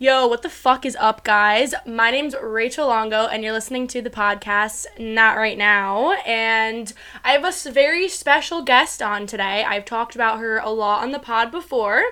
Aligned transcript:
Yo, 0.00 0.26
what 0.26 0.42
the 0.42 0.48
fuck 0.50 0.84
is 0.84 0.96
up, 0.98 1.22
guys? 1.22 1.72
My 1.86 2.10
name's 2.10 2.34
Rachel 2.42 2.88
Longo, 2.88 3.28
and 3.28 3.44
you're 3.44 3.52
listening 3.52 3.86
to 3.86 4.02
the 4.02 4.10
podcast 4.10 4.86
Not 4.98 5.36
Right 5.36 5.56
Now. 5.56 6.14
And 6.26 6.92
I 7.22 7.30
have 7.30 7.44
a 7.44 7.70
very 7.70 8.08
special 8.08 8.62
guest 8.62 9.00
on 9.00 9.28
today. 9.28 9.62
I've 9.62 9.84
talked 9.84 10.16
about 10.16 10.40
her 10.40 10.58
a 10.58 10.70
lot 10.70 11.04
on 11.04 11.12
the 11.12 11.20
pod 11.20 11.52
before. 11.52 12.02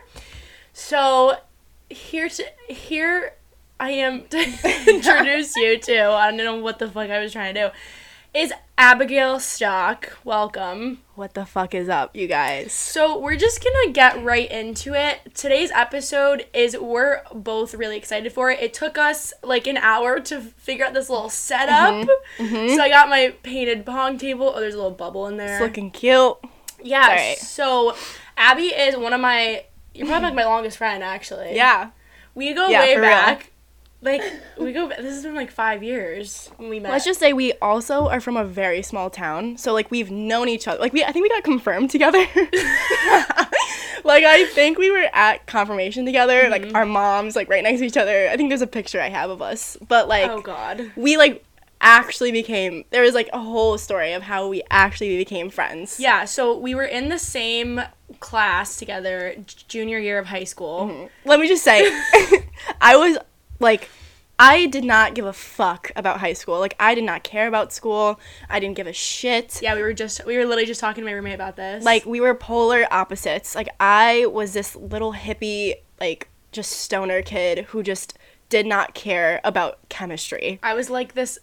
So, 0.72 1.38
here 1.90 2.28
to 2.28 2.44
here 2.68 3.34
I 3.80 3.90
am 3.90 4.28
to 4.28 4.38
introduce 4.88 5.56
you 5.56 5.76
to. 5.80 6.04
I 6.04 6.28
don't 6.28 6.36
know 6.36 6.58
what 6.58 6.78
the 6.78 6.88
fuck 6.88 7.10
I 7.10 7.18
was 7.18 7.32
trying 7.32 7.52
to 7.56 7.60
do. 7.68 8.38
Is 8.38 8.52
Abigail 8.82 9.38
Stock. 9.38 10.18
Welcome. 10.24 11.02
What 11.14 11.34
the 11.34 11.46
fuck 11.46 11.72
is 11.72 11.88
up, 11.88 12.16
you 12.16 12.26
guys? 12.26 12.72
So 12.72 13.16
we're 13.16 13.36
just 13.36 13.62
gonna 13.62 13.92
get 13.92 14.20
right 14.24 14.50
into 14.50 14.92
it. 14.92 15.36
Today's 15.36 15.70
episode 15.70 16.46
is 16.52 16.76
we're 16.76 17.20
both 17.32 17.74
really 17.74 17.96
excited 17.96 18.32
for 18.32 18.50
it. 18.50 18.58
It 18.58 18.74
took 18.74 18.98
us 18.98 19.32
like 19.44 19.68
an 19.68 19.76
hour 19.76 20.18
to 20.22 20.40
figure 20.40 20.84
out 20.84 20.94
this 20.94 21.08
little 21.08 21.28
setup. 21.30 21.94
Mm-hmm. 21.94 22.44
Mm-hmm. 22.44 22.74
So 22.74 22.82
I 22.82 22.88
got 22.88 23.08
my 23.08 23.32
painted 23.44 23.86
pong 23.86 24.18
table. 24.18 24.52
Oh, 24.52 24.58
there's 24.58 24.74
a 24.74 24.78
little 24.78 24.90
bubble 24.90 25.28
in 25.28 25.36
there. 25.36 25.58
It's 25.58 25.62
looking 25.62 25.92
cute. 25.92 26.34
yeah. 26.82 27.02
alright. 27.02 27.38
So 27.38 27.94
Abby 28.36 28.64
is 28.64 28.96
one 28.96 29.12
of 29.12 29.20
my. 29.20 29.64
You're 29.94 30.08
probably 30.08 30.26
like 30.30 30.34
my 30.34 30.44
longest 30.44 30.76
friend, 30.76 31.04
actually. 31.04 31.54
Yeah. 31.54 31.90
We 32.34 32.52
go 32.52 32.66
Yeah, 32.66 32.80
way 32.80 33.00
back. 33.00 33.38
real. 33.38 33.48
Like 34.02 34.22
we 34.58 34.72
go. 34.72 34.88
This 34.88 35.14
has 35.14 35.22
been 35.22 35.36
like 35.36 35.50
five 35.52 35.82
years 35.82 36.50
when 36.56 36.68
we 36.68 36.80
met. 36.80 36.90
Let's 36.90 37.04
just 37.04 37.20
say 37.20 37.32
we 37.32 37.52
also 37.62 38.08
are 38.08 38.20
from 38.20 38.36
a 38.36 38.44
very 38.44 38.82
small 38.82 39.10
town, 39.10 39.56
so 39.56 39.72
like 39.72 39.90
we've 39.92 40.10
known 40.10 40.48
each 40.48 40.66
other. 40.66 40.80
Like 40.80 40.92
we, 40.92 41.04
I 41.04 41.12
think 41.12 41.22
we 41.22 41.28
got 41.28 41.44
confirmed 41.44 41.90
together. 41.90 42.18
like 44.04 44.24
I 44.24 44.46
think 44.52 44.78
we 44.78 44.90
were 44.90 45.06
at 45.12 45.46
confirmation 45.46 46.04
together. 46.04 46.48
Like 46.48 46.62
Mm-hmm. 46.62 46.76
our 46.76 46.86
moms, 46.86 47.36
like 47.36 47.48
right 47.48 47.62
next 47.62 47.80
to 47.80 47.86
each 47.86 47.96
other. 47.96 48.28
I 48.28 48.36
think 48.36 48.50
there's 48.50 48.62
a 48.62 48.66
picture 48.66 49.00
I 49.00 49.08
have 49.08 49.30
of 49.30 49.40
us. 49.42 49.76
But 49.88 50.08
like 50.08 50.30
oh 50.30 50.40
God. 50.40 50.90
we 50.96 51.16
like 51.16 51.44
actually 51.80 52.30
became. 52.32 52.84
There 52.90 53.02
was 53.02 53.14
like 53.14 53.28
a 53.32 53.38
whole 53.40 53.78
story 53.78 54.12
of 54.12 54.22
how 54.22 54.48
we 54.48 54.62
actually 54.70 55.16
became 55.16 55.50
friends. 55.50 55.98
Yeah. 56.00 56.24
So 56.24 56.56
we 56.56 56.74
were 56.74 56.84
in 56.84 57.08
the 57.08 57.18
same 57.18 57.80
class 58.20 58.76
together, 58.76 59.34
junior 59.68 59.98
year 59.98 60.18
of 60.18 60.26
high 60.26 60.44
school. 60.44 61.08
let 61.24 61.40
me 61.40 61.48
just 61.48 61.64
say 61.64 61.80
i 62.80 62.94
was 62.94 63.16
like 63.62 63.88
i 64.38 64.66
did 64.66 64.84
not 64.84 65.14
give 65.14 65.24
a 65.24 65.32
fuck 65.32 65.92
about 65.94 66.18
high 66.20 66.32
school. 66.32 66.58
Like 66.58 66.74
i 66.80 66.94
did 66.94 67.04
not 67.04 67.22
care 67.22 67.46
about 67.46 67.72
school. 67.72 68.18
I 68.50 68.58
didn't 68.60 68.76
give 68.76 68.86
a 68.86 68.92
shit. 68.92 69.60
Yeah, 69.62 69.74
we 69.74 69.82
were 69.82 69.92
just 69.92 70.24
we 70.26 70.36
were 70.36 70.44
literally 70.44 70.66
just 70.66 70.80
talking 70.80 71.02
to 71.02 71.06
my 71.06 71.12
roommate 71.12 71.34
about 71.34 71.56
this. 71.56 71.84
like 71.84 72.04
we 72.04 72.20
were 72.20 72.34
polar 72.34 72.86
opposites. 72.90 73.54
Like 73.54 73.68
i 73.78 74.26
was 74.26 74.52
this 74.52 74.74
little 74.74 75.12
hippie 75.12 75.74
like 76.00 76.28
just 76.50 76.72
stoner 76.72 77.22
kid 77.22 77.66
who 77.66 77.82
just 77.82 78.18
did 78.48 78.66
not 78.66 78.92
care 78.94 79.40
about 79.44 79.78
chemistry. 79.88 80.58
I 80.62 80.74
was 80.74 80.90
like 80.90 81.14
this 81.14 81.38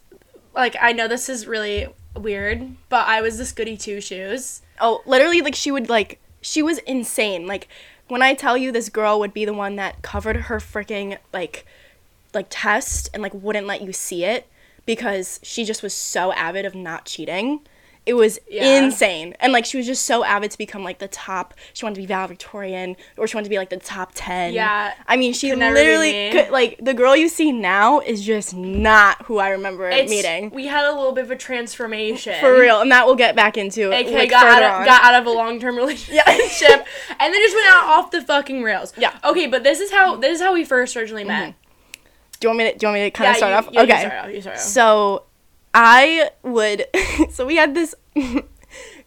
like 0.54 0.76
I 0.82 0.92
know 0.92 1.08
this 1.08 1.30
is 1.30 1.48
really 1.48 1.88
weird, 2.16 2.76
but 2.90 3.08
I 3.08 3.22
was 3.22 3.38
this 3.38 3.52
goody 3.52 3.78
two 3.78 4.02
shoes. 4.02 4.62
oh 4.82 5.02
literally 5.06 5.42
like 5.42 5.56
she 5.56 5.72
would 5.72 5.90
like 5.90 6.20
she 6.42 6.62
was 6.62 6.80
insane. 6.80 7.48
Like 7.48 7.68
when 8.08 8.22
i 8.24 8.34
tell 8.34 8.58
you 8.58 8.72
this 8.72 8.90
girl 8.90 9.20
would 9.20 9.34
be 9.34 9.46
the 9.46 9.54
one 9.54 9.76
that 9.76 10.02
covered 10.02 10.36
her 10.48 10.58
freaking 10.58 11.18
like 11.32 11.66
like 12.34 12.48
test 12.50 13.10
and 13.14 13.24
like 13.24 13.34
wouldn't 13.34 13.68
let 13.68 13.82
you 13.82 13.92
see 13.94 14.24
it 14.24 14.48
because 14.86 15.40
she 15.44 15.66
just 15.66 15.84
was 15.84 15.94
so 15.94 16.32
avid 16.34 16.66
of 16.66 16.76
not 16.76 17.06
cheating 17.06 17.62
it 18.06 18.14
was 18.14 18.40
Yeah. 18.50 18.82
insane 18.82 19.36
and 19.40 19.52
like 19.54 19.66
she 19.66 19.78
was 19.78 19.86
just 19.86 20.06
so 20.06 20.24
avid 20.24 20.50
to 20.52 20.58
become 20.58 20.84
like 20.84 20.98
the 21.00 21.10
top 21.10 21.54
she 21.74 21.86
wanted 21.86 21.96
to 21.96 22.02
be 22.02 22.08
valedictorian 22.08 22.96
or 23.18 23.28
she 23.28 23.36
wanted 23.36 23.44
to 23.44 23.50
be 23.50 23.58
like 23.58 23.70
the 23.70 23.78
top 23.78 24.14
10 24.16 24.54
Yeah, 24.54 24.94
i 25.06 25.16
mean 25.18 25.34
she 25.34 25.50
could 25.50 25.60
literally 25.60 26.32
could 26.32 26.50
like 26.50 26.80
the 26.82 26.94
girl 26.94 27.16
you 27.16 27.28
see 27.28 27.52
now 27.52 28.00
is 28.00 28.26
just 28.26 28.56
not 28.56 29.24
who 29.26 29.38
i 29.38 29.50
remember 29.50 29.90
It's- 29.90 30.10
meeting 30.10 30.50
We 30.52 30.66
had 30.68 30.86
a 30.86 30.94
little 30.96 31.12
bit 31.12 31.26
of 31.26 31.32
a 31.32 31.36
transformation. 31.36 32.40
for 32.40 32.58
real 32.58 32.80
and 32.82 32.90
that 32.92 33.06
we'll 33.06 33.16
get 33.16 33.36
back 33.36 33.58
into 33.58 33.92
AK 33.92 34.08
like, 34.12 34.30
got 34.30 34.42
further 34.44 34.64
out, 34.66 34.74
of, 34.76 34.80
on. 34.80 34.86
got 34.86 35.04
out 35.04 35.16
of 35.22 35.28
a 35.28 35.32
long 35.32 35.60
term 35.60 35.76
relationship 35.84 36.20
and 37.20 37.34
then 37.34 37.42
just 37.42 37.56
went 37.56 37.68
out 37.68 37.84
off 37.86 38.12
the 38.12 38.22
fucking 38.22 38.64
rails. 38.64 38.94
Yeah. 38.98 39.16
Okay, 39.24 39.46
but 39.46 39.64
this 39.64 39.80
is 39.82 39.92
how 39.92 40.16
this 40.16 40.36
is 40.38 40.42
how 40.42 40.54
we 40.54 40.64
first 40.64 40.96
originally 40.96 41.26
met. 41.26 41.50
Mm-hmm. 41.52 41.69
Do 42.40 42.48
you 42.48 42.50
want 42.50 42.58
me 42.60 42.72
to 42.72 42.78
do 42.78 42.86
you 42.86 42.92
want 42.92 43.02
me 43.02 43.10
to 43.10 43.12
kind 43.12 43.32
of 43.32 43.38
start 43.38 43.52
you, 43.52 43.58
off 43.58 43.74
yeah, 43.74 43.82
okay 43.82 44.02
You 44.02 44.08
start 44.10 44.26
off, 44.26 44.34
you 44.34 44.42
start 44.42 44.58
off. 44.58 44.62
So 44.64 45.24
I 45.74 46.30
would 46.44 46.86
so 47.32 47.46
we 47.46 47.56
had 47.56 47.76
this 47.76 47.96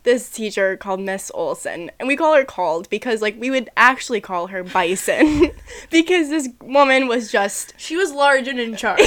this 0.02 0.28
teacher 0.30 0.76
called 0.76 1.00
Miss 1.00 1.30
Olson 1.32 1.90
and 1.98 2.08
we 2.08 2.16
call 2.16 2.34
her 2.34 2.44
called 2.44 2.90
because 2.90 3.22
like 3.22 3.36
we 3.38 3.50
would 3.50 3.70
actually 3.76 4.20
call 4.20 4.48
her 4.48 4.62
Bison 4.62 5.50
because 5.90 6.28
this 6.28 6.48
woman 6.60 7.06
was 7.08 7.30
just 7.30 7.74
She 7.78 7.96
was 7.96 8.12
large 8.12 8.48
and 8.48 8.58
in 8.58 8.76
charge. 8.76 9.00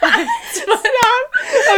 That's 0.00 0.66
what- 0.66 0.86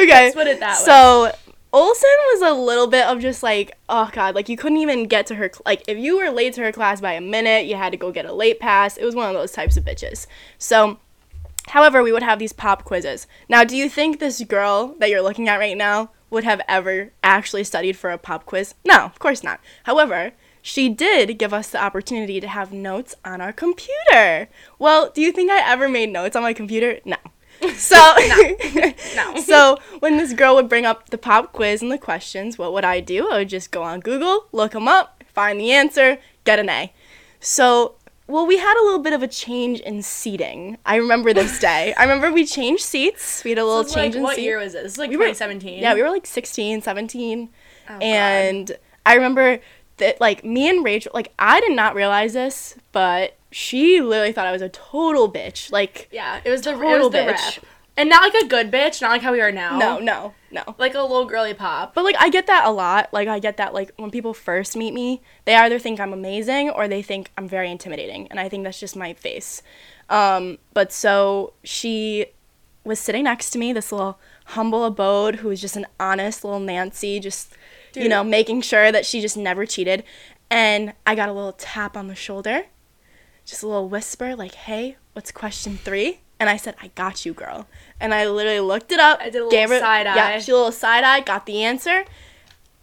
okay. 0.02 0.24
Let's 0.24 0.34
put 0.34 0.46
it 0.46 0.60
that 0.60 0.78
way. 0.78 0.84
So 0.84 1.32
Olson 1.74 2.10
was 2.32 2.42
a 2.42 2.54
little 2.54 2.86
bit 2.86 3.06
of 3.06 3.20
just 3.20 3.42
like 3.42 3.72
oh 3.88 4.10
god 4.12 4.34
like 4.34 4.48
you 4.48 4.56
couldn't 4.56 4.78
even 4.78 5.04
get 5.04 5.26
to 5.28 5.34
her 5.36 5.50
cl- 5.52 5.62
like 5.64 5.82
if 5.88 5.96
you 5.96 6.18
were 6.18 6.30
late 6.30 6.52
to 6.54 6.62
her 6.62 6.72
class 6.72 7.00
by 7.00 7.12
a 7.12 7.20
minute 7.20 7.66
you 7.66 7.76
had 7.76 7.92
to 7.92 7.96
go 7.96 8.10
get 8.12 8.26
a 8.26 8.32
late 8.32 8.60
pass 8.60 8.96
it 8.98 9.04
was 9.04 9.14
one 9.14 9.28
of 9.28 9.34
those 9.34 9.52
types 9.52 9.76
of 9.78 9.84
bitches 9.84 10.26
so 10.58 10.98
However, 11.68 12.02
we 12.02 12.12
would 12.12 12.22
have 12.22 12.38
these 12.38 12.52
pop 12.52 12.84
quizzes. 12.84 13.26
Now, 13.48 13.64
do 13.64 13.76
you 13.76 13.88
think 13.88 14.18
this 14.18 14.42
girl 14.42 14.94
that 14.98 15.10
you're 15.10 15.22
looking 15.22 15.48
at 15.48 15.58
right 15.58 15.76
now 15.76 16.10
would 16.30 16.44
have 16.44 16.60
ever 16.66 17.12
actually 17.22 17.64
studied 17.64 17.96
for 17.96 18.10
a 18.10 18.18
pop 18.18 18.46
quiz? 18.46 18.74
No, 18.84 19.00
of 19.00 19.18
course 19.18 19.42
not. 19.42 19.60
However, 19.84 20.32
she 20.62 20.88
did 20.88 21.38
give 21.38 21.52
us 21.52 21.68
the 21.68 21.82
opportunity 21.82 22.40
to 22.40 22.48
have 22.48 22.72
notes 22.72 23.14
on 23.24 23.40
our 23.40 23.52
computer. 23.52 24.48
Well, 24.78 25.10
do 25.10 25.20
you 25.20 25.32
think 25.32 25.50
I 25.50 25.70
ever 25.70 25.88
made 25.88 26.10
notes 26.10 26.36
on 26.36 26.42
my 26.42 26.52
computer? 26.52 27.00
No. 27.04 27.16
So, 27.76 28.14
No. 29.14 29.36
so 29.42 29.78
when 30.00 30.16
this 30.16 30.32
girl 30.32 30.56
would 30.56 30.68
bring 30.68 30.84
up 30.84 31.10
the 31.10 31.18
pop 31.18 31.52
quiz 31.52 31.80
and 31.80 31.92
the 31.92 31.98
questions, 31.98 32.58
what 32.58 32.72
would 32.72 32.84
I 32.84 33.00
do? 33.00 33.28
I 33.30 33.38
would 33.38 33.48
just 33.48 33.70
go 33.70 33.82
on 33.82 34.00
Google, 34.00 34.46
look 34.52 34.72
them 34.72 34.88
up, 34.88 35.22
find 35.32 35.60
the 35.60 35.70
answer, 35.70 36.18
get 36.44 36.58
an 36.58 36.68
A. 36.68 36.92
So, 37.38 37.96
well, 38.32 38.46
we 38.46 38.56
had 38.58 38.76
a 38.80 38.82
little 38.84 38.98
bit 38.98 39.12
of 39.12 39.22
a 39.22 39.28
change 39.28 39.80
in 39.80 40.02
seating. 40.02 40.78
I 40.86 40.96
remember 40.96 41.32
this 41.32 41.58
day. 41.58 41.92
I 41.96 42.02
remember 42.02 42.32
we 42.32 42.44
changed 42.46 42.82
seats. 42.82 43.44
We 43.44 43.50
had 43.50 43.58
a 43.58 43.64
little 43.70 43.82
is 43.82 43.92
change 43.94 44.14
like, 44.14 44.16
in 44.16 44.22
what 44.22 44.36
seat. 44.36 44.42
year 44.42 44.58
was 44.58 44.72
this? 44.72 44.82
This 44.84 44.92
is 44.92 44.98
like 44.98 45.10
We 45.10 45.16
were- 45.16 45.24
2017. 45.26 45.80
Yeah, 45.80 45.94
we 45.94 46.02
were 46.02 46.10
like 46.10 46.26
16, 46.26 46.82
17. 46.82 47.48
Oh, 47.88 47.92
God. 47.92 48.02
and 48.02 48.72
I 49.06 49.14
remember 49.14 49.60
that, 49.98 50.20
like, 50.20 50.44
me 50.44 50.68
and 50.68 50.84
Rachel, 50.84 51.12
like, 51.14 51.32
I 51.38 51.60
did 51.60 51.72
not 51.76 51.94
realize 51.94 52.32
this, 52.32 52.76
but 52.92 53.36
she 53.50 54.00
literally 54.00 54.32
thought 54.32 54.46
I 54.46 54.52
was 54.52 54.62
a 54.62 54.68
total 54.70 55.30
bitch. 55.30 55.70
Like, 55.70 56.08
Yeah, 56.10 56.40
it 56.44 56.50
was 56.50 56.62
the 56.62 56.70
it 56.70 56.72
Total 56.74 56.98
was 57.00 57.10
the 57.12 57.18
bitch. 57.18 57.56
rep. 57.56 57.66
And 57.96 58.08
not 58.08 58.22
like 58.32 58.42
a 58.42 58.46
good 58.46 58.70
bitch, 58.70 59.02
not 59.02 59.10
like 59.10 59.20
how 59.22 59.32
we 59.32 59.40
are 59.42 59.52
now. 59.52 59.76
no, 59.78 59.98
no, 59.98 60.34
no. 60.52 60.76
Like 60.78 60.94
a 60.94 61.00
little 61.00 61.24
girly 61.24 61.54
pop. 61.54 61.94
But 61.94 62.04
like 62.04 62.16
I 62.18 62.28
get 62.28 62.46
that 62.46 62.66
a 62.66 62.70
lot. 62.70 63.12
Like 63.12 63.26
I 63.26 63.38
get 63.38 63.56
that 63.56 63.72
like 63.74 63.90
when 63.96 64.10
people 64.10 64.34
first 64.34 64.76
meet 64.76 64.92
me, 64.92 65.22
they 65.46 65.54
either 65.54 65.78
think 65.78 65.98
I'm 65.98 66.12
amazing 66.12 66.70
or 66.70 66.86
they 66.86 67.02
think 67.02 67.30
I'm 67.38 67.48
very 67.48 67.70
intimidating, 67.70 68.28
and 68.28 68.38
I 68.38 68.48
think 68.48 68.64
that's 68.64 68.78
just 68.78 68.94
my 68.94 69.14
face. 69.14 69.62
Um, 70.10 70.58
but 70.74 70.92
so 70.92 71.54
she 71.64 72.26
was 72.84 73.00
sitting 73.00 73.24
next 73.24 73.50
to 73.50 73.58
me, 73.58 73.72
this 73.72 73.92
little 73.92 74.18
humble 74.46 74.84
abode 74.84 75.36
who 75.36 75.48
was 75.48 75.60
just 75.60 75.76
an 75.76 75.86
honest 75.98 76.44
little 76.44 76.60
Nancy, 76.60 77.18
just 77.18 77.54
you 77.94 78.08
know 78.08 78.22
making 78.22 78.60
sure 78.60 78.92
that 78.92 79.06
she 79.06 79.20
just 79.20 79.36
never 79.36 79.64
cheated. 79.66 80.04
And 80.50 80.92
I 81.06 81.14
got 81.14 81.30
a 81.30 81.32
little 81.32 81.54
tap 81.54 81.96
on 81.96 82.08
the 82.08 82.14
shoulder, 82.14 82.66
just 83.46 83.62
a 83.62 83.66
little 83.66 83.88
whisper 83.88 84.36
like, 84.36 84.54
"Hey, 84.54 84.96
what's 85.14 85.32
question 85.32 85.78
three? 85.78 86.20
And 86.42 86.50
I 86.50 86.56
said, 86.56 86.74
"I 86.82 86.88
got 86.96 87.24
you, 87.24 87.32
girl." 87.34 87.68
And 88.00 88.12
I 88.12 88.26
literally 88.26 88.58
looked 88.58 88.90
it 88.90 88.98
up. 88.98 89.20
I 89.20 89.30
did 89.30 89.42
a 89.42 89.46
little 89.46 89.78
side 89.78 90.06
Yeah, 90.06 90.26
eye. 90.26 90.38
she 90.40 90.50
a 90.50 90.54
little 90.56 90.72
side 90.72 91.04
eye, 91.04 91.20
got 91.20 91.46
the 91.46 91.62
answer. 91.62 92.04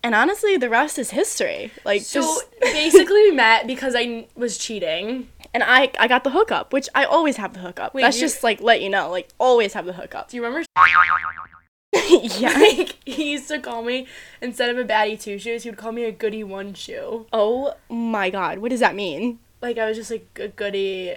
And 0.01 0.15
honestly, 0.15 0.55
the 0.55 0.69
rest 0.69 0.97
is 0.97 1.11
history. 1.11 1.71
Like 1.83 2.03
So 2.03 2.21
just 2.21 2.45
basically, 2.61 3.23
we 3.23 3.31
met 3.31 3.67
because 3.67 3.95
I 3.97 4.27
was 4.35 4.57
cheating. 4.57 5.27
and 5.53 5.61
I 5.61 5.91
I 5.99 6.07
got 6.07 6.23
the 6.23 6.29
hookup, 6.29 6.71
which 6.71 6.87
I 6.95 7.03
always 7.03 7.35
have 7.35 7.53
the 7.53 7.59
hookup. 7.59 7.93
Wait, 7.93 8.03
That's 8.03 8.15
you- 8.17 8.27
just 8.27 8.43
like 8.43 8.61
let 8.61 8.81
you 8.81 8.89
know, 8.89 9.09
like 9.11 9.27
always 9.39 9.73
have 9.73 9.85
the 9.85 9.93
hookup. 9.93 10.29
Do 10.29 10.37
you 10.37 10.43
remember? 10.45 10.65
yeah. 12.39 12.53
Like 12.57 12.95
he 13.05 13.31
used 13.33 13.47
to 13.49 13.59
call 13.59 13.83
me 13.83 14.07
instead 14.41 14.69
of 14.69 14.77
a 14.77 14.85
baddie 14.85 15.19
two 15.21 15.37
shoes, 15.37 15.63
he 15.63 15.69
would 15.69 15.77
call 15.79 15.91
me 15.91 16.03
a 16.05 16.11
goody 16.13 16.43
one 16.45 16.73
shoe. 16.75 17.25
Oh 17.33 17.73
my 17.89 18.29
god, 18.29 18.59
what 18.59 18.69
does 18.71 18.79
that 18.79 18.95
mean? 18.95 19.39
Like 19.61 19.77
I 19.77 19.87
was 19.89 19.97
just 19.97 20.11
like 20.11 20.27
a 20.39 20.47
goody. 20.47 21.15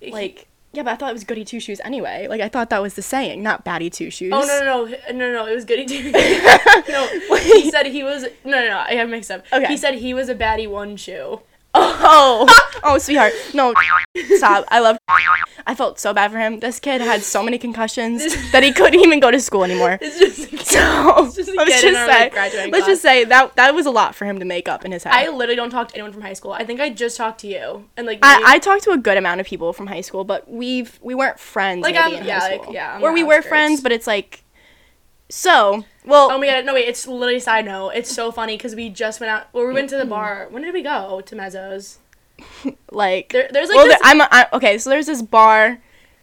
Like 0.00 0.46
yeah, 0.72 0.82
but 0.82 0.92
I 0.92 0.96
thought 0.96 1.10
it 1.10 1.14
was 1.14 1.24
goody 1.24 1.44
two 1.44 1.60
shoes 1.60 1.80
anyway. 1.84 2.26
Like 2.28 2.40
I 2.40 2.48
thought 2.48 2.70
that 2.70 2.80
was 2.80 2.94
the 2.94 3.02
saying, 3.02 3.42
not 3.42 3.64
baddie 3.64 3.92
two 3.92 4.10
shoes. 4.10 4.32
Oh 4.34 4.40
no 4.40 4.64
no 4.64 4.96
no 5.12 5.12
no 5.12 5.32
no! 5.32 5.46
It 5.46 5.54
was 5.54 5.64
goody 5.64 5.84
two. 5.84 6.10
no, 6.90 7.36
he 7.38 7.70
said 7.70 7.86
he 7.86 8.02
was 8.02 8.22
no 8.44 8.50
no 8.52 8.68
no. 8.68 8.78
I 8.78 8.94
have 8.94 9.08
mixed 9.08 9.30
up. 9.30 9.44
Okay. 9.52 9.66
He 9.66 9.76
said 9.76 9.94
he 9.94 10.14
was 10.14 10.28
a 10.28 10.34
baddie 10.34 10.68
one 10.68 10.96
shoe. 10.96 11.40
Oh, 11.74 12.46
oh, 12.84 12.98
sweetheart. 12.98 13.32
No, 13.54 13.72
stop. 14.36 14.64
I 14.68 14.80
love. 14.80 14.98
I 15.66 15.74
felt 15.76 16.00
so 16.00 16.12
bad 16.12 16.32
for 16.32 16.38
him. 16.38 16.58
This 16.60 16.80
kid 16.80 17.00
had 17.00 17.22
so 17.22 17.42
many 17.42 17.56
concussions 17.56 18.50
that 18.50 18.62
he 18.64 18.72
couldn't 18.72 18.98
even 19.00 19.20
go 19.20 19.30
to 19.30 19.38
school 19.40 19.62
anymore. 19.64 19.96
It's 20.00 20.18
just 20.18 20.66
So 20.66 21.30
Just 21.34 21.48
a 21.48 21.52
let's 21.54 21.80
just 21.80 21.96
our, 21.96 22.06
say, 22.06 22.24
like, 22.24 22.34
let's 22.34 22.68
class. 22.70 22.86
just 22.86 23.02
say 23.02 23.24
that 23.24 23.54
that 23.56 23.74
was 23.74 23.86
a 23.86 23.90
lot 23.90 24.14
for 24.16 24.24
him 24.24 24.40
to 24.40 24.44
make 24.44 24.68
up 24.68 24.84
in 24.84 24.90
his 24.92 25.04
head. 25.04 25.14
I 25.14 25.28
literally 25.28 25.54
don't 25.56 25.70
talk 25.70 25.88
to 25.88 25.94
anyone 25.94 26.12
from 26.12 26.22
high 26.22 26.32
school. 26.32 26.52
I 26.52 26.64
think 26.64 26.80
I 26.80 26.90
just 26.90 27.16
talked 27.16 27.40
to 27.42 27.46
you 27.46 27.88
and 27.96 28.06
like 28.06 28.18
I, 28.22 28.42
I 28.54 28.58
talked 28.58 28.82
to 28.84 28.90
a 28.90 28.98
good 28.98 29.16
amount 29.16 29.40
of 29.40 29.46
people 29.46 29.72
from 29.72 29.86
high 29.86 30.00
school, 30.00 30.24
but 30.24 30.50
we've 30.50 30.98
we 31.02 31.14
weren't 31.14 31.38
friends 31.38 31.82
Like, 31.82 31.94
maybe 31.94 32.16
I'm- 32.16 32.22
in 32.22 32.26
yeah, 32.26 32.38
like, 32.40 32.62
yeah, 32.70 32.96
on 32.96 33.02
or 33.04 33.12
we 33.12 33.22
were 33.22 33.40
friends, 33.42 33.80
but 33.80 33.92
it's 33.92 34.06
like 34.08 34.41
so. 35.32 35.84
Well, 36.04 36.30
Oh 36.30 36.38
my 36.38 36.46
god, 36.46 36.64
no 36.64 36.74
wait, 36.74 36.88
it's 36.88 37.06
literally 37.06 37.36
a 37.36 37.40
side 37.40 37.64
note. 37.64 37.90
It's 37.90 38.12
so 38.12 38.30
funny 38.30 38.56
because 38.56 38.74
we 38.74 38.88
just 38.90 39.20
went 39.20 39.30
out. 39.30 39.46
Well, 39.52 39.66
we 39.66 39.72
went 39.72 39.88
to 39.90 39.96
the 39.96 40.04
bar. 40.04 40.48
When 40.50 40.62
did 40.62 40.74
we 40.74 40.82
go 40.82 41.22
to 41.22 41.36
Mezzo's? 41.36 41.98
like 42.90 43.30
There, 43.32 43.48
there's 43.50 43.68
like 43.68 43.76
well, 43.76 43.86
this. 43.86 43.98
there, 44.02 44.10
I'm, 44.10 44.20
I, 44.20 44.48
okay. 44.52 44.78
So 44.78 44.90
there's 44.90 45.06
this 45.06 45.22
bar. 45.22 45.78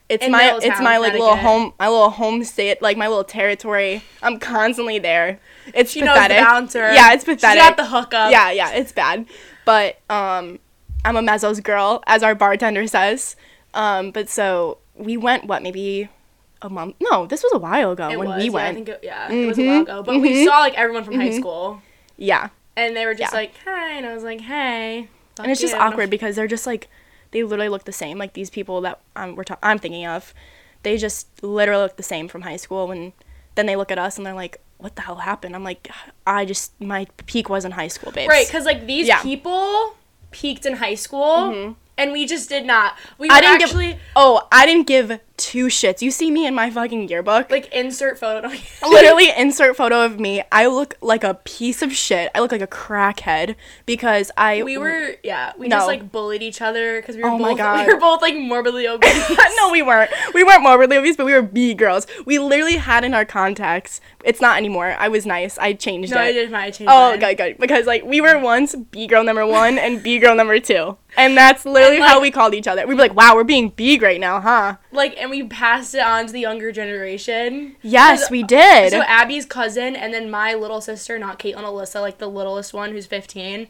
It's 0.09 0.27
my 0.27 0.45
Middletown, 0.45 0.71
it's 0.71 0.81
my 0.81 0.97
like 0.97 1.13
little 1.13 1.35
home 1.35 1.73
my 1.79 1.87
little 1.87 2.09
home 2.09 2.43
state 2.43 2.81
like 2.81 2.97
my 2.97 3.07
little 3.07 3.23
territory. 3.23 4.03
I'm 4.23 4.39
constantly 4.39 4.97
there. 4.99 5.39
It's 5.73 5.91
she 5.91 6.01
knows 6.01 6.27
the 6.27 6.33
bouncer. 6.35 6.91
Yeah, 6.91 7.13
it's 7.13 7.23
pathetic. 7.23 7.61
She's 7.61 7.69
got 7.69 7.77
the 7.77 7.85
hookup. 7.85 8.31
yeah, 8.31 8.51
yeah, 8.51 8.71
it's 8.71 8.91
bad. 8.91 9.27
But 9.65 9.99
um, 10.09 10.57
I'm 11.05 11.15
a 11.15 11.21
Mezzo's 11.21 11.59
girl, 11.59 12.03
as 12.07 12.23
our 12.23 12.33
bartender 12.33 12.87
says. 12.87 13.35
Um, 13.75 14.09
but 14.09 14.29
so 14.29 14.79
we 14.95 15.15
went 15.15 15.45
what 15.45 15.61
maybe 15.61 16.09
a 16.61 16.69
month? 16.69 16.95
No, 16.99 17.25
this 17.25 17.43
was 17.43 17.51
a 17.53 17.57
while 17.59 17.91
ago 17.91 18.09
It 18.09 18.17
when 18.19 18.27
was, 18.29 18.37
we 18.37 18.45
yeah, 18.45 18.51
went. 18.51 18.67
I 18.67 18.73
think 18.73 18.89
it, 18.89 18.99
yeah, 19.03 19.31
it 19.31 19.45
was 19.47 19.57
a 19.57 19.61
Mhm, 19.61 19.67
while 19.67 19.81
ago. 19.81 20.03
But 20.03 20.19
we 20.21 20.31
mhm. 20.33 20.45
saw 20.45 20.59
like 20.59 20.75
everyone 20.75 21.03
from 21.03 21.15
high 21.15 21.31
school, 21.31 21.81
yeah, 22.17 22.49
and 22.75 22.95
they 22.95 23.05
were 23.05 23.13
just 23.15 23.33
Yeah. 23.33 23.39
like, 23.39 23.53
"Hi," 23.65 23.91
and 23.93 24.05
I 24.05 24.13
was 24.13 24.23
like, 24.23 24.41
"Hey." 24.41 25.07
and 25.41 25.49
it's 25.51 25.61
just 25.61 25.73
awkward 25.75 26.09
because 26.09 26.35
they're 26.35 26.47
just 26.47 26.67
like 26.67 26.89
they 27.31 27.43
literally 27.43 27.69
look 27.69 27.85
the 27.85 27.93
same. 27.93 28.17
Like 28.17 28.33
these 28.33 28.49
people 28.49 28.81
that 28.81 28.99
um, 29.15 29.35
we're 29.35 29.43
ta- 29.45 29.57
I'm 29.63 29.79
thinking 29.79 30.05
of, 30.05 30.33
they 30.83 30.97
just 30.97 31.27
literally 31.43 31.83
look 31.83 31.95
the 31.97 32.03
same 32.03 32.27
from 32.27 32.41
high 32.41 32.57
school. 32.57 32.91
And 32.91 33.13
then 33.55 33.65
they 33.65 33.75
look 33.77 33.91
at 33.91 33.97
us 33.99 34.17
and 34.17 34.25
they're 34.25 34.33
like, 34.33 34.59
"What 34.79 34.95
the 34.97 35.03
hell 35.03 35.15
happened?" 35.17 35.55
I'm 35.55 35.63
like, 35.63 35.89
"I 36.27 36.43
just 36.45 36.79
my 36.81 37.07
peak 37.25 37.47
was 37.49 37.63
in 37.65 37.71
high 37.71 37.87
school, 37.87 38.11
babes." 38.11 38.27
Right, 38.29 38.45
because 38.47 38.65
like 38.65 38.85
these 38.85 39.07
Yeah. 39.07 39.21
people 39.21 39.95
peaked 40.31 40.65
in 40.65 40.75
high 40.77 40.95
school, 40.95 41.75
and 41.97 42.11
we 42.11 42.25
just 42.25 42.49
did 42.49 42.65
not. 42.65 42.95
We 43.17 43.29
I 43.29 43.39
didn't 43.41 43.61
actually 43.61 43.87
give. 43.93 43.99
Oh, 44.15 44.47
I 44.51 44.65
didn't 44.65 44.87
give 44.87 45.19
two 45.39 45.65
shits. 45.67 46.01
You 46.03 46.11
see 46.11 46.29
me 46.29 46.45
in 46.45 46.53
my 46.53 46.69
fucking 46.69 47.07
yearbook. 47.09 47.49
like 47.49 47.73
insert 47.73 48.19
photo. 48.19 48.49
literally 48.87 49.29
insert 49.35 49.75
photo 49.75 50.03
of 50.05 50.19
me. 50.19 50.43
I 50.51 50.67
look 50.67 50.95
like 51.01 51.23
a 51.23 51.33
piece 51.33 51.81
of 51.81 51.91
shit. 51.93 52.29
I 52.35 52.39
look 52.41 52.51
like 52.51 52.61
a 52.61 52.67
crackhead 52.67 53.55
because 53.85 54.31
I 54.37 54.63
we 54.63 54.77
were 54.77 55.15
yeah. 55.23 55.53
We 55.57 55.67
No. 55.67 55.77
just 55.77 55.87
like 55.87 56.11
bullied 56.11 56.43
each 56.43 56.61
other 56.61 56.99
because 57.01 57.15
we 57.15 57.23
were 57.23 57.29
Oh 57.29 57.37
my 57.37 57.49
both 57.49 57.57
God. 57.57 57.87
we 57.87 57.93
were 57.93 57.99
both 57.99 58.21
like 58.21 58.35
morbidly 58.35 58.87
obese. 58.87 59.29
no, 59.57 59.71
we 59.71 59.81
weren't. 59.81 60.11
We 60.33 60.43
weren't 60.43 60.61
morbidly 60.63 60.97
obese, 60.97 61.15
but 61.17 61.25
we 61.25 61.33
were 61.33 61.41
B 61.41 61.73
girls. 61.73 62.05
We 62.25 62.37
literally 62.39 62.75
had 62.77 63.03
in 63.03 63.13
our 63.13 63.25
contacts. 63.25 64.01
It's 64.25 64.41
not 64.41 64.57
anymore. 64.57 64.95
I 64.99 65.07
was 65.07 65.25
nice. 65.25 65.57
I 65.57 65.73
changed 65.73 66.11
it. 66.11 66.15
No, 66.15 66.21
it. 66.21 66.25
I 66.25 66.31
did 66.33 66.51
my 66.51 66.69
change. 66.71 66.89
Oh, 66.91 67.11
mine. 67.11 67.19
good, 67.19 67.37
good. 67.37 67.57
Because 67.57 67.85
like 67.85 68.03
we 68.03 68.19
were 68.21 68.37
once 68.39 68.75
B 68.75 69.07
girl 69.07 69.23
number 69.23 69.45
one 69.47 69.77
and 69.77 70.03
B 70.03 70.19
girl 70.19 70.35
number 70.35 70.59
two, 70.59 70.97
and 71.17 71.37
that's 71.37 71.65
literally 71.65 71.97
And, 71.97 72.05
how 72.05 72.19
we 72.21 72.29
called 72.29 72.53
each 72.53 72.67
other. 72.67 72.85
We'd 72.85 72.95
be 72.95 72.99
like, 73.01 73.15
"Wow, 73.15 73.35
we're 73.35 73.43
being 73.45 73.69
big 73.69 74.01
right 74.01 74.19
now, 74.19 74.41
huh?" 74.41 74.75
Like, 74.91 75.15
and 75.31 75.41
we 75.41 75.47
passed 75.47 75.93
it 75.95 76.01
on 76.01 76.25
to 76.27 76.33
the 76.33 76.39
younger 76.39 76.71
generation. 76.71 77.75
Yes, 77.81 78.29
we 78.31 78.43
did. 78.43 78.91
So 78.91 79.01
Abby's 79.01 79.45
cousin, 79.45 79.95
and 79.95 80.13
then 80.13 80.29
my 80.29 80.53
little 80.53 80.81
sister, 80.81 81.19
not 81.19 81.39
Caitlin, 81.39 81.63
Alyssa, 81.63 82.01
like 82.01 82.17
the 82.17 82.27
littlest 82.27 82.73
one 82.73 82.91
who's 82.91 83.05
fifteen. 83.05 83.67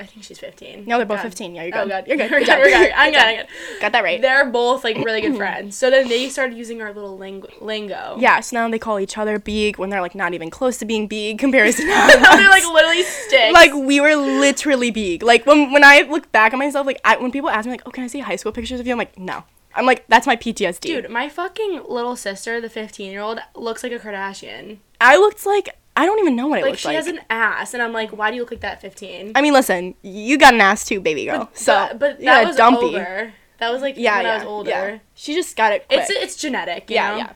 I 0.00 0.04
think 0.04 0.22
she's 0.24 0.38
fifteen. 0.38 0.84
no, 0.86 0.96
they're 0.96 1.06
both 1.06 1.18
God. 1.18 1.22
15. 1.24 1.56
Yeah, 1.56 1.62
you're 1.64 1.70
good. 1.72 1.78
Oh 1.80 1.82
good. 1.84 1.90
god, 1.90 2.06
You're 2.06 2.16
good. 2.16 2.30
We're 2.30 2.38
Good. 2.44 2.58
We're 2.58 2.64
good. 2.68 2.92
I'm 2.92 3.10
Good 3.12 3.18
good. 3.18 3.26
I'm 3.26 3.36
good. 3.36 3.80
Got 3.80 3.92
that 3.92 4.04
right. 4.04 4.22
They're 4.22 4.44
both 4.48 4.84
like 4.84 4.96
really 4.98 5.20
good 5.20 5.36
friends. 5.42 5.76
So 5.76 5.90
then 5.90 6.08
they 6.08 6.28
started 6.28 6.56
using 6.56 6.80
our 6.80 6.92
little 6.92 7.18
ling- 7.18 7.44
lingo. 7.60 8.16
Yeah, 8.20 8.38
so 8.38 8.56
now 8.56 8.68
they 8.70 8.78
call 8.78 9.00
each 9.00 9.18
other 9.18 9.40
big 9.40 9.76
when 9.78 9.90
they're 9.90 10.00
like 10.00 10.14
not 10.14 10.34
even 10.34 10.50
close 10.50 10.78
to 10.78 10.84
being 10.84 11.08
big 11.08 11.38
compared 11.40 11.74
to 11.74 11.84
now. 11.86 12.06
they're 12.36 12.48
like 12.48 12.64
literally 12.72 13.02
sticks. 13.02 13.52
like 13.52 13.72
we 13.74 14.00
were 14.00 14.14
literally 14.14 14.92
big. 14.92 15.24
Like 15.24 15.46
when 15.46 15.72
when 15.72 15.82
I 15.82 16.02
look 16.02 16.30
back 16.30 16.52
at 16.52 16.58
myself, 16.58 16.86
like 16.86 17.00
I, 17.04 17.16
when 17.16 17.32
people 17.32 17.50
ask 17.50 17.66
me 17.66 17.72
like, 17.72 17.82
"Oh, 17.84 17.90
can 17.90 18.04
I 18.04 18.06
see 18.06 18.20
high 18.20 18.36
school 18.36 18.52
pictures 18.52 18.78
of 18.78 18.86
you?" 18.86 18.92
I'm 18.92 18.98
like, 18.98 19.18
"No." 19.18 19.42
I'm 19.78 19.86
like, 19.86 20.04
"That's 20.08 20.26
my 20.26 20.36
PTSD." 20.36 20.80
dude, 20.80 21.08
my 21.10 21.28
fucking 21.28 21.84
little 21.88 22.16
sister, 22.16 22.60
the 22.60 22.68
fifteen 22.68 23.10
year 23.12 23.20
old, 23.22 23.38
looks 23.54 23.82
like 23.82 23.92
a 23.92 23.98
Kardashian. 23.98 24.78
I 25.00 25.16
looked 25.16 25.46
like 25.46 25.70
I 25.96 26.04
don't 26.06 26.18
even 26.20 26.36
know 26.36 26.46
what 26.48 26.58
I 26.58 26.62
Like 26.62 26.70
looked 26.72 26.80
she 26.82 26.88
like. 26.88 26.96
has 26.96 27.06
an 27.06 27.20
ass, 27.30 27.74
and 27.74 27.82
I'm 27.82 27.92
like, 27.92 28.10
why 28.10 28.30
do 28.30 28.36
you 28.36 28.42
look 28.42 28.50
like 28.50 28.60
that 28.60 28.80
fifteen? 28.80 29.32
I 29.34 29.40
mean, 29.40 29.52
listen, 29.52 29.94
you 30.02 30.36
got 30.38 30.54
an 30.54 30.60
ass 30.60 30.84
too, 30.84 31.00
baby 31.00 31.24
girl. 31.24 31.48
so 31.54 31.88
but, 31.92 31.98
but 32.00 32.20
that 32.20 32.44
a 32.44 32.46
was 32.48 32.56
dumpy. 32.56 32.86
over. 32.96 33.32
That 33.58 33.72
was 33.72 33.82
like 33.82 33.96
Yeah, 33.96 34.16
when 34.18 34.26
yeah, 34.26 34.32
I 34.32 34.36
was 34.36 34.44
older. 34.44 34.70
yeah. 34.70 34.98
She 35.14 35.34
just 35.34 35.56
got 35.56 35.72
it. 35.72 35.88
Quick. 35.88 36.00
It's 36.00 36.10
it's 36.10 36.36
genetic. 36.36 36.88
You 36.90 36.94
yeah, 36.96 37.10
know? 37.10 37.16
yeah. 37.16 37.32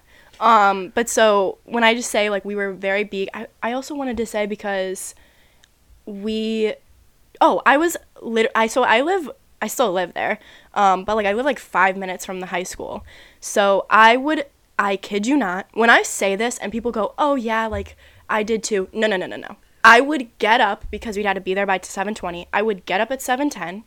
Um, 0.71 0.93
but 0.95 1.09
so 1.09 1.59
when 1.65 1.83
I 1.85 1.95
just 1.95 2.11
say 2.11 2.31
like 2.31 2.45
we 2.45 2.55
were 2.55 2.73
very 2.73 3.05
big, 3.05 3.29
I, 3.35 3.47
I 3.63 3.73
also 3.73 3.95
wanted 3.95 4.17
to 4.19 4.27
say 4.27 4.47
because 4.47 5.15
we, 6.07 6.75
oh, 7.41 7.63
I 7.67 7.77
was 7.77 7.97
lit. 8.21 8.51
I 8.55 8.67
so 8.67 8.83
I 8.83 9.01
live. 9.03 9.31
I 9.63 9.69
still 9.69 9.93
live 9.93 10.13
there. 10.13 10.39
Um, 10.75 11.05
but 11.05 11.17
like 11.17 11.25
I 11.25 11.33
live 11.33 11.47
like 11.47 11.59
five 11.59 11.97
minutes 11.97 12.27
from 12.27 12.41
the 12.41 12.47
high 12.47 12.65
school. 12.65 13.05
So 13.41 13.87
I 13.89 14.17
would. 14.19 14.45
I 14.79 14.97
kid 14.97 15.27
you 15.27 15.37
not. 15.37 15.69
When 15.73 15.91
I 15.91 16.03
say 16.03 16.35
this 16.37 16.59
and 16.59 16.73
people 16.73 16.91
go, 16.91 17.15
"Oh 17.17 17.37
yeah, 17.37 17.67
like 17.67 17.97
I 18.29 18.43
did 18.43 18.63
too." 18.63 18.89
No, 18.93 19.07
no, 19.07 19.17
no, 19.17 19.27
no, 19.27 19.37
no. 19.37 19.57
I 19.85 20.01
would 20.01 20.37
get 20.39 20.61
up 20.61 20.85
because 20.91 21.17
we'd 21.17 21.27
had 21.27 21.35
to 21.35 21.41
be 21.41 21.55
there 21.55 21.67
by 21.67 21.79
7:20. 21.79 22.47
I 22.53 22.61
would 22.63 22.85
get 22.85 23.01
up 23.01 23.11
at 23.11 23.21
7:10 23.21 23.85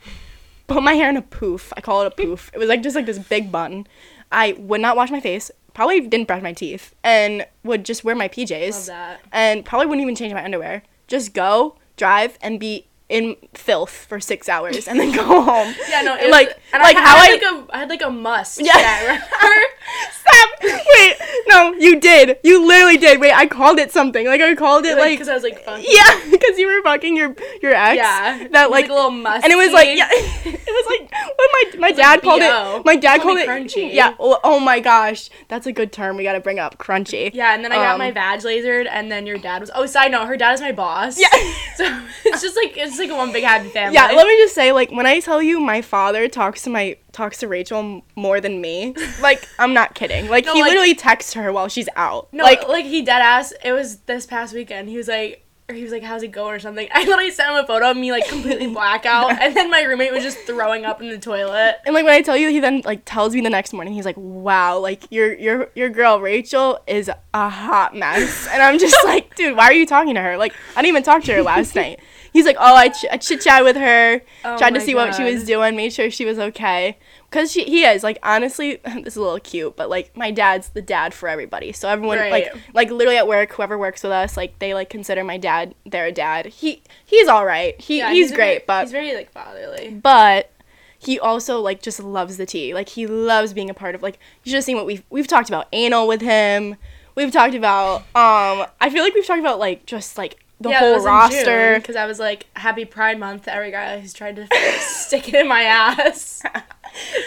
put 0.67 0.83
my 0.83 0.93
hair 0.93 1.09
in 1.09 1.17
a 1.17 1.21
poof. 1.21 1.71
I 1.75 1.81
call 1.81 2.01
it 2.01 2.07
a 2.07 2.11
poof. 2.11 2.51
It 2.53 2.57
was 2.57 2.69
like 2.69 2.81
just 2.81 2.95
like 2.95 3.05
this 3.05 3.19
big 3.19 3.51
bun. 3.51 3.87
I 4.31 4.53
would 4.53 4.81
not 4.81 4.95
wash 4.95 5.11
my 5.11 5.19
face. 5.19 5.51
Probably 5.73 6.01
didn't 6.01 6.27
brush 6.27 6.41
my 6.41 6.53
teeth 6.53 6.95
and 7.03 7.45
would 7.63 7.85
just 7.85 8.03
wear 8.03 8.15
my 8.15 8.27
PJs. 8.27 8.71
Love 8.71 8.85
that. 8.87 9.21
And 9.31 9.65
probably 9.65 9.87
wouldn't 9.87 10.03
even 10.03 10.15
change 10.15 10.33
my 10.33 10.43
underwear. 10.43 10.83
Just 11.07 11.33
go, 11.33 11.75
drive, 11.97 12.37
and 12.41 12.59
be 12.59 12.87
in 13.07 13.35
filth 13.53 13.91
for 13.91 14.19
six 14.19 14.49
hours 14.49 14.87
and 14.87 14.99
then 14.99 15.11
go 15.13 15.23
home. 15.43 15.73
Yeah, 15.89 16.01
no, 16.01 16.15
it 16.15 16.21
And, 16.21 16.25
was, 16.25 16.31
like 16.31 16.59
and 16.73 16.81
like 16.81 16.95
I, 16.97 17.01
how 17.01 17.15
I 17.15 17.19
I, 17.19 17.25
had 17.27 17.31
like 17.31 17.41
a 17.69 17.75
I 17.75 17.79
had 17.79 17.89
like 17.89 18.01
a 18.01 18.09
must. 18.09 18.59
Yeah. 18.65 19.21
stop. 20.11 20.49
Wait, 20.63 21.15
no, 21.47 21.73
you 21.73 21.99
did. 21.99 22.37
You 22.43 22.65
literally 22.67 22.97
did. 22.97 23.19
Wait, 23.19 23.31
I 23.33 23.45
called 23.45 23.77
it 23.79 23.91
something. 23.91 24.25
Like 24.25 24.41
I 24.41 24.55
called 24.55 24.85
it 24.85 24.97
like, 24.97 25.11
because 25.13 25.29
I 25.29 25.33
was 25.35 25.43
like, 25.43 25.63
yeah, 25.65 26.19
because 26.31 26.57
you 26.57 26.67
were 26.67 26.81
fucking 26.83 27.15
your 27.15 27.35
your 27.61 27.73
ex. 27.73 27.97
Yeah, 27.97 28.47
That 28.51 28.69
was, 28.69 28.71
like 28.81 28.89
a 28.89 28.93
little 28.93 29.11
must. 29.11 29.43
and 29.43 29.53
it 29.53 29.55
was 29.55 29.71
like 29.71 29.95
yeah, 29.95 30.09
it 30.11 30.53
was 30.67 30.85
like 30.99 31.11
when 31.11 31.79
my 31.81 31.89
my 31.89 31.91
dad 31.91 32.13
like 32.13 32.21
called 32.23 32.39
BO. 32.41 32.77
it. 32.79 32.85
My 32.85 32.95
dad 32.95 33.17
Call 33.21 33.35
called 33.35 33.37
it 33.39 33.47
crunchy. 33.47 33.93
Yeah. 33.93 34.15
Oh, 34.19 34.39
oh 34.43 34.59
my 34.59 34.79
gosh, 34.79 35.29
that's 35.47 35.67
a 35.67 35.71
good 35.71 35.91
term. 35.91 36.17
We 36.17 36.23
gotta 36.23 36.39
bring 36.39 36.59
up 36.59 36.77
crunchy. 36.79 37.31
Yeah, 37.33 37.53
and 37.53 37.63
then 37.63 37.71
I 37.71 37.75
got 37.75 37.93
Um, 37.93 37.99
my 37.99 38.11
vag 38.11 38.39
lasered, 38.41 38.87
and 38.89 39.11
then 39.11 39.25
your 39.27 39.37
dad 39.37 39.61
was. 39.61 39.69
Oh, 39.75 39.85
side 39.85 40.11
note, 40.11 40.25
her 40.27 40.37
dad 40.37 40.53
is 40.53 40.61
my 40.61 40.71
boss. 40.71 41.19
Yeah. 41.19 41.29
So 41.75 42.01
it's 42.25 42.41
just 42.41 42.55
like 42.55 42.75
it's 42.77 42.94
like 42.99 43.09
a 43.09 43.15
one 43.15 43.31
big 43.31 43.43
happy 43.43 43.69
family. 43.69 43.93
Yeah, 43.95 44.07
let 44.07 44.25
me 44.27 44.35
just 44.37 44.55
say, 44.55 44.71
like, 44.71 44.91
when 44.91 45.05
I 45.05 45.19
tell 45.19 45.41
you 45.41 45.59
my 45.59 45.81
father 45.81 46.27
talks 46.27 46.61
to 46.63 46.69
my 46.69 46.97
talks 47.11 47.37
to 47.39 47.47
Rachel 47.47 48.03
more 48.15 48.41
than 48.41 48.61
me, 48.61 48.93
like, 49.21 49.47
I'm 49.59 49.73
not 49.73 49.95
kidding. 49.95 50.29
Like, 50.29 50.45
No, 50.45 50.53
he 50.53 50.61
like- 50.61 50.69
literally 50.69 50.95
texts 50.95 51.33
her 51.33 51.51
while 51.53 51.67
she's 51.67 51.89
out. 51.95 52.27
No, 52.31 52.43
like, 52.43 52.67
like, 52.67 52.85
he 52.85 53.01
dead 53.01 53.21
ass. 53.21 53.53
It 53.63 53.71
was 53.71 53.97
this 53.99 54.25
past 54.25 54.53
weekend. 54.53 54.89
He 54.89 54.97
was 54.97 55.07
like, 55.07 55.41
or 55.67 55.73
he 55.73 55.81
was 55.81 55.91
like, 55.91 56.03
"How's 56.03 56.21
it 56.21 56.27
going?" 56.27 56.53
or 56.53 56.59
something. 56.59 56.87
I 56.93 57.05
literally 57.05 57.31
sent 57.31 57.49
him 57.49 57.55
a 57.55 57.65
photo 57.65 57.89
of 57.89 57.97
me 57.97 58.11
like 58.11 58.27
completely 58.27 58.67
blackout, 58.73 59.31
and 59.41 59.55
then 59.55 59.71
my 59.71 59.81
roommate 59.81 60.11
was 60.11 60.21
just 60.21 60.37
throwing 60.41 60.85
up 60.85 61.01
in 61.01 61.09
the 61.09 61.17
toilet. 61.17 61.77
and 61.87 61.95
like 61.95 62.05
when 62.05 62.13
I 62.13 62.21
tell 62.21 62.37
you, 62.37 62.49
he 62.51 62.59
then 62.59 62.83
like 62.85 63.01
tells 63.03 63.33
me 63.33 63.41
the 63.41 63.49
next 63.49 63.73
morning. 63.73 63.91
He's 63.95 64.05
like, 64.05 64.15
"Wow, 64.15 64.77
like 64.77 65.11
your 65.11 65.33
your 65.33 65.71
your 65.73 65.89
girl 65.89 66.19
Rachel 66.21 66.77
is 66.85 67.09
a 67.33 67.49
hot 67.49 67.95
mess," 67.95 68.47
and 68.51 68.61
I'm 68.61 68.77
just 68.77 68.95
like, 69.05 69.33
"Dude, 69.33 69.57
why 69.57 69.63
are 69.63 69.73
you 69.73 69.87
talking 69.87 70.13
to 70.13 70.21
her? 70.21 70.37
Like, 70.37 70.53
I 70.75 70.83
didn't 70.83 70.89
even 70.89 71.01
talk 71.03 71.23
to 71.23 71.33
her 71.33 71.41
last 71.41 71.73
night." 71.73 71.99
He's 72.35 72.45
like, 72.45 72.57
"Oh, 72.59 72.75
I, 72.75 72.89
ch- 72.89 73.05
I 73.11 73.17
chit 73.17 73.41
chat 73.41 73.63
with 73.63 73.77
her, 73.77 74.21
Oh 74.43 74.57
tried 74.57 74.73
to 74.75 74.81
see 74.81 74.93
what 74.93 75.15
she 75.15 75.23
was 75.23 75.45
doing, 75.45 75.75
made 75.75 75.93
sure 75.93 76.11
she 76.11 76.25
was 76.25 76.37
okay." 76.37 76.97
Cause 77.31 77.51
she, 77.51 77.63
he 77.63 77.83
is 77.83 78.03
like 78.03 78.17
honestly, 78.23 78.75
this 78.85 79.13
is 79.13 79.15
a 79.17 79.21
little 79.21 79.39
cute, 79.39 79.75
but 79.75 79.89
like 79.89 80.15
my 80.15 80.31
dad's 80.31 80.69
the 80.69 80.81
dad 80.81 81.13
for 81.13 81.27
everybody. 81.29 81.71
So 81.71 81.87
everyone 81.89 82.17
like 82.17 82.31
Right. 82.53 82.61
like 82.73 82.91
literally 82.91 83.17
at 83.17 83.27
work, 83.27 83.51
whoever 83.53 83.77
works 83.77 84.03
with 84.03 84.11
us, 84.11 84.37
like 84.37 84.59
they 84.59 84.73
like 84.73 84.89
consider 84.89 85.23
my 85.23 85.37
dad 85.37 85.75
their 85.85 86.11
dad. 86.11 86.45
He 86.47 86.81
he's 87.05 87.27
all 87.27 87.45
right. 87.45 87.79
He 87.79 87.97
Yeah, 87.99 88.11
he's, 88.11 88.31
a 88.31 88.35
great, 88.35 88.45
very- 88.45 88.63
but 88.67 88.81
he's 88.83 88.91
very 88.91 89.15
like 89.15 89.31
fatherly. 89.31 89.89
but 90.01 90.51
he 90.99 91.19
also 91.19 91.59
like 91.59 91.81
just 91.81 91.99
loves 92.01 92.37
the 92.37 92.45
tea. 92.45 92.73
Like 92.73 92.89
he 92.89 93.05
loves 93.07 93.53
being 93.53 93.69
a 93.69 93.73
part 93.73 93.95
of 93.95 94.01
like 94.03 94.17
you 94.43 94.49
should 94.51 94.55
have 94.57 94.63
seen 94.63 94.75
what 94.77 94.85
we've 94.85 95.03
we've 95.09 95.27
talked 95.27 95.49
about 95.49 95.67
anal 95.73 96.07
with 96.07 96.21
him. 96.21 96.75
We've 97.15 97.31
talked 97.31 97.55
about 97.55 98.01
um 98.15 98.65
I 98.81 98.89
feel 98.91 99.03
like 99.03 99.13
we've 99.13 99.25
talked 99.27 99.39
about 99.41 99.59
like 99.59 99.85
just 99.85 100.17
like 100.17 100.37
the 100.61 100.73
whole 100.73 100.99
roster. 101.03 101.77
because 101.79 101.95
I 101.95 102.05
was 102.05 102.19
like, 102.19 102.45
"Happy 102.55 102.85
Pride 102.85 103.19
Month" 103.19 103.47
every 103.47 103.71
guy 103.71 103.99
who's 103.99 104.13
tried 104.13 104.35
to 104.37 104.47
stick 104.79 105.27
it 105.29 105.35
in 105.35 105.47
my 105.47 105.63
ass. 105.63 106.41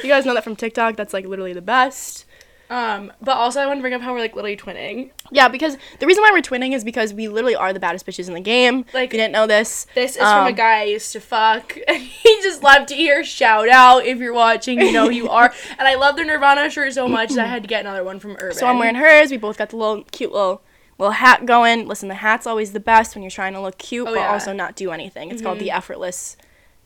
You 0.02 0.08
guys 0.08 0.24
know 0.24 0.32
that 0.32 0.44
from 0.44 0.56
TikTok. 0.56 0.96
That's 0.96 1.12
like 1.12 1.26
literally 1.26 1.52
the 1.52 1.60
best. 1.60 2.24
Um, 2.70 3.12
but 3.20 3.36
also 3.36 3.60
I 3.60 3.66
want 3.66 3.78
to 3.78 3.82
bring 3.82 3.92
up 3.92 4.00
how 4.00 4.14
we're 4.14 4.20
like 4.20 4.34
literally 4.34 4.56
twinning. 4.56 5.10
Yeah, 5.30 5.48
because 5.48 5.76
the 6.00 6.06
reason 6.06 6.22
why 6.22 6.30
we're 6.32 6.40
twinning 6.40 6.74
is 6.74 6.84
because 6.84 7.12
we 7.12 7.28
literally 7.28 7.54
are 7.54 7.74
the 7.74 7.80
baddest 7.80 8.06
bitches 8.06 8.28
in 8.28 8.34
the 8.34 8.40
game. 8.40 8.86
Like- 8.94 9.12
you 9.12 9.18
didn't 9.18 9.32
know 9.32 9.46
this. 9.46 9.86
This 9.94 10.12
is 10.12 10.22
from 10.22 10.46
a 10.46 10.48
Um, 10.48 10.54
guy 10.54 10.80
I 10.80 10.84
used 10.84 11.12
to 11.12 11.20
fuck. 11.20 11.76
And 11.88 11.98
he 12.02 12.40
just 12.42 12.62
loved 12.62 12.88
to 12.88 12.94
hear 12.94 13.22
shout 13.24 13.68
out 13.68 14.06
if 14.06 14.18
you're 14.18 14.32
watching, 14.32 14.80
you 14.80 14.90
know 14.92 15.04
who 15.04 15.10
you 15.12 15.28
are. 15.28 15.52
And 15.78 15.86
I 15.86 15.96
love 15.96 16.16
the 16.16 16.24
Nirvana 16.24 16.70
shirt 16.70 16.94
so 16.94 17.08
much 17.08 17.30
that 17.34 17.44
I 17.44 17.48
had 17.48 17.62
to 17.62 17.68
get 17.68 17.80
another 17.82 18.04
one 18.04 18.20
from 18.20 18.36
Urban. 18.40 18.54
So 18.56 18.66
I'm 18.66 18.78
wearing 18.78 18.94
hers. 18.94 19.30
We 19.30 19.36
both 19.36 19.58
got 19.58 19.68
the 19.68 19.76
little 19.76 20.02
cute 20.12 20.32
little 20.32 20.62
little 20.98 21.12
hat 21.12 21.46
going. 21.46 21.86
Listen, 21.88 22.08
the 22.08 22.14
hat's 22.16 22.46
always 22.46 22.72
the 22.72 22.80
best 22.80 23.14
when 23.14 23.22
you're 23.22 23.30
trying 23.30 23.52
to 23.54 23.60
look 23.60 23.78
cute, 23.78 24.06
Oh, 24.06 24.12
but 24.14 24.20
yeah. 24.20 24.32
also 24.32 24.52
not 24.52 24.74
do 24.76 24.90
anything. 24.90 25.30
It's 25.30 25.40
called 25.42 25.58
the 25.60 25.70
effortless, 25.70 26.36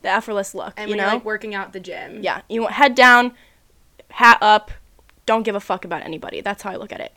the 0.01 0.09
effortless 0.09 0.53
look. 0.55 0.73
And 0.77 0.89
you 0.89 0.93
when 0.93 0.97
know, 0.99 1.05
you're 1.11 1.13
like 1.15 1.25
working 1.25 1.55
out 1.55 1.73
the 1.73 1.79
gym. 1.79 2.21
yeah, 2.23 2.41
you 2.49 2.61
want 2.61 2.73
head 2.73 2.95
down, 2.95 3.33
hat 4.09 4.37
up, 4.41 4.71
don't 5.25 5.43
give 5.43 5.55
a 5.55 5.59
fuck 5.59 5.83
about 5.85 6.03
anybody. 6.03 6.41
That's 6.41 6.61
how 6.63 6.71
I 6.71 6.75
look 6.75 6.91
at 6.91 6.99
it. 6.99 7.13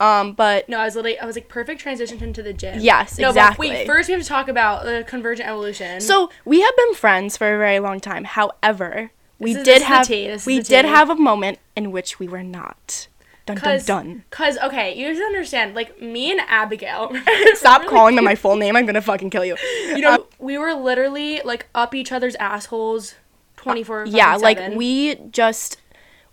Um, 0.00 0.32
but 0.32 0.66
No, 0.66 0.78
I 0.80 0.86
was 0.86 0.96
literally 0.96 1.18
I 1.18 1.26
was 1.26 1.36
like 1.36 1.48
perfect 1.48 1.78
transition 1.80 2.22
into 2.24 2.42
the 2.42 2.54
gym. 2.54 2.78
Yes, 2.80 3.18
no, 3.18 3.28
exactly. 3.28 3.68
But 3.68 3.74
wait, 3.80 3.86
first 3.86 4.08
we 4.08 4.14
have 4.14 4.22
to 4.22 4.28
talk 4.28 4.48
about 4.48 4.84
the 4.84 5.04
convergent 5.06 5.46
evolution. 5.46 6.00
so 6.00 6.30
we 6.46 6.62
have 6.62 6.74
been 6.74 6.94
friends 6.94 7.36
for 7.36 7.54
a 7.54 7.58
very 7.58 7.80
long 7.80 8.00
time. 8.00 8.24
However, 8.24 9.10
we 9.38 9.50
is- 9.50 9.56
did 9.58 9.66
this 9.66 9.74
is 9.76 9.80
the 9.82 9.86
have 9.88 10.06
tea, 10.06 10.26
this 10.26 10.42
is 10.42 10.46
we 10.46 10.60
did 10.60 10.86
have 10.86 11.10
a 11.10 11.14
moment 11.16 11.58
in 11.76 11.92
which 11.92 12.18
we 12.18 12.26
were 12.26 12.42
not. 12.42 13.08
Dun 13.54 13.62
dun 13.62 13.72
Cause, 13.78 13.86
dun. 13.86 14.24
Cause 14.30 14.58
okay, 14.58 14.96
you 14.96 15.14
to 15.14 15.22
understand, 15.22 15.74
like 15.74 16.00
me 16.00 16.30
and 16.30 16.40
Abigail. 16.46 17.12
Stop 17.54 17.86
calling 17.86 18.16
them 18.16 18.24
my 18.24 18.34
full 18.34 18.56
name. 18.56 18.76
I'm 18.76 18.86
gonna 18.86 19.02
fucking 19.02 19.30
kill 19.30 19.44
you. 19.44 19.56
You 19.88 20.00
know, 20.00 20.14
uh, 20.14 20.18
we 20.38 20.58
were 20.58 20.74
literally 20.74 21.40
like 21.44 21.66
up 21.74 21.94
each 21.94 22.12
other's 22.12 22.34
assholes, 22.36 23.14
twenty 23.56 23.82
four. 23.82 24.04
yeah 24.06 24.36
like 24.36 24.74
we 24.74 25.16
just 25.30 25.76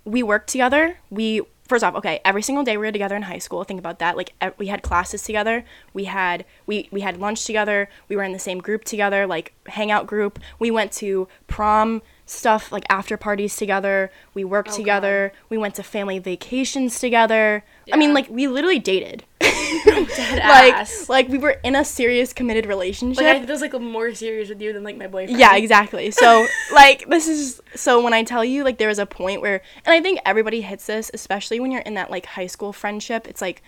we 0.05 0.23
worked 0.23 0.49
together 0.49 0.97
we 1.09 1.41
first 1.67 1.83
off 1.83 1.93
okay 1.95 2.21
every 2.23 2.41
single 2.41 2.63
day 2.63 2.77
we 2.77 2.85
were 2.85 2.91
together 2.91 3.15
in 3.15 3.23
high 3.23 3.37
school 3.37 3.63
think 3.65 3.79
about 3.79 3.99
that 3.99 4.15
like 4.15 4.33
we 4.57 4.67
had 4.67 4.81
classes 4.81 5.21
together 5.21 5.65
we 5.93 6.05
had 6.05 6.45
we 6.65 6.87
we 6.91 7.01
had 7.01 7.19
lunch 7.19 7.43
together 7.43 7.89
we 8.07 8.15
were 8.15 8.23
in 8.23 8.31
the 8.31 8.39
same 8.39 8.59
group 8.59 8.85
together 8.85 9.27
like 9.27 9.53
hangout 9.67 10.07
group 10.07 10.39
we 10.59 10.71
went 10.71 10.91
to 10.93 11.27
prom 11.47 12.01
stuff 12.29 12.71
like 12.71 12.83
after 12.89 13.17
parties 13.17 13.55
together. 13.55 14.11
We 14.33 14.43
worked 14.43 14.69
Oh, 14.73 14.75
together. 14.75 15.31
We 15.49 15.57
went 15.57 15.75
to 15.75 15.83
family 15.83 16.19
vacations 16.19 16.99
together. 16.99 17.63
I 17.91 17.97
mean 17.97 18.13
like 18.13 18.29
we 18.29 18.47
literally 18.47 18.79
dated. 18.79 19.23
Oh, 19.89 20.05
dead 20.15 20.39
like 20.47 21.09
like 21.09 21.27
we 21.29 21.37
were 21.37 21.57
in 21.63 21.75
a 21.75 21.83
serious 21.83 22.31
committed 22.31 22.65
relationship. 22.65 23.23
Like 23.23 23.41
I 23.41 23.51
was 23.51 23.61
like 23.61 23.73
more 23.79 24.13
serious 24.13 24.47
with 24.49 24.61
you 24.61 24.71
than 24.71 24.83
like 24.83 24.95
my 24.97 25.07
boyfriend. 25.07 25.37
yeah, 25.39 25.55
exactly. 25.57 26.11
So, 26.11 26.45
like, 26.73 27.07
this 27.09 27.27
is 27.27 27.61
so 27.75 28.01
when 28.01 28.13
I 28.13 28.23
tell 28.23 28.45
you, 28.45 28.63
like, 28.63 28.77
there 28.77 28.87
was 28.87 28.99
a 28.99 29.05
point 29.05 29.41
where, 29.41 29.61
and 29.85 29.93
I 29.93 29.99
think 30.01 30.19
everybody 30.25 30.61
hits 30.61 30.85
this, 30.85 31.11
especially 31.13 31.59
when 31.59 31.71
you're 31.71 31.81
in 31.81 31.95
that, 31.95 32.09
like, 32.11 32.25
high 32.27 32.47
school 32.47 32.71
friendship. 32.71 33.27
It's 33.27 33.41
like 33.41 33.61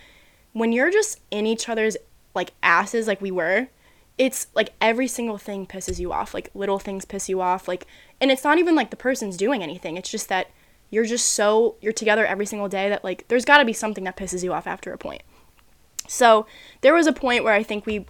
when 0.52 0.72
you're 0.72 0.90
just 0.90 1.20
in 1.30 1.46
each 1.46 1.68
other's, 1.68 1.96
like, 2.34 2.52
asses, 2.62 3.06
like 3.06 3.20
we 3.20 3.30
were, 3.30 3.68
it's 4.20 4.48
like 4.54 4.74
every 4.82 5.08
single 5.08 5.38
thing 5.38 5.66
pisses 5.66 5.98
you 5.98 6.12
off. 6.12 6.34
Like, 6.34 6.50
little 6.52 6.78
things 6.78 7.06
piss 7.06 7.30
you 7.30 7.40
off. 7.40 7.66
Like, 7.66 7.86
and 8.20 8.30
it's 8.30 8.44
not 8.44 8.58
even 8.58 8.74
like 8.74 8.90
the 8.90 8.96
person's 8.96 9.34
doing 9.34 9.62
anything. 9.62 9.96
It's 9.96 10.10
just 10.10 10.28
that 10.28 10.48
you're 10.90 11.06
just 11.06 11.32
so, 11.32 11.76
you're 11.80 11.94
together 11.94 12.26
every 12.26 12.44
single 12.44 12.68
day 12.68 12.90
that, 12.90 13.02
like, 13.02 13.26
there's 13.28 13.46
got 13.46 13.58
to 13.58 13.64
be 13.64 13.72
something 13.72 14.04
that 14.04 14.18
pisses 14.18 14.44
you 14.44 14.52
off 14.52 14.66
after 14.66 14.92
a 14.92 14.98
point. 14.98 15.22
So, 16.06 16.46
there 16.82 16.92
was 16.92 17.06
a 17.06 17.14
point 17.14 17.44
where 17.44 17.54
I 17.54 17.62
think 17.62 17.86
we, 17.86 18.04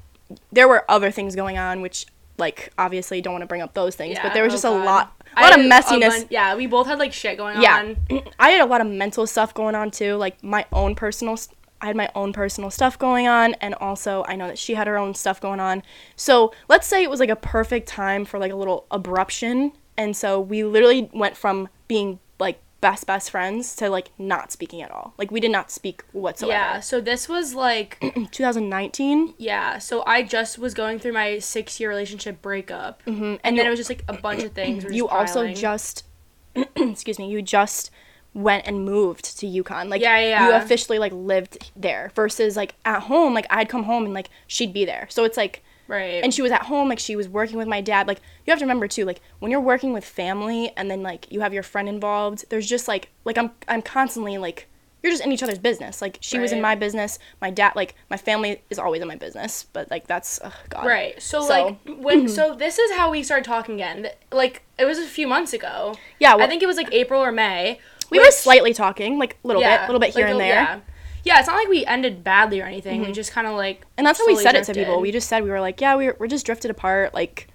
there 0.51 0.67
were 0.67 0.85
other 0.91 1.13
things 1.13 1.37
going 1.37 1.59
on, 1.59 1.81
which, 1.81 2.07
like, 2.39 2.73
obviously 2.77 3.21
don't 3.21 3.35
want 3.35 3.43
to 3.43 3.47
bring 3.47 3.63
up 3.63 3.75
those 3.75 3.95
things, 3.95 4.19
but 4.21 4.35
there 4.35 4.43
was 4.43 4.53
oh 4.53 4.57
just 4.57 4.65
a 4.65 4.71
lot, 4.71 5.13
a 5.37 5.43
lot 5.43 5.61
of 5.61 5.65
messiness. 5.65 6.09
bun- 6.09 6.27
yeah, 6.29 6.57
we 6.57 6.67
both 6.67 6.89
had 6.89 6.99
like 6.99 7.13
shit 7.13 7.37
going 7.37 7.63
yeah, 7.63 7.95
on. 8.11 8.23
I 8.41 8.51
had 8.51 8.63
a 8.63 8.67
lot 8.67 8.81
of 8.81 8.89
mental 8.89 9.29
stuff 9.29 9.55
going 9.55 9.77
on 9.77 9.93
too, 9.93 10.17
like 10.17 10.43
my 10.43 10.67
own 10.73 10.97
personal. 10.97 11.39
I 11.81 11.87
had 11.87 11.97
my 11.97 12.11
own 12.15 12.33
personal 12.33 12.71
stuff 12.71 12.99
going 12.99 13.27
on, 13.27 13.55
and 13.55 13.75
also 13.75 14.25
I 14.29 14.37
know 14.37 14.47
that 14.49 14.59
she 14.59 14.75
had 14.75 14.87
her 14.87 14.99
own 14.99 15.15
stuff 15.15 15.41
going 15.41 15.61
on. 15.61 15.83
So 16.17 16.53
let's 16.69 16.87
say 16.87 17.03
it 17.03 17.11
was 17.11 17.21
like 17.21 17.31
a 17.31 17.37
perfect 17.37 17.89
time 17.89 18.25
for 18.25 18.39
like 18.39 18.53
a 18.53 18.57
little 18.57 18.87
abruption, 18.91 19.73
and 19.97 20.17
so 20.17 20.41
we 20.41 20.65
literally 20.65 21.11
went 21.13 21.37
from 21.37 21.69
being 21.89 22.19
like 22.39 22.61
best 22.81 23.07
best 23.07 23.31
friends 23.31 23.77
to 23.77 23.89
like 23.89 24.11
not 24.19 24.53
speaking 24.53 24.83
at 24.83 24.91
all. 24.91 25.15
Like 25.19 25.31
we 25.31 25.41
did 25.41 25.51
not 25.51 25.71
speak 25.71 26.03
whatsoever. 26.13 26.53
Yeah, 26.53 26.81
so 26.81 27.01
this 27.01 27.29
was 27.29 27.55
like 27.55 27.99
2019. 28.31 29.35
yeah, 29.39 29.79
so 29.79 30.03
I 30.07 30.23
just 30.23 30.59
was 30.59 30.75
going 30.75 30.99
through 30.99 31.13
my 31.13 31.39
six 31.39 31.81
year 31.81 31.89
relationship 31.89 32.43
breakup, 32.43 33.03
mm-hmm. 33.05 33.37
and, 33.45 33.59
then 33.59 33.67
it 33.67 33.71
was 33.71 33.79
just 33.79 33.91
like 33.91 34.05
a 34.09 34.15
bunch 34.15 34.43
of 34.43 34.53
things. 34.53 34.85
were 34.85 34.93
you 34.93 35.09
also 35.09 35.53
just 35.53 36.05
excuse 36.77 37.19
me 37.19 37.31
you 37.31 37.43
just 37.43 37.91
went 38.35 38.67
and 38.67 38.85
moved 38.85 39.39
to 39.39 39.47
UConn. 39.47 39.89
Like 39.89 40.01
Yeah, 40.01 40.19
yeah, 40.19 40.47
you 40.47 40.55
officially 40.55 40.99
like 40.99 41.13
lived 41.13 41.71
there 41.77 42.13
versus 42.15 42.57
like 42.57 42.75
at 42.85 43.03
home 43.03 43.35
like 43.35 43.47
i'd 43.51 43.69
come 43.69 43.85
home 43.85 44.05
and 44.05 44.15
like 44.15 44.31
she'd 44.47 44.73
be 44.73 44.85
there. 44.85 45.07
So 45.11 45.25
it's 45.25 45.37
like 45.37 45.63
right, 45.89 46.23
and 46.23 46.33
she 46.33 46.43
was 46.43 46.53
at 46.53 46.63
home 46.63 46.89
like 46.89 46.99
she 46.99 47.17
was 47.17 47.29
working 47.29 47.59
with 47.59 47.69
my 47.69 47.81
dad. 47.81 48.07
Like 48.07 48.21
you 48.47 48.51
have 48.51 48.59
to 48.59 48.65
remember 48.65 48.89
too 48.89 49.05
like 49.05 49.21
when 49.41 49.51
you're 49.51 49.61
working 49.61 49.93
with 49.93 50.05
family 50.05 50.73
and 50.77 50.91
then 50.91 51.03
like 51.03 51.31
you 51.31 51.41
have 51.41 51.53
your 51.53 51.63
friend 51.63 51.89
involved 51.89 52.45
there's 52.51 52.69
just 52.69 52.89
like 52.89 53.11
like 53.25 53.39
i'm 53.39 53.51
i'm 53.69 53.83
constantly 53.83 54.39
like 54.39 54.69
you're 55.03 55.13
just 55.13 55.25
in 55.25 55.33
each 55.33 55.43
other's 55.43 55.59
business. 55.59 56.03
Like 56.03 56.19
she 56.21 56.39
was 56.39 56.53
in 56.53 56.61
my 56.61 56.75
business. 56.75 57.19
My 57.41 57.51
dad 57.51 57.73
like 57.75 57.95
my 58.11 58.17
family 58.17 58.63
is 58.69 58.79
always 58.79 59.01
in 59.01 59.09
my 59.09 59.17
business 59.17 59.65
but 59.73 59.91
like 59.91 60.07
that's 60.07 60.39
ugh, 60.43 60.53
god. 60.69 60.87
Right. 60.87 61.21
So, 61.21 61.43
So- 61.43 61.49
like 61.49 61.79
when 61.99 62.19
mm-hmm. 62.21 62.29
so 62.29 62.55
this 62.55 62.79
is 62.79 62.93
how 62.93 63.11
we 63.11 63.23
started 63.23 63.45
talking 63.45 63.77
again. 63.77 64.09
Like 64.31 64.63
it 64.79 64.85
was 64.85 64.99
a 64.99 65.07
few 65.07 65.27
months 65.27 65.53
ago. 65.53 65.95
yeah 66.19 66.35
well, 66.35 66.45
I 66.45 66.49
think 66.49 66.63
it 66.63 66.67
was 66.67 66.77
like 66.77 66.93
April 66.93 67.23
or 67.23 67.33
May. 67.33 67.81
We 68.11 68.19
were 68.19 68.31
slightly 68.31 68.73
talking 68.75 69.19
like 69.19 69.37
a 69.45 69.47
little 69.47 69.63
bit 69.63 69.81
a 69.81 69.87
little 69.87 70.01
bit 70.01 70.11
here 70.15 70.25
like, 70.27 70.31
and 70.33 70.41
there 70.41 70.55
Yeah. 70.55 70.81
yeah, 71.25 71.39
it's 71.39 71.47
not 71.49 71.57
like 71.57 71.69
we 71.69 71.85
ended 71.87 72.25
badly 72.25 72.61
or 72.61 72.65
anything. 72.67 73.03
We 73.03 73.13
just 73.13 73.33
kind 73.33 73.47
of 73.47 73.55
like 73.55 73.85
And 73.97 74.07
that's 74.07 74.19
how 74.19 74.27
we 74.27 74.37
said 74.37 74.55
it 74.55 74.65
to 74.65 74.75
people. 74.75 75.01
We 75.01 75.13
just 75.13 75.29
said 75.29 75.43
we 75.45 75.51
were 75.51 75.61
like, 75.61 75.81
yeah, 75.81 75.95
we're, 75.95 76.17
we're 76.19 76.27
just 76.27 76.47
drifted 76.47 76.71
apart. 76.71 77.15
Like, 77.15 77.49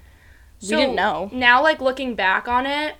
we 0.62 0.70
didn't 0.70 0.96
know. 0.96 1.30
Now, 1.34 1.62
like 1.64 1.82
looking 1.82 2.16
back 2.16 2.48
on 2.48 2.66
it, 2.66 2.96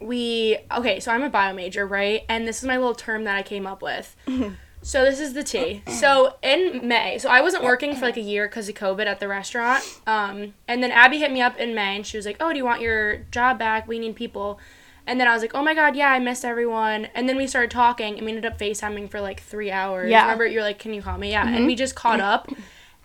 we 0.00 0.58
okay. 0.76 1.00
So 1.00 1.12
I'm 1.12 1.22
a 1.22 1.30
bio 1.30 1.54
major, 1.54 1.86
right? 1.86 2.22
And 2.28 2.46
this 2.46 2.58
is 2.58 2.64
my 2.64 2.76
little 2.76 2.94
term 2.94 3.24
that 3.24 3.36
I 3.36 3.42
came 3.42 3.66
up 3.66 3.80
with. 3.82 4.14
so 4.82 5.04
this 5.04 5.20
is 5.20 5.32
the 5.34 5.42
T. 5.42 5.82
So 5.88 6.34
in 6.42 6.86
May, 6.86 7.18
so 7.18 7.28
I 7.30 7.40
wasn't 7.40 7.64
working 7.64 7.94
for 7.94 8.04
like 8.04 8.16
a 8.16 8.20
year 8.22 8.48
because 8.48 8.68
of 8.68 8.74
COVID 8.74 9.06
at 9.06 9.20
the 9.20 9.28
restaurant. 9.28 9.82
Um, 10.06 10.54
and 10.68 10.82
then 10.82 10.90
Abby 10.90 11.18
hit 11.18 11.32
me 11.32 11.40
up 11.40 11.56
in 11.58 11.74
May, 11.74 11.96
and 11.96 12.06
she 12.06 12.16
was 12.16 12.26
like, 12.26 12.36
"Oh, 12.40 12.50
do 12.52 12.58
you 12.58 12.64
want 12.64 12.80
your 12.82 13.18
job 13.30 13.58
back? 13.58 13.88
We 13.88 13.98
need 13.98 14.14
people." 14.16 14.58
And 15.06 15.20
then 15.20 15.28
I 15.28 15.32
was 15.34 15.42
like, 15.42 15.54
"Oh 15.54 15.62
my 15.62 15.74
god, 15.74 15.96
yeah, 15.96 16.10
I 16.10 16.18
missed 16.18 16.44
everyone." 16.44 17.06
And 17.14 17.28
then 17.28 17.36
we 17.36 17.46
started 17.46 17.70
talking, 17.70 18.16
and 18.16 18.24
we 18.24 18.32
ended 18.32 18.46
up 18.46 18.58
Facetiming 18.58 19.10
for 19.10 19.20
like 19.20 19.40
three 19.42 19.70
hours. 19.70 20.10
Yeah. 20.10 20.22
Remember, 20.22 20.46
you're 20.46 20.62
like, 20.62 20.78
"Can 20.78 20.94
you 20.94 21.02
call 21.02 21.18
me?" 21.18 21.30
Yeah. 21.30 21.46
And 21.46 21.66
we 21.66 21.74
just 21.74 21.94
caught 21.94 22.20
up. 22.20 22.50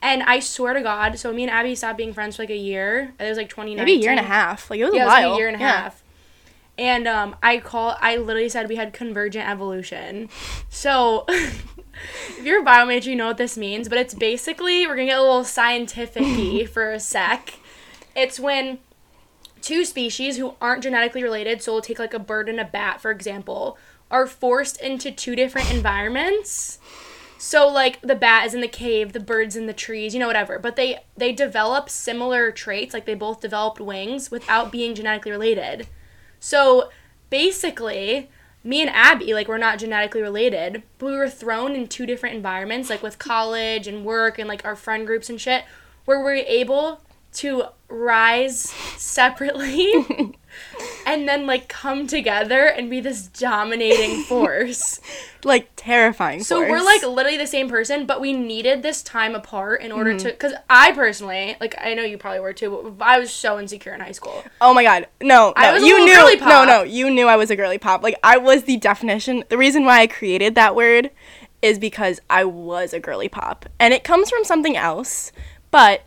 And 0.01 0.23
I 0.23 0.39
swear 0.39 0.73
to 0.73 0.81
God, 0.81 1.19
so 1.19 1.33
me 1.33 1.43
and 1.43 1.51
Abby 1.51 1.75
stopped 1.75 1.97
being 1.97 2.13
friends 2.13 2.37
for 2.37 2.43
like 2.43 2.51
a 2.51 2.55
year. 2.55 3.13
It 3.19 3.27
was 3.27 3.37
like 3.37 3.49
2019. 3.49 3.77
Maybe 3.83 3.91
a 3.99 4.01
year 4.01 4.11
and 4.11 4.19
a 4.19 4.23
half. 4.23 4.69
Like, 4.69 4.79
it 4.79 4.85
was 4.85 4.93
Yeah, 4.95 5.01
a 5.01 5.03
it 5.03 5.05
was 5.07 5.13
like 5.13 5.33
a 5.33 5.35
year 5.37 5.47
and 5.49 5.57
a 5.57 5.59
Yeah. 5.59 5.81
half. 5.81 6.03
And 6.77 7.05
um, 7.05 7.35
I 7.43 7.57
call. 7.57 7.97
I 7.99 8.15
literally 8.15 8.47
said 8.47 8.69
we 8.69 8.77
had 8.77 8.93
convergent 8.93 9.45
evolution. 9.49 10.29
So, 10.69 11.25
if 11.29 12.41
you're 12.45 12.61
a 12.61 12.63
bio 12.63 12.85
major, 12.85 13.09
you 13.09 13.17
know 13.17 13.27
what 13.27 13.35
this 13.37 13.57
means. 13.57 13.89
But 13.89 13.97
it's 13.97 14.13
basically 14.13 14.87
we're 14.87 14.95
gonna 14.95 15.07
get 15.07 15.17
a 15.19 15.21
little 15.21 15.43
scientific 15.43 16.69
for 16.73 16.91
a 16.93 16.99
sec. 17.01 17.55
It's 18.15 18.39
when 18.39 18.79
two 19.61 19.85
species 19.85 20.37
who 20.37 20.55
aren't 20.61 20.83
genetically 20.83 21.23
related, 21.23 21.61
so 21.61 21.73
we'll 21.73 21.81
take 21.81 21.99
like 21.99 22.13
a 22.13 22.19
bird 22.19 22.49
and 22.49 22.59
a 22.59 22.65
bat, 22.65 23.01
for 23.01 23.11
example, 23.11 23.77
are 24.11 24.27
forced 24.27 24.81
into 24.81 25.11
two 25.11 25.35
different 25.35 25.71
environments. 25.73 26.79
So 27.37 27.69
like 27.69 28.01
the 28.01 28.15
bat 28.15 28.47
is 28.47 28.53
in 28.53 28.59
the 28.59 28.67
cave, 28.67 29.13
the 29.13 29.19
bird's 29.19 29.55
in 29.55 29.65
the 29.65 29.73
trees, 29.73 30.13
you 30.13 30.19
know 30.19 30.27
whatever. 30.27 30.59
But 30.59 30.75
they 30.75 30.99
they 31.15 31.31
develop 31.31 31.89
similar 31.89 32.51
traits, 32.51 32.93
like 32.93 33.05
they 33.05 33.15
both 33.15 33.39
developed 33.39 33.79
wings 33.79 34.29
without 34.29 34.71
being 34.71 34.93
genetically 34.93 35.31
related. 35.31 35.87
So 36.41 36.89
basically, 37.29 38.29
me 38.61 38.81
and 38.81 38.89
Abby 38.89 39.33
like 39.33 39.47
we're 39.47 39.57
not 39.57 39.79
genetically 39.79 40.21
related, 40.21 40.83
but 40.97 41.05
we 41.05 41.15
were 41.15 41.29
thrown 41.29 41.75
in 41.75 41.87
two 41.87 42.05
different 42.05 42.35
environments, 42.35 42.89
like 42.89 43.01
with 43.01 43.19
college 43.19 43.87
and 43.87 44.03
work 44.03 44.37
and 44.37 44.49
like 44.49 44.65
our 44.65 44.75
friend 44.75 45.07
groups 45.07 45.29
and 45.29 45.39
shit, 45.39 45.63
where 46.03 46.21
we're 46.21 46.35
able 46.35 47.01
to 47.31 47.65
rise 47.89 48.69
separately 48.97 49.91
and 51.05 51.27
then 51.27 51.47
like 51.47 51.67
come 51.67 52.05
together 52.07 52.65
and 52.65 52.89
be 52.89 53.01
this 53.01 53.27
dominating 53.27 54.23
force. 54.27 54.99
Like, 55.43 55.69
terrifying. 55.75 56.43
So 56.43 56.57
force. 56.57 56.69
we're 56.69 56.83
like 56.83 57.01
literally 57.03 57.37
the 57.37 57.47
same 57.47 57.69
person, 57.69 58.05
but 58.05 58.19
we 58.19 58.33
needed 58.33 58.83
this 58.83 59.01
time 59.01 59.35
apart 59.35 59.81
in 59.81 59.91
order 59.91 60.11
Mm-hmm. 60.11 60.27
to. 60.27 60.31
Because 60.31 60.53
I 60.69 60.91
personally, 60.91 61.55
like, 61.61 61.75
I 61.79 61.93
know 61.93 62.03
you 62.03 62.17
probably 62.17 62.41
were 62.41 62.53
too, 62.53 62.93
but 62.97 63.05
I 63.05 63.19
was 63.19 63.31
so 63.31 63.59
insecure 63.59 63.93
in 63.93 64.01
high 64.01 64.11
school. 64.11 64.43
Oh 64.61 64.73
my 64.73 64.83
god. 64.83 65.07
No, 65.21 65.47
no. 65.49 65.53
I 65.55 65.71
was 65.73 65.83
a 65.83 65.85
you 65.87 66.03
knew. 66.05 66.39
No, 66.41 66.65
no. 66.65 66.83
You 66.83 67.09
knew 67.09 67.27
I 67.27 67.37
was 67.37 67.49
a 67.49 67.55
girly 67.55 67.77
pop. 67.77 68.03
Like, 68.03 68.17
I 68.23 68.37
was 68.37 68.63
the 68.63 68.77
definition. 68.77 69.43
The 69.49 69.57
reason 69.57 69.85
why 69.85 70.01
I 70.01 70.07
created 70.07 70.55
that 70.55 70.75
word 70.75 71.09
is 71.61 71.79
because 71.79 72.19
I 72.29 72.43
was 72.45 72.93
a 72.93 72.99
girly 72.99 73.29
pop. 73.29 73.65
And 73.79 73.93
it 73.93 74.03
comes 74.03 74.29
from 74.29 74.43
something 74.43 74.75
else, 74.77 75.31
but 75.71 76.03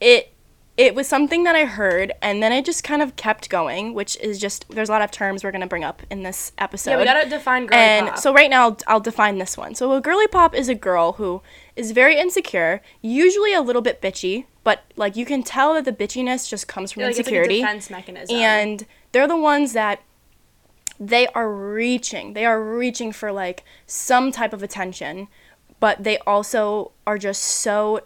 it 0.00 0.31
it 0.76 0.94
was 0.94 1.06
something 1.06 1.44
that 1.44 1.54
I 1.54 1.66
heard 1.66 2.12
and 2.22 2.42
then 2.42 2.50
it 2.50 2.64
just 2.64 2.82
kind 2.82 3.02
of 3.02 3.14
kept 3.16 3.50
going, 3.50 3.92
which 3.92 4.16
is 4.16 4.38
just 4.38 4.68
there's 4.70 4.88
a 4.88 4.92
lot 4.92 5.02
of 5.02 5.10
terms 5.10 5.44
we're 5.44 5.50
going 5.50 5.60
to 5.60 5.66
bring 5.66 5.84
up 5.84 6.02
in 6.10 6.22
this 6.22 6.52
episode. 6.56 6.92
Yeah, 6.92 6.98
we 6.98 7.04
gotta 7.04 7.28
define 7.28 7.66
girly 7.66 7.80
and 7.80 8.08
pop. 8.08 8.18
so 8.18 8.32
right 8.32 8.48
now 8.48 8.68
I'll, 8.68 8.78
I'll 8.86 9.00
define 9.00 9.38
this 9.38 9.56
one. 9.56 9.74
So 9.74 9.92
a 9.92 10.00
girly 10.00 10.26
pop 10.28 10.54
is 10.54 10.68
a 10.68 10.74
girl 10.74 11.12
who 11.14 11.42
is 11.76 11.90
very 11.90 12.18
insecure, 12.18 12.80
usually 13.02 13.52
a 13.52 13.60
little 13.60 13.82
bit 13.82 14.00
bitchy, 14.00 14.46
but 14.64 14.84
like 14.96 15.14
you 15.14 15.26
can 15.26 15.42
tell 15.42 15.74
that 15.74 15.84
the 15.84 15.92
bitchiness 15.92 16.48
just 16.48 16.68
comes 16.68 16.92
from 16.92 17.00
Yeah, 17.00 17.08
like, 17.08 17.18
insecurity. 17.18 17.56
It's 17.56 17.62
like 17.62 17.68
a 17.68 17.74
defense 17.74 17.90
mechanism. 17.90 18.36
and 18.36 18.86
they're 19.12 19.28
the 19.28 19.36
ones 19.36 19.74
that 19.74 20.00
they 20.98 21.26
are 21.28 21.52
reaching. 21.52 22.32
They 22.32 22.46
are 22.46 22.62
reaching 22.62 23.12
for 23.12 23.30
like 23.30 23.62
some 23.86 24.30
type 24.32 24.54
of 24.54 24.62
attention, 24.62 25.28
but 25.80 26.02
they 26.02 26.16
also 26.18 26.92
are 27.06 27.18
just 27.18 27.42
so 27.42 28.00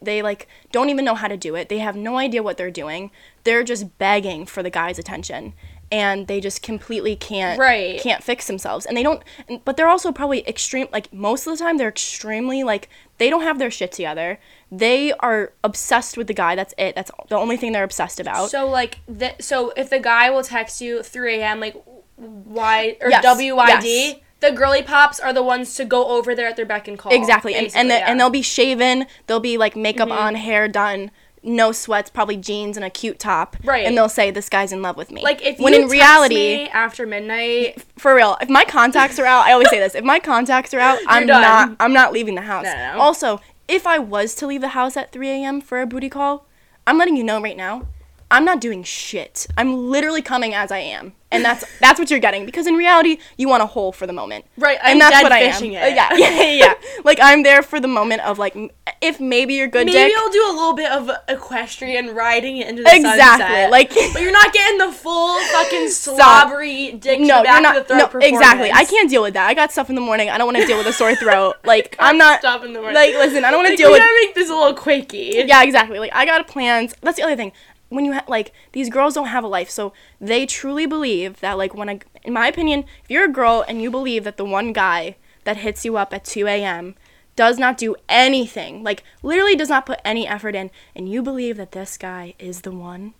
they 0.00 0.22
like 0.22 0.46
don't 0.72 0.88
even 0.90 1.04
know 1.04 1.14
how 1.14 1.28
to 1.28 1.36
do 1.36 1.54
it. 1.54 1.68
They 1.68 1.78
have 1.78 1.96
no 1.96 2.16
idea 2.18 2.42
what 2.42 2.56
they're 2.56 2.70
doing. 2.70 3.10
They're 3.44 3.64
just 3.64 3.98
begging 3.98 4.46
for 4.46 4.62
the 4.62 4.70
guy's 4.70 4.98
attention 4.98 5.52
and 5.92 6.26
they 6.28 6.40
just 6.40 6.62
completely 6.62 7.14
can't 7.14 7.58
Right. 7.58 8.00
can't 8.00 8.22
fix 8.22 8.46
themselves. 8.46 8.86
And 8.86 8.96
they 8.96 9.02
don't 9.02 9.22
but 9.64 9.76
they're 9.76 9.88
also 9.88 10.12
probably 10.12 10.46
extreme 10.48 10.88
like 10.92 11.12
most 11.12 11.46
of 11.46 11.56
the 11.56 11.62
time 11.62 11.76
they're 11.76 11.88
extremely 11.88 12.62
like 12.64 12.88
they 13.18 13.30
don't 13.30 13.42
have 13.42 13.58
their 13.58 13.70
shit 13.70 13.92
together. 13.92 14.38
They 14.72 15.12
are 15.14 15.52
obsessed 15.62 16.16
with 16.16 16.26
the 16.26 16.34
guy. 16.34 16.54
That's 16.56 16.74
it. 16.78 16.94
That's 16.94 17.10
the 17.28 17.36
only 17.36 17.56
thing 17.56 17.72
they're 17.72 17.84
obsessed 17.84 18.18
about. 18.18 18.50
So 18.50 18.68
like 18.68 19.00
the, 19.06 19.34
so 19.40 19.72
if 19.76 19.90
the 19.90 20.00
guy 20.00 20.30
will 20.30 20.42
text 20.42 20.80
you 20.80 21.02
3 21.02 21.40
a.m. 21.40 21.60
like 21.60 21.76
why 22.16 22.96
or 23.00 23.10
Yes, 23.10 23.24
WYD, 23.24 23.84
yes. 23.84 24.16
The 24.44 24.52
girly 24.52 24.82
pops 24.82 25.18
are 25.20 25.32
the 25.32 25.42
ones 25.42 25.74
to 25.76 25.84
go 25.84 26.08
over 26.08 26.34
there 26.34 26.46
at 26.46 26.56
their 26.56 26.66
beck 26.66 26.88
and 26.88 26.98
call. 26.98 27.12
Exactly. 27.12 27.54
And 27.54 27.70
and, 27.74 27.90
the, 27.90 27.94
yeah. 27.94 28.00
Mm-hmm. 28.00 28.10
and 28.10 28.20
they'll 28.20 28.30
be 28.30 28.42
shaven, 28.42 29.06
they'll 29.26 29.40
be 29.40 29.56
like 29.58 29.76
makeup 29.76 30.10
on, 30.10 30.34
hair 30.34 30.68
done, 30.68 31.10
no 31.42 31.72
sweats, 31.72 32.10
probably 32.10 32.36
jeans 32.36 32.76
and 32.76 32.84
a 32.84 32.90
cute 32.90 33.18
top. 33.18 33.56
Right. 33.64 33.86
And 33.86 33.96
they'll 33.96 34.08
say 34.08 34.30
this 34.30 34.48
guy's 34.48 34.72
in 34.72 34.82
love 34.82 34.96
with 34.96 35.10
me. 35.10 35.22
like 35.22 35.42
if 35.42 35.58
when 35.58 35.74
you 35.74 35.82
in 35.82 35.88
reality, 35.88 36.34
me 36.34 36.68
after 36.68 37.06
midnight, 37.06 37.84
for 37.98 38.14
real, 38.14 38.36
if 38.40 38.48
my 38.48 38.64
contacts 38.64 39.18
are 39.18 39.26
out, 39.26 39.44
I 39.44 39.52
always 39.52 39.70
say 39.70 39.78
this, 39.78 39.94
if 39.94 40.04
my 40.04 40.18
contacts 40.18 40.72
are 40.74 40.80
out, 40.80 40.98
I'm 41.06 41.26
done. 41.26 41.42
not 41.42 41.76
I'm 41.80 41.92
not 41.92 42.12
leaving 42.12 42.34
the 42.34 42.42
house. 42.42 42.64
No, 42.64 42.94
no. 42.94 43.00
Also, 43.00 43.40
if 43.68 43.86
I 43.86 43.98
was 43.98 44.34
to 44.36 44.46
leave 44.46 44.60
the 44.60 44.68
house 44.68 44.96
at 44.96 45.12
3 45.12 45.28
a.m. 45.30 45.60
for 45.60 45.80
a 45.80 45.86
booty 45.86 46.08
call, 46.08 46.46
I'm 46.86 46.98
letting 46.98 47.16
you 47.16 47.24
know 47.24 47.40
right 47.40 47.56
now, 47.56 47.86
I'm 48.30 48.44
not 48.44 48.60
doing 48.60 48.82
shit. 48.82 49.46
I'm 49.56 49.88
literally 49.90 50.22
coming 50.22 50.54
as 50.54 50.72
I 50.72 50.78
am. 50.78 51.12
And 51.30 51.44
that's 51.44 51.64
that's 51.80 51.98
what 51.98 52.10
you're 52.10 52.20
getting 52.20 52.46
because 52.46 52.66
in 52.66 52.74
reality, 52.74 53.18
you 53.36 53.48
want 53.48 53.62
a 53.62 53.66
hole 53.66 53.90
for 53.92 54.06
the 54.06 54.12
moment. 54.12 54.44
Right, 54.56 54.78
I'm 54.82 54.92
and 54.92 55.00
that's 55.00 55.22
what 55.22 55.32
I 55.32 55.40
am. 55.40 55.64
it. 55.64 55.74
Uh, 55.76 55.86
yeah, 55.94 56.14
yeah, 56.14 56.52
yeah. 56.52 56.74
Like 57.04 57.18
I'm 57.20 57.42
there 57.42 57.62
for 57.62 57.80
the 57.80 57.88
moment 57.88 58.22
of 58.22 58.38
like 58.38 58.56
if 59.02 59.18
maybe 59.20 59.54
you're 59.54 59.66
good 59.66 59.86
maybe 59.86 59.98
dick. 59.98 60.12
I'll 60.16 60.30
do 60.30 60.44
a 60.48 60.54
little 60.54 60.74
bit 60.74 60.90
of 60.92 61.10
equestrian 61.28 62.14
riding 62.14 62.58
into 62.58 62.82
the 62.84 62.94
Exactly, 62.94 63.20
sunset. 63.20 63.70
like- 63.70 63.88
but 64.12 64.22
you're 64.22 64.32
not 64.32 64.52
getting 64.52 64.78
the 64.78 64.92
full 64.92 65.40
fucking 65.40 65.88
slobbery 65.90 66.92
dick 66.92 67.18
to 67.18 67.24
no, 67.24 67.42
you're 67.42 67.60
not. 67.60 67.88
No, 67.90 68.06
exactly. 68.20 68.70
I 68.72 68.84
can't 68.84 69.10
deal 69.10 69.22
with 69.22 69.34
that. 69.34 69.48
I 69.48 69.54
got 69.54 69.72
stuff 69.72 69.88
in 69.88 69.96
the 69.96 70.00
morning. 70.00 70.30
I 70.30 70.38
don't 70.38 70.46
want 70.46 70.58
to 70.58 70.66
deal 70.66 70.78
with 70.78 70.86
a 70.86 70.92
sore 70.92 71.14
throat. 71.16 71.56
Like 71.64 71.96
I'm 71.98 72.16
not. 72.16 72.40
Stop 72.40 72.64
in 72.64 72.72
the 72.72 72.80
morning. 72.80 72.94
Like 72.94 73.14
listen, 73.14 73.44
I 73.44 73.50
don't 73.50 73.58
want 73.64 73.68
to 73.68 73.72
Like, 73.72 73.78
deal 73.78 73.90
with. 73.90 74.00
gotta 74.00 74.20
make 74.24 74.34
this 74.34 74.50
a 74.50 74.54
little 74.54 74.74
quakey. 74.74 75.46
Yeah, 75.48 75.62
exactly. 75.64 75.98
Like 75.98 76.14
I 76.14 76.24
got 76.26 76.46
plans. 76.46 76.94
That's 77.02 77.16
the 77.16 77.24
other 77.24 77.36
thing. 77.36 77.52
When 77.94 78.04
you 78.04 78.14
ha- 78.14 78.24
like 78.28 78.52
these 78.72 78.90
girls 78.90 79.14
don't 79.14 79.28
have 79.28 79.44
a 79.44 79.48
life, 79.48 79.70
so 79.70 79.92
they 80.20 80.46
truly 80.46 80.86
believe 80.86 81.40
that 81.40 81.58
like 81.58 81.74
when 81.74 81.88
a, 81.88 82.00
in 82.22 82.32
my 82.32 82.48
opinion, 82.48 82.84
if 83.02 83.10
you're 83.10 83.26
a 83.26 83.32
girl 83.32 83.64
and 83.66 83.80
you 83.80 83.90
believe 83.90 84.24
that 84.24 84.36
the 84.36 84.44
one 84.44 84.72
guy 84.72 85.16
that 85.44 85.58
hits 85.58 85.84
you 85.84 85.96
up 85.96 86.12
at 86.12 86.24
2 86.24 86.46
a.m. 86.46 86.94
does 87.36 87.58
not 87.58 87.78
do 87.78 87.94
anything, 88.08 88.82
like 88.82 89.02
literally 89.22 89.56
does 89.56 89.68
not 89.68 89.86
put 89.86 90.00
any 90.04 90.26
effort 90.26 90.54
in, 90.54 90.70
and 90.94 91.08
you 91.08 91.22
believe 91.22 91.56
that 91.56 91.72
this 91.72 91.96
guy 91.96 92.34
is 92.38 92.62
the 92.62 92.72
one, 92.72 93.14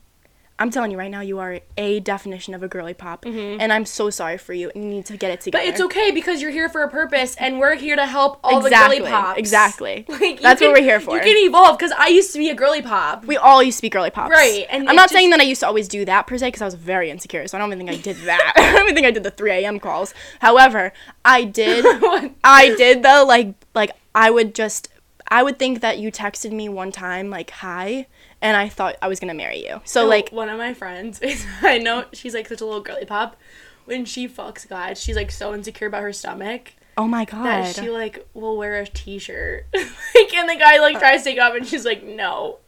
I'm 0.56 0.70
telling 0.70 0.92
you 0.92 0.96
right 0.98 1.10
now, 1.10 1.20
you 1.20 1.40
are 1.40 1.58
a 1.76 1.98
definition 1.98 2.54
of 2.54 2.62
a 2.62 2.68
girly 2.68 2.94
pop, 2.94 3.24
and 3.26 3.72
I'm 3.72 3.84
so 3.84 4.08
sorry 4.08 4.38
for 4.38 4.52
you. 4.52 4.70
And 4.74 4.84
you 4.84 4.90
need 4.90 5.06
to 5.06 5.16
get 5.16 5.32
it 5.32 5.40
together. 5.40 5.62
Mm-hmm. 5.64 5.70
But 5.70 5.74
it's 5.74 5.84
okay 5.86 6.12
because 6.12 6.40
you're 6.40 6.52
here 6.52 6.68
for 6.68 6.82
a 6.84 6.88
purpose, 6.88 7.34
and 7.36 7.58
we're 7.58 7.74
here 7.74 7.96
to 7.96 8.06
help 8.06 8.38
all 8.44 8.64
Exactly, 8.64 8.98
the 8.98 9.04
girly 9.04 9.10
pops. 9.10 9.38
exactly. 9.38 10.06
Like, 10.24 10.40
That's 10.40 10.60
what 10.60 10.70
we're 10.72 10.82
here 10.82 11.00
for. 11.00 11.16
You 11.16 11.22
can 11.22 11.36
evolve 11.48 11.76
because 11.76 11.92
I 11.98 12.06
used 12.06 12.32
to 12.34 12.38
be 12.38 12.50
a 12.50 12.54
girly 12.54 12.82
pop. 12.82 13.24
We 13.24 13.36
all 13.36 13.62
used 13.64 13.78
to 13.78 13.82
be 13.82 13.88
girly 13.90 14.10
pops. 14.10 14.30
Right, 14.30 14.64
and 14.70 14.88
I'm 14.88 14.94
not 14.94 15.04
just- 15.04 15.14
saying 15.14 15.30
that 15.30 15.40
I 15.40 15.42
used 15.44 15.60
to 15.60 15.66
always 15.66 15.88
do 15.88 16.04
that 16.04 16.28
per 16.28 16.38
se 16.38 16.46
because 16.48 16.62
I 16.62 16.66
was 16.66 16.74
very 16.74 17.10
insecure, 17.10 17.48
so 17.48 17.58
I 17.58 17.60
don't 17.60 17.72
even 17.72 17.86
think 17.86 17.98
I 17.98 18.00
did 18.00 18.16
that. 18.26 18.52
I 18.56 18.72
don't 18.74 18.82
even 18.84 18.94
think 18.94 19.06
I 19.08 19.10
did 19.10 19.24
the 19.24 19.32
3 19.32 19.50
a.m. 19.50 19.80
calls. 19.80 20.14
However, 20.40 20.92
I 21.24 21.42
did. 21.44 21.84
I 22.44 22.74
did 22.76 23.02
though. 23.02 23.24
Like, 23.26 23.54
like 23.74 23.90
I 24.14 24.30
would 24.30 24.54
just, 24.54 24.88
I 25.28 25.42
would 25.42 25.58
think 25.58 25.80
that 25.80 25.98
you 25.98 26.12
texted 26.12 26.52
me 26.52 26.68
one 26.68 26.92
time 26.92 27.28
like 27.28 27.50
hi, 27.50 28.06
and 28.40 28.56
I 28.56 28.68
thought 28.68 28.96
I 29.02 29.08
was 29.08 29.20
gonna 29.20 29.34
marry 29.34 29.64
you. 29.66 29.80
So 29.84 30.06
like, 30.06 30.30
one 30.30 30.48
of 30.48 30.58
my 30.58 30.74
friends, 30.74 31.18
is, 31.22 31.46
I 31.62 31.78
know 31.78 32.04
she's 32.12 32.34
like 32.34 32.48
such 32.48 32.60
a 32.60 32.64
little 32.64 32.82
girly 32.82 33.04
pop. 33.04 33.36
When 33.84 34.06
she 34.06 34.26
fucks 34.26 34.66
guys, 34.66 35.02
she's 35.02 35.16
like 35.16 35.30
so 35.30 35.52
insecure 35.52 35.88
about 35.88 36.02
her 36.02 36.12
stomach 36.12 36.72
oh 36.96 37.06
my 37.06 37.24
that 37.24 37.30
god. 37.30 37.74
she 37.74 37.90
like 37.90 38.26
will 38.34 38.56
wear 38.56 38.80
a 38.80 38.86
t-shirt. 38.86 39.66
like, 39.74 40.34
and 40.34 40.48
the 40.48 40.56
guy 40.56 40.78
like 40.78 40.96
uh. 40.96 41.00
tries 41.00 41.22
to 41.22 41.30
take 41.30 41.40
off, 41.40 41.54
and 41.54 41.66
she's 41.66 41.84
like, 41.84 42.02
no. 42.02 42.58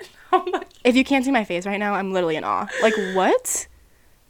Oh 0.32 0.44
I'm 0.52 0.64
if 0.82 0.96
you 0.96 1.04
can't 1.04 1.24
see 1.24 1.30
my 1.30 1.44
face 1.44 1.64
right 1.64 1.78
now, 1.78 1.94
I'm 1.94 2.12
literally 2.12 2.34
in 2.34 2.42
awe. 2.42 2.66
Like 2.82 2.94
what? 3.14 3.68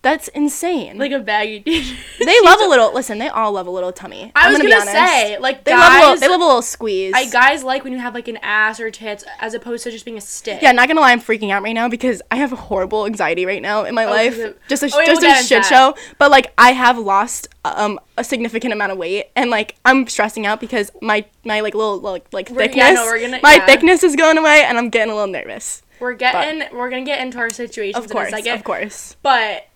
That's 0.05 0.29
insane. 0.29 0.99
like 0.99 1.11
a 1.11 1.19
baggy 1.19 1.61
t-shirt. 1.67 1.97
they 2.25 2.41
love 2.43 2.61
a 2.61 2.67
little. 2.69 2.95
Listen, 2.95 3.19
they 3.19 3.27
all 3.29 3.51
love 3.53 3.67
a 3.67 3.71
little 3.71 3.91
tummy. 3.91 4.31
I 4.37 4.47
I'm 4.47 4.53
was 4.53 4.63
gonna, 4.63 4.75
honest. 4.77 4.93
say, 4.93 5.39
like 5.39 5.65
They 5.65 5.73
love, 5.75 5.93
a 5.93 5.95
little, 5.97 6.11
guys, 6.13 6.21
they 6.21 6.29
love 6.29 6.41
a 6.41 6.45
little 6.45 6.63
squeeze. 6.63 7.13
I 7.17 7.25
guys 7.31 7.65
like 7.65 7.83
when 7.83 7.93
you 7.93 7.99
have 7.99 8.15
like 8.15 8.29
an 8.29 8.37
ass 8.43 8.79
or 8.79 8.91
tits 8.91 9.25
as 9.41 9.55
opposed 9.55 9.83
to 9.85 9.91
just 9.91 10.05
being 10.05 10.17
a 10.19 10.21
stick. 10.21 10.63
Yeah, 10.63 10.71
not 10.73 10.87
gonna 10.89 11.01
lie, 11.01 11.11
I'm 11.13 11.21
freaking 11.21 11.51
out 11.51 11.63
right 11.63 11.73
now 11.73 11.89
because 11.89 12.23
I 12.31 12.37
have 12.37 12.51
horrible 12.53 13.07
anxiety 13.07 13.47
right 13.47 13.63
now 13.63 13.85
in 13.85 13.95
my 13.95 14.05
life. 14.07 14.39
it- 14.39 14.59
Just 14.69 14.83
a 14.85 14.91
Oh, 14.95 14.99
wait, 14.99 15.07
just 15.07 15.23
we'll 15.23 15.33
a 15.33 15.43
shit 15.43 15.63
that. 15.63 15.69
show. 15.69 15.95
But 16.19 16.31
like 16.31 16.53
I 16.59 16.73
have 16.73 16.99
lost 16.99 17.49
um 17.65 17.99
a 18.19 18.23
significant 18.25 18.75
amount 18.75 18.93
of 18.93 18.99
weight 18.99 19.29
and 19.35 19.49
like 19.49 19.75
I'm 19.87 20.07
stressing 20.07 20.45
out 20.47 20.61
because 20.61 20.93
my 21.01 21.25
my 21.47 21.61
like 21.61 21.75
little 21.75 21.99
like 21.99 22.27
like 22.33 22.51
We're- 22.51 22.67
thickness 22.69 22.85
yeah, 22.89 22.93
no, 22.93 23.07
we're 23.07 23.21
gonna- 23.21 23.41
my 23.43 23.55
yeah. 23.55 23.65
thickness 23.67 24.03
is 24.03 24.17
going 24.17 24.37
away 24.37 24.65
and 24.65 24.77
I'm 24.77 24.91
getting 24.91 25.11
a 25.11 25.15
little 25.17 25.33
nervous. 25.33 25.81
We're 25.99 26.13
getting 26.15 26.77
we're 26.77 26.91
gonna 26.91 27.05
get 27.05 27.21
into 27.21 27.39
our 27.39 27.49
situations 27.51 28.05
Of 28.05 28.11
course, 28.11 28.29
in 28.29 28.35
a 28.35 28.37
second. 28.39 28.55
of 28.59 28.65
course. 28.65 29.17
But 29.23 29.67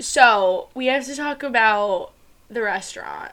so 0.00 0.68
we 0.74 0.86
have 0.86 1.04
to 1.06 1.14
talk 1.16 1.42
about 1.42 2.12
the 2.48 2.62
restaurant. 2.62 3.32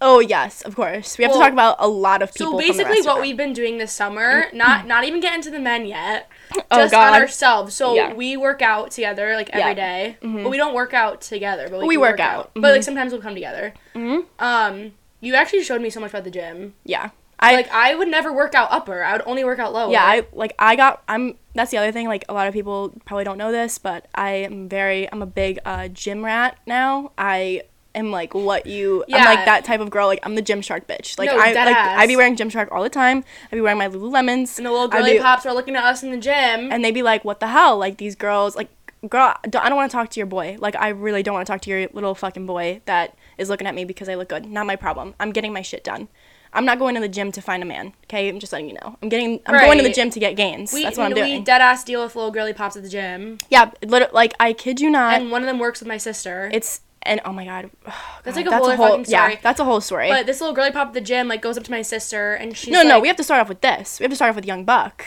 Oh 0.00 0.18
yes, 0.20 0.60
of 0.62 0.76
course. 0.76 1.16
We 1.16 1.24
have 1.24 1.30
Well, 1.32 1.40
to 1.40 1.44
talk 1.46 1.52
about 1.54 1.76
a 1.78 1.88
lot 1.88 2.20
of 2.20 2.34
people. 2.34 2.52
So 2.52 2.58
basically, 2.58 3.00
what 3.02 3.20
we've 3.22 3.36
been 3.36 3.54
doing 3.54 3.78
this 3.78 3.92
summer, 3.92 4.44
not 4.52 4.86
not 4.86 5.04
even 5.04 5.20
getting 5.20 5.40
to 5.42 5.50
the 5.50 5.58
men 5.58 5.86
yet, 5.86 6.28
Oh, 6.70 6.80
just 6.82 6.92
God. 6.92 7.14
on 7.14 7.22
ourselves. 7.22 7.74
So 7.74 7.94
Yeah. 7.94 8.12
we 8.12 8.36
work 8.36 8.60
out 8.60 8.90
together 8.90 9.34
like 9.36 9.48
Yeah. 9.48 9.54
Mm-hmm. 9.54 9.62
every 9.62 9.74
day. 9.74 10.42
but 10.42 10.50
we 10.50 10.58
don't 10.58 10.74
work 10.74 10.92
out 10.92 11.22
together. 11.22 11.68
But 11.70 11.78
like, 11.80 11.88
We 11.88 11.96
work 11.96 12.20
out. 12.20 12.50
But 12.54 12.72
like 12.74 12.82
sometimes 12.82 13.12
we'll 13.12 13.22
come 13.22 13.34
together. 13.34 13.72
Mm-hmm. 13.94 14.20
Um, 14.44 14.92
you 15.20 15.34
actually 15.34 15.62
showed 15.64 15.80
me 15.80 15.88
so 15.88 16.00
much 16.00 16.10
about 16.10 16.24
the 16.24 16.30
gym. 16.30 16.74
yeah. 16.84 17.10
I 17.38 17.54
Like 17.56 17.70
I 17.70 17.94
would 17.94 18.08
never 18.08 18.32
work 18.32 18.54
out 18.54 18.68
upper. 18.70 19.02
I 19.04 19.12
would 19.12 19.22
only 19.26 19.44
work 19.44 19.58
out 19.58 19.72
lower. 19.72 19.90
yeah, 19.92 20.04
I 20.04 20.26
like 20.32 20.54
I 20.58 20.74
got 20.76 21.02
I'm 21.08 21.34
that's 21.54 21.70
the 21.70 21.78
other 21.78 21.92
thing 21.92 22.08
like 22.08 22.24
a 22.28 22.34
lot 22.34 22.46
of 22.46 22.54
people 22.54 22.92
probably 23.04 23.24
don't 23.24 23.38
know 23.38 23.52
this, 23.52 23.78
but 23.78 24.06
I 24.14 24.30
am 24.32 24.68
very 24.68 25.10
I'm 25.12 25.22
a 25.22 25.26
big 25.26 25.58
uh 25.64 25.88
gym 25.88 26.24
rat 26.24 26.58
now. 26.66 27.12
I 27.18 27.62
am 27.94 28.10
like 28.10 28.34
what 28.34 28.66
you 28.66 29.02
I'm 29.04 29.22
Yeah. 29.22 29.24
like 29.24 29.44
that 29.44 29.64
type 29.64 29.80
of 29.80 29.90
girl 29.90 30.06
like 30.06 30.20
I'm 30.22 30.34
the 30.34 30.42
Gymshark 30.42 30.86
bitch. 30.86 31.18
Like 31.18 31.28
No, 31.30 31.36
I 31.38 31.52
like 31.52 31.56
ass. 31.76 31.98
I 32.00 32.06
be 32.06 32.16
wearing 32.16 32.36
Gymshark 32.36 32.68
all 32.72 32.82
the 32.82 32.88
time. 32.90 33.24
I 33.52 33.54
be 33.56 33.60
wearing 33.60 33.78
my 33.78 33.88
Lululemons. 33.88 34.56
and 34.58 34.66
the 34.66 34.70
little 34.72 34.88
girly 34.88 35.14
be- 35.14 35.18
pops 35.18 35.44
are 35.46 35.52
looking 35.54 35.76
at 35.76 35.84
us 35.84 36.02
in 36.02 36.10
the 36.10 36.18
gym. 36.18 36.72
and 36.72 36.84
they 36.84 36.90
be 36.90 37.02
like, 37.02 37.24
"What 37.24 37.40
the 37.40 37.48
hell? 37.48 37.76
Like 37.78 37.96
these 37.98 38.14
girls, 38.16 38.54
like, 38.56 38.68
girl, 39.08 39.34
I 39.44 39.48
don't 39.48 39.76
want 39.76 39.90
to 39.90 39.94
talk 39.96 40.10
to 40.10 40.20
your 40.20 40.26
boy. 40.26 40.56
Like, 40.58 40.74
I 40.76 40.88
really 40.88 41.22
don't 41.22 41.34
want 41.34 41.46
to 41.46 41.52
talk 41.52 41.60
to 41.62 41.70
your 41.70 41.88
little 41.92 42.14
fucking 42.14 42.44
boy 42.46 42.80
that 42.86 43.14
is 43.38 43.48
looking 43.50 43.66
at 43.66 43.74
me 43.74 43.84
because 43.84 44.08
I 44.08 44.14
look 44.14 44.28
good. 44.30 44.46
Not 44.46 44.66
my 44.66 44.76
problem. 44.76 45.14
I'm 45.20 45.32
getting 45.32 45.52
my 45.52 45.62
shit 45.62 45.84
done. 45.84 46.08
I'm 46.56 46.64
not 46.64 46.78
going 46.78 46.94
to 46.94 47.00
the 47.00 47.08
gym 47.08 47.30
to 47.32 47.40
find 47.42 47.62
a 47.62 47.66
man. 47.66 47.92
Okay, 48.04 48.28
I'm 48.28 48.40
just 48.40 48.52
letting 48.52 48.68
you 48.68 48.74
know. 48.82 48.96
I'm 49.02 49.08
getting. 49.08 49.40
I'm 49.46 49.60
going 49.60 49.78
to 49.78 49.84
the 49.84 49.92
gym 49.92 50.10
to 50.10 50.18
get 50.18 50.34
gains. 50.36 50.72
we 50.72 50.82
That's 50.82 50.96
what 50.96 51.04
I'm 51.04 51.12
doing. 51.14 51.38
we 51.40 51.44
dead 51.44 51.60
ass 51.60 51.84
deal 51.84 52.02
with 52.02 52.16
little 52.16 52.30
girly 52.30 52.52
pops 52.52 52.76
at 52.76 52.82
the 52.82 52.88
gym, 52.88 53.38
yeah, 53.50 53.70
like 53.82 54.34
I 54.40 54.52
kid 54.52 54.80
you 54.80 54.90
not. 54.90 55.14
and 55.20 55.30
one 55.30 55.42
of 55.42 55.46
them 55.46 55.58
works 55.58 55.80
with 55.80 55.88
my 55.88 55.98
sister. 55.98 56.50
it's 56.52 56.80
and 57.02 57.20
oh 57.24 57.32
my 57.32 57.44
god, 57.44 57.70
That's 58.24 58.36
God, 58.36 58.36
like 58.36 58.46
a 58.46 58.56
whole 58.56 58.66
other 58.66 58.76
fucking 58.76 59.04
story. 59.04 59.32
Yeah, 59.34 59.38
that's 59.42 59.60
a 59.60 59.64
whole 59.64 59.80
story. 59.80 60.08
But 60.08 60.26
this 60.26 60.40
little 60.40 60.56
girly 60.56 60.72
pop 60.72 60.88
at 60.88 60.94
the 60.94 61.00
gym 61.00 61.28
like 61.28 61.42
goes 61.42 61.56
up 61.56 61.64
to 61.64 61.70
my 61.70 61.82
sister 61.82 62.34
and 62.34 62.56
she's 62.56 62.72
no, 62.72 62.82
no, 62.82 62.94
like- 62.94 63.02
we 63.02 63.08
have 63.08 63.16
to 63.18 63.24
start 63.24 63.40
off 63.40 63.48
with 63.48 63.60
this. 63.60 64.00
We 64.00 64.04
have 64.04 64.10
to 64.10 64.16
start 64.16 64.30
off 64.30 64.36
with 64.36 64.46
Young 64.46 64.64
Buck. 64.64 65.04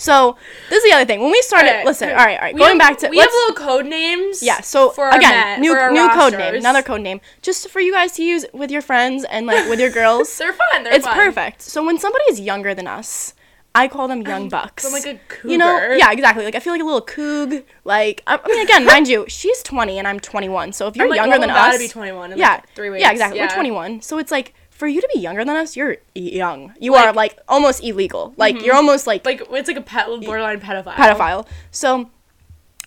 So 0.00 0.36
this 0.70 0.82
is 0.82 0.90
the 0.90 0.96
other 0.96 1.04
thing. 1.04 1.20
When 1.20 1.30
we 1.30 1.42
started, 1.42 1.82
listen, 1.84 2.08
all 2.08 2.16
right, 2.16 2.38
all 2.38 2.44
right, 2.46 2.56
going 2.56 2.78
have- 2.78 2.78
back 2.78 2.98
to 2.98 3.08
we 3.08 3.18
have 3.18 3.28
little 3.30 3.54
code 3.54 3.86
names. 3.86 4.42
Yeah, 4.42 4.60
so 4.62 4.90
for 4.90 5.04
our 5.04 5.16
again, 5.16 5.60
new 5.60 5.74
new 5.92 6.08
code 6.10 6.32
name, 6.32 6.54
another 6.54 6.82
code 6.82 7.02
name, 7.02 7.20
just 7.42 7.68
for 7.68 7.80
you 7.80 7.92
guys 7.92 8.12
to 8.12 8.22
use 8.22 8.46
with 8.52 8.70
your 8.70 8.82
friends 8.82 9.24
and 9.24 9.46
like 9.46 9.68
with 9.68 9.78
your 9.78 9.90
girls. 9.90 10.36
They're 10.38 10.52
fun. 10.54 10.84
They're 10.84 10.92
fun. 10.92 10.96
it's 10.98 11.06
fun. 11.06 11.16
perfect. 11.16 11.62
So 11.62 11.84
when 11.84 11.98
somebody 11.98 12.24
is 12.30 12.40
younger 12.40 12.74
than 12.74 12.86
us, 12.86 13.34
I 13.74 13.88
call 13.88 14.08
them 14.08 14.22
young 14.22 14.48
bucks. 14.56 14.86
I'm 14.86 14.92
like 14.92 15.06
a 15.06 15.20
cougar. 15.28 15.48
You 15.48 15.58
know, 15.58 15.92
yeah, 15.92 16.12
exactly. 16.12 16.44
Like 16.44 16.54
I 16.54 16.60
feel 16.60 16.72
like 16.72 16.82
a 16.82 16.84
little 16.84 17.02
coog. 17.02 17.62
Like 17.84 18.22
I, 18.26 18.40
I 18.42 18.48
mean, 18.48 18.62
again, 18.62 18.86
mind 18.86 19.06
you, 19.06 19.26
she's 19.28 19.62
20 19.62 19.98
and 19.98 20.08
I'm 20.08 20.18
21. 20.18 20.72
So 20.72 20.86
if 20.86 20.96
you're 20.96 21.08
like, 21.08 21.16
younger 21.16 21.38
well, 21.38 21.40
than 21.40 21.50
us, 21.50 21.74
to 21.74 21.78
be 21.78 21.88
21 21.88 22.32
in, 22.32 22.38
yeah, 22.38 22.52
like, 22.52 22.68
three 22.74 22.90
weeks. 22.90 23.02
yeah, 23.02 23.12
exactly. 23.12 23.38
Yeah. 23.38 23.48
We're 23.48 23.54
21. 23.54 24.00
So 24.00 24.18
it's 24.18 24.32
like 24.32 24.54
for 24.80 24.88
you 24.88 25.00
to 25.00 25.08
be 25.14 25.20
younger 25.20 25.44
than 25.44 25.56
us, 25.56 25.76
you're 25.76 25.98
young. 26.14 26.74
You 26.80 26.90
Like- 26.92 27.00
Mm-hmm. 27.02 27.10
are 27.10 27.12
like 27.22 27.38
almost 27.48 27.84
illegal. 27.84 28.34
Like 28.36 28.62
you're 28.64 28.74
almost 28.74 29.06
like 29.06 29.24
Like 29.24 29.42
it's 29.50 29.68
like 29.68 29.76
a 29.76 29.82
pet 29.82 30.06
borderline 30.06 30.60
pedophile. 30.60 30.94
pedophile. 30.94 31.46
So 31.70 32.10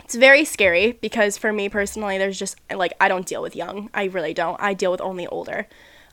it's 0.03 0.15
very 0.15 0.43
scary 0.43 0.93
because 0.93 1.37
for 1.37 1.53
me 1.53 1.69
personally, 1.69 2.17
there's 2.17 2.37
just 2.37 2.55
like 2.73 2.93
I 2.99 3.07
don't 3.07 3.25
deal 3.25 3.41
with 3.41 3.55
young. 3.55 3.89
I 3.93 4.05
really 4.05 4.33
don't. 4.33 4.59
I 4.59 4.73
deal 4.73 4.91
with 4.91 5.01
only 5.01 5.25
older. 5.27 5.67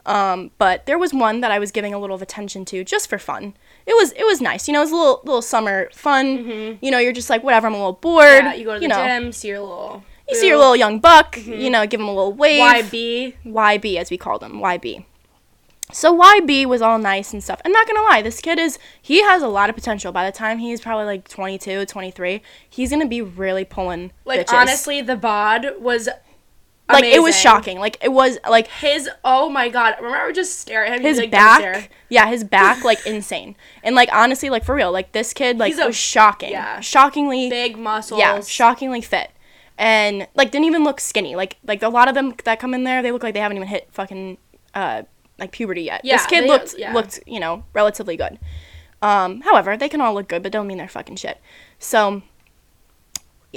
Um, 0.07 0.51
but 0.59 0.87
there 0.87 0.99
was 0.99 1.13
one 1.13 1.41
that 1.43 1.51
I 1.51 1.59
was 1.59 1.71
giving 1.71 1.93
a 1.93 1.99
little 1.99 2.17
of 2.17 2.23
attention 2.23 2.65
to 2.67 2.85
just 2.85 3.09
for 3.11 3.19
fun. 3.19 3.55
It 3.87 3.95
was 3.95 4.13
it 4.13 4.25
was 4.25 4.41
nice, 4.41 4.67
you 4.69 4.73
know. 4.75 4.81
It 4.81 4.85
was 4.85 4.93
a 4.93 4.97
little 4.97 5.21
little 5.25 5.43
summer 5.43 5.89
fun. 5.93 6.79
You 6.81 6.91
know, 6.91 6.99
you're 6.99 7.13
just 7.13 7.29
like 7.31 7.43
whatever. 7.43 7.67
I'm 7.67 7.75
a 7.75 7.77
little 7.77 7.93
bored. 7.95 8.27
Mm-hmm. 8.27 8.47
Yeah, 8.47 8.55
you 8.55 8.65
go 8.65 8.75
to 8.75 8.81
the 8.81 8.89
know, 8.89 9.05
gym, 9.07 9.33
see 9.33 9.49
your 9.49 9.61
little. 9.61 10.03
You 10.29 10.37
see 10.37 10.47
your 10.49 10.59
little 10.59 10.77
young 10.77 11.01
buck. 11.01 11.37
You 11.45 11.69
know, 11.71 11.87
give 11.87 12.01
him 12.01 12.07
a 12.09 12.15
little 12.15 12.33
wave. 12.33 12.61
YB. 12.85 13.35
YB 13.45 13.97
as 13.97 14.11
we 14.11 14.17
called 14.17 14.43
him, 14.43 14.61
YB. 14.61 15.05
So 15.93 16.17
YB 16.17 16.67
was 16.67 16.83
all 16.83 16.99
nice 16.99 17.33
and 17.33 17.43
stuff. 17.43 17.61
I'm 17.65 17.73
not 17.73 17.87
gonna 17.87 18.03
lie, 18.03 18.23
this 18.23 18.41
kid 18.41 18.59
is 18.59 18.79
he 19.01 19.23
has 19.23 19.43
a 19.43 19.49
lot 19.49 19.69
of 19.71 19.77
potential. 19.77 20.13
By 20.13 20.25
the 20.25 20.37
time 20.37 20.59
he's 20.59 20.81
probably 20.81 21.05
like 21.07 21.29
22, 21.29 21.87
23, 21.87 22.43
he's 22.69 22.91
gonna 22.91 23.07
be 23.07 23.23
really 23.23 23.65
pulling. 23.65 24.13
Like 24.25 24.47
bitches. 24.47 24.53
honestly, 24.55 25.01
the 25.03 25.17
bod 25.17 25.67
was 25.81 26.09
like 26.93 27.05
it 27.05 27.23
was 27.23 27.39
shocking. 27.39 27.79
Like 27.79 27.97
it 28.03 28.13
was 28.13 28.39
like 28.49 28.67
His 28.69 29.09
oh 29.25 29.49
my 29.49 29.69
god! 29.69 29.95
Remember, 29.99 30.17
I 30.19 30.27
would 30.27 30.35
just 30.35 30.59
stare 30.59 30.85
at 30.85 30.97
him. 30.99 31.03
his 31.03 31.19
like, 31.19 31.31
back. 31.31 31.91
Yeah, 32.09 32.27
his 32.27 32.45
back 32.45 32.85
like 32.85 33.05
insane. 33.07 33.57
And 33.83 33.95
like 33.95 34.09
honestly, 34.13 34.51
like 34.51 34.65
for 34.65 34.75
real, 34.75 34.93
like 34.93 35.13
this 35.13 35.33
kid 35.33 35.59
like 35.59 35.73
He's 35.73 35.79
a- 35.79 35.87
was 35.87 35.97
shocking. 35.97 36.51
yeah. 36.51 36.81
shockingly 36.81 37.49
big 37.49 37.79
muscles. 37.79 38.19
Yeah, 38.19 38.41
shockingly 38.41 39.01
fit. 39.01 39.31
And 39.79 40.27
like 40.35 40.51
didn't 40.51 40.67
even 40.67 40.85
look 40.85 41.01
skinny. 41.01 41.37
Like 41.37 41.57
like 41.65 41.83
a 41.83 41.89
lot 41.89 42.09
of 42.09 42.15
them 42.15 42.35
that 42.45 42.61
come 42.61 42.75
in 42.75 42.85
there, 42.85 43.03
they 43.03 43.13
look 43.13 43.23
like 43.23 43.35
they 43.35 43.41
haven't 43.41 43.57
even 43.57 43.69
hit 43.69 43.89
fucking 43.93 44.39
uh 44.75 45.03
like 45.41 45.53
puberty 45.53 45.83
yet. 45.83 46.03
Yeah, 46.05 46.17
this 46.19 46.27
kid 46.27 46.45
they- 46.45 46.49
looked 46.49 46.75
yeah. 46.79 46.93
looked, 46.93 47.21
you 47.27 47.41
know, 47.41 47.65
relatively 47.73 48.17
good. 48.17 48.39
Um, 49.03 49.41
however, 49.41 49.77
they 49.77 49.89
can 49.89 50.01
all 50.01 50.15
look 50.15 50.29
good, 50.29 50.43
but 50.43 50.53
don't 50.53 50.67
mean 50.67 50.79
they're 50.79 50.89
fucking 50.89 51.17
shit. 51.17 51.41
So 51.79 52.23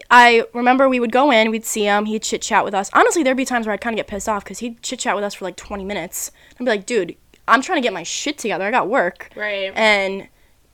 I 0.10 0.46
remember 0.54 0.90
we 0.90 1.00
would 1.00 1.12
go 1.12 1.32
in, 1.32 1.52
we'd 1.52 1.66
see 1.66 1.84
him, 1.84 2.06
he'd 2.06 2.24
chit 2.24 2.42
chat 2.42 2.66
with 2.66 2.74
us. 2.74 2.90
Honestly, 2.94 3.24
there'd 3.24 3.38
be 3.38 3.46
times 3.46 3.66
where 3.66 3.74
I'd 3.74 3.82
kind 3.82 3.94
of 3.94 3.98
get 3.98 4.08
pissed 4.08 4.30
off 4.30 4.44
because 4.44 4.60
he'd 4.60 4.82
chit 4.82 5.00
chat 5.00 5.16
with 5.16 5.24
us 5.24 5.34
for 5.34 5.46
like 5.46 5.56
20 5.56 5.84
minutes. 5.84 6.32
I'd 6.54 6.60
be 6.60 6.66
like, 6.66 6.86
dude, 6.86 7.16
I'm 7.48 7.62
trying 7.62 7.78
to 7.78 7.82
get 7.86 7.94
my 7.94 8.04
shit 8.04 8.38
together. 8.38 8.66
I 8.66 8.72
got 8.72 8.90
work. 8.90 9.30
Right. 9.36 9.72
And 9.76 10.30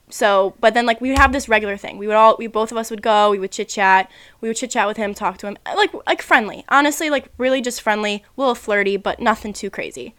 so, 0.09 0.55
but 0.59 0.73
then 0.73 0.85
like 0.85 1.01
we 1.01 1.09
would 1.09 1.17
have 1.17 1.33
this 1.33 1.49
regular 1.49 1.77
thing. 1.77 1.97
We 1.97 2.07
would 2.07 2.15
all, 2.15 2.35
we 2.37 2.47
both 2.47 2.71
of 2.71 2.77
us 2.77 2.89
would 2.89 3.01
go. 3.01 3.31
We 3.31 3.39
would 3.39 3.51
chit 3.51 3.69
chat. 3.69 4.09
We 4.39 4.47
would 4.47 4.57
chit 4.57 4.71
chat 4.71 4.87
with 4.87 4.97
him, 4.97 5.13
talk 5.13 5.37
to 5.39 5.47
him, 5.47 5.57
like 5.65 5.91
like 6.07 6.21
friendly. 6.21 6.63
Honestly, 6.69 7.09
like 7.09 7.29
really 7.37 7.61
just 7.61 7.81
friendly, 7.81 8.23
a 8.37 8.41
little 8.41 8.55
flirty, 8.55 8.97
but 8.97 9.19
nothing 9.19 9.53
too 9.53 9.69
crazy. 9.69 10.15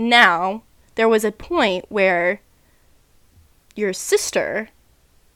Now 0.00 0.62
there 0.94 1.08
was 1.08 1.24
a 1.24 1.30
point 1.32 1.84
where 1.90 2.40
your 3.76 3.92
sister 3.92 4.70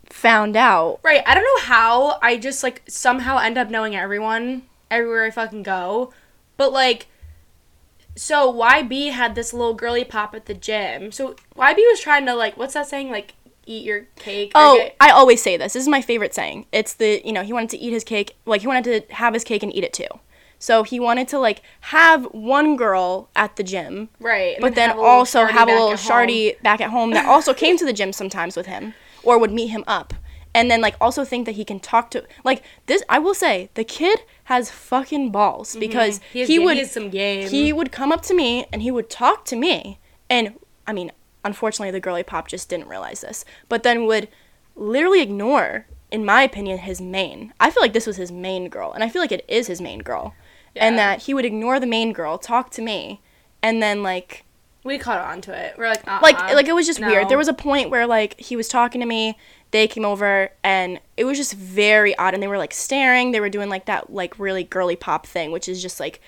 found 0.08 0.56
out. 0.56 1.00
Right. 1.02 1.22
I 1.26 1.34
don't 1.34 1.44
know 1.44 1.64
how 1.66 2.18
I 2.22 2.38
just 2.38 2.62
like 2.62 2.82
somehow 2.88 3.38
end 3.38 3.58
up 3.58 3.68
knowing 3.68 3.94
everyone 3.94 4.62
everywhere 4.90 5.24
I 5.24 5.30
fucking 5.30 5.62
go. 5.64 6.12
But 6.56 6.72
like 6.72 7.06
so 8.16 8.52
YB 8.52 9.10
had 9.10 9.34
this 9.34 9.52
little 9.52 9.74
girly 9.74 10.04
pop 10.04 10.34
at 10.34 10.46
the 10.46 10.54
gym. 10.54 11.12
So 11.12 11.34
YB 11.56 11.76
was 11.76 12.00
trying 12.00 12.24
to 12.26 12.34
like 12.34 12.56
what's 12.56 12.74
that 12.74 12.86
saying? 12.88 13.10
Like 13.10 13.34
eat 13.66 13.84
your 13.84 14.06
cake. 14.16 14.52
Oh, 14.54 14.78
get- 14.78 14.96
I 15.00 15.10
always 15.10 15.42
say 15.42 15.56
this. 15.56 15.74
This 15.74 15.82
is 15.82 15.88
my 15.88 16.00
favorite 16.00 16.34
saying. 16.34 16.66
It's 16.72 16.94
the 16.94 17.20
you 17.24 17.32
know 17.32 17.42
he 17.42 17.52
wanted 17.52 17.70
to 17.70 17.78
eat 17.78 17.92
his 17.92 18.04
cake, 18.04 18.36
like 18.46 18.62
he 18.62 18.66
wanted 18.66 19.08
to 19.08 19.14
have 19.14 19.34
his 19.34 19.44
cake 19.44 19.62
and 19.62 19.74
eat 19.74 19.84
it 19.84 19.92
too. 19.92 20.08
So 20.58 20.82
he 20.82 20.98
wanted 21.00 21.28
to 21.28 21.38
like 21.38 21.62
have 21.80 22.24
one 22.32 22.76
girl 22.76 23.28
at 23.36 23.56
the 23.56 23.62
gym, 23.62 24.08
right. 24.20 24.56
but 24.60 24.74
then 24.74 24.90
have 24.90 24.98
also 24.98 25.44
have 25.46 25.68
a 25.68 25.72
little 25.72 25.92
shardy 25.92 26.60
back 26.62 26.80
at 26.80 26.90
home 26.90 27.10
that 27.10 27.26
also 27.26 27.52
came 27.54 27.76
to 27.78 27.84
the 27.84 27.92
gym 27.92 28.12
sometimes 28.12 28.56
with 28.56 28.66
him 28.66 28.94
or 29.22 29.38
would 29.38 29.52
meet 29.52 29.68
him 29.68 29.84
up. 29.86 30.14
And 30.56 30.70
then 30.70 30.80
like 30.80 30.94
also 31.00 31.24
think 31.24 31.46
that 31.46 31.56
he 31.56 31.64
can 31.64 31.80
talk 31.80 32.10
to 32.12 32.24
like 32.44 32.62
this 32.86 33.02
I 33.08 33.18
will 33.18 33.34
say 33.34 33.70
the 33.74 33.82
kid 33.84 34.20
has 34.44 34.70
fucking 34.70 35.30
balls 35.30 35.74
because 35.76 36.18
Mm-hmm. 36.18 36.32
He, 36.32 36.38
has, 36.40 36.48
he 36.48 36.58
would 36.58 36.76
he 36.76 36.84
some 36.84 37.10
game. 37.10 37.48
he 37.48 37.72
would 37.72 37.90
come 37.90 38.12
up 38.12 38.22
to 38.22 38.34
me 38.34 38.66
and 38.72 38.82
he 38.82 38.90
would 38.90 39.10
talk 39.10 39.44
to 39.46 39.56
me 39.56 39.98
and 40.28 40.54
i 40.86 40.92
mean 40.92 41.10
unfortunately 41.44 41.90
the 41.90 42.00
girly 42.00 42.22
pop 42.22 42.48
just 42.48 42.68
didn't 42.68 42.88
realize 42.88 43.20
this 43.22 43.44
but 43.68 43.82
then 43.82 44.06
would 44.06 44.28
literally 44.76 45.22
ignore 45.22 45.86
in 46.10 46.24
my 46.24 46.42
opinion 46.42 46.78
his 46.78 47.00
main 47.00 47.52
i 47.58 47.70
feel 47.70 47.82
like 47.82 47.92
this 47.92 48.06
was 48.06 48.16
his 48.16 48.30
main 48.30 48.68
girl 48.68 48.92
and 48.92 49.02
i 49.02 49.08
feel 49.08 49.22
like 49.22 49.32
it 49.32 49.44
is 49.48 49.66
his 49.66 49.80
main 49.80 50.00
girl 50.00 50.34
and 50.76 50.98
that 50.98 51.22
he 51.22 51.34
would 51.34 51.44
ignore 51.44 51.78
the 51.78 51.86
main 51.86 52.12
girl 52.12 52.38
talk 52.38 52.70
to 52.70 52.82
me 52.82 53.20
and 53.62 53.82
then 53.82 54.02
like 54.02 54.44
we 54.84 54.98
caught 54.98 55.18
on 55.18 55.40
to 55.40 55.52
it. 55.52 55.76
We're 55.78 55.88
like 55.88 56.06
uh 56.06 56.20
like 56.22 56.38
like 56.38 56.68
it 56.68 56.74
was 56.74 56.86
just 56.86 57.00
no. 57.00 57.08
weird. 57.08 57.28
There 57.28 57.38
was 57.38 57.48
a 57.48 57.54
point 57.54 57.90
where 57.90 58.06
like 58.06 58.38
he 58.38 58.54
was 58.54 58.68
talking 58.68 59.00
to 59.00 59.06
me 59.06 59.36
they 59.70 59.88
came 59.88 60.04
over 60.04 60.50
and 60.62 61.00
it 61.16 61.24
was 61.24 61.36
just 61.36 61.54
very 61.54 62.16
odd 62.16 62.34
and 62.34 62.42
they 62.42 62.46
were 62.46 62.58
like 62.58 62.74
staring. 62.74 63.32
They 63.32 63.40
were 63.40 63.48
doing 63.48 63.70
like 63.70 63.86
that 63.86 64.12
like 64.12 64.38
really 64.38 64.62
girly 64.62 64.94
pop 64.94 65.26
thing 65.26 65.50
which 65.50 65.68
is 65.68 65.82
just 65.82 65.98
like 65.98 66.20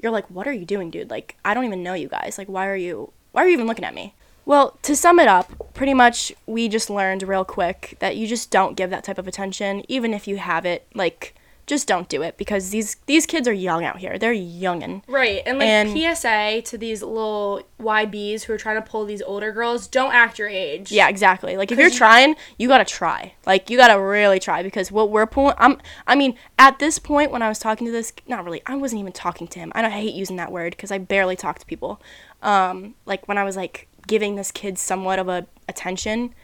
you're 0.00 0.12
like 0.12 0.30
what 0.30 0.46
are 0.46 0.52
you 0.52 0.66
doing 0.66 0.90
dude? 0.90 1.10
Like 1.10 1.36
i 1.44 1.54
don't 1.54 1.64
even 1.64 1.82
know 1.82 1.94
you 1.94 2.08
guys. 2.08 2.36
Like 2.36 2.48
why 2.48 2.68
are 2.68 2.76
you 2.76 3.12
why 3.32 3.42
are 3.42 3.48
you 3.48 3.54
even 3.54 3.66
looking 3.66 3.84
at 3.84 3.94
me? 3.94 4.14
Well 4.44 4.78
to 4.82 4.94
sum 4.94 5.18
it 5.18 5.26
up 5.26 5.74
pretty 5.74 5.94
much 5.94 6.32
we 6.44 6.68
just 6.68 6.90
learned 6.90 7.22
real 7.22 7.46
quick 7.46 7.96
that 8.00 8.16
you 8.16 8.26
just 8.26 8.50
don't 8.50 8.76
give 8.76 8.90
that 8.90 9.04
type 9.04 9.18
of 9.18 9.26
attention 9.26 9.82
even 9.88 10.12
if 10.12 10.28
you 10.28 10.36
have 10.36 10.66
it 10.66 10.86
like 10.94 11.34
just 11.66 11.88
don't 11.88 12.08
do 12.08 12.22
it 12.22 12.36
because 12.36 12.70
these 12.70 12.96
these 13.06 13.26
kids 13.26 13.48
are 13.48 13.52
young 13.52 13.84
out 13.84 13.98
here 13.98 14.18
they're 14.18 14.32
youngin 14.34 15.02
Right, 15.08 15.42
and 15.44 15.58
like 15.58 15.68
And- 15.68 15.90
PSA 16.16 16.62
to 16.70 16.78
these 16.78 17.02
little 17.02 17.62
YBs 17.80 18.44
who 18.44 18.52
are 18.52 18.58
trying 18.58 18.76
to 18.76 18.88
pull 18.88 19.04
these 19.04 19.22
older 19.22 19.52
girls, 19.52 19.86
don't 19.86 20.12
act 20.12 20.38
your 20.38 20.48
age. 20.48 20.90
Yeah, 20.90 21.08
exactly. 21.08 21.56
Like 21.56 21.70
if 21.70 21.78
you're 21.78 21.90
trying, 21.90 22.36
you 22.58 22.68
gotta 22.68 22.84
try. 22.84 23.34
Like 23.44 23.68
you 23.70 23.76
gotta 23.76 24.00
really 24.00 24.38
try 24.40 24.62
because 24.62 24.90
what 24.90 25.10
we're 25.10 25.26
pulling. 25.26 25.54
I'm. 25.58 25.78
I 26.06 26.14
mean, 26.14 26.36
at 26.58 26.78
this 26.78 26.98
point 26.98 27.30
when 27.30 27.42
I 27.42 27.48
was 27.48 27.58
talking 27.58 27.86
to 27.86 27.92
this, 27.92 28.12
not 28.26 28.44
really. 28.44 28.62
I 28.66 28.76
wasn't 28.76 29.00
even 29.00 29.12
talking 29.12 29.46
to 29.48 29.58
him. 29.58 29.72
I 29.74 29.82
don't 29.82 29.92
I 29.92 30.00
hate 30.00 30.14
using 30.14 30.36
that 30.36 30.50
word 30.52 30.72
because 30.72 30.90
I 30.90 30.98
barely 30.98 31.36
talk 31.36 31.58
to 31.58 31.66
people. 31.66 32.00
Um, 32.42 32.94
like 33.04 33.26
when 33.28 33.38
I 33.38 33.44
was 33.44 33.56
like 33.56 33.88
giving 34.06 34.36
this 34.36 34.50
kid 34.50 34.78
somewhat 34.78 35.18
of 35.18 35.28
a 35.28 35.46
attention, 35.68 36.34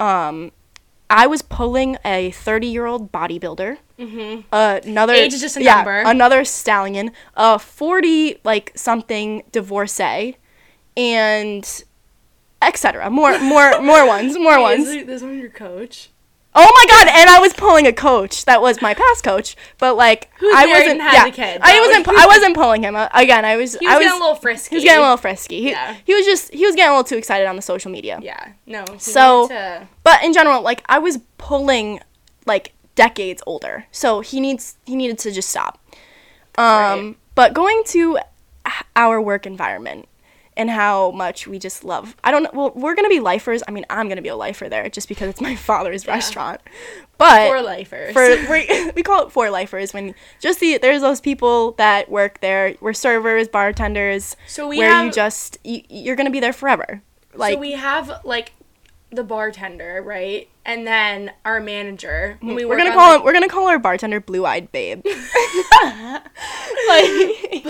um, 0.00 0.52
I 1.12 1.26
was 1.26 1.42
pulling 1.42 1.98
a 2.06 2.30
30 2.30 2.66
year 2.66 2.86
old 2.86 3.12
bodybuilder. 3.12 3.76
Mm-hmm. 3.98 4.40
Uh, 4.50 4.80
another 4.82 5.12
Age 5.12 5.34
is 5.34 5.42
just 5.42 5.58
a 5.58 5.62
yeah, 5.62 5.76
number. 5.76 6.00
Another 6.00 6.42
stallion. 6.44 7.12
A 7.34 7.58
40 7.58 8.40
like 8.44 8.72
something 8.74 9.42
divorcee, 9.52 10.38
and 10.96 11.84
etc. 12.62 13.10
More 13.10 13.38
more 13.40 13.82
more 13.82 14.06
ones. 14.06 14.38
More 14.38 14.56
Wait, 14.56 14.62
ones. 14.62 14.88
Is 14.88 15.06
this 15.06 15.22
one 15.22 15.38
your 15.38 15.50
coach? 15.50 16.08
Oh 16.54 16.70
my 16.74 16.86
god! 16.90 17.08
And 17.18 17.30
I 17.30 17.38
was 17.40 17.54
pulling 17.54 17.86
a 17.86 17.92
coach 17.94 18.44
that 18.44 18.60
was 18.60 18.82
my 18.82 18.92
past 18.92 19.24
coach, 19.24 19.56
but 19.78 19.96
like 19.96 20.28
Who's 20.38 20.52
I 20.54 20.66
wasn't. 20.66 20.98
yeah, 20.98 21.30
kid, 21.30 21.60
I 21.62 21.80
wasn't. 21.80 22.08
I 22.08 22.26
wasn't 22.34 22.54
pulling 22.56 22.82
him. 22.82 22.94
Uh, 22.94 23.08
again, 23.14 23.44
I 23.46 23.56
was. 23.56 23.74
He 23.78 23.86
was, 23.86 23.94
I 23.94 23.96
was. 23.98 24.04
getting 24.04 24.20
a 24.20 24.22
little 24.22 24.34
frisky. 24.36 24.68
he 24.70 24.76
was 24.76 24.84
getting 24.84 24.98
a 24.98 25.02
little 25.02 25.16
frisky. 25.16 25.62
He, 25.62 25.70
Yeah. 25.70 25.96
he 26.04 26.14
was 26.14 26.26
just. 26.26 26.52
He 26.52 26.66
was 26.66 26.74
getting 26.74 26.90
a 26.90 26.92
little 26.92 27.04
too 27.04 27.16
excited 27.16 27.46
on 27.46 27.56
the 27.56 27.62
social 27.62 27.90
media. 27.90 28.18
Yeah, 28.22 28.52
no. 28.66 28.84
So- 28.98 29.48
to- 29.48 29.88
But 30.02 30.22
in 30.22 30.32
general, 30.34 30.60
like 30.60 30.82
I 30.90 30.98
was 30.98 31.20
pulling 31.38 32.00
like 32.44 32.74
decades 32.96 33.42
older, 33.46 33.86
so 33.90 34.20
he 34.20 34.38
needs. 34.38 34.76
He 34.84 34.94
needed 34.94 35.18
to 35.20 35.32
just 35.32 35.48
stop. 35.48 35.78
Um, 36.58 36.64
Right. 36.64 37.16
but 37.34 37.54
going 37.54 37.82
to 37.86 38.18
our 38.94 39.20
work 39.22 39.46
environment 39.46 40.06
and 40.56 40.70
how 40.70 41.10
much 41.12 41.46
we 41.46 41.58
just 41.58 41.84
love. 41.84 42.16
I 42.22 42.30
don't 42.30 42.42
know. 42.42 42.50
Well, 42.52 42.72
we're 42.74 42.94
gonna 42.94 43.08
be 43.08 43.20
lifers. 43.20 43.62
I 43.66 43.70
mean, 43.70 43.86
I'm 43.88 44.08
gonna 44.08 44.22
be 44.22 44.28
a 44.28 44.36
lifer 44.36 44.68
there 44.68 44.88
just 44.88 45.08
because 45.08 45.28
it's 45.28 45.40
my 45.40 45.56
father's 45.68 46.06
restaurant. 46.06 46.60
But 47.18 47.48
for 47.48 47.62
lifers. 47.62 48.12
for 48.12 48.36
we, 48.50 48.90
we 48.96 49.02
call 49.02 49.26
it 49.26 49.32
for 49.32 49.50
lifers 49.50 49.94
when 49.94 50.14
just 50.40 50.60
the 50.60 50.78
there's 50.78 51.00
those 51.00 51.20
people 51.20 51.72
that 51.72 52.10
work 52.10 52.40
there. 52.40 52.74
We're 52.80 52.92
servers, 52.92 53.48
bartenders. 53.48 54.36
so 54.46 54.68
we 54.68 54.78
where 54.78 54.90
have 54.90 55.06
you 55.06 55.12
just 55.12 55.58
you, 55.64 55.82
you're 55.88 56.16
gonna 56.16 56.30
be 56.30 56.40
there 56.40 56.52
forever. 56.52 57.02
Like 57.34 57.54
so 57.54 57.60
we 57.60 57.72
have 57.72 58.20
like 58.24 58.52
the 59.12 59.22
bartender, 59.22 60.02
right? 60.04 60.48
And 60.64 60.86
then 60.86 61.32
our 61.44 61.60
manager. 61.60 62.38
When 62.40 62.54
we 62.54 62.64
we're 62.64 62.76
gonna 62.78 62.92
call 62.92 63.10
like, 63.12 63.20
him, 63.20 63.24
we're 63.26 63.32
gonna 63.32 63.48
call 63.48 63.68
our 63.68 63.78
bartender 63.78 64.20
Blue 64.20 64.46
Eyed 64.46 64.72
Babe. 64.72 65.04
like 66.88 67.62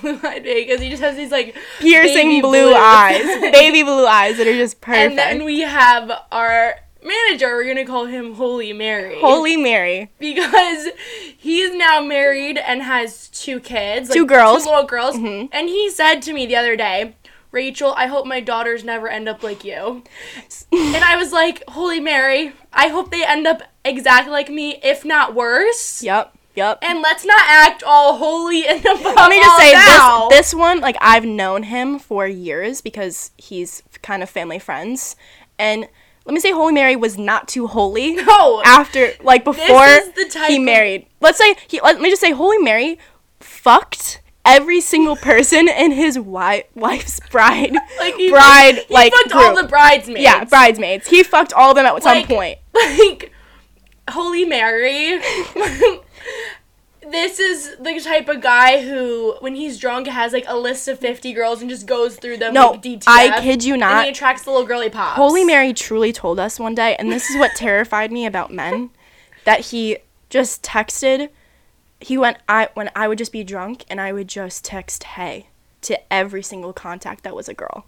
blue-eyed 0.00 0.42
Babe, 0.42 0.66
because 0.68 0.80
he 0.80 0.90
just 0.90 1.02
has 1.02 1.16
these 1.16 1.30
like 1.30 1.56
piercing 1.78 2.28
baby 2.28 2.40
blue, 2.42 2.74
eyes, 2.74 3.22
baby 3.52 3.82
blue 3.82 4.06
eyes 4.06 4.36
that 4.38 4.46
are 4.46 4.52
just 4.56 4.80
perfect. 4.80 5.10
And 5.10 5.18
then 5.18 5.44
we 5.44 5.60
have 5.60 6.10
our 6.32 6.74
manager. 7.02 7.54
We're 7.56 7.66
gonna 7.66 7.86
call 7.86 8.06
him 8.06 8.34
Holy 8.34 8.72
Mary. 8.72 9.18
Holy 9.20 9.56
Mary. 9.56 10.10
because 10.18 10.88
he's 11.38 11.74
now 11.74 12.00
married 12.00 12.58
and 12.58 12.82
has 12.82 13.28
two 13.28 13.60
kids, 13.60 14.10
Two 14.10 14.20
like, 14.20 14.28
girls. 14.28 14.64
two 14.64 14.70
little 14.70 14.84
girls. 14.84 15.16
Mhm. 15.16 15.48
And 15.52 15.68
he 15.68 15.90
said 15.90 16.20
to 16.22 16.32
me 16.32 16.46
the 16.46 16.56
other 16.56 16.76
day, 16.76 17.14
Rachel, 17.52 17.92
I 17.96 18.06
hope 18.06 18.26
my 18.26 18.40
daughters 18.40 18.84
never 18.84 19.08
end 19.08 19.28
up 19.28 19.42
like 19.42 19.64
you. 19.64 20.02
and 20.72 21.04
I 21.04 21.16
was 21.16 21.32
like, 21.32 21.62
Holy 21.68 22.00
Mary, 22.00 22.52
I 22.72 22.88
hope 22.88 23.10
they 23.10 23.24
end 23.24 23.46
up 23.46 23.62
exactly 23.84 24.30
like 24.30 24.48
me, 24.48 24.78
if 24.82 25.04
not 25.04 25.34
worse. 25.34 26.02
Yep. 26.02 26.34
Yep. 26.56 26.78
And 26.82 27.00
let's 27.00 27.24
not 27.24 27.42
act 27.46 27.82
all 27.84 28.18
holy 28.18 28.66
and 28.66 28.80
above 28.84 29.02
Let 29.16 29.30
me 29.30 29.38
just 29.40 29.56
say 29.56 29.72
this 29.74 30.28
this 30.30 30.54
one 30.54 30.80
like 30.80 30.96
I've 31.00 31.24
known 31.24 31.62
him 31.62 31.98
for 31.98 32.26
years 32.26 32.80
because 32.80 33.30
he's 33.38 33.82
kind 34.02 34.22
of 34.22 34.28
family 34.28 34.58
friends 34.58 35.14
and 35.58 35.88
let 36.26 36.34
me 36.34 36.40
say 36.40 36.50
Holy 36.50 36.72
Mary 36.72 36.96
was 36.96 37.16
not 37.16 37.46
too 37.48 37.66
holy 37.68 38.14
No. 38.26 38.62
after 38.64 39.12
like 39.22 39.44
before 39.44 39.86
the 39.86 40.44
he 40.48 40.58
married. 40.58 41.06
Let's 41.20 41.38
say 41.38 41.54
he 41.68 41.80
let 41.80 42.00
me 42.00 42.10
just 42.10 42.20
say 42.20 42.32
Holy 42.32 42.58
Mary 42.58 42.98
fucked 43.38 44.19
every 44.44 44.80
single 44.80 45.16
person 45.16 45.68
in 45.68 45.92
his 45.92 46.16
wi- 46.16 46.64
wife's 46.74 47.20
bride 47.30 47.72
like 47.98 48.14
he, 48.14 48.30
bride 48.30 48.76
he 48.88 48.94
like 48.94 49.12
fucked 49.12 49.32
all 49.32 49.54
the 49.54 49.68
bridesmaids. 49.68 50.20
yeah 50.22 50.44
bridesmaids. 50.44 51.08
He 51.08 51.22
fucked 51.22 51.52
all 51.52 51.70
of 51.70 51.76
them 51.76 51.86
at 51.86 52.02
some 52.02 52.24
point. 52.24 52.58
like 52.74 53.32
Holy 54.10 54.44
Mary. 54.44 55.20
this 57.10 57.38
is 57.38 57.76
the 57.78 58.00
type 58.04 58.28
of 58.28 58.40
guy 58.40 58.82
who, 58.82 59.36
when 59.40 59.54
he's 59.54 59.78
drunk, 59.78 60.06
has 60.06 60.32
like 60.32 60.44
a 60.46 60.56
list 60.56 60.88
of 60.88 60.98
50 60.98 61.32
girls 61.32 61.60
and 61.60 61.70
just 61.70 61.86
goes 61.86 62.16
through 62.16 62.38
them 62.38 62.54
No, 62.54 62.70
like 62.70 62.82
DTF. 62.82 63.02
I 63.06 63.40
kid 63.40 63.64
you 63.64 63.76
not. 63.76 63.92
And 63.92 64.04
he 64.04 64.10
attracts 64.10 64.42
the 64.42 64.50
little 64.50 64.66
girly 64.66 64.90
pops. 64.90 65.16
Holy 65.16 65.44
Mary 65.44 65.72
truly 65.72 66.12
told 66.12 66.38
us 66.38 66.58
one 66.58 66.74
day, 66.74 66.96
and 66.96 67.10
this 67.10 67.30
is 67.30 67.36
what 67.36 67.52
terrified 67.56 68.12
me 68.12 68.26
about 68.26 68.52
men, 68.52 68.90
that 69.44 69.60
he 69.60 69.98
just 70.28 70.62
texted. 70.62 71.30
He 72.00 72.16
went. 72.18 72.38
I 72.48 72.68
when 72.74 72.90
I 72.96 73.06
would 73.08 73.18
just 73.18 73.32
be 73.32 73.44
drunk, 73.44 73.84
and 73.90 74.00
I 74.00 74.12
would 74.12 74.28
just 74.28 74.64
text 74.64 75.04
"Hey" 75.04 75.46
to 75.82 75.98
every 76.12 76.42
single 76.42 76.72
contact 76.72 77.22
that 77.24 77.34
was 77.36 77.48
a 77.48 77.54
girl, 77.54 77.86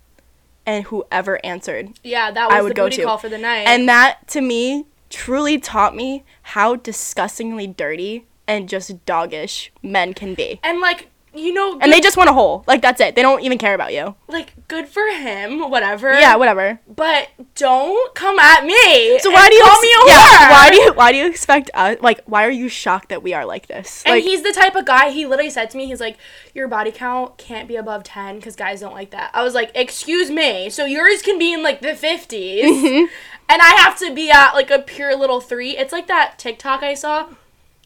and 0.67 0.85
whoever 0.85 1.45
answered, 1.45 1.99
Yeah, 2.03 2.31
that 2.31 2.49
was 2.49 2.55
I 2.57 2.63
would 2.63 2.71
the 2.71 2.75
go 2.75 2.85
booty 2.87 2.97
to. 2.99 3.05
call 3.05 3.19
for 3.19 3.29
the 3.29 3.39
night. 3.39 3.67
and 3.67 3.89
that 3.89 4.27
to 4.29 4.41
me 4.41 4.87
truly 5.11 5.59
taught 5.59 5.95
me 5.95 6.25
how 6.43 6.77
disgustingly 6.77 7.67
dirty 7.67 8.25
and 8.49 8.69
just 8.69 9.05
doggish 9.07 9.71
men 9.83 10.15
can 10.15 10.35
be. 10.35 10.59
and 10.63 10.81
like, 10.81 11.09
you 11.35 11.53
know, 11.53 11.79
And 11.81 11.91
they 11.93 12.01
just 12.01 12.17
want 12.17 12.29
a 12.29 12.33
hole. 12.33 12.63
Like 12.67 12.83
that's 12.83 13.01
it. 13.01 13.15
They 13.15 13.23
don't 13.23 13.43
even 13.43 13.57
care 13.59 13.75
about 13.75 13.93
you. 13.95 14.15
like 14.29 14.53
good 14.69 14.87
for 14.89 15.07
him, 15.07 15.71
whatever. 15.71 16.13
Yeah, 16.13 16.37
whatever. 16.37 16.81
But 16.87 17.29
don't 17.55 18.15
come 18.15 18.39
at 18.39 18.65
me. 18.65 19.19
So 19.21 19.31
why 19.31 19.49
do 19.49 19.55
you 19.55 19.63
call 19.63 19.73
ex- 19.73 19.83
me 19.83 19.89
a 19.89 20.07
yeah, 20.09 20.39
whore. 20.39 20.51
why 20.51 20.71
do 20.71 20.77
you 20.77 20.93
why 20.95 21.13
do 21.13 21.19
you 21.19 21.27
expect 21.27 21.71
us 21.75 21.97
like 22.01 22.21
why 22.27 22.45
are 22.47 22.51
you 22.51 22.69
shocked 22.69 23.09
that 23.11 23.23
we 23.23 23.33
are 23.35 23.45
like 23.47 23.67
this? 23.67 24.03
And 24.07 24.23
he's 24.23 24.43
the 24.43 24.53
type 24.53 24.75
of 24.75 24.85
guy. 24.85 25.11
He 25.11 25.27
literally 25.27 25.51
said 25.51 25.71
to 25.71 25.77
me, 25.77 25.87
"He's 25.87 26.01
like, 26.01 26.17
your 26.55 26.69
body 26.69 26.91
count 26.91 27.39
can't 27.39 27.67
be 27.69 27.77
above 27.77 28.05
ten 28.05 28.37
because 28.37 28.55
guys 28.57 28.81
don't 28.81 28.95
like 28.95 29.11
that." 29.11 29.31
I 29.35 29.43
was 29.43 29.55
like, 29.55 29.71
"Excuse 29.75 30.31
me, 30.31 30.69
so 30.71 30.85
yours 30.85 31.23
can 31.23 31.39
be 31.39 31.53
in 31.53 31.63
like 31.63 31.81
the 31.81 31.89
50s 31.95 32.63
Mm-hmm. 32.63 33.07
and 33.49 33.63
I 33.63 33.71
have 33.83 33.99
to 34.01 34.15
be 34.15 34.31
at 34.31 34.53
like 34.53 34.71
a 34.71 34.79
pure 34.81 35.15
little 35.17 35.41
three. 35.41 35.77
It's 35.77 35.93
like 35.93 36.07
that 36.09 36.39
TikTok 36.39 36.83
I 36.83 36.95
saw 36.95 37.29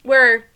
where 0.03 0.47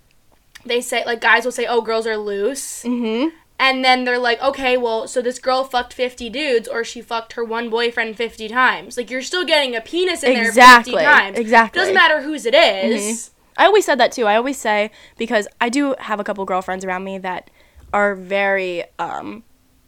they 0.64 0.80
say 0.80 1.04
like 1.04 1.20
guys 1.20 1.44
will 1.44 1.52
say, 1.52 1.66
"Oh, 1.66 1.80
girls 1.80 2.06
are 2.06 2.16
loose," 2.16 2.82
Mhm. 2.84 3.32
and 3.58 3.84
then 3.84 4.04
they're 4.04 4.18
like, 4.18 4.40
"Okay, 4.42 4.76
well, 4.76 5.06
so 5.08 5.20
this 5.22 5.38
girl 5.38 5.64
fucked 5.64 5.92
fifty 5.94 6.28
dudes, 6.30 6.68
or 6.68 6.84
she 6.84 7.00
fucked 7.02 7.34
her 7.34 7.44
one 7.44 7.70
boyfriend 7.70 8.16
fifty 8.16 8.48
times. 8.48 8.96
Like 8.96 9.10
you're 9.10 9.22
still 9.22 9.44
getting 9.44 9.74
a 9.76 9.80
penis 9.80 10.22
in 10.22 10.34
there 10.34 10.46
Exactly, 10.48 10.92
fifty 10.92 11.04
times. 11.06 11.38
exactly. 11.38 11.78
Doesn't 11.78 11.94
matter 11.94 12.22
whose 12.22 12.46
it 12.46 12.54
is. 12.54 13.30
I 13.56 13.66
always 13.66 13.84
said 13.84 13.98
that 13.98 14.12
too. 14.12 14.26
I 14.26 14.36
always 14.36 14.56
say 14.58 14.90
because 15.18 15.46
I 15.60 15.68
do 15.68 15.94
have 15.98 16.18
a 16.20 16.24
couple 16.24 16.44
girlfriends 16.44 16.84
around 16.84 17.04
me 17.04 17.18
that 17.18 17.50
are 17.92 18.14
very 18.14 18.84
um 18.98 19.42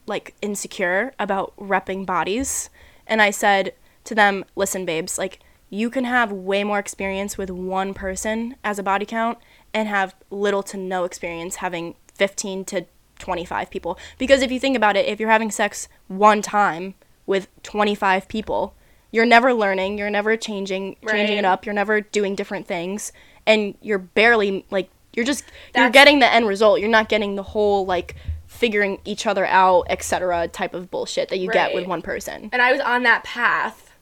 like 0.06 0.34
insecure 0.42 1.12
about 1.18 1.54
repping 1.56 2.04
bodies. 2.04 2.68
And 3.06 3.22
I 3.22 3.30
said 3.30 3.72
to 4.04 4.14
them, 4.14 4.44
"Listen, 4.56 4.84
babes, 4.84 5.16
like 5.16 5.38
you 5.70 5.88
can 5.88 6.04
have 6.04 6.30
way 6.32 6.64
more 6.64 6.78
experience 6.78 7.38
with 7.38 7.48
one 7.50 7.94
person 7.94 8.56
as 8.62 8.78
a 8.78 8.82
body 8.82 9.06
count 9.06 9.38
and 9.74 9.88
have 9.88 10.14
little 10.30 10.62
to 10.64 10.76
no 10.76 11.04
experience 11.04 11.56
having 11.56 11.94
15 12.14 12.64
to 12.66 12.86
25 13.18 13.70
people. 13.70 13.98
Because 14.18 14.42
if 14.42 14.50
you 14.52 14.60
think 14.60 14.76
about 14.76 14.96
it, 14.96 15.06
if 15.06 15.20
you're 15.20 15.30
having 15.30 15.50
sex 15.50 15.88
one 16.08 16.42
time 16.42 16.94
with 17.26 17.48
25 17.62 18.28
people, 18.28 18.74
you're 19.10 19.26
never 19.26 19.52
learning, 19.54 19.98
you're 19.98 20.10
never 20.10 20.36
changing 20.36 20.96
changing 21.08 21.36
it 21.36 21.44
up, 21.44 21.64
you're 21.64 21.74
never 21.74 22.00
doing 22.00 22.34
different 22.34 22.66
things 22.66 23.12
and 23.46 23.74
you're 23.80 23.98
barely 23.98 24.64
like 24.70 24.90
you're 25.14 25.26
just 25.26 25.44
you're 25.76 25.90
getting 25.90 26.20
the 26.20 26.32
end 26.32 26.46
result. 26.46 26.80
You're 26.80 26.88
not 26.88 27.08
getting 27.08 27.36
the 27.36 27.42
whole 27.42 27.84
like 27.84 28.16
figuring 28.46 29.00
each 29.04 29.26
other 29.26 29.46
out, 29.46 29.86
etc. 29.90 30.48
type 30.48 30.74
of 30.74 30.90
bullshit 30.90 31.28
that 31.28 31.38
you 31.38 31.50
get 31.50 31.74
with 31.74 31.86
one 31.86 32.02
person. 32.02 32.48
And 32.52 32.62
I 32.62 32.72
was 32.72 32.80
on 32.80 33.02
that 33.02 33.24
path. 33.24 33.94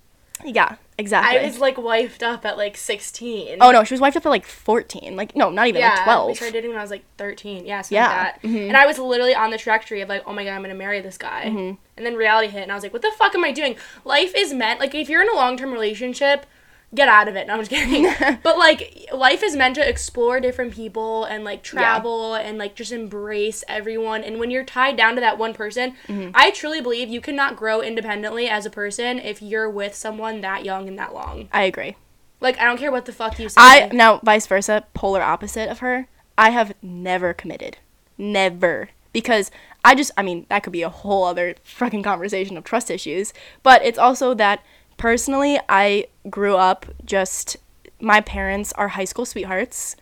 Yeah, 0.45 0.77
exactly. 1.01 1.39
I 1.41 1.45
was 1.45 1.59
like 1.59 1.77
wifed 1.77 2.23
up 2.23 2.45
at 2.45 2.57
like 2.57 2.77
16. 2.77 3.59
oh 3.61 3.71
no, 3.71 3.83
she 3.85 3.95
was 3.95 4.01
wifed 4.01 4.17
up 4.17 4.27
at 4.27 4.29
like 4.29 4.47
14. 4.47 5.17
Like 5.17 5.35
no, 5.35 5.51
not 5.51 5.67
even 5.67 5.81
yeah, 5.81 5.95
like 5.95 6.05
12. 6.05 6.29
we 6.29 6.35
started 6.35 6.53
dating 6.53 6.71
when 6.71 6.79
I 6.79 6.83
was 6.83 6.91
like 6.91 7.05
13. 7.17 7.67
Yeah, 7.67 7.83
something 7.83 7.97
Yeah, 7.97 8.07
like 8.09 8.43
that. 8.43 8.49
mhm. 8.49 8.69
And 8.69 8.77
I 8.77 8.87
was 8.87 8.99
literally 8.99 9.35
on 9.35 9.51
the 9.51 9.59
trajectory 9.59 10.01
of 10.03 10.09
like, 10.09 10.23
oh 10.27 10.33
my 10.33 10.45
god, 10.45 10.53
I'm 10.53 10.63
gonna 10.63 10.75
marry 10.75 11.01
this 11.01 11.19
guy. 11.19 11.45
Mm-hmm. 11.47 11.75
And 11.97 12.07
then 12.07 12.15
reality 12.15 12.49
hit, 12.49 12.63
and 12.63 12.71
I 12.73 12.75
was 12.75 12.83
like, 12.85 12.93
what 12.93 13.03
the 13.03 13.13
fuck 13.19 13.35
am 13.35 13.45
I 13.45 13.53
doing? 13.53 13.77
Life 14.05 14.33
is 14.37 14.53
meant 14.55 14.81
like 14.81 14.95
if 14.95 15.09
you're 15.09 15.23
in 15.23 15.29
a 15.29 15.35
long 15.35 15.57
term 15.57 15.73
relationship, 15.73 16.47
get 16.95 17.09
out 17.09 17.29
of 17.29 17.37
it. 17.37 17.47
No, 17.47 17.55
I'm 17.55 17.61
just 17.61 17.71
kidding. 17.71 18.13
but 18.43 18.59
like 18.59 19.09
life 19.13 19.43
is 19.43 19.55
meant 19.57 19.77
to 19.77 19.89
explore 19.89 20.41
different 20.41 20.75
people 20.75 21.25
and 21.25 21.45
like 21.45 21.63
travel 21.63 22.35
and 22.35 22.59
like 22.59 22.75
just 22.75 22.93
embrace 22.93 23.63
everyone. 23.69 24.25
And 24.25 24.39
when 24.39 24.51
you're 24.51 24.65
tied 24.65 24.97
down 24.97 25.15
to 25.15 25.21
that 25.21 25.39
one 25.39 25.55
person, 25.55 25.95
Mm-hmm. 26.09 26.31
I 26.35 26.51
truly 26.51 26.81
believe 26.81 27.09
you 27.09 27.21
cannot 27.21 27.57
grow 27.57 27.81
independently 27.81 28.49
as 28.49 28.67
a 28.67 28.71
person 28.71 29.19
if 29.19 29.41
you're 29.41 29.71
with 29.71 29.95
someone 29.95 30.41
that 30.41 30.65
young 30.65 30.89
and 30.89 30.99
that 30.99 31.15
long. 31.15 31.49
I 31.53 31.63
agree. 31.65 31.97
Like 32.41 32.59
I 32.59 32.65
don't 32.65 32.79
care 32.79 32.91
what 32.91 33.05
the 33.05 33.13
fuck 33.13 33.39
you 33.39 33.49
say. 33.49 33.61
I 33.61 33.91
now 33.93 34.19
vice 34.19 34.47
versa, 34.47 34.85
polar 34.95 35.23
opposite 35.23 35.69
of 35.69 35.79
her. 35.81 36.09
I 36.37 36.51
have 36.51 36.75
never 36.83 37.33
committed. 37.33 37.79
Never. 38.19 38.91
Because 39.13 39.51
I 39.85 39.95
just 39.95 40.11
I 40.17 40.23
mean, 40.23 40.47
that 40.49 40.63
could 40.63 40.73
be 40.73 40.83
a 40.83 40.89
whole 40.89 41.25
other 41.25 41.55
fucking 41.63 42.03
conversation 42.03 42.57
of 42.57 42.65
trust 42.65 42.91
issues, 42.91 43.33
but 43.63 43.85
it's 43.85 43.99
also 43.99 44.35
that 44.35 44.65
personally 45.01 45.59
I 45.67 46.09
grew 46.29 46.57
up 46.57 46.85
just 47.05 47.57
my 48.01 48.21
parents 48.21 48.73
are 48.75 48.89
high 48.89 49.07
school 49.07 49.25
sweethearts 49.25 49.97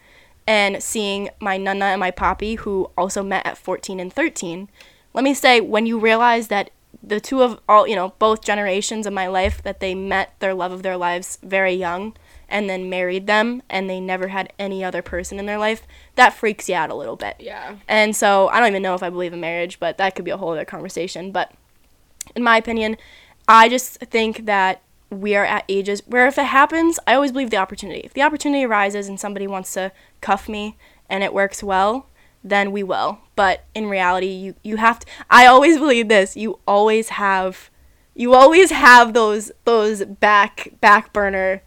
and 0.44 0.82
seeing 0.82 1.30
my 1.40 1.56
nana 1.56 1.86
and 1.86 2.00
my 2.00 2.10
poppy 2.10 2.56
who 2.56 2.90
also 2.98 3.22
met 3.22 3.46
at 3.46 3.56
14 3.56 4.00
and 4.00 4.12
13 4.12 4.68
let 5.14 5.22
me 5.22 5.34
say 5.34 5.60
when 5.60 5.86
you 5.86 6.00
realize 6.00 6.48
that 6.48 6.70
the 7.00 7.20
two 7.20 7.42
of 7.42 7.60
all 7.68 7.86
you 7.86 7.94
know 7.94 8.12
both 8.18 8.42
generations 8.42 9.06
of 9.06 9.12
my 9.12 9.28
life 9.28 9.62
that 9.62 9.78
they 9.78 9.94
met 9.94 10.34
their 10.40 10.52
love 10.52 10.72
of 10.72 10.82
their 10.82 10.96
lives 10.96 11.38
very 11.44 11.74
young 11.74 12.12
and 12.48 12.68
then 12.68 12.90
married 12.90 13.28
them 13.28 13.62
and 13.70 13.88
they 13.88 14.00
never 14.00 14.28
had 14.28 14.52
any 14.58 14.82
other 14.82 15.00
person 15.00 15.38
in 15.38 15.46
their 15.46 15.58
life 15.58 15.86
that 16.16 16.34
freaks 16.34 16.68
you 16.68 16.74
out 16.74 16.90
a 16.90 16.94
little 16.94 17.16
bit 17.16 17.36
yeah. 17.38 17.76
and 17.86 18.16
so 18.16 18.48
I 18.48 18.58
don't 18.58 18.70
even 18.70 18.82
know 18.82 18.96
if 18.96 19.04
I 19.04 19.10
believe 19.10 19.32
in 19.32 19.38
marriage, 19.38 19.78
but 19.78 19.96
that 19.98 20.16
could 20.16 20.24
be 20.24 20.32
a 20.32 20.36
whole 20.36 20.50
other 20.50 20.64
conversation. 20.64 21.30
But 21.30 21.52
in 22.34 22.42
my 22.42 22.56
opinion, 22.56 22.96
I 23.48 23.68
just 23.68 23.98
think 24.00 24.44
that 24.44 24.82
we 25.10 25.34
are 25.34 25.44
at 25.44 25.64
ages 25.68 26.02
where 26.06 26.26
if 26.26 26.36
it 26.38 26.44
happens, 26.46 26.98
I 27.06 27.14
always 27.14 27.32
believe 27.32 27.50
the 27.50 27.56
opportunity. 27.56 28.00
If 28.00 28.12
the 28.14 28.22
opportunity 28.22 28.64
arises 28.64 29.08
and 29.08 29.18
somebody 29.18 29.46
wants 29.46 29.72
to 29.74 29.92
cuff 30.20 30.48
me 30.48 30.76
and 31.08 31.24
it 31.24 31.32
works 31.32 31.62
well, 31.62 32.06
then 32.44 32.72
we 32.72 32.82
will. 32.82 33.18
But 33.34 33.64
in 33.74 33.86
reality, 33.88 34.26
you 34.28 34.54
you 34.62 34.76
have 34.76 35.00
to 35.00 35.06
I 35.30 35.46
always 35.46 35.78
believe 35.78 36.08
this. 36.08 36.36
You 36.36 36.58
always 36.66 37.08
have 37.10 37.70
you 38.14 38.34
always 38.34 38.70
have 38.70 39.14
those 39.14 39.52
those 39.64 40.04
back 40.04 40.68
back 40.80 41.12
burner 41.12 41.62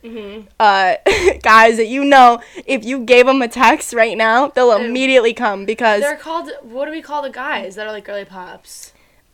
uh, 0.59 0.95
guys 1.41 1.77
that 1.77 1.87
you 1.87 2.03
know 2.03 2.41
if 2.65 2.83
you 2.83 2.99
gave 3.05 3.25
them 3.25 3.41
a 3.41 3.47
text 3.47 3.93
right 3.93 4.17
now 4.17 4.49
they'll 4.49 4.73
immediately 4.73 5.33
come 5.33 5.65
because 5.65 6.01
They're 6.01 6.17
called. 6.17 6.51
What 6.61 6.85
do 6.85 6.91
we 6.91 7.01
call 7.01 7.21
the 7.21 7.29
guys 7.29 7.75
that 7.75 7.87
are 7.87 7.91
like 7.93 8.03
girly 8.05 8.25
pops? 8.25 8.93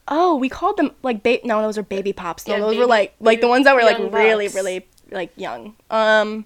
Oh 0.09 0.35
we 0.35 0.49
called 0.49 0.77
them 0.77 0.91
like 1.03 1.23
no 1.43 1.61
those 1.61 1.77
are 1.77 1.83
baby 1.83 2.13
pops 2.13 2.47
no 2.47 2.53
Yeah, 2.55 2.59
those 2.61 2.77
were 2.77 2.85
like 2.85 3.15
like 3.19 3.41
the 3.41 3.47
ones 3.47 3.65
that 3.65 3.75
were 3.75 3.83
like 3.83 3.97
really 4.13 4.47
really 4.49 4.87
like 5.11 5.31
young. 5.35 5.75
Um 5.89 6.45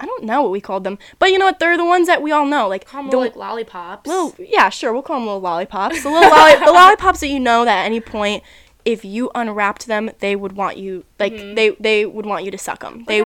I 0.00 0.06
don't 0.06 0.22
know 0.22 0.42
what 0.42 0.52
we 0.52 0.60
called 0.60 0.84
them. 0.84 0.96
But 1.18 1.32
you 1.32 1.38
know 1.38 1.46
what? 1.46 1.58
They're 1.58 1.76
the 1.76 1.84
ones 1.84 2.06
that 2.06 2.22
we 2.22 2.30
all 2.30 2.46
know 2.46 2.68
like 2.68 2.84
Call 2.86 3.02
them 3.02 3.10
the 3.10 3.16
like 3.16 3.34
lollipops. 3.36 4.06
little 4.08 4.34
yeah 4.38 4.68
sure 4.68 4.92
we'll 4.92 5.02
call 5.02 5.16
them 5.16 5.26
little 5.26 5.40
lollipops. 5.40 6.02
The 6.04 6.08
little 6.10 6.30
lolli- 6.30 6.64
the 6.64 6.72
lollipops 6.80 7.20
that 7.20 7.28
you 7.28 7.40
know 7.40 7.64
that 7.64 7.80
at 7.80 7.86
any 7.86 8.00
point 8.00 8.42
if 8.84 9.04
you 9.04 9.30
unwrapped 9.34 9.86
them 9.86 10.10
they 10.20 10.36
would 10.36 10.52
want 10.52 10.76
you 10.76 11.04
like 11.18 11.32
Mm-hmm. 11.32 11.54
they 11.54 11.70
they 11.80 12.06
would 12.06 12.26
want 12.26 12.44
you 12.44 12.50
to 12.52 12.58
suck 12.58 12.80
them 12.80 13.04
they 13.08 13.22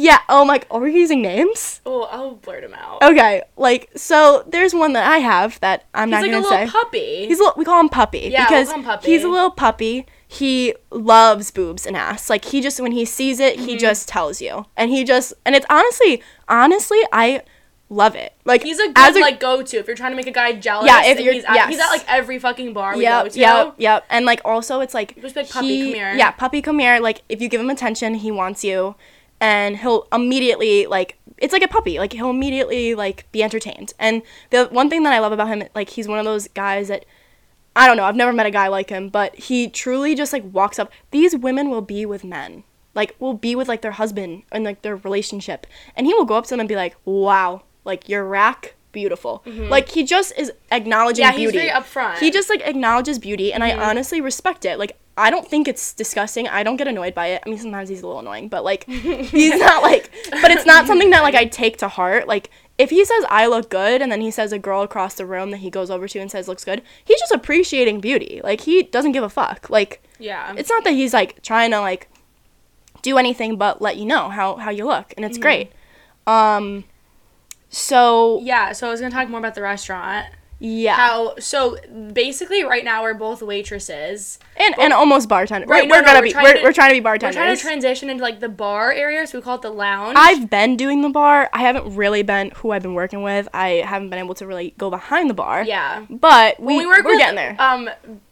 yeah 0.00 0.18
oh 0.28 0.44
my 0.44 0.60
are 0.70 0.80
we 0.80 0.92
using 0.94 1.20
names 1.22 1.80
oh, 1.86 2.02
I'll 2.04 2.36
blurt 2.36 2.62
him 2.62 2.74
out. 2.74 3.02
okay 3.02 3.42
like 3.56 3.90
so 3.96 4.44
there's 4.46 4.72
one 4.74 4.92
that 4.92 5.10
i 5.10 5.18
have 5.18 5.58
that 5.60 5.86
i'm 5.94 6.08
He's 6.08 6.12
not 6.12 6.20
like 6.22 6.28
a 6.28 6.32
gonna 6.34 6.42
little 6.44 6.58
say 6.66 6.70
puppy. 6.70 7.26
he's 7.26 7.38
a 7.40 7.42
little, 7.42 7.54
we 7.56 7.64
call 7.64 7.80
him 7.80 7.88
puppy 7.88 8.28
Yeah, 8.30 8.46
we'll 8.50 8.64
call 8.66 8.74
him 8.76 8.84
puppy. 8.84 9.06
he's 9.10 9.24
a 9.24 9.28
little 9.28 9.50
puppy 9.50 10.06
he 10.28 10.74
loves 10.90 11.50
boobs 11.50 11.84
and 11.86 11.96
ass 11.96 12.28
like 12.30 12.44
he 12.44 12.60
just 12.60 12.80
when 12.80 12.92
he 12.92 13.04
sees 13.04 13.40
it 13.40 13.56
Mm-hmm. 13.56 13.66
he 13.66 13.76
just 13.76 14.08
tells 14.08 14.40
you 14.40 14.66
and 14.76 14.90
he 14.90 15.02
just 15.04 15.32
and 15.44 15.54
it's 15.56 15.66
honestly 15.70 16.22
honestly 16.48 17.00
i 17.12 17.42
love 17.90 18.14
it 18.14 18.34
like 18.44 18.62
He's 18.62 18.78
a 18.78 18.92
as 18.94 19.14
good 19.14 19.22
like 19.22 19.40
go 19.40 19.62
to 19.62 19.76
if 19.78 19.86
you're 19.86 19.96
trying 19.96 20.12
to 20.12 20.16
make 20.16 20.26
a 20.26 20.30
guy 20.30 20.52
jealous. 20.52 20.86
Yeah, 20.86 21.06
if 21.06 21.18
you're- 21.18 21.32
he's 21.34 21.44
at, 21.44 21.68
he's 21.70 21.78
at 21.78 21.88
like 21.88 22.04
every 22.06 22.38
fucking 22.38 22.74
bar 22.74 22.94
we 22.96 23.02
Yep, 23.04 23.22
go 23.24 23.28
to. 23.30 23.38
yep, 23.40 23.74
yep. 23.78 24.04
And 24.10 24.26
like 24.26 24.42
also 24.44 24.80
it's 24.80 24.92
like 24.92 25.18
Just 25.22 25.34
like, 25.36 25.48
"Puppy, 25.48 25.68
he- 25.68 25.82
come 25.84 25.94
here." 25.94 26.12
Yeah, 26.14 26.30
puppy 26.32 26.60
come 26.60 26.78
here. 26.80 27.00
Like 27.00 27.22
if 27.30 27.40
you 27.40 27.48
give 27.48 27.62
him 27.62 27.70
attention, 27.70 28.12
he 28.16 28.30
wants 28.30 28.62
you 28.62 28.94
and 29.40 29.76
he'll 29.76 30.06
immediately 30.12 30.86
like 30.86 31.18
it's 31.36 31.52
like 31.52 31.62
a 31.62 31.68
puppy. 31.68 31.98
Like 31.98 32.12
he'll 32.12 32.30
immediately 32.30 32.94
like 32.94 33.30
be 33.32 33.42
entertained. 33.42 33.92
And 33.98 34.22
the 34.50 34.66
one 34.66 34.90
thing 34.90 35.02
that 35.04 35.12
I 35.12 35.18
love 35.18 35.32
about 35.32 35.48
him 35.48 35.64
like 35.74 35.90
he's 35.90 36.08
one 36.08 36.18
of 36.18 36.24
those 36.24 36.48
guys 36.48 36.88
that 36.88 37.04
I 37.76 37.86
don't 37.86 37.96
know, 37.96 38.04
I've 38.04 38.16
never 38.16 38.32
met 38.32 38.46
a 38.46 38.50
guy 38.50 38.68
like 38.68 38.90
him, 38.90 39.08
but 39.08 39.36
he 39.36 39.68
truly 39.68 40.14
just 40.14 40.32
like 40.32 40.44
walks 40.44 40.78
up. 40.78 40.90
These 41.12 41.36
women 41.36 41.70
will 41.70 41.82
be 41.82 42.04
with 42.04 42.24
men. 42.24 42.64
Like 42.94 43.14
will 43.20 43.34
be 43.34 43.54
with 43.54 43.68
like 43.68 43.82
their 43.82 43.92
husband 43.92 44.42
and 44.50 44.64
like 44.64 44.82
their 44.82 44.96
relationship. 44.96 45.66
And 45.94 46.06
he 46.06 46.14
will 46.14 46.24
go 46.24 46.34
up 46.34 46.44
to 46.44 46.50
them 46.50 46.60
and 46.60 46.68
be 46.68 46.74
like, 46.74 46.96
"Wow, 47.04 47.62
like 47.84 48.08
your 48.08 48.24
rack 48.24 48.74
beautiful. 49.02 49.42
Like 49.46 49.88
he 49.96 50.02
just 50.04 50.30
is 50.36 50.52
acknowledging 50.70 51.24
Mm-hmm. 51.24 51.32
Yeah, 51.34 51.38
he's 51.44 51.52
beauty. 51.52 51.68
very 51.68 51.80
upfront. 51.80 52.18
He 52.18 52.30
just 52.30 52.48
like 52.50 52.62
acknowledges 52.72 53.18
beauty, 53.18 53.52
and 53.52 53.62
Mm-hmm. 53.62 53.80
I 53.80 53.88
honestly 53.90 54.20
respect 54.20 54.64
it. 54.64 54.78
Like 54.78 54.92
I 55.16 55.30
don't 55.30 55.48
think 55.52 55.66
it's 55.68 55.92
disgusting. 55.94 56.46
I 56.48 56.62
don't 56.62 56.76
get 56.76 56.86
annoyed 56.88 57.14
by 57.14 57.26
it. 57.34 57.42
I 57.44 57.48
mean, 57.48 57.58
sometimes 57.58 57.88
he's 57.88 58.02
a 58.02 58.06
little 58.06 58.20
annoying, 58.20 58.48
but 58.48 58.62
like 58.64 58.84
he's 59.38 59.58
not 59.58 59.82
like. 59.82 60.04
But 60.42 60.50
it's 60.52 60.66
not 60.66 60.86
something 60.86 61.10
that 61.10 61.22
like 61.22 61.34
I 61.34 61.44
take 61.46 61.76
to 61.78 61.88
heart. 61.88 62.28
Like 62.28 62.50
if 62.78 62.90
he 62.90 63.04
says 63.04 63.24
I 63.28 63.46
look 63.46 63.68
good, 63.70 64.00
and 64.02 64.10
then 64.12 64.20
he 64.20 64.30
says 64.30 64.52
a 64.52 64.58
girl 64.58 64.82
across 64.82 65.14
the 65.14 65.26
room 65.26 65.50
that 65.52 65.58
he 65.58 65.70
goes 65.70 65.90
over 65.90 66.06
to 66.08 66.18
and 66.20 66.30
says 66.30 66.46
looks 66.48 66.64
good, 66.64 66.82
he's 67.04 67.18
just 67.20 67.32
appreciating 67.32 68.00
beauty. 68.00 68.40
Like 68.44 68.60
he 68.62 68.82
doesn't 68.82 69.12
give 69.12 69.24
a 69.24 69.28
fuck. 69.40 69.68
Like 69.70 70.02
Yeah. 70.18 70.54
it's 70.56 70.70
not 70.70 70.84
that 70.84 70.92
he's 71.00 71.12
like 71.12 71.42
trying 71.42 71.70
to 71.72 71.80
like 71.80 72.08
do 73.02 73.16
anything 73.18 73.56
but 73.56 73.80
let 73.80 73.96
you 73.96 74.06
know 74.06 74.28
how 74.28 74.56
how 74.56 74.70
you 74.70 74.84
look, 74.86 75.12
and 75.16 75.24
it's 75.26 75.38
Mm-hmm. 75.38 75.42
great. 75.42 75.72
Um. 76.26 76.84
So 77.70 78.40
yeah, 78.42 78.72
so 78.72 78.88
I 78.88 78.90
was 78.90 79.00
gonna 79.00 79.12
talk 79.12 79.28
more 79.28 79.40
about 79.40 79.54
the 79.54 79.62
restaurant. 79.62 80.26
Yeah, 80.60 80.96
How 80.96 81.36
so 81.38 81.76
basically 82.12 82.64
right 82.64 82.84
now 82.84 83.02
we're 83.02 83.14
both 83.14 83.42
waitresses. 83.42 84.38
and 84.56 84.74
and 84.78 84.92
almost 84.92 85.28
bartender. 85.28 85.66
Right, 85.68 85.80
Right, 85.82 85.88
no, 85.88 85.94
we're 85.96 86.00
no, 86.00 86.06
gonna 86.06 86.18
we're 86.18 86.22
be 86.24 86.30
trying 86.32 86.44
we're, 86.44 86.54
to- 86.54 86.62
we're 86.64 86.72
trying 86.72 86.90
to 86.90 86.94
be 86.96 87.00
bartenders. 87.00 87.36
We're 87.36 87.42
trying 87.44 87.56
to 87.56 87.62
transition 87.62 88.10
into 88.10 88.22
like 88.22 88.40
the 88.40 88.48
bar 88.48 88.90
area, 88.92 89.26
so 89.26 89.38
we 89.38 89.42
call 89.42 89.56
it 89.56 89.62
the 89.62 89.70
lounge. 89.70 90.16
I've 90.18 90.50
been 90.50 90.76
doing 90.76 91.02
the 91.02 91.10
bar. 91.10 91.48
I 91.52 91.60
haven't 91.60 91.94
really 91.94 92.22
been 92.22 92.50
who 92.56 92.72
I've 92.72 92.82
been 92.82 92.94
working 92.94 93.22
with. 93.22 93.48
I 93.54 93.68
haven't 93.86 94.10
been 94.10 94.18
able 94.18 94.34
to 94.34 94.46
really 94.46 94.74
go 94.78 94.90
behind 94.90 95.30
the 95.30 95.34
bar. 95.34 95.62
yeah. 95.64 96.04
But 96.10 96.58
we, 96.60 96.78
we 96.78 96.86
work 96.86 97.04
we're 97.04 97.12
with 97.12 97.18
getting 97.20 97.36
there. 97.36 97.56
um 97.60 97.88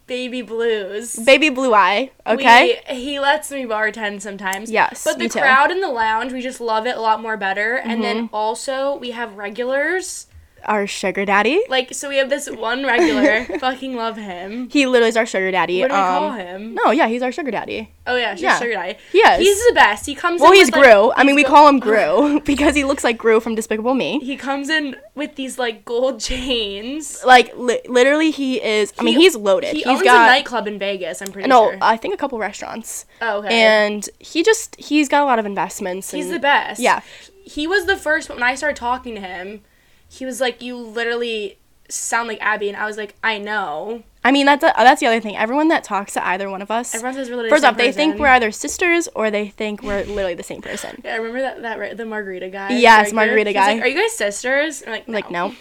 Baby 0.07 0.41
Blues. 0.41 1.15
Baby 1.17 1.49
Blue 1.49 1.73
Eye, 1.73 2.11
okay? 2.25 2.81
We, 2.89 2.95
he 2.95 3.19
lets 3.19 3.51
me 3.51 3.65
bartend 3.65 4.21
sometimes. 4.21 4.71
Yes, 4.71 5.03
But 5.03 5.19
the 5.19 5.27
crowd 5.27 5.69
in 5.69 5.81
the 5.81 5.89
lounge, 5.89 6.31
we 6.31 6.39
just 6.41 6.61
love 6.61 6.87
it 6.87 6.95
a 6.95 7.01
lot 7.01 7.21
more 7.21 7.35
better. 7.35 7.75
And 7.75 7.91
Mm-hmm. 7.93 8.01
then 8.01 8.29
also 8.31 8.95
we 8.97 9.11
have 9.11 9.35
regulars. 9.35 10.27
Our 10.67 10.85
sugar 10.85 11.25
daddy. 11.25 11.63
Like 11.69 11.93
so 11.93 12.09
we 12.09 12.17
have 12.17 12.29
this 12.29 12.49
one 12.49 12.85
regular. 12.85 13.45
fucking 13.59 13.95
love 13.95 14.17
him. 14.17 14.69
He 14.69 14.85
literally 14.85 15.09
is 15.09 15.17
our 15.17 15.25
sugar 15.25 15.51
daddy. 15.51 15.81
What 15.81 15.89
do 15.89 15.93
we 15.93 15.99
um, 15.99 16.07
call 16.07 16.31
him? 16.33 16.75
No, 16.75 16.91
yeah, 16.91 17.07
he's 17.07 17.21
our 17.21 17.31
sugar 17.31 17.51
daddy. 17.51 17.91
Oh 18.05 18.15
yeah, 18.15 18.35
she's 18.35 18.43
yeah. 18.43 18.59
sugar 18.59 18.73
daddy. 18.73 18.97
He 19.11 19.19
is. 19.19 19.39
He's 19.39 19.67
the 19.67 19.73
best. 19.73 20.05
He 20.05 20.15
comes 20.15 20.41
Well, 20.41 20.51
in 20.51 20.57
he's 20.57 20.67
with, 20.67 20.75
like, 20.75 20.83
Gru. 20.83 21.11
I 21.15 21.23
mean, 21.23 21.35
we 21.35 21.43
these 21.43 21.49
call 21.49 21.67
him 21.67 21.79
Gru 21.79 22.41
because 22.45 22.75
he 22.75 22.83
looks 22.83 23.03
like 23.03 23.17
Gru 23.17 23.39
from 23.39 23.55
Despicable 23.55 23.93
Me. 23.93 24.19
He 24.19 24.35
comes 24.37 24.69
in 24.69 24.95
with 25.15 25.35
these 25.35 25.57
like 25.57 25.85
gold 25.85 26.19
chains. 26.19 27.23
Like 27.25 27.55
li- 27.57 27.81
literally, 27.87 28.31
he 28.31 28.61
is. 28.61 28.93
I 28.99 29.03
mean, 29.03 29.17
he's 29.17 29.35
loaded. 29.35 29.71
He 29.73 29.79
He's 29.79 29.87
owns 29.87 30.03
got 30.03 30.29
a 30.29 30.31
nightclub 30.31 30.67
in 30.67 30.79
Vegas. 30.79 31.21
I'm 31.21 31.31
pretty 31.31 31.47
no, 31.47 31.69
sure. 31.69 31.77
No, 31.77 31.85
I 31.85 31.97
think 31.97 32.13
a 32.13 32.17
couple 32.17 32.37
restaurants. 32.39 33.05
oh 33.21 33.39
okay. 33.39 33.49
And 33.61 34.07
he 34.19 34.43
just 34.43 34.75
he's 34.79 35.07
got 35.09 35.21
a 35.23 35.25
lot 35.25 35.39
of 35.39 35.45
investments. 35.45 36.11
he's 36.11 36.25
and- 36.25 36.35
the 36.35 36.39
best. 36.39 36.79
Yeah. 36.79 37.01
He 37.43 37.65
was 37.65 37.85
the 37.85 37.95
first 37.95 38.29
when 38.29 38.43
I 38.43 38.55
started 38.55 38.75
talking 38.75 39.15
to 39.15 39.21
him. 39.21 39.61
He 40.09 40.25
was 40.25 40.39
like, 40.41 40.61
"You 40.61 40.77
literally 40.77 41.57
sound 41.89 42.27
like 42.27 42.39
Abby," 42.41 42.67
and 42.67 42.77
I 42.77 42.85
was 42.85 42.97
like, 42.97 43.15
"I 43.23 43.37
know." 43.37 44.03
I 44.23 44.31
mean, 44.31 44.45
that's 44.45 44.61
a, 44.61 44.73
that's 44.75 44.99
the 44.99 45.07
other 45.07 45.21
thing. 45.21 45.37
Everyone 45.37 45.69
that 45.69 45.85
talks 45.85 46.13
to 46.13 46.27
either 46.27 46.49
one 46.49 46.61
of 46.61 46.69
us, 46.69 46.93
Everyone 46.93 47.13
says 47.13 47.29
we're 47.29 47.47
first 47.47 47.61
the 47.61 47.69
off, 47.69 47.77
they 47.77 47.93
think 47.93 48.19
we're 48.19 48.27
either 48.27 48.51
sisters 48.51 49.07
or 49.15 49.31
they 49.31 49.47
think 49.47 49.81
we're 49.81 50.03
literally 50.03 50.33
the 50.33 50.43
same 50.43 50.61
person. 50.61 51.01
Yeah, 51.05 51.13
I 51.13 51.15
remember 51.15 51.39
that 51.39 51.61
that 51.61 51.79
right, 51.79 51.95
the 51.95 52.05
margarita 52.05 52.49
guy. 52.49 52.77
Yes, 52.77 53.13
margarita 53.13 53.53
guy. 53.53 53.75
He's 53.75 53.81
like, 53.81 53.85
Are 53.85 53.87
you 53.87 54.01
guys 54.01 54.17
sisters? 54.17 54.83
I'm 54.85 54.91
like, 54.91 55.07
no. 55.07 55.13
Like 55.13 55.31
no, 55.31 55.55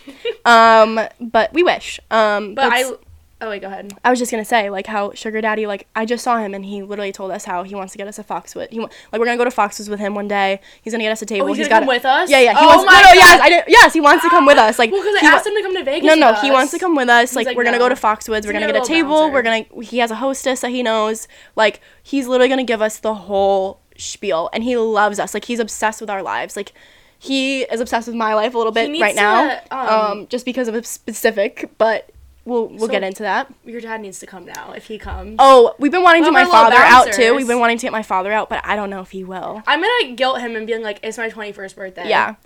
um, 0.45 1.01
but 1.21 1.53
we 1.53 1.63
wish. 1.63 2.01
Um, 2.11 2.55
But 2.57 2.73
I. 2.73 2.93
Oh 3.39 3.51
wait, 3.51 3.61
go 3.61 3.67
ahead. 3.69 3.93
I 4.03 4.09
was 4.09 4.19
just 4.19 4.31
gonna 4.31 4.47
say 4.47 4.71
like 4.71 4.87
how 4.87 5.13
Sugar 5.13 5.43
Daddy 5.43 5.67
like 5.67 5.87
I 5.95 6.07
just 6.07 6.25
saw 6.25 6.39
him 6.39 6.55
and 6.55 6.65
he 6.65 6.83
literally 6.83 7.13
told 7.13 7.31
us 7.31 7.45
how 7.45 7.65
he 7.65 7.75
wants 7.75 7.93
to 7.93 7.99
get 7.99 8.09
us 8.09 8.19
a 8.19 8.25
Foxwood. 8.25 8.71
He 8.71 8.81
wa- 8.81 8.89
like 9.13 9.19
we're 9.19 9.27
gonna 9.27 9.37
go 9.37 9.45
to 9.45 9.51
Foxwoods 9.51 9.91
with 9.91 10.01
him 10.01 10.15
one 10.15 10.27
day. 10.27 10.59
He's 10.81 10.95
gonna 10.95 11.05
get 11.05 11.13
us 11.13 11.21
a 11.21 11.27
table. 11.27 11.45
Oh, 11.45 11.49
he's, 11.49 11.59
he's 11.59 11.69
gonna 11.69 11.81
got 11.81 11.87
come 11.87 11.89
with 11.89 12.05
us. 12.07 12.31
Yeah, 12.31 12.41
yeah. 12.41 12.53
He 12.53 12.65
oh 12.65 12.67
wants. 12.67 12.87
my 12.87 12.93
no, 12.95 13.01
no, 13.09 13.13
yes, 13.13 13.37
God. 13.37 13.45
I 13.45 13.49
didn't. 13.51 13.69
Yes, 13.69 13.93
he 13.93 14.01
wants 14.01 14.25
to 14.25 14.31
come 14.31 14.47
with 14.47 14.57
us. 14.57 14.79
Like 14.79 14.91
Well, 14.93 15.03
because 15.03 15.21
he 15.21 15.27
I 15.27 15.35
wa- 15.35 15.39
him 15.45 15.55
to 15.55 15.63
come 15.63 15.75
to 15.77 15.85
Vegas. 15.85 16.07
No, 16.07 16.15
no, 16.15 16.35
he 16.41 16.51
wants 16.51 16.73
to 16.73 16.79
come 16.79 16.97
with 16.97 17.11
us. 17.11 17.37
Like, 17.37 17.47
like, 17.47 17.57
we're 17.59 17.65
gonna 17.65 17.79
go 17.79 17.91
to 17.91 17.95
Foxwoods. 17.95 18.29
We're 18.47 18.53
He's 18.53 18.61
gonna 18.61 18.73
get 18.73 18.83
a 18.83 18.87
table. 18.87 19.31
We're 19.31 19.43
gonna. 19.43 19.67
He 19.83 19.99
has 19.99 20.11
a 20.11 20.17
hostess 20.17 20.63
that 20.63 20.71
he 20.71 20.83
knows. 20.83 21.29
Like 21.57 21.83
he's 22.03 22.27
literally 22.27 22.49
gonna 22.49 22.65
give 22.65 22.81
us 22.81 22.99
the 23.01 23.15
whole 23.15 23.81
spiel, 23.99 24.49
and 24.55 24.65
he 24.65 24.79
loves 24.79 25.19
us. 25.19 25.35
Like 25.35 25.45
he's 25.45 25.61
obsessed 25.61 26.01
with 26.01 26.09
our 26.09 26.23
lives. 26.23 26.57
Like 26.57 26.73
he 27.19 27.63
is 27.65 27.81
obsessed 27.81 28.07
with 28.07 28.17
my 28.17 28.35
life 28.35 28.55
a 28.55 28.59
little 28.59 28.73
bit 28.73 28.99
right 28.99 29.15
now. 29.15 29.61
Um, 29.71 29.89
um, 29.89 30.27
just 30.29 30.47
because 30.47 30.69
of 30.69 30.75
a 30.75 30.83
specific, 30.83 31.71
but 31.77 32.11
we'll 32.47 32.69
we'll 32.69 32.79
So- 32.81 32.87
get 32.89 33.03
into 33.03 33.23
that. 33.25 33.53
Your 33.67 33.83
dad 33.83 34.01
needs 34.01 34.19
to 34.21 34.27
come 34.27 34.47
now 34.47 34.73
if 34.73 34.87
he 34.87 34.97
comes. 34.99 35.37
Oh, 35.39 35.75
we've 35.79 35.93
been 35.93 36.03
wanting 36.03 36.23
to 36.23 36.29
get 36.29 36.33
my 36.33 36.47
father 36.47 36.77
out 36.77 37.13
too. 37.13 37.35
We've 37.35 37.47
been 37.47 37.59
wanting 37.61 37.77
to 37.79 37.83
get 37.83 37.93
my 37.93 38.03
father 38.03 38.33
out, 38.33 38.49
but 38.49 38.65
I 38.65 38.77
don't 38.77 38.89
know 38.89 39.01
if 39.03 39.11
he 39.11 39.23
will. 39.25 39.63
I'm 39.67 39.81
gonna 39.83 40.15
guilt 40.15 40.41
him 40.41 40.57
and 40.57 40.67
being 40.67 40.83
like, 40.83 41.01
"It's 41.03 41.19
my 41.19 41.29
21st 41.29 41.77
birthday." 41.77 42.09
Yeah, 42.09 42.37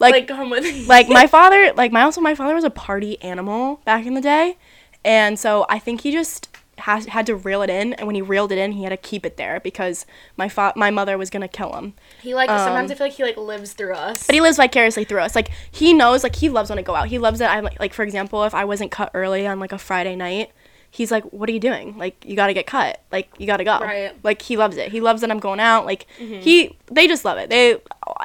like, 0.00 0.12
like 0.12 0.26
come 0.28 0.50
with 0.50 0.64
me. 0.64 0.86
like 0.86 1.08
my 1.08 1.26
father 1.36 1.72
like 1.76 1.92
my 1.92 2.02
also 2.02 2.20
my 2.20 2.34
father 2.34 2.54
was 2.54 2.64
a 2.64 2.70
party 2.70 3.20
animal 3.22 3.80
back 3.84 4.06
in 4.06 4.14
the 4.14 4.20
day 4.20 4.56
and 5.04 5.38
so 5.38 5.64
i 5.68 5.78
think 5.78 6.00
he 6.02 6.10
just 6.12 6.49
has, 6.80 7.06
had 7.06 7.26
to 7.26 7.36
reel 7.36 7.62
it 7.62 7.70
in 7.70 7.92
and 7.94 8.06
when 8.06 8.14
he 8.14 8.22
reeled 8.22 8.52
it 8.52 8.58
in 8.58 8.72
he 8.72 8.82
had 8.82 8.90
to 8.90 8.96
keep 8.96 9.24
it 9.24 9.36
there 9.36 9.60
because 9.60 10.06
my 10.36 10.48
fa- 10.48 10.72
my 10.76 10.90
mother 10.90 11.16
was 11.16 11.30
gonna 11.30 11.48
kill 11.48 11.72
him. 11.74 11.94
He 12.20 12.34
like 12.34 12.48
sometimes 12.48 12.90
um, 12.90 12.94
I 12.94 12.98
feel 12.98 13.06
like 13.06 13.14
he 13.14 13.22
like 13.22 13.36
lives 13.36 13.72
through 13.72 13.94
us. 13.94 14.26
but 14.26 14.34
he 14.34 14.40
lives 14.40 14.56
vicariously 14.56 15.04
through 15.04 15.20
us. 15.20 15.34
Like 15.34 15.50
he 15.70 15.92
knows 15.92 16.22
like 16.22 16.36
he 16.36 16.48
loves 16.48 16.70
when 16.70 16.78
i 16.78 16.82
go 16.82 16.94
out. 16.94 17.08
He 17.08 17.18
loves 17.18 17.38
that 17.38 17.50
i 17.50 17.60
like 17.78 17.94
for 17.94 18.02
example 18.02 18.44
if 18.44 18.54
i 18.54 18.64
wasn't 18.64 18.90
cut 18.90 19.10
early 19.14 19.46
on 19.46 19.60
like 19.60 19.72
a 19.72 19.78
friday 19.78 20.16
night 20.16 20.50
he's 20.92 21.10
like 21.12 21.24
what 21.32 21.48
are 21.48 21.52
you 21.52 21.60
doing? 21.60 21.96
Like 21.96 22.24
you 22.26 22.34
gotta 22.34 22.52
get 22.54 22.66
cut. 22.66 23.00
Like 23.12 23.28
you 23.38 23.46
gotta 23.46 23.64
go. 23.64 23.78
Right. 23.78 24.10
Mm-hmm. 24.10 24.18
like 24.24 24.42
he 24.42 24.56
loves 24.56 24.76
it. 24.76 24.90
He 24.90 25.00
loves 25.00 25.20
that 25.20 25.30
i'm 25.30 25.38
going 25.38 25.60
out. 25.60 25.86
Like 25.86 26.06
he 26.18 26.76
they 26.90 27.06
just 27.06 27.24
love 27.24 27.38
it. 27.38 27.48
They 27.50 27.76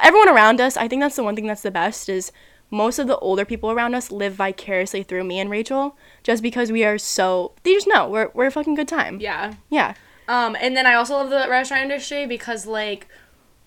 everyone 0.02 0.28
around 0.28 0.60
us 0.60 0.76
i 0.76 0.88
think 0.88 1.00
that's 1.00 1.16
the 1.16 1.22
one 1.22 1.34
thing 1.36 1.46
that's 1.46 1.62
the 1.62 1.70
best 1.70 2.08
is 2.08 2.32
most 2.70 2.98
of 2.98 3.06
the 3.06 3.16
older 3.18 3.44
people 3.44 3.70
around 3.70 3.94
us 3.94 4.10
live 4.10 4.34
vicariously 4.34 5.02
through 5.02 5.24
me 5.24 5.38
and 5.38 5.50
rachel 5.50 5.96
just 6.22 6.42
because 6.42 6.72
we 6.72 6.84
are 6.84 6.98
so 6.98 7.52
they 7.62 7.72
just 7.72 7.86
know 7.86 8.08
we're, 8.08 8.30
we're 8.34 8.46
a 8.46 8.50
fucking 8.50 8.74
good 8.74 8.88
time 8.88 9.18
yeah. 9.20 9.54
yeah 9.70 9.94
Um, 10.28 10.56
and 10.60 10.76
then 10.76 10.86
I 10.86 10.94
also 10.94 11.14
love 11.14 11.30
the 11.30 11.46
restaurant 11.48 11.84
industry 11.84 12.26
because 12.26 12.66
like, 12.66 13.06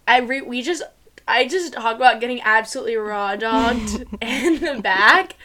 I 0.07 0.19
re- 0.19 0.41
we 0.41 0.61
just 0.61 0.83
I 1.25 1.47
just 1.47 1.73
talk 1.73 1.95
about 1.95 2.19
getting 2.19 2.41
absolutely 2.41 2.95
raw 2.95 3.35
dogged 3.35 4.03
in 4.21 4.59
the 4.59 4.81
back, 4.81 5.35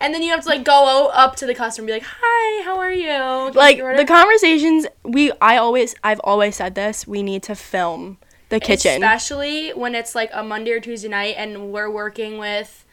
and 0.00 0.12
then 0.12 0.22
you 0.22 0.30
have 0.30 0.42
to 0.42 0.48
like 0.48 0.64
go 0.64 1.10
up 1.12 1.36
to 1.36 1.46
the 1.46 1.54
customer 1.54 1.82
and 1.82 1.86
be 1.86 1.92
like, 1.92 2.10
"Hi, 2.20 2.64
how 2.64 2.78
are 2.78 2.90
you?" 2.90 3.06
Can 3.06 3.52
like 3.52 3.78
order?" 3.78 3.96
the 3.96 4.04
conversations 4.04 4.86
we 5.04 5.30
i 5.40 5.56
always 5.56 5.94
i've 6.02 6.20
always 6.24 6.56
said 6.56 6.74
this 6.74 7.06
we 7.06 7.22
need 7.22 7.42
to 7.44 7.54
film 7.54 8.18
the 8.48 8.58
kitchen 8.58 9.02
especially 9.02 9.70
when 9.70 9.94
it's 9.94 10.14
like 10.14 10.30
a 10.32 10.42
Monday 10.42 10.72
or 10.72 10.80
Tuesday 10.80 11.08
night 11.08 11.34
and 11.38 11.72
we're 11.72 11.90
working 11.90 12.38
with 12.38 12.83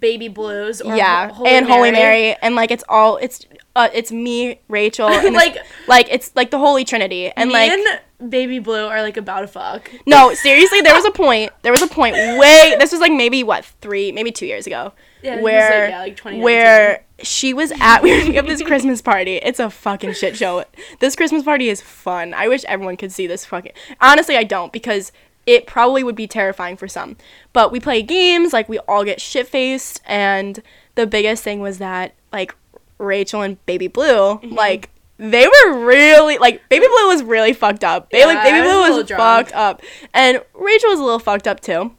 Baby 0.00 0.28
Blues 0.28 0.80
or 0.80 0.96
yeah 0.96 1.28
Holy 1.32 1.50
and 1.50 1.66
holy 1.66 1.90
Mary. 1.90 2.22
mary 2.22 2.36
and 2.42 2.54
like 2.54 2.70
it's 2.70 2.84
all 2.88 3.18
it's 3.18 3.44
uh 3.76 3.88
it's 3.92 4.10
me 4.10 4.60
rachel 4.68 5.08
and 5.10 5.34
Like- 5.34 5.58
like 5.86 6.08
it's 6.10 6.32
like 6.34 6.50
the 6.50 6.58
holy 6.58 6.84
trinity 6.84 7.30
and 7.30 7.50
like 7.52 7.70
and 7.70 8.30
Baby 8.30 8.58
Blue 8.60 8.86
are 8.86 9.02
like 9.02 9.18
about 9.18 9.40
to 9.40 9.46
fuck. 9.46 9.90
no 10.06 10.32
seriously 10.32 10.80
there 10.80 10.94
was 10.94 11.04
a 11.04 11.10
point 11.10 11.52
there 11.62 11.72
was 11.72 11.82
a 11.82 11.86
point 11.86 12.14
way 12.16 12.74
this 12.78 12.90
was 12.90 13.00
like 13.02 13.12
maybe 13.12 13.44
what 13.44 13.64
three 13.82 14.10
maybe 14.12 14.32
two 14.32 14.46
years 14.46 14.66
ago 14.66 14.92
Yeah, 15.22 15.34
was, 15.36 15.42
like, 15.42 15.44
where 15.44 15.88
yeah, 15.90 16.00
like 16.00 16.42
where 16.42 17.04
she 17.22 17.52
was 17.52 17.72
at 17.78 18.02
we 18.02 18.34
have 18.34 18.46
this 18.46 18.62
christmas 18.62 19.02
party 19.02 19.36
it's 19.36 19.60
a 19.60 19.68
fucking 19.68 20.14
shit 20.14 20.34
show 20.36 20.64
this 21.00 21.14
christmas 21.14 21.42
party 21.42 21.68
is 21.68 21.82
fun 21.82 22.32
i 22.32 22.48
wish 22.48 22.64
everyone 22.64 22.96
could 22.96 23.12
see 23.12 23.26
this 23.26 23.44
fucking 23.44 23.72
honestly 24.00 24.36
i 24.38 24.42
don't 24.44 24.72
because 24.72 25.12
it 25.46 25.66
probably 25.66 26.02
would 26.02 26.16
be 26.16 26.26
terrifying 26.26 26.76
for 26.76 26.88
some. 26.88 27.16
But 27.52 27.70
we 27.72 27.80
play 27.80 28.02
games 28.02 28.52
like 28.52 28.68
we 28.68 28.78
all 28.80 29.04
get 29.04 29.20
shit 29.20 29.46
faced 29.48 30.00
and 30.04 30.60
the 30.96 31.06
biggest 31.06 31.42
thing 31.44 31.60
was 31.60 31.78
that 31.78 32.14
like 32.32 32.54
rachel 32.98 33.42
and 33.42 33.64
baby 33.66 33.86
blue 33.88 34.06
Mm-hmm. 34.38 34.54
like 34.54 34.90
they 35.18 35.46
were 35.46 35.84
really 35.86 36.36
like 36.38 36.68
baby 36.68 36.86
blue 36.86 37.08
was 37.08 37.22
really 37.22 37.52
fucked 37.54 37.84
up. 37.84 38.10
Baby, 38.10 38.32
Yeah, 38.32 38.42
baby 38.42 38.58
I 38.58 38.60
was 38.62 38.88
blue 38.94 39.02
was 39.02 39.10
fucked 39.10 39.52
up. 39.54 39.80
And 40.12 40.42
rachel 40.54 40.90
was 40.90 40.98
a 41.00 41.02
little 41.02 41.18
fucked 41.18 41.46
up 41.46 41.60
too. 41.60 41.92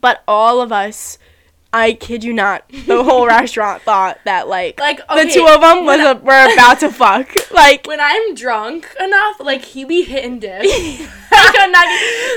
But 0.00 0.22
all 0.28 0.60
of 0.62 0.70
us 0.72 1.18
I 1.74 1.94
kid 1.94 2.22
you 2.22 2.32
not, 2.34 2.68
the 2.86 3.02
whole 3.02 3.26
restaurant 3.38 3.82
thought 3.82 4.18
that 4.24 4.46
like, 4.48 4.78
Like, 4.78 4.98
the 5.08 5.30
two 5.32 5.46
of 5.46 5.60
them 5.62 5.84
was 5.86 5.98
when 5.98 6.00
I- 6.00 6.10
a, 6.10 6.14
were 6.16 6.52
about 6.52 6.80
to 6.80 6.90
fuck. 6.90 7.34
Like 7.52 7.86
when 7.86 8.00
I'm 8.00 8.34
drunk 8.34 8.88
enough, 8.98 9.38
like 9.40 9.62
he 9.64 9.84
be 9.84 10.02
hitting 10.02 10.38
dip. 10.38 10.62
like 11.32 11.54
I'm 11.58 11.70
not 11.70 11.86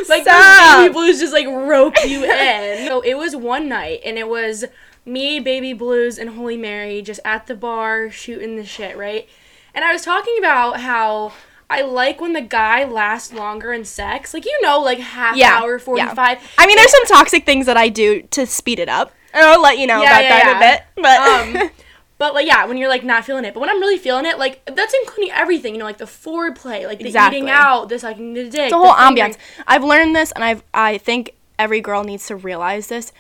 like 0.10 0.24
Stop. 0.24 0.82
baby 0.82 0.94
blues 0.94 1.20
just 1.20 1.32
like 1.34 1.48
rope 1.48 1.96
you 2.06 2.24
in. 2.26 2.86
So 2.88 3.00
it 3.02 3.16
was 3.16 3.34
one 3.36 3.70
night 3.70 4.02
and 4.06 4.18
it 4.18 4.28
was 4.28 4.66
me, 5.06 5.40
baby 5.40 5.72
blues, 5.74 6.18
and 6.20 6.32
Holy 6.32 6.58
Mary 6.58 7.02
just 7.02 7.20
at 7.24 7.48
the 7.48 7.56
bar 7.56 8.10
shooting 8.12 8.56
the 8.58 8.66
shit, 8.66 8.98
right? 8.98 9.28
And 9.74 9.86
I 9.86 9.94
was 9.94 10.02
talking 10.04 10.36
about 10.38 10.82
how 10.82 11.32
I 11.70 11.82
like 11.82 12.20
when 12.20 12.34
the 12.34 12.42
guy 12.42 12.84
lasts 12.84 13.32
longer 13.34 13.72
in 13.72 13.86
sex. 13.86 14.34
Like 14.34 14.46
you 14.46 14.58
know, 14.62 14.80
like 14.82 15.00
half 15.00 15.38
Yeah, 15.38 15.60
hour, 15.62 15.78
yeah. 15.78 15.84
forty 15.84 16.06
five. 16.16 16.40
I 16.58 16.68
mean, 16.68 16.76
there's 16.78 16.92
some 16.92 17.06
toxic 17.06 17.46
things 17.46 17.66
that 17.68 17.78
I 17.78 17.88
do 17.90 18.22
to 18.32 18.46
speed 18.46 18.80
it 18.80 18.90
up, 18.90 19.14
and 19.36 19.44
I'll 19.46 19.62
let 19.62 19.78
you 19.78 19.86
know 19.88 20.02
Yeah, 20.02 20.10
about 20.20 20.24
yeah, 20.24 20.30
that 20.30 20.42
in 20.42 20.48
yeah. 20.48 20.58
a 20.58 21.54
bit. 21.54 21.60
But 21.62 21.66
um 21.66 21.70
but 22.18 22.34
like 22.34 22.48
yeah 22.48 22.66
when 22.66 22.78
you're 22.78 22.88
like 22.90 23.04
not 23.04 23.26
feeling 23.26 23.44
it 23.44 23.54
but 23.54 23.60
when 23.60 23.70
i'm 23.70 23.80
really 23.82 23.98
feeling 23.98 24.26
it 24.26 24.40
like 24.40 24.64
that's 24.74 24.96
including 25.04 25.34
everything 25.34 25.74
you 25.74 25.80
know 25.80 25.84
like 25.86 25.98
the 25.98 26.06
foreplay 26.06 26.88
like 26.88 26.98
the 27.00 27.06
Exactly. 27.08 27.40
eating 27.40 27.50
out 27.50 27.90
the 27.90 28.00
sucking 28.00 28.34
the 28.34 28.50
dick 28.50 28.70
the 28.70 28.78
whole 28.78 28.94
ambiance. 28.94 29.36
I've 29.68 29.84
learned 29.84 30.16
this, 30.16 30.32
and 30.32 30.42
I've 30.44 30.64
I 30.74 30.98
think 30.98 31.36
every 31.60 31.82
girl 31.82 32.04
needs 32.06 32.26
to 32.28 32.36
realize 32.38 32.88
this. 32.88 33.12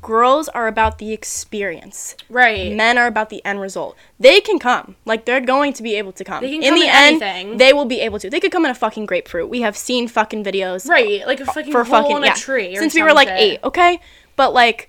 girls 0.00 0.48
are 0.50 0.66
about 0.68 0.98
the 0.98 1.12
experience. 1.12 2.16
Right. 2.30 2.74
Men 2.74 2.96
are 2.98 3.06
about 3.06 3.28
the 3.28 3.44
end 3.44 3.60
result. 3.60 3.94
They 4.18 4.40
can 4.40 4.58
come. 4.58 4.96
Like 5.04 5.24
they're 5.26 5.40
going 5.40 5.72
to 5.74 5.82
be 5.82 5.96
able 5.96 6.12
to 6.12 6.24
come. 6.24 6.42
They 6.42 6.50
can 6.52 6.62
in 6.62 6.70
come 6.70 6.78
the 6.80 6.86
in 6.86 6.90
end, 6.90 7.22
anything. 7.22 7.56
they 7.58 7.72
will 7.72 7.84
be 7.84 8.00
able 8.00 8.18
to. 8.20 8.30
They 8.30 8.40
could 8.40 8.52
come 8.52 8.64
in 8.64 8.70
a 8.70 8.74
fucking 8.74 9.06
grapefruit. 9.06 9.48
We 9.50 9.60
have 9.62 9.76
seen 9.76 10.08
fucking 10.08 10.44
videos 10.44 10.88
right. 10.88 11.26
Like 11.26 11.40
a 11.40 11.46
fucking 11.46 11.72
for 11.72 11.84
fucking 11.84 12.22
yeah. 12.22 12.34
tree. 12.34 12.76
Since 12.76 12.94
we 12.94 13.02
were 13.02 13.12
like 13.12 13.28
eight, 13.28 13.60
okay? 13.64 14.00
But 14.36 14.52
like 14.54 14.88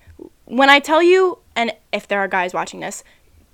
when 0.58 0.70
I 0.70 0.80
tell 0.80 1.01
you, 1.01 1.39
and 1.56 1.72
if 1.91 2.08
there 2.08 2.20
are 2.20 2.28
guys 2.28 2.54
watching 2.54 2.80
this, 2.80 3.04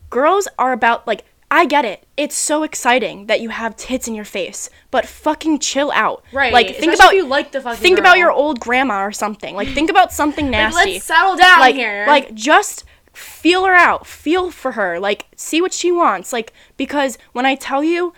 girls 0.10 0.48
are 0.58 0.72
about 0.74 1.06
like 1.08 1.26
I 1.52 1.66
get 1.66 1.84
it. 1.84 2.06
It's 2.16 2.36
so 2.36 2.62
exciting 2.62 3.26
that 3.26 3.42
you 3.42 3.50
have 3.50 3.76
tits 3.76 4.08
in 4.08 4.14
your 4.14 4.26
face, 4.26 4.70
but 4.92 5.08
fucking 5.08 5.60
chill 5.60 5.92
out. 5.96 6.24
Right. 6.32 6.54
Like 6.54 6.76
think 6.76 6.94
about 6.94 7.16
you 7.16 7.26
like 7.26 7.52
the 7.52 7.62
fucking 7.62 7.82
think 7.82 7.98
about 7.98 8.20
your 8.20 8.32
old 8.32 8.60
grandma 8.60 9.02
or 9.04 9.12
something. 9.12 9.56
Like 9.56 9.70
think 9.70 9.90
about 9.90 10.14
something 10.14 10.46
Like, 10.52 10.52
nasty. 10.52 10.94
let's 10.94 11.06
settle 11.06 11.36
down 11.38 11.60
like 11.60 11.76
here. 11.76 12.06
like 12.08 12.34
just 12.36 12.86
feel 13.14 13.66
her 13.66 13.74
out. 13.74 14.06
Feel 14.06 14.52
for 14.52 14.74
her. 14.74 15.00
Like 15.00 15.26
see 15.36 15.60
what 15.60 15.74
she 15.74 15.92
wants. 15.92 16.32
Like 16.32 16.54
because 16.78 17.18
when 17.34 17.48
I 17.48 17.56
tell 17.56 17.84
you 17.84 18.14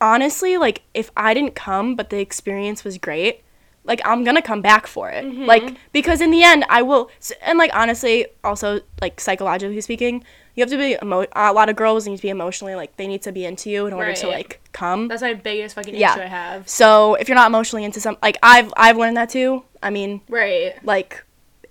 honestly, 0.00 0.56
like 0.56 0.82
if 0.94 1.10
I 1.16 1.34
didn't 1.34 1.54
come 1.54 1.94
but 1.96 2.08
the 2.08 2.18
experience 2.18 2.82
was 2.82 2.96
great, 2.96 3.42
like 3.84 4.00
I'm 4.04 4.24
gonna 4.24 4.42
come 4.42 4.62
back 4.62 4.86
for 4.86 5.10
it. 5.10 5.24
Mm-hmm. 5.24 5.44
Like 5.44 5.76
because 5.92 6.20
in 6.20 6.30
the 6.30 6.42
end 6.42 6.64
I 6.68 6.82
will 6.82 7.10
and 7.42 7.58
like 7.58 7.70
honestly 7.74 8.26
also 8.42 8.80
like 9.00 9.20
psychologically 9.20 9.80
speaking, 9.80 10.24
you 10.54 10.62
have 10.62 10.70
to 10.70 10.76
be 10.78 10.96
emo- 11.02 11.26
a 11.34 11.52
lot 11.52 11.68
of 11.68 11.76
girls 11.76 12.06
need 12.06 12.16
to 12.16 12.22
be 12.22 12.28
emotionally 12.30 12.74
like 12.74 12.96
they 12.96 13.06
need 13.06 13.22
to 13.22 13.32
be 13.32 13.44
into 13.44 13.68
you 13.70 13.86
in 13.86 13.92
order 13.92 14.12
to 14.14 14.28
like 14.28 14.60
come. 14.72 15.08
That's 15.08 15.22
my 15.22 15.34
biggest 15.34 15.74
fucking 15.74 15.94
Yeah. 15.94 16.12
issue 16.14 16.22
I 16.22 16.26
have. 16.26 16.68
So 16.68 17.14
if 17.16 17.28
you're 17.28 17.36
not 17.36 17.48
emotionally 17.48 17.84
into 17.84 18.00
some 18.00 18.16
like 18.22 18.38
I've 18.42 18.72
I've 18.76 18.96
learned 18.96 19.16
that 19.16 19.28
too. 19.30 19.64
I 19.82 19.90
mean, 19.90 20.22
Right. 20.28 20.74
like 20.84 21.22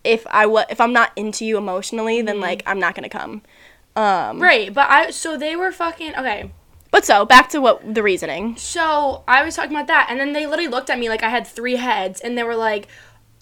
if 0.04 0.28
I 0.30 0.46
wa- 0.46 0.66
if 0.70 0.80
I'm 0.82 0.94
not 0.94 1.12
into 1.16 1.46
you 1.46 1.58
emotionally, 1.58 2.22
then 2.22 2.36
Mm-hmm. 2.36 2.44
like 2.44 2.64
I'm 2.68 2.80
not 2.80 2.94
gonna 2.94 3.10
come. 3.10 3.42
Um, 3.96 4.40
Right. 4.42 4.74
But 4.74 4.90
I 4.90 5.10
so 5.12 5.38
they 5.38 5.56
were 5.56 5.72
fucking 5.72 6.16
okay. 6.16 6.52
But 6.94 7.06
so 7.06 7.26
back 7.26 7.50
to 7.50 7.60
what 7.60 7.96
the 7.96 8.04
reasoning. 8.04 8.56
So 8.56 9.24
I 9.28 9.44
was 9.44 9.56
talking 9.56 9.72
about 9.76 9.88
that, 9.88 10.08
and 10.12 10.20
then 10.20 10.32
they 10.34 10.46
literally 10.46 10.68
looked 10.70 10.90
at 10.92 11.00
me 11.00 11.10
like 11.10 11.24
I 11.24 11.30
had 11.30 11.48
three 11.48 11.76
heads, 11.78 12.22
and 12.22 12.38
they 12.38 12.44
were 12.44 12.56
like, 12.56 12.88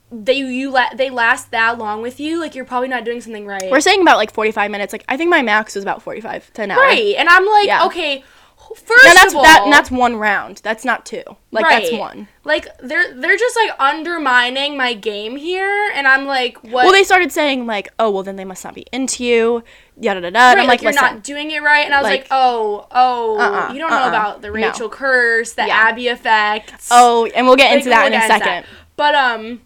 "They 0.10 0.36
you 0.38 0.72
la- 0.72 0.94
they 0.96 1.10
last 1.10 1.52
that 1.52 1.78
long 1.78 2.02
with 2.02 2.18
you? 2.20 2.40
Like 2.40 2.56
you're 2.56 2.64
probably 2.66 2.88
not 2.88 3.04
doing 3.04 3.20
something 3.20 3.46
right." 3.46 3.70
We're 3.70 3.82
saying 3.82 4.02
about 4.02 4.16
like 4.18 4.32
45 4.34 4.72
minutes. 4.72 4.94
Like 4.94 5.04
I 5.10 5.18
think 5.18 5.30
my 5.30 5.42
max 5.42 5.76
was 5.76 5.84
about 5.84 6.02
45 6.02 6.54
to 6.54 6.62
an 6.64 6.72
hour. 6.72 6.80
right, 6.80 7.14
and 7.18 7.28
I'm 7.28 7.46
like, 7.46 7.68
Yeah. 7.68 7.86
okay, 7.88 8.24
first 8.76 9.06
And 9.06 9.16
that's 9.16 9.34
of 9.34 9.38
all, 9.38 9.44
that. 9.44 9.62
And 9.64 9.74
that's 9.74 9.92
one 9.92 10.16
round. 10.16 10.58
That's 10.64 10.84
not 10.86 11.06
two. 11.06 11.24
Like 11.52 11.66
that's 11.68 11.92
one. 11.92 12.28
like 12.44 12.66
they're 12.80 13.14
they're 13.14 13.38
just 13.38 13.56
like 13.56 13.72
undermining 13.80 14.78
my 14.78 14.94
game 14.94 15.36
here, 15.36 15.92
and 15.94 16.08
I'm 16.08 16.26
like, 16.26 16.58
what? 16.64 16.86
Well, 16.86 16.92
they 16.94 17.04
started 17.04 17.32
saying 17.32 17.66
like, 17.66 17.90
oh, 18.00 18.10
well, 18.12 18.24
then 18.24 18.36
they 18.36 18.46
must 18.46 18.64
not 18.64 18.74
be 18.74 18.86
into 18.92 19.24
you. 19.24 19.64
Yada 20.00 20.22
da 20.22 20.30
da. 20.30 20.40
Right, 20.40 20.58
I'm 20.60 20.68
like, 20.68 20.82
like, 20.82 20.82
you're 20.82 20.94
not 20.94 21.24
doing 21.24 21.52
it 21.52 21.62
right, 21.62 21.86
and 21.86 21.94
I 21.94 22.02
was 22.02 22.10
like, 22.10 22.22
Like- 22.22 22.28
oh, 22.32 22.88
oh, 22.92 23.38
Uh-uh, 23.38 23.74
you 23.74 23.80
don't 23.80 23.90
know 23.92 23.98
uh-uh, 23.98 24.08
about 24.10 24.42
the 24.42 24.50
no. 24.50 24.90
Curse, 24.90 25.54
the 25.54 25.68
Yeah. 25.68 25.76
Abby 25.76 26.08
effect. 26.08 26.74
oh, 26.92 27.30
and 27.36 27.46
we'll 27.46 27.56
get 27.56 27.70
Like, 27.70 27.78
into 27.80 27.90
that 27.90 28.04
we'll 28.10 28.14
in 28.14 28.22
a 28.22 28.28
second. 28.28 28.66
But 28.96 29.16
um, 29.16 29.62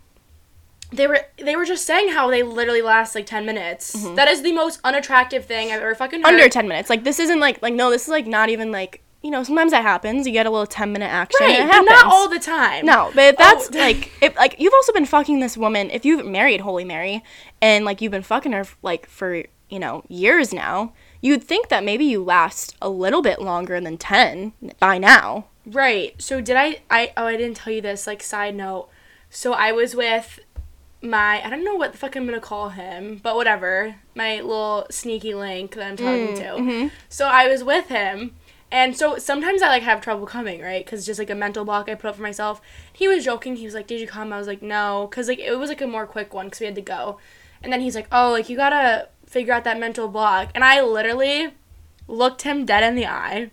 they 0.92 1.08
were 1.08 1.20
they 1.38 1.56
were 1.56 1.66
just 1.66 1.86
saying 1.86 2.10
how 2.10 2.30
they 2.30 2.44
literally 2.44 2.82
last 2.82 3.16
like 3.16 3.26
ten 3.26 3.46
minutes. 3.46 3.94
That 4.16 4.28
is 4.28 4.42
the 4.44 4.52
most 4.54 4.80
unattractive 4.84 5.46
thing 5.46 5.72
I've 5.72 5.82
ever 5.82 5.96
fucking 5.96 6.20
heard. 6.22 6.28
Mm-hmm. 6.28 6.36
Under 6.36 6.50
10 6.50 6.68
minutes. 6.68 6.90
Like 6.90 7.04
this 7.04 7.20
isn't 7.20 7.40
like 7.40 7.62
like 7.62 7.74
no. 7.74 7.90
This 7.90 8.04
is 8.04 8.10
like 8.10 8.28
not 8.28 8.50
even 8.50 8.72
like 8.72 9.02
you 9.24 9.32
know. 9.32 9.44
Sometimes 9.44 9.72
that 9.72 9.82
happens. 9.82 10.26
You 10.28 10.34
get 10.34 10.46
a 10.46 10.50
little 10.50 10.68
10 10.68 10.92
minute 10.94 11.08
action. 11.08 11.38
right, 11.46 11.60
and 11.60 11.64
it 11.64 11.68
but 11.68 11.74
happens. 11.74 11.90
not 11.90 12.06
all 12.06 12.30
the 12.30 12.40
time. 12.40 12.86
No, 12.86 13.12
but 13.16 13.38
that's 13.38 13.70
Oh. 13.74 13.78
like 13.78 14.12
if 14.22 14.36
like 14.36 14.56
you've 14.60 14.74
also 14.74 14.94
been 14.94 15.06
fucking 15.06 15.40
this 15.40 15.58
woman 15.58 15.90
if 15.90 16.06
you've 16.06 16.26
married 16.26 16.62
Holy 16.62 16.84
Mary 16.86 17.24
and 17.62 17.84
like 17.86 18.02
you've 18.02 18.12
been 18.12 18.22
fucking 18.22 18.52
her 18.54 18.66
like 18.82 19.08
for 19.08 19.44
you 19.70 19.80
know 19.80 20.04
years 20.08 20.54
now. 20.54 20.94
You'd 21.22 21.44
think 21.44 21.70
that 21.70 21.84
maybe 21.84 22.06
you 22.06 22.24
last 22.24 22.76
a 22.82 22.88
little 22.90 23.24
bit 23.24 23.42
longer 23.42 23.82
than 23.82 23.98
ten 23.98 24.54
by 24.80 25.00
now. 25.00 25.46
Right. 25.66 26.22
So 26.22 26.40
did 26.40 26.56
I? 26.56 26.82
I 26.92 27.12
oh 27.18 27.26
I 27.26 27.36
didn't 27.36 27.58
tell 27.58 27.74
you 27.74 27.82
this. 27.82 28.06
Like 28.06 28.22
side 28.22 28.54
note. 28.56 28.90
So 29.32 29.54
I 29.54 29.72
was 29.72 29.96
with 29.96 30.40
my 31.06 31.46
I 31.46 31.50
don't 31.50 31.64
know 31.64 31.76
what 31.76 31.92
the 31.92 31.98
fuck 31.98 32.16
I'm 32.16 32.26
gonna 32.26 32.40
call 32.40 32.70
him, 32.70 33.20
but 33.22 33.36
whatever. 33.36 33.96
My 34.16 34.42
little 34.42 34.88
sneaky 34.90 35.34
link 35.34 35.76
that 35.76 35.86
I'm 35.86 35.98
talking 35.98 36.28
mm, 36.28 36.36
to. 36.36 36.44
Mm-hmm. 36.44 36.88
So 37.10 37.28
I 37.28 37.48
was 37.48 37.64
with 37.64 37.88
him. 37.88 38.36
And 38.72 38.98
so 38.98 39.18
sometimes 39.18 39.62
I 39.62 39.70
like 39.70 39.84
have 39.84 40.02
trouble 40.02 40.26
coming, 40.26 40.62
right? 40.62 40.84
Because 40.84 41.06
just 41.06 41.20
like 41.20 41.30
a 41.30 41.36
mental 41.36 41.64
block 41.66 41.88
I 41.88 41.96
put 41.96 42.10
up 42.10 42.16
for 42.16 42.22
myself. 42.22 42.62
He 42.92 43.08
was 43.08 43.24
joking. 43.24 43.56
He 43.56 43.66
was 43.66 43.74
like, 43.74 43.88
"Did 43.88 44.02
you 44.02 44.08
come?" 44.08 44.34
I 44.34 44.38
was 44.38 44.48
like, 44.48 44.62
"No," 44.62 45.08
because 45.10 45.28
like 45.28 45.40
it 45.40 45.56
was 45.56 45.70
like 45.70 45.82
a 45.82 45.88
more 45.88 46.06
quick 46.06 46.34
one 46.34 46.48
because 46.48 46.60
we 46.60 46.66
had 46.66 46.76
to 46.76 46.82
go. 46.82 47.20
And 47.64 47.72
then 47.72 47.82
he's 47.82 47.96
like, 47.96 48.08
"Oh, 48.12 48.32
like 48.32 48.50
you 48.50 48.58
gotta 48.58 49.10
figure 49.26 49.54
out 49.54 49.64
that 49.64 49.80
mental 49.80 50.08
block." 50.08 50.50
And 50.56 50.64
I 50.64 50.82
literally 50.82 51.54
looked 52.08 52.42
him 52.42 52.66
dead 52.66 52.84
in 52.84 52.96
the 52.96 53.06
eye, 53.06 53.52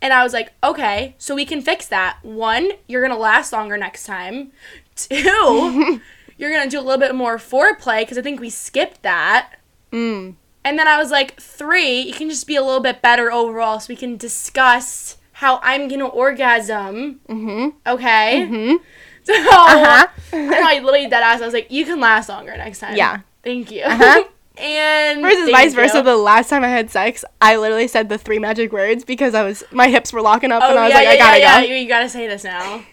and 0.00 0.12
I 0.12 0.22
was 0.22 0.32
like, 0.32 0.52
"Okay, 0.62 1.16
so 1.18 1.34
we 1.34 1.44
can 1.44 1.60
fix 1.60 1.86
that. 1.88 2.18
One, 2.22 2.70
you're 2.86 3.02
gonna 3.02 3.18
last 3.18 3.52
longer 3.52 3.76
next 3.76 4.04
time. 4.04 4.52
Two, 4.94 6.00
you're 6.38 6.50
gonna 6.52 6.70
do 6.70 6.78
a 6.78 6.82
little 6.82 7.00
bit 7.00 7.14
more 7.14 7.36
foreplay 7.38 8.00
because 8.02 8.18
I 8.18 8.22
think 8.22 8.40
we 8.40 8.50
skipped 8.50 9.02
that." 9.02 9.52
Mm. 9.92 10.34
And 10.64 10.78
then 10.78 10.88
I 10.88 10.98
was 10.98 11.12
like, 11.12 11.40
three, 11.40 12.00
you 12.00 12.12
can 12.12 12.28
just 12.28 12.44
be 12.46 12.56
a 12.56 12.62
little 12.62 12.80
bit 12.80 13.00
better 13.00 13.30
overall 13.30 13.78
so 13.78 13.86
we 13.88 13.94
can 13.96 14.16
discuss 14.16 15.16
how 15.32 15.60
I'm 15.62 15.86
gonna 15.86 16.06
orgasm. 16.08 17.20
Mm-hmm. 17.28 17.68
Okay? 17.86 18.46
Mhm. 18.50 18.76
So, 19.26 19.32
Uh-huh. 19.34 20.06
and 20.32 20.54
I 20.54 20.74
literally 20.78 21.08
dead 21.08 21.22
ass, 21.24 21.40
I 21.42 21.44
was 21.46 21.52
like, 21.54 21.68
you 21.70 21.84
can 21.84 21.98
last 21.98 22.28
longer 22.28 22.56
next 22.56 22.78
time. 22.78 22.96
Yeah. 22.96 23.20
Thank 23.42 23.72
you. 23.72 23.82
Uh-huh. 23.82 24.22
and. 24.58 25.20
Versus 25.20 25.50
vice 25.50 25.74
versa. 25.74 25.96
you. 25.98 26.02
The 26.04 26.16
last 26.16 26.48
time 26.48 26.62
I 26.62 26.68
had 26.68 26.90
sex, 26.92 27.24
I 27.42 27.56
literally 27.56 27.88
said 27.88 28.08
the 28.08 28.18
three 28.18 28.38
magic 28.38 28.72
words 28.72 29.04
because 29.04 29.34
I 29.34 29.42
was 29.42 29.64
my 29.72 29.88
hips 29.88 30.12
were 30.12 30.22
locking 30.22 30.52
up 30.52 30.62
Oh, 30.62 30.70
and 30.70 30.78
I 30.78 30.84
was 30.84 30.90
yeah, 30.92 30.96
like, 30.98 31.04
yeah, 31.06 31.10
I 31.10 31.16
gotta 31.18 31.38
yeah, 31.40 31.60
go. 31.60 31.66
yeah. 31.66 31.74
You, 31.74 31.82
you 31.82 31.88
gotta 31.88 32.08
say 32.08 32.28
this 32.28 32.44
now. 32.44 32.84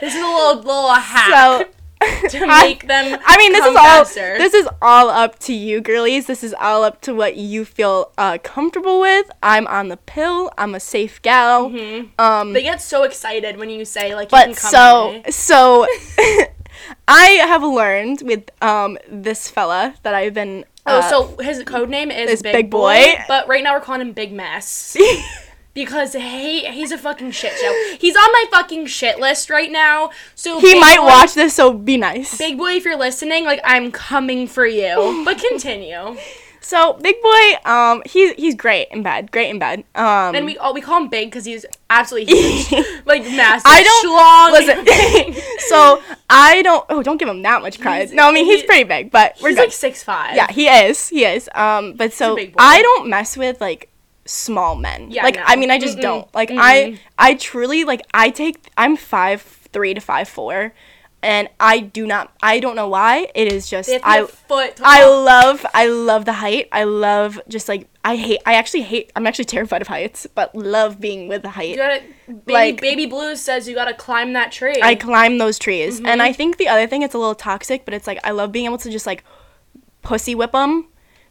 This 0.00 0.12
is 0.14 0.20
a 0.20 0.26
little, 0.26 0.56
little 0.56 0.90
hack 0.92 1.30
So 1.64 1.68
to 2.28 2.38
I- 2.44 2.62
make 2.64 2.86
them. 2.86 3.18
I 3.24 3.36
mean, 3.38 3.52
this 3.52 3.64
is 3.64 3.76
all 3.76 4.04
faster. 4.04 4.36
this 4.38 4.54
is 4.54 4.68
all 4.82 5.08
up 5.08 5.38
to 5.40 5.52
you, 5.54 5.80
girlies. 5.80 6.26
This 6.26 6.44
is 6.44 6.54
all 6.60 6.84
up 6.84 7.00
to 7.02 7.14
what 7.14 7.36
you 7.36 7.64
feel 7.64 8.12
uh, 8.18 8.38
comfortable 8.42 9.00
with. 9.00 9.30
I'm 9.42 9.66
on 9.66 9.88
the 9.88 9.96
pill. 9.96 10.50
I'm 10.58 10.74
a 10.74 10.80
safe 10.80 11.20
gal. 11.22 11.70
Mhm. 11.70 12.10
Um, 12.18 12.52
They 12.52 12.62
get 12.62 12.80
so 12.82 13.02
excited 13.04 13.56
when 13.56 13.70
you 13.70 13.84
say, 13.84 14.14
like, 14.14 14.30
you 14.30 14.38
can 14.38 14.50
but 14.50 14.56
come 14.56 14.70
so 14.70 15.22
so, 15.30 15.86
I 17.08 17.24
have 17.46 17.62
learned 17.62 18.22
with 18.22 18.50
um 18.62 18.98
this 19.08 19.48
fella 19.50 19.94
that 20.02 20.14
I've 20.14 20.34
been. 20.34 20.64
Oh, 20.88 20.98
uh, 20.98 21.02
so 21.10 21.36
his 21.42 21.62
code 21.64 21.88
name 21.88 22.10
is 22.12 22.30
is 22.30 22.42
Big, 22.42 22.52
Big 22.52 22.70
Boy, 22.70 22.94
Boy. 22.94 23.24
but 23.26 23.48
right 23.48 23.64
now 23.64 23.74
we're 23.74 23.80
calling 23.80 24.02
him 24.02 24.12
Big 24.12 24.32
Mess 24.32 24.96
because 25.76 26.14
he 26.14 26.66
he's 26.66 26.90
a 26.90 26.98
fucking 26.98 27.30
shit 27.30 27.52
show. 27.56 27.72
He's 28.00 28.16
on 28.16 28.32
my 28.32 28.44
fucking 28.50 28.86
shit 28.86 29.20
list 29.20 29.48
right 29.50 29.70
now. 29.70 30.10
So 30.34 30.58
he 30.58 30.74
might 30.80 30.96
Boy- 30.98 31.04
watch 31.04 31.34
this, 31.34 31.54
so 31.54 31.72
be 31.72 31.96
nice. 31.96 32.36
Big 32.36 32.58
Boy, 32.58 32.72
if 32.72 32.84
you're 32.84 32.96
listening, 32.98 33.44
like 33.44 33.60
I'm 33.62 33.92
coming 33.92 34.48
for 34.48 34.66
you. 34.66 35.22
But 35.24 35.38
continue. 35.38 36.16
So 36.62 36.94
big 36.94 37.14
boy, 37.22 37.70
um, 37.70 38.02
he's 38.06 38.32
he's 38.32 38.56
great 38.56 38.88
in 38.90 39.04
bed, 39.04 39.30
great 39.30 39.50
in 39.50 39.60
bed. 39.60 39.84
Um, 39.94 40.34
And 40.34 40.44
we 40.44 40.58
all 40.58 40.74
we 40.74 40.80
call 40.80 41.00
him 41.00 41.08
Big 41.08 41.28
because 41.30 41.44
he's 41.44 41.64
absolutely 41.90 42.34
huge, 42.34 42.72
like 43.06 43.22
massive. 43.22 43.62
I 43.66 43.84
don't 43.84 44.04
schlong. 44.10 44.50
listen. 45.36 45.42
so 45.68 46.02
I 46.28 46.62
don't. 46.62 46.84
Oh, 46.88 47.04
don't 47.04 47.18
give 47.18 47.28
him 47.28 47.42
that 47.42 47.62
much 47.62 47.78
credit. 47.80 48.12
No, 48.12 48.28
I 48.28 48.32
mean 48.32 48.46
he's 48.46 48.62
he- 48.62 48.66
pretty 48.66 48.82
big, 48.82 49.12
but 49.12 49.36
we're 49.40 49.50
he's 49.50 49.58
good. 49.58 49.62
like 49.66 49.72
six 49.72 50.02
five. 50.02 50.34
yeah, 50.34 50.50
he 50.50 50.66
is. 50.66 51.08
He 51.08 51.24
is. 51.24 51.48
Um, 51.54 51.92
but 51.92 52.12
so. 52.12 52.36
I 52.58 52.82
don't 52.82 53.06
mess 53.10 53.36
with 53.36 53.60
like 53.60 53.88
small 54.26 54.76
men. 54.76 55.10
Yeah, 55.10 55.22
Like 55.24 55.36
no. 55.36 55.42
I 55.46 55.56
mean, 55.56 55.70
I 55.70 55.78
just 55.78 55.98
Mm-mm. 55.98 56.02
don't. 56.02 56.34
Like 56.34 56.50
Mm-mm. 56.50 56.58
I 56.60 56.98
I 57.18 57.34
truly 57.34 57.84
like 57.84 58.02
I 58.12 58.30
take. 58.30 58.68
I'm 58.76 58.96
five 58.96 59.40
three 59.42 59.94
to 59.94 60.00
five 60.00 60.28
four, 60.28 60.72
and 61.22 61.48
I 61.60 61.80
do 61.80 62.06
not. 62.06 62.32
I 62.42 62.60
don't 62.60 62.76
know 62.76 62.88
why. 62.88 63.28
It 63.34 63.52
is 63.52 63.68
just 63.68 63.88
They 63.88 63.94
have 63.94 64.02
to 64.02 64.08
I. 64.08 64.26
foot. 64.26 64.80
I 64.82 65.04
love 65.06 65.64
I 65.74 65.86
love 65.86 66.24
the 66.24 66.34
height. 66.34 66.68
I 66.72 66.84
love 66.84 67.40
just 67.48 67.68
like 67.68 67.88
I 68.04 68.16
hate 68.16 68.40
I 68.46 68.54
actually 68.54 68.82
hate 68.82 69.10
I'm 69.16 69.26
actually 69.26 69.46
terrified 69.46 69.82
of 69.82 69.88
heights, 69.88 70.26
but 70.34 70.54
love 70.54 71.00
being 71.00 71.26
with 71.28 71.42
the 71.42 71.50
height. 71.50 71.70
You 71.70 71.76
gotta, 71.76 72.02
baby, 72.28 72.52
like- 72.52 72.80
baby 72.80 73.06
Blues 73.06 73.40
says 73.40 73.66
you 73.68 73.74
gotta 73.74 73.94
climb 73.94 74.32
that 74.34 74.52
tree. 74.52 74.80
I 74.82 74.94
climb 74.94 75.38
those 75.38 75.58
trees. 75.58 75.96
Mm-hmm. 75.96 76.06
And 76.06 76.22
I 76.22 76.32
think 76.32 76.56
the 76.58 76.68
other 76.68 76.86
thing 76.86 77.02
it's 77.02 77.14
a 77.14 77.18
little 77.18 77.34
toxic, 77.34 77.84
but 77.84 77.94
it's 77.94 78.06
like 78.06 78.20
I 78.24 78.30
love 78.30 78.52
being 78.52 78.66
able 78.66 78.78
to 78.78 78.90
just 78.90 79.06
like 79.06 79.24
pussy 80.02 80.34
whip 80.36 80.52
them 80.52 80.86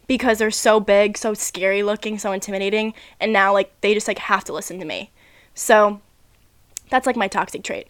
because 0.07 0.37
they're 0.37 0.51
so 0.51 0.79
big, 0.79 1.17
so 1.17 1.33
scary 1.33 1.83
looking, 1.83 2.17
so 2.17 2.31
intimidating, 2.31 2.93
and 3.19 3.33
now 3.33 3.53
like 3.53 3.79
they 3.81 3.93
just 3.93 4.07
like 4.07 4.19
have 4.19 4.43
to 4.45 4.53
listen 4.53 4.79
to 4.79 4.85
me. 4.85 5.11
So 5.53 6.01
that's 6.89 7.07
like 7.07 7.15
my 7.15 7.27
toxic 7.27 7.63
trait. 7.63 7.87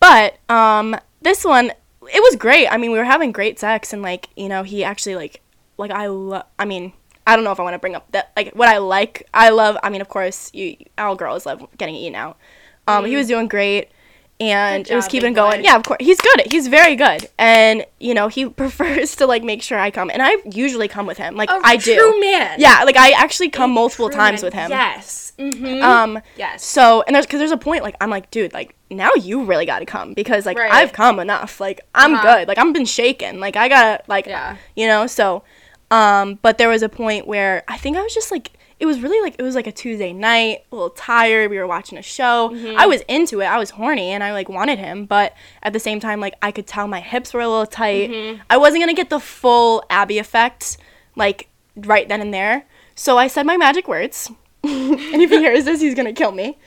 But 0.00 0.38
um 0.48 0.96
this 1.22 1.44
one 1.44 1.72
it 2.02 2.22
was 2.22 2.36
great. 2.36 2.68
I 2.68 2.76
mean, 2.76 2.92
we 2.92 2.98
were 2.98 3.04
having 3.04 3.32
great 3.32 3.58
sex 3.58 3.92
and 3.92 4.00
like, 4.00 4.28
you 4.36 4.48
know, 4.48 4.62
he 4.62 4.84
actually 4.84 5.16
like 5.16 5.40
like 5.78 5.90
I 5.90 6.06
love 6.06 6.44
I 6.58 6.64
mean, 6.64 6.92
I 7.26 7.34
don't 7.34 7.44
know 7.44 7.52
if 7.52 7.60
I 7.60 7.62
want 7.62 7.74
to 7.74 7.78
bring 7.78 7.94
up 7.94 8.10
that 8.12 8.32
like 8.36 8.54
what 8.54 8.68
I 8.68 8.78
like. 8.78 9.28
I 9.34 9.50
love 9.50 9.76
I 9.82 9.90
mean, 9.90 10.00
of 10.00 10.08
course, 10.08 10.50
you 10.54 10.76
all 10.98 11.16
girls 11.16 11.46
love 11.46 11.66
getting 11.76 11.94
eaten 11.94 12.14
out. 12.14 12.38
Um 12.86 13.04
he 13.04 13.16
was 13.16 13.26
doing 13.26 13.48
great 13.48 13.90
and 14.38 14.84
Good 14.84 14.92
it 14.92 14.94
was 14.96 15.04
job, 15.06 15.10
keeping 15.12 15.32
going. 15.32 15.60
boy. 15.60 15.64
Yeah, 15.64 15.76
of 15.76 15.82
course. 15.84 15.98
He's 16.00 16.20
good. 16.20 16.42
He's 16.50 16.68
very 16.68 16.94
good. 16.94 17.28
And, 17.38 17.86
you 17.98 18.12
know, 18.14 18.28
he 18.28 18.48
prefers 18.62 19.16
to 19.16 19.26
like 19.26 19.42
make 19.42 19.62
sure 19.62 19.78
I 19.78 19.90
come. 19.90 20.10
And 20.10 20.20
I 20.22 20.36
usually 20.44 20.88
come 20.88 21.06
with 21.06 21.16
him. 21.18 21.36
Like 21.36 21.48
A 21.50 21.60
I 21.64 21.76
do. 21.76 21.94
true 21.96 22.20
man. 22.20 22.60
Yeah, 22.60 22.82
like 22.84 22.96
I 22.96 23.12
actually 23.12 23.48
come 23.50 23.70
multiple 23.72 24.10
times 24.10 24.42
man. 24.42 24.46
with 24.46 24.54
him. 24.54 24.70
Yes. 24.70 25.32
Mm-hmm. 25.38 25.82
Um 25.82 26.20
yes. 26.36 26.64
so 26.64 27.02
and 27.06 27.14
there's 27.14 27.26
cuz 27.26 27.38
there's 27.38 27.50
a 27.50 27.56
point 27.58 27.82
like 27.82 27.96
I'm 28.00 28.10
like, 28.10 28.30
dude, 28.30 28.52
like 28.52 28.74
now 28.90 29.10
you 29.20 29.44
really 29.44 29.66
got 29.66 29.80
to 29.80 29.86
come 29.86 30.14
because 30.14 30.46
like 30.46 30.58
Right. 30.58 30.72
I've 30.72 30.92
come 30.92 31.18
enough. 31.18 31.60
Like 31.60 31.80
I'm 31.94 32.14
Uh-huh. 32.14 32.22
good. 32.38 32.48
Like 32.48 32.58
I'm 32.58 32.72
been 32.72 32.86
shaken. 32.86 33.40
Like 33.40 33.56
I 33.56 33.68
got 33.68 33.96
to 33.98 34.02
like 34.08 34.26
Yeah. 34.26 34.56
you 34.74 34.86
know, 34.86 35.06
so 35.06 35.42
um 35.90 36.38
but 36.42 36.58
there 36.58 36.68
was 36.68 36.82
a 36.82 36.88
point 36.88 37.26
where 37.26 37.64
I 37.68 37.76
think 37.78 37.96
I 37.96 38.02
was 38.02 38.12
just 38.14 38.30
like 38.30 38.52
it 38.78 38.86
was 38.86 39.00
really 39.00 39.20
like 39.22 39.36
it 39.38 39.42
was 39.42 39.54
like 39.54 39.66
a 39.66 39.72
Tuesday 39.72 40.12
night, 40.12 40.64
a 40.70 40.74
little 40.74 40.90
tired. 40.90 41.50
We 41.50 41.58
were 41.58 41.66
watching 41.66 41.96
a 41.96 42.02
show. 42.02 42.50
Mm-hmm. 42.52 42.78
I 42.78 42.86
was 42.86 43.00
into 43.08 43.40
it. 43.40 43.46
I 43.46 43.58
was 43.58 43.70
horny 43.70 44.10
and 44.10 44.22
I 44.22 44.32
like 44.32 44.48
wanted 44.48 44.78
him, 44.78 45.06
but 45.06 45.34
at 45.62 45.72
the 45.72 45.80
same 45.80 45.98
time 46.00 46.20
like 46.20 46.34
I 46.42 46.52
could 46.52 46.66
tell 46.66 46.86
my 46.86 47.00
hips 47.00 47.32
were 47.32 47.40
a 47.40 47.48
little 47.48 47.66
tight. 47.66 48.10
Mm-hmm. 48.10 48.42
I 48.50 48.56
wasn't 48.58 48.82
going 48.82 48.94
to 48.94 49.00
get 49.00 49.08
the 49.10 49.20
full 49.20 49.82
Abby 49.88 50.18
effect 50.18 50.76
like 51.14 51.48
right 51.74 52.08
then 52.08 52.20
and 52.20 52.34
there. 52.34 52.66
So 52.94 53.16
I 53.18 53.28
said 53.28 53.44
my 53.46 53.56
magic 53.56 53.88
words. 53.88 54.30
and 54.62 55.22
if 55.22 55.30
he 55.30 55.38
hears 55.38 55.64
this, 55.64 55.80
he's 55.80 55.94
going 55.94 56.06
to 56.06 56.12
kill 56.12 56.32
me. 56.32 56.58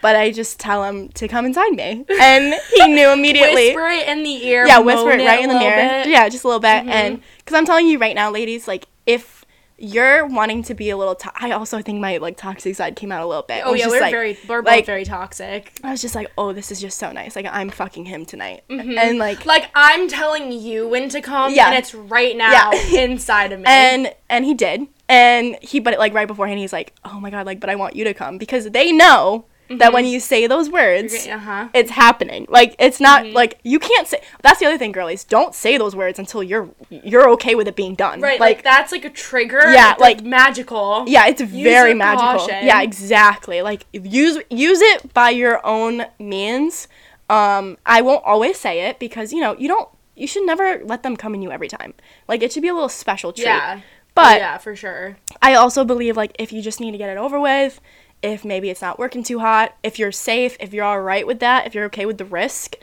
But 0.00 0.14
I 0.14 0.30
just 0.30 0.60
tell 0.60 0.84
him 0.84 1.08
to 1.10 1.26
come 1.26 1.44
inside 1.44 1.70
me. 1.72 2.04
And 2.20 2.54
he 2.72 2.86
knew 2.94 3.08
immediately 3.10 3.74
Whisper 3.74 3.88
it 3.88 4.08
in 4.08 4.22
the 4.22 4.46
ear. 4.46 4.64
yeah, 4.66 4.78
whisper 4.78 5.10
it 5.10 5.26
right 5.26 5.40
a 5.40 5.42
in 5.42 5.48
the 5.48 5.58
mirror. 5.58 5.74
bit. 5.76 5.90
Mm-hmm. 5.90 6.10
Yeah, 6.10 6.28
just 6.28 6.44
a 6.44 6.46
little 6.46 6.60
bit. 6.60 6.86
And 6.86 7.20
because 7.38 7.56
I'm 7.56 7.66
telling 7.66 7.88
you 7.88 7.98
right 7.98 8.14
now, 8.14 8.30
ladies, 8.30 8.68
like 8.68 8.86
if 9.06 9.37
you're 9.80 10.26
wanting 10.26 10.62
to 10.64 10.74
be 10.74 10.90
a 10.90 10.96
little, 10.96 11.14
to- 11.14 11.32
I 11.36 11.52
also 11.52 11.80
think 11.80 12.00
my 12.00 12.16
like 12.16 12.36
toxic 12.36 12.74
side 12.74 12.96
came 12.96 13.12
out 13.12 13.22
a 13.22 13.26
little 13.26 13.44
bit. 13.44 13.62
Oh 13.64 13.74
yeah, 13.74 13.84
just 13.84 13.90
we're 13.94 14.00
like- 14.00 14.10
very 14.12 14.38
we're 14.48 14.62
both 14.62 14.84
very 14.86 15.04
toxic. 15.04 15.72
I 15.84 15.92
was 15.92 16.02
just 16.02 16.14
like, 16.14 16.30
oh, 16.36 16.52
this 16.52 16.72
is 16.72 16.80
just 16.80 16.98
so 16.98 17.12
nice. 17.12 17.36
Like 17.36 17.46
I'm 17.48 17.70
fucking 17.70 18.04
him 18.06 18.24
tonight, 18.26 18.64
Mm-hmm. 18.68 18.98
and 18.98 19.18
like 19.18 19.46
Like 19.46 19.70
I'm 19.74 20.08
telling 20.08 20.50
you 20.52 20.88
when 20.88 21.08
to 21.10 21.20
come, 21.20 21.54
Yeah. 21.54 21.68
and 21.68 21.76
it's 21.78 21.94
right 21.94 22.36
now 22.36 22.50
Yeah. 22.72 23.00
inside 23.04 23.52
of 23.52 23.60
me. 23.60 23.66
and 23.68 24.12
and 24.28 24.44
he 24.44 24.54
did, 24.54 24.86
and 25.08 25.56
he 25.62 25.78
but 25.80 25.98
like 25.98 26.12
right 26.12 26.26
beforehand, 26.26 26.58
he's 26.58 26.72
like, 26.72 26.92
oh 27.04 27.20
my 27.20 27.30
god, 27.30 27.46
like 27.46 27.60
but 27.60 27.70
I 27.70 27.76
want 27.76 27.94
you 27.96 28.04
to 28.04 28.14
come 28.14 28.36
because 28.38 28.68
they 28.70 28.90
know 28.92 29.44
that 29.70 29.92
when 29.92 30.04
you 30.06 30.20
say 30.20 30.46
those 30.46 30.70
words. 30.70 31.26
uh 31.26 31.38
huh. 31.38 31.68
It's 31.74 31.90
happening. 31.90 32.46
Like 32.48 32.74
it's 32.78 33.00
not 33.00 33.24
Mm-hmm. 33.24 33.34
like 33.36 33.58
you 33.64 33.78
can't 33.78 34.06
say. 34.06 34.20
That's 34.42 34.60
the 34.60 34.66
other 34.66 34.78
thing, 34.78 34.92
girlies. 34.92 35.24
Don't 35.24 35.54
say 35.54 35.76
those 35.78 35.94
words 35.96 36.18
until 36.18 36.42
you're 36.42 36.68
you're 36.90 37.28
okay 37.30 37.54
with 37.54 37.68
it 37.68 37.76
being 37.76 37.94
done. 37.94 38.20
Right, 38.20 38.40
like, 38.40 38.62
that's 38.62 38.92
like 38.92 39.04
a 39.04 39.10
trigger. 39.10 39.70
Yeah, 39.72 39.94
like- 39.98 40.22
magical. 40.24 41.04
Yeah, 41.06 41.26
it's 41.26 41.42
very 41.42 41.90
with 41.90 41.98
magical. 41.98 42.38
caution. 42.46 42.66
Yeah, 42.66 42.82
exactly. 42.82 43.62
Like 43.62 43.84
use 43.92 44.38
use 44.50 44.80
it 44.80 45.12
by 45.14 45.30
your 45.30 45.64
own 45.66 46.06
means. 46.18 46.88
Um, 47.30 47.76
I 47.84 48.00
won't 48.00 48.24
always 48.24 48.58
say 48.58 48.88
it 48.88 48.98
because 48.98 49.32
you 49.32 49.40
know 49.40 49.54
you 49.58 49.68
don't. 49.68 49.88
You 50.16 50.26
should 50.26 50.44
never 50.46 50.80
let 50.84 51.02
them 51.04 51.16
come 51.16 51.34
in 51.34 51.42
you 51.42 51.50
every 51.52 51.68
time. 51.68 51.94
Like 52.26 52.42
it 52.42 52.52
should 52.52 52.62
be 52.62 52.68
a 52.68 52.74
little 52.74 52.88
special 52.88 53.32
treat. 53.32 53.44
Yeah. 53.46 53.80
But 54.14 54.38
yeah, 54.40 54.58
for 54.58 54.74
sure. 54.74 55.16
I 55.40 55.54
also 55.54 55.84
believe 55.84 56.16
like 56.16 56.34
if 56.40 56.52
you 56.52 56.60
just 56.60 56.80
need 56.80 56.90
to 56.92 56.98
get 56.98 57.08
it 57.10 57.18
over 57.18 57.38
with, 57.38 57.80
if 58.22 58.44
maybe 58.44 58.70
it's 58.70 58.82
not 58.82 58.98
working 58.98 59.22
too 59.22 59.38
hot, 59.38 59.74
if 59.82 59.98
you're 59.98 60.12
safe, 60.12 60.56
if 60.60 60.72
you're 60.72 60.84
all 60.84 61.00
right 61.00 61.26
with 61.26 61.40
that, 61.40 61.66
if 61.66 61.74
you're 61.74 61.86
okay 61.86 62.06
with 62.06 62.18
the 62.18 62.24
risk, 62.24 62.76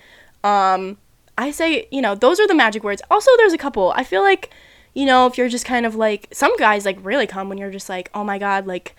um, 0.44 0.98
I 1.38 1.52
say 1.52 1.88
you 1.92 2.02
know 2.02 2.16
those 2.16 2.40
are 2.40 2.48
the 2.48 2.56
magic 2.56 2.84
words. 2.84 3.02
Also, 3.12 3.32
there's 3.38 3.54
a 3.54 3.58
couple. 3.58 3.92
I 3.96 4.04
feel 4.04 4.22
like 4.22 4.52
you 4.94 5.06
know 5.06 5.28
if 5.28 5.38
you're 5.38 5.50
just 5.50 5.66
kind 5.66 5.86
of 5.86 5.96
like 5.96 6.28
some 6.32 6.56
guys 6.58 6.86
like 6.86 6.98
really 7.04 7.28
come 7.28 7.50
when 7.50 7.58
you're 7.58 7.72
just 7.72 7.90
like 7.90 8.10
oh 8.14 8.24
my 8.24 8.38
god 8.38 8.66
like 8.66 8.96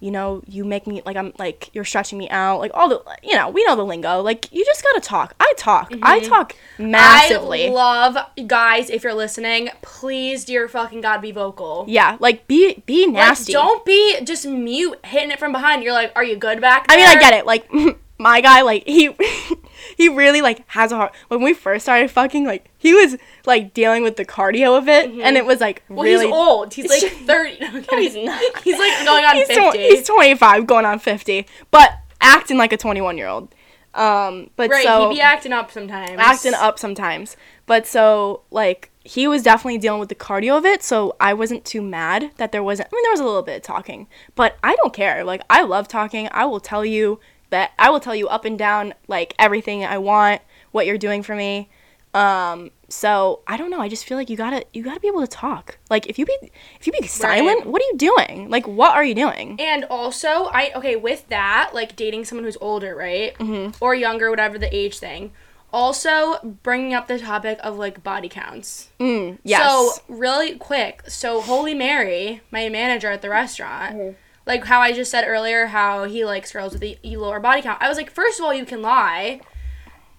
you 0.00 0.10
know 0.10 0.42
you 0.46 0.64
make 0.64 0.86
me 0.86 1.02
like 1.04 1.16
i'm 1.16 1.32
like 1.38 1.70
you're 1.72 1.84
stretching 1.84 2.18
me 2.18 2.28
out 2.30 2.60
like 2.60 2.70
all 2.74 2.88
the 2.88 3.02
you 3.22 3.34
know 3.34 3.48
we 3.48 3.64
know 3.64 3.74
the 3.74 3.84
lingo 3.84 4.20
like 4.20 4.50
you 4.52 4.64
just 4.64 4.82
gotta 4.82 5.00
talk 5.00 5.34
i 5.40 5.52
talk 5.56 5.92
i 6.02 6.18
mm-hmm. 6.18 6.28
talk 6.28 6.54
massively 6.78 7.68
I 7.68 7.70
love 7.70 8.16
guys. 8.46 8.90
If 8.90 9.02
you're 9.02 9.14
listening, 9.14 9.70
please, 9.82 10.44
dear 10.44 10.68
fucking 10.68 11.00
god, 11.00 11.20
be 11.20 11.32
vocal. 11.32 11.84
yeah 11.88 12.16
like 12.20 12.46
be 12.46 12.82
be 12.86 13.06
Like, 13.06 13.14
nasty 13.14 13.52
don't 13.52 13.84
be 13.84 14.20
just 14.24 14.46
mute, 14.46 14.98
hitting 15.04 15.30
it 15.30 15.38
from 15.38 15.52
behind. 15.52 15.82
You're 15.82 15.92
like, 15.92 16.12
are 16.14 16.24
you 16.24 16.36
good 16.36 16.60
back 16.60 16.86
I 16.88 16.96
mean, 16.96 17.06
I 17.06 17.18
get 17.18 17.34
it. 17.34 17.46
Like 17.46 17.70
my 18.18 18.40
guy, 18.40 18.62
like 18.62 18.84
he 18.84 19.10
he 19.96 20.08
really 20.08 20.40
like 20.42 20.64
has 20.68 20.92
a 20.92 20.96
heart. 20.96 21.14
When 21.28 21.40
we 21.42 21.54
first 21.54 21.84
started 21.84 22.10
fucking, 22.10 22.44
like 22.44 22.70
he 22.78 22.92
was 22.94 23.16
like 23.46 23.74
dealing 23.74 24.02
with 24.02 24.16
the 24.16 24.24
cardio 24.24 24.76
of 24.76 24.88
it, 24.88 25.10
and 25.10 25.36
it 25.36 25.46
was 25.46 25.60
like 25.60 25.82
Mm-hmm. 25.84 25.94
Well, 25.94 26.04
really. 26.04 26.26
he's 26.26 26.34
old. 26.34 26.74
He's 26.74 26.90
like 26.90 27.12
30. 27.26 27.58
No, 27.60 27.70
No, 27.70 27.98
he's 27.98 28.16
not. 28.16 28.42
He's 28.64 28.78
like 28.78 29.04
going 29.04 29.24
on 29.24 29.36
he's, 29.36 29.46
50. 29.46 29.70
tw- 29.70 29.80
he's 29.80 30.06
25, 30.06 30.66
going 30.66 30.84
on 30.84 30.98
50, 30.98 31.46
but 31.70 31.92
acting 32.20 32.58
like 32.58 32.72
a 32.72 32.76
21 32.76 33.16
year 33.16 33.28
old. 33.28 33.54
Um, 33.94 34.50
but 34.56 34.70
right, 34.70 34.84
so 34.84 35.08
he 35.08 35.16
be 35.16 35.20
acting 35.20 35.52
up 35.52 35.70
sometimes. 35.70 36.12
acting 36.18 36.54
up 36.54 36.78
sometimes. 36.78 37.36
But 37.66 37.86
so 37.86 38.42
like 38.50 38.90
he 39.04 39.26
was 39.26 39.42
definitely 39.42 39.78
dealing 39.78 40.00
with 40.00 40.08
the 40.10 40.14
cardio 40.14 40.58
of 40.58 40.64
it, 40.66 40.82
so 40.82 41.16
I 41.20 41.32
wasn't 41.34 41.64
too 41.64 41.80
mad 41.80 42.30
that 42.36 42.52
there 42.52 42.62
wasn't 42.62 42.88
I 42.92 42.94
mean 42.94 43.02
there 43.04 43.12
was 43.12 43.20
a 43.20 43.24
little 43.24 43.42
bit 43.42 43.56
of 43.56 43.62
talking, 43.62 44.06
but 44.34 44.56
I 44.62 44.76
don't 44.76 44.92
care. 44.92 45.24
Like 45.24 45.40
I 45.48 45.62
love 45.62 45.88
talking. 45.88 46.28
I 46.32 46.44
will 46.44 46.60
tell 46.60 46.84
you 46.84 47.18
that 47.50 47.72
I 47.78 47.90
will 47.90 48.00
tell 48.00 48.14
you 48.14 48.28
up 48.28 48.44
and 48.44 48.58
down 48.58 48.94
like 49.06 49.34
everything 49.38 49.84
I 49.84 49.98
want, 49.98 50.42
what 50.72 50.86
you're 50.86 50.98
doing 50.98 51.22
for 51.22 51.34
me. 51.34 51.68
Um 52.14 52.70
so 52.88 53.40
I 53.46 53.56
don't 53.56 53.70
know, 53.70 53.80
I 53.80 53.88
just 53.88 54.04
feel 54.06 54.16
like 54.16 54.30
you 54.30 54.36
got 54.36 54.50
to 54.50 54.64
you 54.72 54.82
got 54.82 54.94
to 54.94 55.00
be 55.00 55.08
able 55.08 55.20
to 55.20 55.26
talk. 55.26 55.78
Like 55.90 56.06
if 56.06 56.18
you 56.18 56.24
be 56.24 56.36
if 56.80 56.86
you 56.86 56.92
be 56.92 57.06
silent, 57.06 57.66
what 57.66 57.82
are 57.82 57.84
you 57.84 57.96
doing? 57.96 58.48
Like 58.48 58.66
what 58.66 58.94
are 58.94 59.04
you 59.04 59.14
doing? 59.14 59.60
And 59.60 59.84
also, 59.84 60.46
I 60.46 60.72
okay 60.76 60.96
with 60.96 61.28
that, 61.28 61.70
like 61.74 61.96
dating 61.96 62.24
someone 62.24 62.44
who's 62.44 62.56
older, 62.60 62.96
right, 62.96 63.34
mm-hmm. 63.38 63.72
or 63.82 63.94
younger, 63.94 64.30
whatever 64.30 64.58
the 64.58 64.74
age 64.74 64.98
thing. 64.98 65.32
Also, 65.70 66.38
bringing 66.62 66.94
up 66.94 67.08
the 67.08 67.18
topic 67.18 67.58
of 67.62 67.76
like 67.76 68.02
body 68.02 68.30
counts. 68.30 68.88
Mm, 68.98 69.38
yes. 69.44 69.68
So 69.68 70.02
really 70.08 70.56
quick, 70.56 71.02
so 71.08 71.42
Holy 71.42 71.74
Mary, 71.74 72.40
my 72.50 72.70
manager 72.70 73.10
at 73.10 73.20
the 73.20 73.28
restaurant, 73.28 74.16
like 74.48 74.64
how 74.64 74.80
I 74.80 74.92
just 74.92 75.10
said 75.10 75.24
earlier, 75.28 75.66
how 75.66 76.04
he 76.04 76.24
likes 76.24 76.50
girls 76.50 76.72
with 76.72 76.82
a 76.82 76.98
lower 77.04 77.38
body 77.38 77.60
count. 77.60 77.82
I 77.82 77.88
was 77.88 77.98
like, 77.98 78.10
first 78.10 78.40
of 78.40 78.46
all, 78.46 78.54
you 78.54 78.64
can 78.64 78.80
lie. 78.80 79.42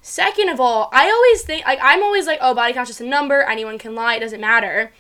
Second 0.01 0.49
of 0.49 0.59
all, 0.59 0.89
I 0.93 1.09
always 1.09 1.41
think 1.41 1.65
like 1.65 1.79
I'm 1.81 2.03
always 2.03 2.27
like, 2.27 2.37
oh, 2.39 2.53
body 2.53 2.71
count's 2.71 2.91
just 2.91 3.01
a 3.01 3.05
number. 3.05 3.41
Anyone 3.41 3.79
can 3.79 3.95
lie. 3.95 4.15
It 4.15 4.19
doesn't 4.19 4.39
matter. 4.39 4.93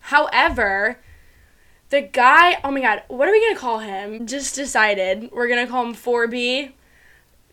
However, 0.00 0.98
the 1.90 2.02
guy, 2.02 2.58
oh 2.64 2.72
my 2.72 2.80
god, 2.80 3.04
what 3.06 3.28
are 3.28 3.32
we 3.32 3.40
gonna 3.40 3.58
call 3.58 3.78
him? 3.78 4.26
Just 4.26 4.56
decided 4.56 5.30
we're 5.30 5.48
gonna 5.48 5.68
call 5.68 5.86
him 5.86 5.94
4B 5.94 6.72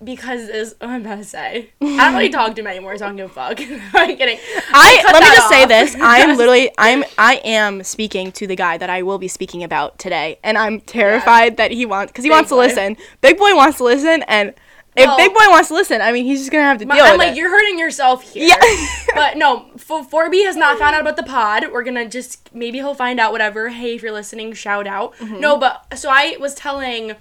because 0.04 0.48
is 0.48 0.76
what 0.80 0.90
I'm 0.90 1.02
about 1.02 1.18
to 1.18 1.24
say. 1.24 1.72
I 1.82 1.86
don't 1.98 2.14
really 2.14 2.30
talk 2.30 2.56
to 2.56 2.62
him 2.62 2.68
anymore, 2.68 2.98
so 2.98 3.06
I 3.06 3.10
don't 3.10 3.18
give 3.18 3.30
a 3.32 3.34
fuck. 3.34 3.60
I'm 3.94 4.16
kidding. 4.18 4.40
I 4.74 5.02
cut 5.04 5.14
let 5.14 5.24
me 5.24 5.28
just 5.36 5.50
say 5.50 5.66
this. 5.66 5.96
I 6.02 6.20
am 6.20 6.38
literally 6.38 6.72
I'm 6.78 7.04
I 7.18 7.36
am 7.44 7.84
speaking 7.84 8.32
to 8.34 8.48
the 8.48 8.56
guy 8.56 8.78
that 8.78 8.90
I 8.90 9.02
will 9.04 9.18
be 9.18 9.28
speaking 9.28 9.64
about 9.64 10.00
today, 10.00 10.40
and 10.44 10.58
I'm 10.58 10.80
terrified 10.82 11.58
that 11.58 11.72
he 11.72 11.86
wants 11.86 12.12
because 12.12 12.24
he 12.24 12.30
Big 12.30 12.36
wants 12.36 12.50
to 12.50 12.56
listen. 12.56 12.98
Big 13.22 13.38
boy 13.38 13.56
wants 13.56 13.78
to 13.78 13.84
listen, 13.84 14.24
and 14.24 14.54
if 14.96 15.06
Well- 15.06 15.18
Big 15.18 15.34
Boy 15.34 15.50
wants 15.50 15.68
to 15.68 15.76
listen, 15.76 16.02
I 16.02 16.12
mean 16.12 16.26
he's 16.26 16.40
just 16.40 16.52
gonna 16.52 16.64
have 16.64 16.80
to 16.80 16.86
deal 16.86 16.94
I'm 16.94 17.12
with 17.12 17.20
like, 17.20 17.32
it. 17.32 17.38
you're 17.38 17.50
hurting 17.50 17.78
yourself 17.78 18.24
here. 18.24 18.48
Yeah. 18.48 18.60
but 19.16 19.38
no, 19.38 19.70
F- 19.76 20.10
4B 20.10 20.44
has 20.46 20.56
not 20.56 20.80
found 20.80 20.96
out 20.96 21.02
about 21.02 21.16
the 21.16 21.24
pod. 21.24 21.66
We're 21.72 21.84
gonna 21.84 22.08
just 22.10 22.54
maybe 22.54 22.80
he'll 22.80 22.96
find 22.96 23.20
out. 23.20 23.32
Whatever. 23.32 23.70
Hey, 23.70 23.96
if 23.96 24.02
you're 24.02 24.12
listening, 24.12 24.54
shout 24.54 24.88
out. 24.88 25.16
Mm-hmm. 25.18 25.40
No, 25.40 25.58
but 25.58 25.86
so 25.98 26.10
I 26.10 26.38
was 26.40 26.56
telling 26.56 27.16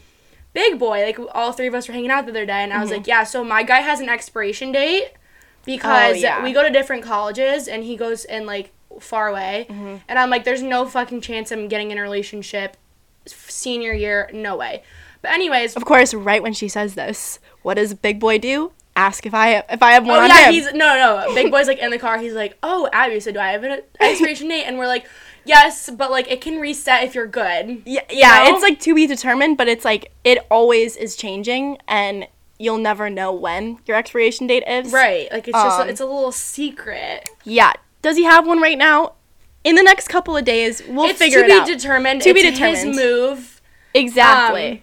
Big 0.59 0.79
Boy, 0.79 1.03
like 1.05 1.19
all 1.35 1.53
three 1.53 1.69
of 1.69 1.75
us 1.75 1.87
were 1.87 1.95
hanging 1.95 2.11
out 2.11 2.25
the 2.27 2.33
other 2.33 2.45
day, 2.47 2.63
and 2.65 2.73
I 2.73 2.81
was 2.81 2.91
like, 2.91 3.07
yeah. 3.07 3.23
So 3.25 3.45
my 3.45 3.63
guy 3.63 3.81
has 3.81 4.01
an 4.01 4.09
expiration 4.09 4.73
date 4.73 5.13
because 5.65 6.17
Mm-hmm. 6.17 6.25
Oh, 6.25 6.39
yeah. 6.39 6.43
we 6.43 6.53
go 6.53 6.63
to 6.63 6.71
different 6.71 7.05
colleges, 7.05 7.69
and 7.69 7.85
he 7.85 7.97
goes 7.97 8.25
in 8.25 8.45
like 8.45 8.73
far 9.01 9.29
away, 9.29 9.67
Mm-hmm. 9.71 9.97
and 10.09 10.19
I'm 10.19 10.31
like, 10.31 10.43
there's 10.45 10.63
no 10.63 10.85
fucking 10.87 11.21
chance 11.21 11.53
I'm 11.53 11.69
getting 11.69 11.91
in 11.93 11.99
a 11.99 12.03
relationship 12.03 12.77
senior 13.27 13.93
year. 13.93 14.31
No 14.33 14.57
way. 14.57 14.83
But 15.23 15.33
anyways, 15.33 15.77
of 15.77 15.85
course, 15.85 16.15
right 16.15 16.43
when 16.43 16.53
she 16.53 16.69
says 16.69 16.95
this, 16.95 17.39
what 17.63 17.75
does 17.75 17.95
Big 17.95 18.19
Boy 18.21 18.39
do? 18.39 18.73
Ask 18.97 19.27
if 19.27 19.35
I 19.35 19.63
if 19.71 19.81
I 19.83 19.93
have 19.93 20.05
one. 20.07 20.19
on 20.23 20.29
yeah, 20.29 20.47
him. 20.47 20.53
he's 20.55 20.65
no 20.73 20.97
no. 20.97 21.33
Big 21.35 21.51
boy's 21.55 21.69
like 21.69 21.79
in 21.79 21.91
the 21.93 21.99
car. 21.99 22.19
He's 22.19 22.33
like, 22.35 22.59
oh 22.65 22.89
Abby, 22.93 23.21
so 23.21 23.31
do 23.31 23.39
I 23.39 23.53
have 23.53 23.63
an 23.63 23.81
expiration 24.01 24.49
date? 24.49 24.65
And 24.65 24.77
we're 24.77 24.89
like, 24.89 25.07
yes, 25.49 25.91
but 25.91 26.11
like 26.11 26.31
it 26.31 26.41
can 26.41 26.59
reset 26.61 27.03
if 27.05 27.15
you're 27.15 27.27
good. 27.27 27.83
yeah, 27.85 28.03
yeah, 28.11 28.45
know? 28.45 28.55
it's 28.55 28.63
like 28.63 28.79
to 28.81 28.95
be 28.95 29.07
determined, 29.07 29.57
but 29.57 29.67
it's 29.69 29.85
like 29.85 30.13
it 30.25 30.39
always 30.51 30.97
is 30.97 31.17
changing, 31.17 31.79
and 31.89 32.27
you'll 32.59 32.79
never 32.79 33.09
know 33.09 33.33
when 33.33 33.79
your 33.87 33.97
expiration 33.97 34.47
date 34.47 34.65
is. 34.67 34.93
Right. 34.93 35.31
Like 35.33 35.49
it's 35.49 35.57
just 35.57 35.81
Um, 35.81 35.89
it's 35.89 36.01
a 36.01 36.07
little 36.07 36.33
secret. 36.33 37.29
Yeah. 37.45 37.73
Does 38.03 38.17
he 38.17 38.25
have 38.25 38.47
one 38.47 38.61
right 38.61 38.79
now? 38.79 39.15
In 39.65 39.75
the 39.75 39.83
next 39.83 40.09
couple 40.09 40.37
of 40.37 40.45
days, 40.45 40.83
we'll 40.89 41.11
it's 41.11 41.19
figure 41.19 41.41
it 41.41 41.51
out. 41.51 41.67
to 41.67 41.73
be 41.73 41.77
determined. 41.77 42.23
To 42.23 42.33
be 42.35 42.41
It's 42.41 42.57
determined. 42.59 42.89
His 42.89 42.97
move. 42.97 43.61
exactly. 43.95 44.71
Um, 44.73 44.81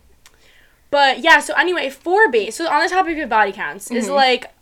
But 0.92 1.20
yeah. 1.20 1.40
So 1.40 1.54
anyway, 1.56 1.90
4B. 1.90 2.52
So 2.54 2.68
on 2.70 2.84
the 2.84 2.90
topic 2.90 3.14
of 3.14 3.18
your 3.18 3.28
body 3.28 3.52
counts, 3.52 3.90
is 3.92 4.06
Mm-hmm. 4.06 4.14
like 4.16 4.54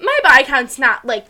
my 0.00 0.18
body 0.22 0.44
count's 0.44 0.78
not 0.78 1.04
like 1.04 1.26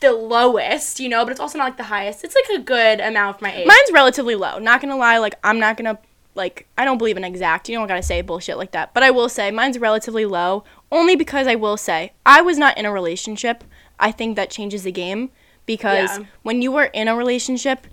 the 0.00 0.12
lowest, 0.12 1.00
you 1.00 1.08
know, 1.08 1.24
but 1.24 1.30
it's 1.32 1.40
also 1.40 1.58
not 1.58 1.64
like 1.64 1.76
the 1.76 1.84
highest. 1.84 2.24
It's 2.24 2.34
like 2.34 2.58
a 2.60 2.62
good 2.62 3.00
amount 3.00 3.38
for 3.38 3.44
my 3.44 3.52
age. 3.54 3.66
Mine's 3.66 3.92
relatively 3.92 4.34
low. 4.34 4.58
Not 4.58 4.80
gonna 4.80 4.96
lie, 4.96 5.18
like 5.18 5.34
I'm 5.42 5.58
not 5.58 5.76
gonna 5.76 5.98
like 6.34 6.68
I 6.78 6.84
don't 6.84 6.98
believe 6.98 7.16
in 7.16 7.24
exact. 7.24 7.68
You 7.68 7.76
don't 7.76 7.88
gotta 7.88 8.02
say 8.02 8.20
bullshit 8.22 8.56
like 8.58 8.72
that. 8.72 8.94
But 8.94 9.02
I 9.02 9.10
will 9.10 9.28
say 9.28 9.50
mine's 9.50 9.78
relatively 9.78 10.24
low, 10.24 10.64
only 10.92 11.16
because 11.16 11.46
I 11.46 11.56
will 11.56 11.76
say 11.76 12.12
I 12.24 12.40
was 12.42 12.58
not 12.58 12.78
in 12.78 12.86
a 12.86 12.92
relationship. 12.92 13.64
I 13.98 14.12
think 14.12 14.36
that 14.36 14.50
changes 14.50 14.84
the 14.84 14.92
game 14.92 15.30
because 15.66 16.18
Yeah. 16.18 16.24
when 16.42 16.62
you 16.62 16.76
are 16.76 16.86
in 16.86 17.08
a 17.08 17.16
relationship, 17.16 17.86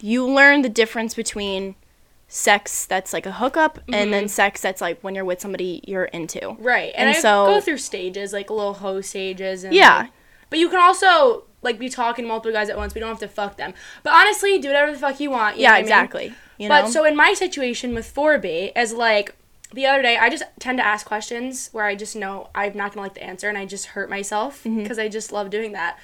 you 0.00 0.26
learn 0.26 0.62
the 0.62 0.68
difference 0.68 1.14
between 1.14 1.76
sex 2.26 2.86
that's 2.86 3.12
like 3.12 3.26
a 3.26 3.32
hookup 3.32 3.78
and 3.92 4.12
then 4.12 4.24
mm-hmm. 4.24 4.26
sex 4.28 4.60
that's 4.62 4.80
like 4.80 4.98
when 5.02 5.14
you're 5.14 5.24
with 5.24 5.40
somebody 5.40 5.82
you're 5.86 6.06
into. 6.06 6.54
Right. 6.58 6.92
And, 6.96 7.08
And 7.08 7.16
I 7.16 7.20
so- 7.20 7.46
go 7.46 7.60
through 7.60 7.78
stages, 7.78 8.32
like 8.32 8.50
little 8.50 8.74
hoe 8.74 9.00
stages 9.02 9.64
and 9.64 9.74
Yeah. 9.74 9.98
like- 9.98 10.10
but 10.50 10.58
you 10.58 10.68
can 10.68 10.80
also 10.80 11.44
like 11.62 11.78
be 11.78 11.88
talking 11.88 12.24
to 12.24 12.28
multiple 12.28 12.52
guys 12.52 12.68
at 12.68 12.76
once. 12.76 12.94
We 12.94 13.00
don't 13.00 13.08
have 13.08 13.18
to 13.20 13.28
fuck 13.28 13.56
them. 13.56 13.72
But 14.02 14.12
honestly, 14.12 14.58
do 14.58 14.68
whatever 14.68 14.92
the 14.92 14.98
fuck 14.98 15.18
you 15.20 15.30
want. 15.30 15.56
you 15.56 15.62
Yeah, 15.62 15.70
what 15.70 15.74
I 15.74 15.78
mean? 15.78 15.84
exactly. 15.84 16.34
You 16.58 16.68
know? 16.68 16.82
But 16.82 16.88
so 16.90 17.04
in 17.04 17.16
my 17.16 17.34
situation 17.34 17.94
with 17.94 18.12
4B, 18.12 18.72
as 18.76 18.92
like 18.92 19.34
the 19.72 19.86
other 19.86 20.02
day, 20.02 20.16
I 20.18 20.28
just 20.28 20.42
tend 20.60 20.78
to 20.78 20.84
ask 20.86 21.06
questions 21.06 21.70
where 21.72 21.84
I 21.86 21.94
just 21.94 22.14
know 22.14 22.50
I'm 22.54 22.76
not 22.76 22.92
gonna 22.92 23.02
like 23.06 23.14
the 23.14 23.22
answer, 23.24 23.48
and 23.48 23.56
I 23.56 23.64
just 23.64 23.86
hurt 23.86 24.10
myself 24.10 24.64
Mm-hmm. 24.64 24.82
because 24.82 24.98
I 24.98 25.08
just 25.08 25.32
love 25.32 25.48
doing 25.50 25.72
that. 25.72 25.98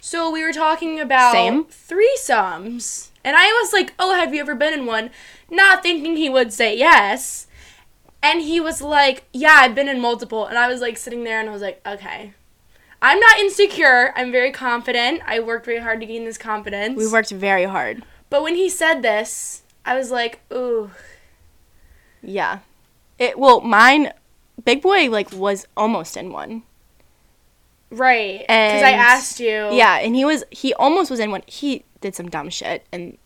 So 0.00 0.30
we 0.30 0.42
were 0.42 0.52
talking 0.52 0.98
about 0.98 1.32
Same. 1.32 1.64
threesomes, 1.64 3.10
and 3.24 3.36
I 3.36 3.46
was 3.62 3.72
like, 3.72 3.92
"Oh, 3.98 4.14
have 4.14 4.34
you 4.34 4.40
ever 4.40 4.54
been 4.54 4.72
in 4.72 4.86
one?" 4.86 5.10
Not 5.50 5.82
thinking 5.82 6.16
he 6.16 6.28
would 6.28 6.52
say 6.52 6.76
yes, 6.76 7.46
and 8.22 8.40
he 8.42 8.60
was 8.60 8.80
like, 8.82 9.24
"Yeah, 9.32 9.56
I've 9.60 9.74
been 9.74 9.88
in 9.88 10.00
multiple," 10.00 10.46
and 10.46 10.58
I 10.58 10.66
was 10.68 10.80
like 10.80 10.96
sitting 10.96 11.22
there, 11.24 11.38
and 11.38 11.48
I 11.48 11.52
was 11.52 11.62
like, 11.62 11.80
"Okay." 11.86 12.32
I'm 13.02 13.18
not 13.18 13.38
insecure. 13.40 14.12
I'm 14.16 14.30
very 14.30 14.52
confident. 14.52 15.22
I 15.26 15.40
worked 15.40 15.66
very 15.66 15.80
hard 15.80 16.00
to 16.00 16.06
gain 16.06 16.24
this 16.24 16.38
confidence. 16.38 16.96
we 16.96 17.08
worked 17.08 17.30
very 17.30 17.64
hard. 17.64 18.04
But 18.30 18.42
when 18.42 18.54
he 18.54 18.68
said 18.68 19.02
this, 19.02 19.62
I 19.84 19.94
was 19.96 20.10
like, 20.10 20.40
ooh. 20.52 20.92
Yeah. 22.22 22.60
It 23.18 23.38
well, 23.38 23.60
mine 23.60 24.12
Big 24.64 24.80
Boy 24.80 25.10
like 25.10 25.32
was 25.32 25.66
almost 25.76 26.16
in 26.16 26.32
one. 26.32 26.62
Right. 27.90 28.40
Because 28.40 28.82
I 28.82 28.92
asked 28.92 29.40
you. 29.40 29.70
Yeah, 29.72 29.98
and 29.98 30.14
he 30.14 30.24
was 30.24 30.44
he 30.50 30.72
almost 30.74 31.10
was 31.10 31.20
in 31.20 31.30
one. 31.30 31.42
He 31.46 31.84
did 32.00 32.14
some 32.14 32.30
dumb 32.30 32.48
shit 32.50 32.86
and 32.92 33.18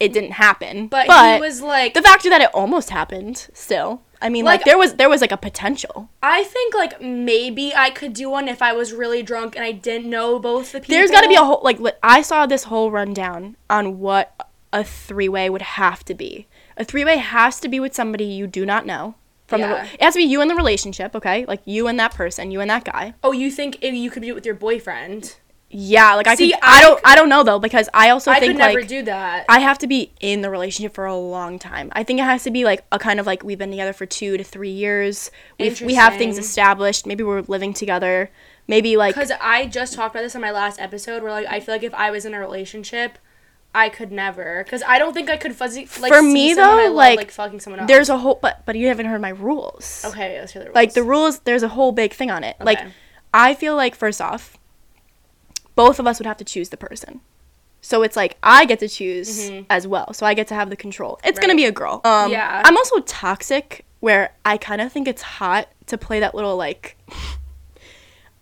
it 0.00 0.12
didn't 0.12 0.32
happen. 0.32 0.86
But, 0.86 1.08
he 1.34 1.40
was 1.40 1.60
like, 1.60 1.94
the 1.94 2.02
fact 2.02 2.22
that 2.24 2.40
it 2.40 2.50
almost 2.54 2.90
happened 2.90 3.48
still. 3.52 4.02
I 4.20 4.28
mean, 4.28 4.44
like, 4.44 4.60
Like- 4.60 4.64
there 4.66 4.78
was 4.78 4.94
there 4.94 5.08
was 5.08 5.20
like 5.20 5.32
a 5.32 5.36
potential. 5.36 6.08
I 6.22 6.44
think 6.44 6.74
like 6.74 7.00
maybe 7.00 7.72
I 7.74 7.90
could 7.90 8.12
do 8.14 8.28
one 8.30 8.48
if 8.48 8.60
I 8.62 8.72
was 8.72 8.92
really 8.92 9.22
drunk 9.22 9.54
and 9.56 9.64
I 9.64 9.72
didn't 9.72 10.10
know 10.10 10.38
both 10.38 10.72
the 10.72 10.80
people. 10.80 10.94
There's 10.94 11.10
got 11.10 11.20
to 11.22 11.28
be 11.28 11.34
a 11.36 11.44
whole 11.44 11.60
like 11.62 11.78
I 12.02 12.22
saw 12.22 12.46
this 12.46 12.64
whole 12.64 12.90
rundown 12.90 13.56
on 13.70 13.98
what 14.00 14.34
a 14.72 14.82
three 14.84 15.28
way 15.28 15.48
would 15.48 15.62
have 15.62 16.04
to 16.06 16.14
be. 16.14 16.46
A 16.76 16.84
three 16.84 17.04
way 17.04 17.16
has 17.18 17.60
to 17.60 17.68
be 17.68 17.78
with 17.80 17.94
somebody 17.94 18.24
you 18.24 18.46
do 18.46 18.66
not 18.66 18.86
know. 18.86 19.14
From 19.46 19.62
the, 19.62 19.66
Yeah. 19.68 19.80
re- 19.82 19.88
it 19.94 20.02
has 20.02 20.12
to 20.14 20.18
be 20.18 20.24
you 20.24 20.42
in 20.42 20.48
the 20.48 20.54
relationship, 20.54 21.16
okay? 21.16 21.46
Like 21.46 21.62
you 21.64 21.86
and 21.88 21.98
that 21.98 22.12
person, 22.14 22.50
you 22.50 22.60
and 22.60 22.68
that 22.68 22.84
guy. 22.84 23.14
Oh, 23.24 23.32
you 23.32 23.50
think 23.50 23.82
you 23.82 24.10
could 24.10 24.22
do 24.22 24.28
it 24.28 24.34
with 24.34 24.44
your 24.44 24.54
boyfriend? 24.54 25.36
Yeah, 25.70 26.14
like 26.14 26.26
I 26.26 26.34
See, 26.34 26.52
could, 26.52 26.60
I, 26.62 26.78
I 26.78 26.80
don't 26.80 27.00
I 27.04 27.14
don't 27.14 27.28
know 27.28 27.42
though 27.42 27.58
because 27.58 27.90
I 27.92 28.08
also 28.10 28.30
I 28.30 28.40
think 28.40 28.52
could 28.52 28.58
never 28.58 28.80
like 28.80 28.88
do 28.88 29.02
that. 29.02 29.44
I 29.48 29.58
have 29.58 29.78
to 29.78 29.86
be 29.86 30.12
in 30.20 30.40
the 30.40 30.48
relationship 30.48 30.94
for 30.94 31.04
a 31.04 31.16
long 31.16 31.58
time. 31.58 31.90
I 31.92 32.04
think 32.04 32.20
it 32.20 32.24
has 32.24 32.42
to 32.44 32.50
be 32.50 32.64
like 32.64 32.86
a 32.90 32.98
kind 32.98 33.20
of 33.20 33.26
like 33.26 33.42
we've 33.42 33.58
been 33.58 33.70
together 33.70 33.92
for 33.92 34.06
two 34.06 34.38
to 34.38 34.44
three 34.44 34.70
years. 34.70 35.30
We've, 35.58 35.78
we 35.82 35.94
have 35.94 36.16
things 36.16 36.38
established. 36.38 37.06
Maybe 37.06 37.22
we're 37.22 37.42
living 37.42 37.74
together. 37.74 38.30
Maybe 38.66 38.96
like 38.96 39.14
Because 39.14 39.32
I 39.40 39.66
just 39.66 39.94
talked 39.94 40.14
about 40.14 40.22
this 40.22 40.34
in 40.34 40.40
my 40.40 40.50
last 40.52 40.80
episode 40.80 41.22
where 41.22 41.32
like 41.32 41.46
I 41.46 41.60
feel 41.60 41.74
like 41.74 41.82
if 41.82 41.94
I 41.94 42.10
was 42.10 42.24
in 42.24 42.32
a 42.32 42.40
relationship, 42.40 43.18
I 43.74 43.90
could 43.90 44.10
never. 44.10 44.64
Because 44.64 44.82
I 44.86 44.98
don't 44.98 45.12
think 45.12 45.28
I 45.28 45.36
could 45.36 45.54
fuzzy 45.54 45.86
like 46.00 46.12
For 46.12 46.22
me, 46.22 46.54
though, 46.54 46.62
love, 46.62 46.94
like, 46.94 47.18
like 47.18 47.30
fucking 47.30 47.60
someone 47.60 47.80
else. 47.80 47.88
there's 47.88 48.08
a 48.08 48.16
whole 48.16 48.38
but 48.40 48.64
but 48.64 48.76
you 48.76 48.88
haven't 48.88 49.06
heard 49.06 49.20
my 49.20 49.30
rules. 49.30 50.04
okay. 50.06 50.38
Let's 50.40 50.52
hear 50.52 50.60
the 50.60 50.68
rules. 50.68 50.74
Like 50.74 50.94
the 50.94 51.02
rules, 51.02 51.40
there's 51.40 51.62
a 51.62 51.68
whole 51.68 51.92
big 51.92 52.14
thing 52.14 52.30
on 52.30 52.42
it. 52.42 52.56
Like 52.58 52.80
I 53.34 53.54
feel 53.54 53.76
like 53.76 53.94
first 53.94 54.20
off, 54.22 54.57
both 55.78 55.98
of 56.00 56.06
us 56.08 56.18
would 56.18 56.26
have 56.26 56.36
to 56.38 56.44
choose 56.44 56.70
the 56.70 56.76
person. 56.76 57.20
So 57.80 58.02
it's 58.02 58.16
like 58.16 58.36
I 58.42 58.64
get 58.64 58.80
to 58.80 58.88
choose 58.88 59.50
as 59.70 59.86
well. 59.86 60.12
So 60.12 60.26
I 60.26 60.34
get 60.34 60.48
to 60.48 60.54
have 60.54 60.68
the 60.70 60.76
control. 60.76 61.20
It's 61.22 61.38
gonna 61.38 61.52
Mm-hmm. 61.52 61.56
Be 61.56 61.64
a 61.66 61.72
girl. 61.72 62.00
Um, 62.04 62.32
Yeah. 62.32 62.62
I'm 62.64 62.76
also 62.76 62.98
toxic, 63.00 63.84
where 64.00 64.32
I 64.44 64.56
kind 64.58 64.80
of 64.80 64.92
think 64.92 65.06
it's 65.06 65.22
hot 65.22 65.68
to 65.86 65.96
play 65.96 66.18
that 66.20 66.34
little 66.34 66.56
like. 66.56 66.96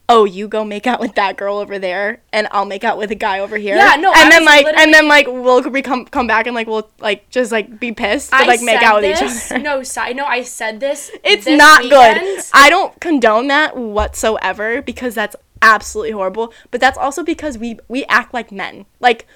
Oh, 0.09 0.25
you 0.25 0.47
go 0.47 0.65
make 0.65 0.87
out 0.87 1.01
with 1.01 1.17
that 1.17 1.37
girl 1.37 1.57
over 1.59 1.81
there, 1.81 2.23
and 2.33 2.47
I'll 2.53 2.65
make 2.65 2.85
out 2.85 2.97
with 2.97 3.11
a 3.11 3.17
guy 3.17 3.41
over 3.41 3.57
here. 3.57 3.75
Yeah, 3.75 3.97
no, 3.99 4.13
and 4.13 4.29
I 4.29 4.31
then 4.31 4.45
like, 4.45 4.65
and 4.65 4.95
then 4.95 5.09
like 5.09 5.27
we'll 5.27 5.65
come 5.83 6.05
come 6.05 6.29
back 6.29 6.47
and 6.47 6.55
like 6.55 6.69
we'll 6.69 6.89
like 7.01 7.29
just 7.29 7.51
like 7.51 7.81
be 7.81 7.91
pissed, 7.91 8.31
but 8.31 8.43
I 8.43 8.47
like 8.47 8.63
make 8.63 8.81
out 8.85 9.03
with 9.03 9.21
each 9.21 9.51
other. 9.51 9.59
No, 9.61 9.83
side 9.83 10.15
note, 10.15 10.27
I 10.29 10.45
said 10.45 10.79
this. 10.79 11.11
It's 11.25 11.47
this 11.47 11.59
not 11.59 11.83
weekend. 11.83 12.21
good. 12.21 12.45
I 12.55 12.71
don't 12.71 12.99
condone 13.01 13.49
that 13.49 13.77
whatsoever 13.77 14.81
because 14.81 15.17
that's 15.17 15.35
absolutely 15.63 16.13
horrible. 16.13 16.53
But 16.71 16.81
that's 16.81 16.99
also 16.99 17.23
because 17.23 17.59
we 17.59 17.79
we 17.89 18.05
act 18.07 18.35
like 18.35 18.53
men. 18.53 18.87
Like 19.01 19.27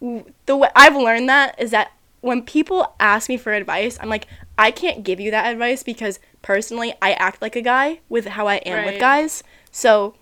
the 0.00 0.56
way 0.56 0.68
I've 0.74 0.96
learned 0.96 1.28
that 1.28 1.60
is 1.60 1.70
that 1.70 1.92
when 2.20 2.42
people 2.42 2.94
ask 2.98 3.28
me 3.28 3.36
for 3.36 3.52
advice, 3.52 3.98
I'm 4.00 4.08
like 4.08 4.26
I 4.56 4.70
can't 4.70 5.04
give 5.04 5.20
you 5.20 5.30
that 5.30 5.50
advice 5.50 5.82
because 5.82 6.18
personally 6.42 6.94
I 7.00 7.12
act 7.14 7.42
like 7.42 7.56
a 7.56 7.62
guy 7.62 8.00
with 8.08 8.26
how 8.26 8.48
I 8.48 8.56
am 8.56 8.84
with 8.84 9.00
guys. 9.00 9.42
So 9.70 10.14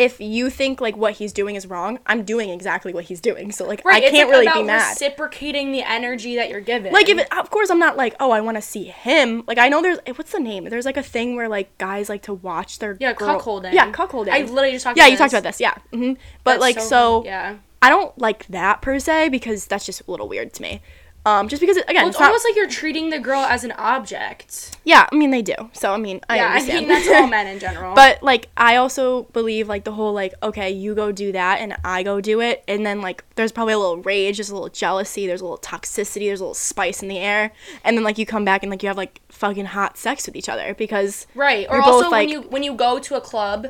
if 0.00 0.18
you 0.18 0.48
think 0.48 0.80
like 0.80 0.96
what 0.96 1.12
he's 1.14 1.32
doing 1.32 1.56
is 1.56 1.66
wrong, 1.66 1.98
I'm 2.06 2.24
doing 2.24 2.48
exactly 2.48 2.94
what 2.94 3.04
he's 3.04 3.20
doing. 3.20 3.52
So 3.52 3.66
like 3.66 3.84
Right, 3.84 4.02
I 4.02 4.08
can't 4.10 4.30
like, 4.30 4.38
really 4.40 4.62
be 4.62 4.66
mad. 4.66 4.90
Reciprocating 4.92 5.72
the 5.72 5.82
energy 5.82 6.36
that 6.36 6.48
you're 6.48 6.62
given. 6.62 6.92
Like 6.92 7.10
if 7.10 7.18
it, 7.18 7.28
of 7.36 7.50
course 7.50 7.68
I'm 7.68 7.78
not 7.78 7.96
like 7.98 8.14
oh 8.18 8.30
I 8.30 8.40
want 8.40 8.56
to 8.56 8.62
see 8.62 8.84
him. 8.84 9.44
Like 9.46 9.58
I 9.58 9.68
know 9.68 9.82
there's 9.82 9.98
eh, 10.06 10.12
what's 10.16 10.32
the 10.32 10.40
name? 10.40 10.64
There's 10.64 10.86
like 10.86 10.96
a 10.96 11.02
thing 11.02 11.36
where 11.36 11.48
like 11.48 11.76
guys 11.76 12.08
like 12.08 12.22
to 12.22 12.34
watch 12.34 12.78
their 12.78 12.96
yeah, 12.98 13.12
girl- 13.12 13.38
cuckolding. 13.38 13.72
Yeah, 13.74 13.92
cuckolding. 13.92 14.30
I 14.30 14.40
literally 14.40 14.72
just 14.72 14.84
talked. 14.84 14.96
yeah, 14.96 15.06
you 15.06 15.18
talked 15.18 15.32
about 15.34 15.42
this. 15.42 15.60
Yeah. 15.60 15.74
hmm 15.92 16.14
But 16.44 16.60
That's 16.60 16.60
like 16.60 16.80
so, 16.80 17.22
yeah. 17.24 17.56
I 17.82 17.88
don't 17.90 18.16
like 18.18 18.46
that 18.48 18.82
per 18.82 18.98
se 18.98 19.28
because 19.28 19.66
that's 19.66 19.84
just 19.86 20.06
a 20.06 20.10
little 20.10 20.28
weird 20.28 20.52
to 20.54 20.62
me. 20.62 20.80
Um, 21.26 21.48
just 21.48 21.60
because 21.60 21.76
it, 21.76 21.84
again, 21.84 21.96
Well, 21.96 22.06
it's, 22.08 22.16
it's 22.16 22.20
not. 22.20 22.26
almost 22.28 22.44
like 22.46 22.56
you're 22.56 22.66
treating 22.68 23.10
the 23.10 23.18
girl 23.18 23.40
as 23.42 23.62
an 23.62 23.72
object. 23.72 24.78
yeah, 24.84 25.06
I 25.12 25.14
mean 25.14 25.30
they 25.30 25.42
do. 25.42 25.54
So 25.74 25.92
I 25.92 25.98
mean 25.98 26.20
I 26.30 26.36
yeah, 26.36 26.48
I 26.58 26.64
mean 26.66 26.88
that's 26.88 27.06
all 27.08 27.26
men 27.26 27.46
in 27.46 27.58
general. 27.66 27.94
But 27.94 28.22
like 28.22 28.48
I 28.56 28.76
also 28.76 29.24
believe 29.24 29.68
like 29.68 29.84
the 29.84 29.92
whole 29.92 30.14
like 30.14 30.32
okay 30.42 30.70
you 30.70 30.94
go 30.94 31.12
do 31.12 31.32
that 31.32 31.60
and 31.60 31.76
I 31.84 32.02
go 32.02 32.20
do 32.22 32.40
it 32.40 32.64
and 32.66 32.86
then 32.86 33.02
like 33.02 33.22
there's 33.34 33.52
probably 33.52 33.74
a 33.74 33.78
little 33.78 33.98
rage, 33.98 34.38
there's 34.38 34.48
a 34.48 34.54
little 34.54 34.70
jealousy, 34.70 35.26
there's 35.26 35.42
a 35.42 35.44
little 35.44 35.58
toxicity, 35.58 36.26
there's 36.26 36.40
a 36.40 36.44
little 36.44 36.54
spice 36.54 37.02
in 37.02 37.08
the 37.08 37.18
air, 37.18 37.52
and 37.84 37.96
then 37.98 38.04
like 38.04 38.16
you 38.16 38.24
come 38.24 38.44
back 38.46 38.62
and 38.62 38.70
like 38.70 38.82
you 38.82 38.88
have 38.88 38.96
like 38.96 39.20
fucking 39.28 39.66
hot 39.66 39.98
sex 39.98 40.24
with 40.26 40.36
each 40.36 40.48
other 40.48 40.74
because 40.74 41.26
right, 41.34 41.66
or 41.68 41.82
also 41.82 42.04
both, 42.04 42.12
when 42.12 42.20
like- 42.26 42.28
you 42.30 42.40
when 42.42 42.62
you 42.62 42.72
go 42.74 42.98
to 42.98 43.14
a 43.14 43.20
club. 43.20 43.68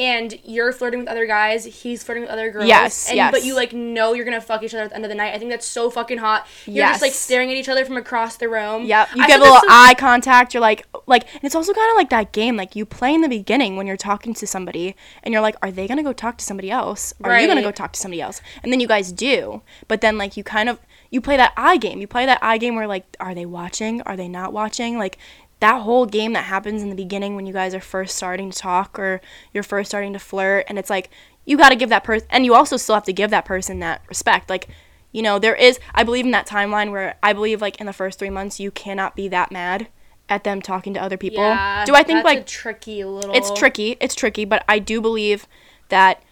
And 0.00 0.38
you're 0.44 0.72
flirting 0.72 1.00
with 1.00 1.08
other 1.10 1.26
guys, 1.26 1.66
he's 1.66 2.02
flirting 2.02 2.22
with 2.22 2.30
other 2.30 2.50
girls. 2.50 2.66
Yes, 2.66 3.08
and, 3.08 3.16
yes. 3.16 3.30
But 3.30 3.44
you 3.44 3.54
like 3.54 3.74
know 3.74 4.14
you're 4.14 4.24
gonna 4.24 4.40
fuck 4.40 4.62
each 4.62 4.72
other 4.72 4.84
at 4.84 4.90
the 4.90 4.96
end 4.96 5.04
of 5.04 5.10
the 5.10 5.14
night. 5.14 5.34
I 5.34 5.38
think 5.38 5.50
that's 5.50 5.66
so 5.66 5.90
fucking 5.90 6.16
hot. 6.16 6.46
You're 6.64 6.86
just 6.86 7.02
like 7.02 7.12
staring 7.12 7.50
at 7.50 7.56
each 7.58 7.68
other 7.68 7.84
from 7.84 7.98
across 7.98 8.38
the 8.38 8.48
room. 8.48 8.86
Yep. 8.86 9.08
You 9.14 9.22
I 9.22 9.26
get 9.26 9.40
a 9.40 9.42
little 9.42 9.60
to- 9.60 9.66
eye 9.68 9.94
contact. 9.98 10.54
You're 10.54 10.62
like, 10.62 10.86
like, 11.06 11.24
and 11.34 11.44
it's 11.44 11.54
also 11.54 11.74
kind 11.74 11.90
of 11.90 11.96
like 11.96 12.08
that 12.10 12.32
game. 12.32 12.56
Like 12.56 12.74
you 12.74 12.86
play 12.86 13.14
in 13.14 13.20
the 13.20 13.28
beginning 13.28 13.76
when 13.76 13.86
you're 13.86 13.98
talking 13.98 14.32
to 14.32 14.46
somebody, 14.46 14.96
and 15.22 15.32
you're 15.32 15.42
like, 15.42 15.56
are 15.62 15.70
they 15.70 15.86
gonna 15.86 16.02
go 16.02 16.14
talk 16.14 16.38
to 16.38 16.44
somebody 16.44 16.70
else? 16.70 17.12
Are 17.22 17.38
you 17.38 17.46
gonna 17.46 17.60
go 17.60 17.70
talk 17.70 17.92
to 17.92 18.00
somebody 18.00 18.22
else? 18.22 18.40
And 18.62 18.72
then 18.72 18.80
you 18.80 18.88
guys 18.88 19.12
do, 19.12 19.60
but 19.86 20.00
then 20.00 20.16
like 20.16 20.36
you 20.36 20.44
kind 20.44 20.70
of 20.70 20.78
you 21.10 21.20
play 21.20 21.36
that 21.36 21.52
eye 21.56 21.76
game. 21.76 22.00
You 22.00 22.06
play 22.06 22.24
that 22.24 22.38
eye 22.40 22.56
game 22.56 22.74
where 22.74 22.86
like, 22.86 23.16
are 23.20 23.34
they 23.34 23.44
watching? 23.44 24.00
Are 24.02 24.16
they 24.16 24.28
not 24.28 24.52
watching? 24.52 24.96
Like 24.96 25.18
that 25.60 25.82
whole 25.82 26.06
game 26.06 26.32
that 26.32 26.44
happens 26.44 26.82
in 26.82 26.88
the 26.88 26.96
beginning 26.96 27.36
when 27.36 27.46
you 27.46 27.52
guys 27.52 27.74
are 27.74 27.80
first 27.80 28.16
starting 28.16 28.50
to 28.50 28.58
talk 28.58 28.98
or 28.98 29.20
you're 29.52 29.62
first 29.62 29.90
starting 29.90 30.12
to 30.12 30.18
flirt, 30.18 30.66
and 30.68 30.78
it's 30.78 30.90
like 30.90 31.10
you 31.44 31.56
got 31.56 31.70
to 31.70 31.76
give 31.76 31.88
that 31.90 32.04
person, 32.04 32.26
and 32.30 32.44
you 32.44 32.54
also 32.54 32.76
still 32.76 32.94
have 32.94 33.04
to 33.04 33.12
give 33.12 33.30
that 33.30 33.44
person 33.44 33.78
that 33.80 34.02
respect. 34.08 34.50
Like 34.50 34.68
you 35.12 35.22
know, 35.22 35.38
there 35.38 35.54
is, 35.54 35.78
I 35.94 36.04
believe 36.04 36.24
in 36.24 36.30
that 36.32 36.46
timeline 36.46 36.90
where 36.90 37.16
I 37.22 37.32
believe, 37.32 37.60
like, 37.60 37.80
in 37.80 37.86
the 37.86 37.92
first 37.92 38.18
three 38.18 38.30
months, 38.30 38.60
you 38.60 38.70
cannot 38.70 39.16
be 39.16 39.28
that 39.28 39.50
mad 39.50 39.88
at 40.28 40.44
them 40.44 40.62
talking 40.62 40.94
to 40.94 41.02
other 41.02 41.16
people. 41.16 41.42
Yeah, 41.42 41.84
do 41.84 41.94
I 41.94 42.02
think, 42.02 42.24
like, 42.24 42.40
a 42.40 42.44
tricky 42.44 43.02
little? 43.04 43.34
it's 43.34 43.50
tricky, 43.50 43.96
it's 44.00 44.14
tricky, 44.14 44.44
but 44.44 44.64
I 44.68 44.78
do 44.78 45.00
believe 45.00 45.48
that 45.88 46.22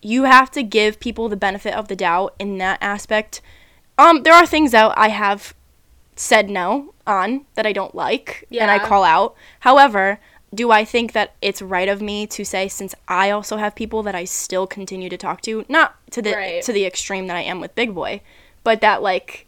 you 0.00 0.24
have 0.24 0.50
to 0.52 0.62
give 0.62 1.00
people 1.00 1.28
the 1.28 1.36
benefit 1.36 1.74
of 1.74 1.88
the 1.88 1.96
doubt 1.96 2.34
in 2.38 2.58
that 2.58 2.78
aspect. 2.80 3.40
Um, 3.98 4.22
there 4.22 4.34
are 4.34 4.46
things 4.46 4.70
that 4.70 4.96
I 4.96 5.08
have 5.08 5.54
said 6.16 6.50
no 6.50 6.94
on 7.06 7.46
that 7.54 7.66
I 7.66 7.72
don't 7.72 7.94
like 7.94 8.46
and 8.50 8.70
I 8.70 8.78
call 8.78 9.04
out. 9.04 9.34
However, 9.60 10.20
do 10.54 10.70
I 10.70 10.84
think 10.84 11.12
that 11.12 11.34
it's 11.40 11.62
right 11.62 11.88
of 11.88 12.02
me 12.02 12.26
to 12.28 12.44
say 12.44 12.68
since 12.68 12.94
I 13.08 13.30
also 13.30 13.56
have 13.56 13.74
people 13.74 14.02
that 14.02 14.14
I 14.14 14.24
still 14.24 14.66
continue 14.66 15.08
to 15.08 15.16
talk 15.16 15.40
to, 15.42 15.64
not 15.68 15.96
to 16.10 16.20
the 16.20 16.32
Right. 16.32 16.62
to 16.62 16.72
the 16.72 16.84
extreme 16.84 17.26
that 17.28 17.36
I 17.36 17.42
am 17.42 17.60
with 17.60 17.74
Big 17.74 17.94
Boy, 17.94 18.20
but 18.62 18.80
that 18.82 19.02
like 19.02 19.46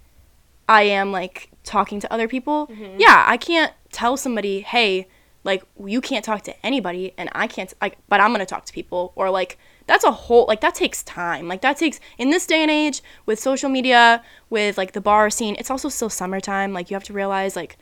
I 0.69 0.83
am 0.85 1.13
like 1.13 1.51
talking 1.63 2.01
to 2.01 2.13
other 2.13 2.27
people. 2.29 2.69
Mm-hmm. 2.69 2.97
Yeah, 2.99 3.25
I 3.27 3.37
can't 3.37 3.73
tell 3.93 4.17
somebody, 4.17 4.61
"Hey, 4.61 5.07
like 5.45 5.63
you 5.85 6.01
can't 6.01 6.25
talk 6.25 6.43
to 6.43 6.67
anybody 6.67 7.13
and 7.17 7.29
i 7.33 7.47
can't 7.47 7.73
like 7.81 7.99
but 8.09 8.21
i'm 8.21 8.33
gonna 8.33 8.47
talk 8.47 8.65
to 8.65 8.73
people 8.73 9.13
or 9.15 9.31
like 9.31 9.59
that's 9.87 10.05
a 10.05 10.11
whole 10.11 10.47
like 10.47 10.61
that 10.61 10.75
takes 10.75 11.03
time 11.03 11.49
like 11.49 11.61
that 11.61 11.77
takes 11.77 12.01
in 12.19 12.31
this 12.31 12.47
day 12.47 12.63
and 12.63 12.71
age 12.71 13.03
with 13.27 13.39
social 13.39 13.69
media 13.69 14.23
with 14.51 14.79
like 14.79 14.93
the 14.93 15.01
bar 15.01 15.31
scene 15.31 15.57
it's 15.59 15.71
also 15.71 15.89
still 15.89 16.11
summertime 16.11 16.73
like 16.73 16.91
you 16.91 16.95
have 16.95 17.05
to 17.05 17.13
realize 17.13 17.57
like 17.57 17.77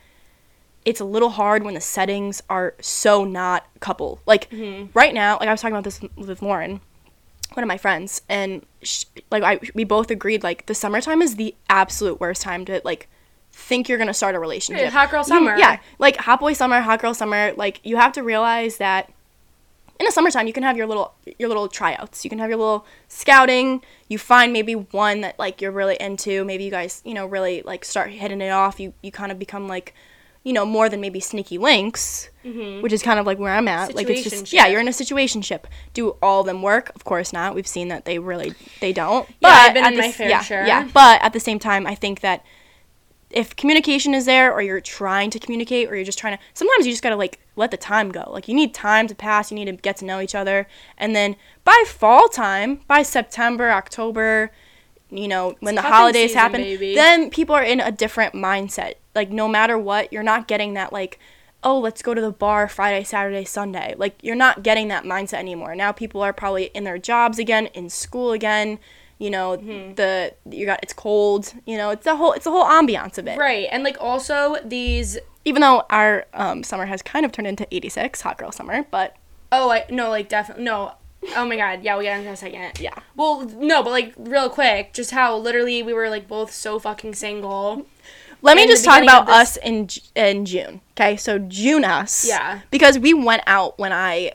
it's 0.84 1.00
a 1.00 1.04
little 1.04 1.30
hard 1.30 1.62
when 1.62 1.74
the 1.74 1.80
settings 1.80 2.42
are 2.48 2.74
so 2.80 3.24
not 3.24 3.66
couple 3.80 4.20
like 4.26 4.50
mm-hmm. 4.50 4.86
right 4.94 5.14
now 5.14 5.38
like 5.38 5.48
i 5.48 5.52
was 5.52 5.60
talking 5.60 5.74
about 5.74 5.84
this 5.84 6.00
with 6.16 6.42
lauren 6.42 6.80
one 7.56 7.62
of 7.62 7.68
my 7.68 7.76
friends 7.76 8.22
and 8.28 8.64
sh- 8.82 9.04
like 9.30 9.42
I 9.42 9.60
we 9.74 9.84
both 9.84 10.10
agreed 10.10 10.42
like 10.42 10.66
the 10.66 10.74
summertime 10.74 11.22
is 11.22 11.36
the 11.36 11.54
absolute 11.68 12.20
worst 12.20 12.42
time 12.42 12.64
to 12.66 12.80
like 12.84 13.08
think 13.52 13.88
you're 13.88 13.98
gonna 13.98 14.14
start 14.14 14.34
a 14.34 14.38
relationship. 14.38 14.84
Yeah, 14.84 14.90
hot 14.90 15.10
girl 15.10 15.20
You- 15.20 15.26
summer. 15.26 15.56
yeah, 15.56 15.78
like 15.98 16.16
hot 16.16 16.40
boy 16.40 16.54
summer, 16.54 16.80
hot 16.80 17.00
girl 17.00 17.14
summer. 17.14 17.52
Like 17.56 17.80
you 17.84 17.96
have 17.96 18.12
to 18.12 18.22
realize 18.22 18.78
that 18.78 19.12
in 19.98 20.06
the 20.06 20.12
summertime 20.12 20.46
you 20.46 20.52
can 20.52 20.62
have 20.62 20.76
your 20.76 20.86
little 20.86 21.14
your 21.38 21.48
little 21.48 21.68
tryouts. 21.68 22.24
You 22.24 22.30
can 22.30 22.38
have 22.38 22.48
your 22.48 22.58
little 22.58 22.86
scouting. 23.08 23.82
You 24.08 24.18
find 24.18 24.52
maybe 24.52 24.74
one 24.74 25.20
that 25.22 25.38
like 25.38 25.60
you're 25.60 25.72
really 25.72 25.96
into. 26.00 26.44
Maybe 26.44 26.64
you 26.64 26.70
guys 26.70 27.02
you 27.04 27.14
know 27.14 27.26
really 27.26 27.62
like 27.62 27.84
start 27.84 28.10
hitting 28.10 28.40
it 28.40 28.50
off. 28.50 28.80
You 28.80 28.94
you 29.02 29.12
kind 29.12 29.32
of 29.32 29.38
become 29.38 29.68
like 29.68 29.94
you 30.44 30.52
know 30.52 30.66
more 30.66 30.88
than 30.88 31.00
maybe 31.00 31.20
sneaky 31.20 31.56
links, 31.58 32.28
mm-hmm. 32.44 32.82
which 32.82 32.92
is 32.92 33.02
kind 33.02 33.20
of 33.20 33.26
like 33.26 33.38
where 33.38 33.52
I'm 33.52 33.68
at. 33.68 33.94
Like 33.94 34.08
it's 34.08 34.28
just 34.28 34.52
yeah, 34.52 34.66
you're 34.66 34.80
in 34.80 34.88
a 34.88 34.92
situation 34.92 35.42
ship 35.42 35.66
Do 35.94 36.16
all 36.22 36.40
of 36.40 36.46
them 36.46 36.62
work? 36.62 36.90
Of 36.94 37.04
course 37.04 37.32
not. 37.32 37.54
We've 37.54 37.66
seen 37.66 37.88
that 37.88 38.04
they 38.04 38.18
really 38.18 38.54
they 38.80 38.92
don't. 38.92 39.28
Yeah, 39.40 39.48
I've 39.48 39.74
been 39.74 39.86
in 39.86 39.98
my 39.98 40.10
fair 40.10 40.28
yeah, 40.28 40.42
share. 40.42 40.66
Yeah, 40.66 40.88
but 40.92 41.22
at 41.22 41.32
the 41.32 41.40
same 41.40 41.58
time, 41.58 41.86
I 41.86 41.94
think 41.94 42.20
that 42.20 42.44
if 43.32 43.56
communication 43.56 44.14
is 44.14 44.26
there 44.26 44.52
or 44.52 44.62
you're 44.62 44.80
trying 44.80 45.30
to 45.30 45.38
communicate 45.38 45.90
or 45.90 45.96
you're 45.96 46.04
just 46.04 46.18
trying 46.18 46.36
to 46.36 46.42
sometimes 46.54 46.86
you 46.86 46.92
just 46.92 47.02
gotta 47.02 47.16
like 47.16 47.40
let 47.56 47.70
the 47.70 47.76
time 47.76 48.10
go. 48.10 48.28
Like 48.30 48.48
you 48.48 48.54
need 48.54 48.74
time 48.74 49.06
to 49.08 49.14
pass 49.14 49.50
you 49.50 49.56
need 49.56 49.66
to 49.66 49.72
get 49.72 49.96
to 49.98 50.04
know 50.04 50.20
each 50.20 50.34
other. 50.34 50.66
And 50.96 51.14
then 51.14 51.36
by 51.64 51.84
fall 51.86 52.28
time 52.28 52.80
by 52.86 53.02
september 53.02 53.70
october 53.70 54.52
you 55.10 55.28
know 55.28 55.54
when 55.60 55.74
the 55.74 55.82
holidays 55.82 56.30
season, 56.30 56.38
happen 56.38 56.60
baby. 56.62 56.94
then 56.94 57.30
people 57.30 57.54
are 57.54 57.64
in 57.64 57.80
a 57.80 57.92
different 57.92 58.34
mindset. 58.34 58.94
Like 59.14 59.30
no 59.30 59.48
matter 59.48 59.78
what 59.78 60.12
you're 60.12 60.22
not 60.22 60.48
getting 60.48 60.74
that 60.74 60.92
like 60.92 61.18
oh 61.64 61.78
let's 61.78 62.02
go 62.02 62.14
to 62.14 62.20
the 62.20 62.32
bar 62.32 62.68
friday 62.68 63.04
saturday 63.04 63.44
sunday. 63.44 63.94
Like 63.96 64.16
you're 64.22 64.36
not 64.36 64.62
getting 64.62 64.88
that 64.88 65.04
mindset 65.04 65.38
anymore. 65.38 65.74
Now 65.74 65.92
people 65.92 66.22
are 66.22 66.32
probably 66.32 66.64
in 66.74 66.84
their 66.84 66.98
jobs 66.98 67.38
again 67.38 67.66
in 67.68 67.90
school 67.90 68.32
again 68.32 68.78
you 69.22 69.30
know 69.30 69.56
Mm-hmm. 69.56 69.94
the 69.94 70.34
you 70.50 70.64
got 70.66 70.80
it's 70.82 70.92
cold 70.92 71.52
you 71.66 71.76
know 71.76 71.90
it's 71.90 72.06
a 72.06 72.16
whole 72.16 72.32
it's 72.32 72.46
a 72.46 72.50
whole 72.50 72.64
ambiance 72.64 73.16
of 73.18 73.26
it 73.28 73.38
Right. 73.38 73.68
And 73.70 73.82
like 73.84 73.96
also 74.00 74.56
these 74.64 75.18
even 75.44 75.60
though 75.62 75.84
our 75.90 76.26
um, 76.34 76.62
summer 76.62 76.86
has 76.86 77.00
kind 77.02 77.24
of 77.26 77.30
turned 77.32 77.46
into 77.48 77.66
86 77.70 78.20
hot 78.20 78.36
girl 78.38 78.52
summer 78.52 78.84
but 78.90 79.16
oh 79.52 79.70
I 79.70 79.84
no 79.90 80.08
like 80.10 80.28
definitely 80.28 80.64
no. 80.64 80.92
Oh 81.36 81.46
my 81.46 81.54
god, 81.56 81.84
yeah, 81.84 81.94
we'll 81.94 82.02
get 82.02 82.18
into 82.18 82.32
a 82.32 82.36
second. 82.36 82.80
yeah 82.80 82.94
Well, 83.14 83.42
no, 83.56 83.84
but 83.84 83.90
like 83.90 84.12
real 84.18 84.48
quick, 84.50 84.92
just 84.92 85.12
how 85.12 85.36
literally 85.36 85.80
we 85.84 85.92
were 85.92 86.10
like 86.10 86.26
both 86.26 86.50
so 86.52 86.80
fucking 86.80 87.14
single. 87.14 87.86
let 88.42 88.56
me 88.56 88.66
just 88.66 88.84
talk 88.84 89.00
about 89.04 89.28
us 89.28 89.56
in 89.58 89.88
in 90.16 90.44
june 90.44 90.80
okay 90.92 91.16
so 91.16 91.38
june 91.38 91.84
us 91.84 92.26
Yeah. 92.26 92.62
because 92.72 92.98
we 92.98 93.14
went 93.14 93.42
out 93.46 93.78
when 93.78 93.92
i 93.92 94.32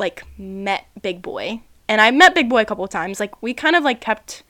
like 0.00 0.24
met 0.36 0.86
big 1.00 1.22
boy 1.22 1.60
and 1.88 2.00
i 2.00 2.10
met 2.10 2.34
big 2.34 2.48
boy 2.48 2.60
a 2.60 2.64
couple 2.64 2.84
of 2.84 2.90
times 2.90 3.20
like 3.20 3.40
we 3.42 3.52
kind 3.54 3.76
of 3.76 3.84
like 3.84 4.00
kept 4.00 4.42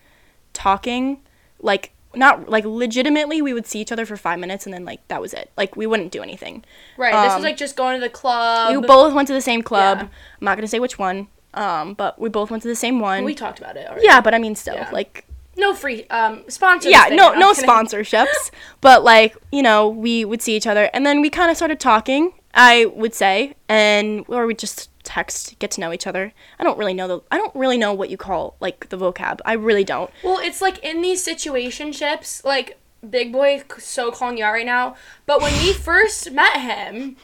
talking 0.52 1.20
like 1.60 1.92
not 2.14 2.48
like 2.48 2.64
legitimately 2.64 3.42
we 3.42 3.52
would 3.52 3.66
see 3.66 3.78
each 3.80 3.92
other 3.92 4.06
for 4.06 4.16
five 4.16 4.38
minutes 4.38 4.64
and 4.66 4.72
then 4.72 4.84
like 4.84 5.06
that 5.08 5.20
was 5.20 5.34
it 5.34 5.50
like 5.56 5.76
we 5.76 5.86
wouldn't 5.86 6.10
do 6.12 6.22
anything 6.22 6.64
Right. 6.96 7.12
this 7.12 7.32
Um, 7.32 7.38
was 7.40 7.44
like 7.44 7.56
just 7.58 7.76
going 7.76 7.94
to 7.96 8.00
the 8.00 8.08
club. 8.10 8.74
we 8.74 8.86
both 8.86 9.12
went 9.12 9.28
to 9.28 9.34
the 9.34 9.40
same 9.42 9.62
club 9.62 9.98
Yeah. 9.98 10.04
i'm 10.04 10.44
not 10.44 10.56
gonna 10.56 10.66
say 10.68 10.78
which 10.78 10.98
one 10.98 11.28
um 11.52 11.94
but 11.94 12.18
we 12.18 12.28
both 12.30 12.50
went 12.50 12.62
to 12.62 12.68
the 12.68 12.74
same 12.76 13.00
one 13.00 13.24
we 13.24 13.34
talked 13.34 13.58
about 13.58 13.76
it 13.76 13.86
already. 13.86 14.06
yeah 14.06 14.20
but 14.20 14.32
i 14.34 14.38
mean 14.38 14.54
still 14.54 14.74
Yeah. 14.74 14.90
like 14.92 15.24
No 15.58 15.74
free 15.74 16.04
um 16.08 16.44
sponsors. 16.48 16.90
yeah, 16.92 17.08
no, 17.10 17.32
no 17.34 17.52
sponsorships, 17.52 18.50
but 18.82 19.02
like 19.04 19.36
you 19.52 19.62
know, 19.62 19.88
we 19.88 20.22
would 20.26 20.42
see 20.42 20.54
each 20.54 20.66
other, 20.66 20.90
and 20.92 21.04
then 21.06 21.22
we 21.22 21.30
kind 21.30 21.50
of 21.50 21.56
started 21.56 21.80
talking. 21.80 22.32
I 22.52 22.84
would 22.94 23.14
say, 23.14 23.54
and 23.66 24.24
or 24.28 24.46
we 24.46 24.52
just 24.54 24.90
text, 25.06 25.58
get 25.58 25.70
to 25.72 25.80
know 25.80 25.92
each 25.92 26.06
other. 26.06 26.32
I 26.58 26.64
don't 26.64 26.76
really 26.78 26.92
know 26.94 27.08
the, 27.08 27.20
I 27.30 27.38
don't 27.38 27.54
really 27.54 27.78
know 27.78 27.94
what 27.94 28.10
you 28.10 28.16
call 28.16 28.56
like 28.60 28.88
the 28.90 28.98
vocab. 28.98 29.40
I 29.44 29.54
really 29.54 29.84
don't. 29.84 30.10
Well, 30.22 30.38
it's 30.38 30.60
like 30.60 30.78
in 30.84 31.00
these 31.00 31.26
situationships, 31.26 32.44
like 32.44 32.78
Big 33.08 33.32
Boy 33.32 33.62
so 33.78 34.10
calling 34.10 34.38
you 34.38 34.44
out 34.44 34.52
right 34.52 34.66
now. 34.66 34.96
But 35.26 35.40
when 35.40 35.52
we 35.62 35.72
first 35.72 36.30
met 36.32 36.60
him, 36.60 37.16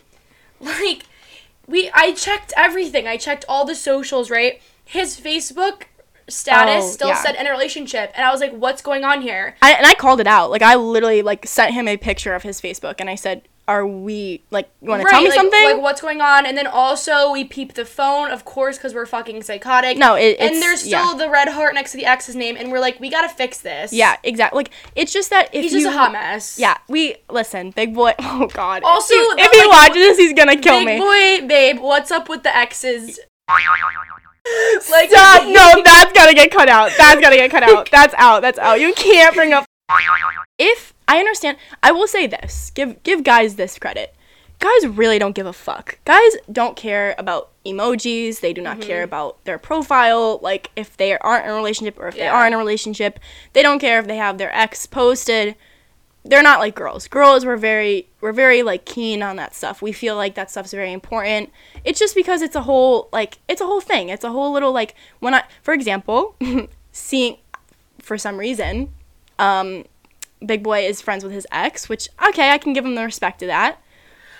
like 0.60 1.04
we, 1.66 1.90
I 1.94 2.12
checked 2.12 2.52
everything. 2.56 3.06
I 3.06 3.16
checked 3.16 3.44
all 3.48 3.64
the 3.64 3.74
socials. 3.74 4.30
Right, 4.30 4.60
his 4.84 5.18
Facebook 5.20 5.82
status 6.28 6.84
Oh, 6.84 6.88
still 6.88 7.08
yeah. 7.08 7.22
said 7.22 7.34
in 7.34 7.46
a 7.46 7.50
relationship, 7.50 8.12
and 8.14 8.24
I 8.24 8.30
was 8.30 8.40
like, 8.40 8.52
"What's 8.52 8.82
going 8.82 9.04
on 9.04 9.22
here?" 9.22 9.56
I, 9.62 9.72
and 9.72 9.86
I 9.86 9.94
called 9.94 10.20
it 10.20 10.26
out. 10.26 10.50
Like 10.50 10.62
I 10.62 10.76
literally 10.76 11.22
like 11.22 11.46
sent 11.46 11.74
him 11.74 11.88
a 11.88 11.96
picture 11.96 12.34
of 12.34 12.42
his 12.42 12.60
Facebook, 12.60 12.96
and 12.98 13.10
I 13.10 13.14
said, 13.16 13.42
"Are 13.68 13.86
we 13.86 14.42
like 14.50 14.68
you 14.80 14.88
want 14.90 15.02
to 15.02 15.08
tell 15.08 15.20
me 15.22 15.28
like, 15.28 15.36
something?" 15.36 15.64
Like 15.64 15.80
what's 15.80 16.00
going 16.00 16.20
on? 16.20 16.46
And 16.46 16.56
then 16.58 16.66
also 16.66 17.30
we 17.32 17.44
peep 17.44 17.74
the 17.74 17.84
phone, 17.84 18.30
of 18.30 18.44
course, 18.44 18.76
because 18.76 18.94
we're 18.94 19.06
fucking 19.06 19.42
psychotic. 19.42 19.96
No, 19.98 20.14
it- 20.14 20.22
it's- 20.34 20.50
and 20.52 20.62
there's 20.62 20.80
still 20.80 21.12
yeah. 21.12 21.14
the 21.26 21.30
red 21.30 21.48
heart 21.48 21.74
next 21.74 21.92
to 21.92 21.96
the 21.98 22.06
ex's 22.06 22.34
name, 22.36 22.56
and 22.56 22.70
we're 22.72 22.80
like, 22.80 22.98
we 23.00 23.10
gotta 23.10 23.28
fix 23.28 23.60
this. 23.60 23.92
yeah, 23.92 24.16
exactly. 24.22 24.56
Like 24.58 24.70
it's 24.96 25.12
just 25.12 25.30
that 25.30 25.48
if 25.54 25.62
he's 25.62 25.72
you 25.72 25.80
just 25.82 25.94
a 25.94 25.98
hot 25.98 26.12
mess. 26.12 26.58
yeah, 26.58 26.76
we 26.88 27.16
listen, 27.30 27.70
big 27.70 27.94
boy. 27.94 28.14
Oh 28.20 28.46
God. 28.48 28.82
Also, 28.82 29.14
if, 29.14 29.36
the- 29.36 29.42
if 29.42 29.52
he 29.52 29.58
like, 29.60 29.68
watches 29.88 29.94
this, 30.02 30.18
he's 30.18 30.32
gonna 30.32 30.56
kill 30.56 30.80
me. 30.80 30.86
Big 30.86 31.00
me. 31.00 31.40
boy, 31.40 31.46
babe, 31.48 31.78
what's 31.80 32.10
up 32.10 32.28
with 32.28 32.42
the 32.42 32.56
exes? 32.56 33.18
like, 34.90 35.10
Stop. 35.10 35.46
No, 35.48 35.82
that's 35.84 36.12
gotta 36.12 36.34
get 36.34 36.50
cut 36.50 36.68
out. 36.68 36.90
That's 36.98 37.20
gotta 37.20 37.36
get 37.36 37.50
cut 37.50 37.62
out. 37.62 37.90
That's 37.90 38.14
out. 38.16 38.42
That's 38.42 38.58
out. 38.58 38.80
You 38.80 38.92
can't 38.94 39.34
bring 39.34 39.52
up. 39.52 39.64
If 40.58 40.91
I 41.08 41.18
understand, 41.18 41.56
I 41.82 41.92
will 41.92 42.06
say 42.06 42.26
this. 42.26 42.70
Give 42.70 43.02
give 43.02 43.22
guys 43.24 43.56
this 43.56 43.78
credit. 43.78 44.14
Guys 44.58 44.86
really 44.86 45.18
don't 45.18 45.34
give 45.34 45.46
a 45.46 45.52
fuck. 45.52 45.98
Guys 46.04 46.36
don't 46.50 46.76
care 46.76 47.16
about 47.18 47.50
emojis. 47.66 48.40
They 48.40 48.52
do 48.52 48.60
not 48.62 48.78
Mm-hmm. 48.78 48.86
care 48.86 49.02
about 49.02 49.44
their 49.44 49.58
profile. 49.58 50.38
Like 50.40 50.70
if 50.76 50.96
they 50.96 51.18
aren't 51.18 51.44
in 51.46 51.50
a 51.50 51.54
relationship 51.54 51.98
or 51.98 52.06
if 52.08 52.14
they 52.14 52.28
are 52.28 52.46
in 52.46 52.52
a 52.52 52.58
relationship, 52.58 53.18
they 53.54 53.62
don't 53.62 53.80
care 53.80 53.98
if 53.98 54.06
they 54.06 54.16
have 54.16 54.38
their 54.38 54.54
ex 54.56 54.86
posted. 54.86 55.56
They're 56.24 56.44
not 56.44 56.60
like 56.60 56.76
girls. 56.76 57.08
Girls 57.08 57.44
were 57.44 57.56
very 57.56 58.06
we're 58.20 58.32
very 58.32 58.62
like 58.62 58.84
keen 58.84 59.20
on 59.24 59.34
that 59.36 59.52
stuff. 59.56 59.82
We 59.82 59.90
feel 59.90 60.14
like 60.14 60.36
that 60.36 60.52
stuff's 60.52 60.70
very 60.72 60.92
important. 60.92 61.50
It's 61.84 61.98
just 61.98 62.14
because 62.14 62.42
it's 62.42 62.54
a 62.54 62.62
whole 62.62 63.08
like 63.12 63.38
it's 63.48 63.60
a 63.60 63.66
whole 63.66 63.80
thing. 63.80 64.08
It's 64.10 64.22
a 64.22 64.30
whole 64.30 64.52
little 64.52 64.70
like 64.72 64.94
when 65.18 65.34
I 65.34 65.42
for 65.62 65.74
example, 65.74 66.36
seeing 66.92 67.38
for 68.00 68.16
some 68.16 68.36
reason, 68.38 68.92
um 69.40 69.84
Big 70.46 70.62
Boy 70.62 70.86
is 70.86 71.00
friends 71.00 71.24
with 71.24 71.32
his 71.32 71.46
ex, 71.52 71.88
which 71.88 72.08
okay, 72.28 72.50
I 72.50 72.58
can 72.58 72.72
give 72.72 72.84
him 72.84 72.94
the 72.94 73.04
respect 73.04 73.40
to 73.40 73.46
that. 73.46 73.78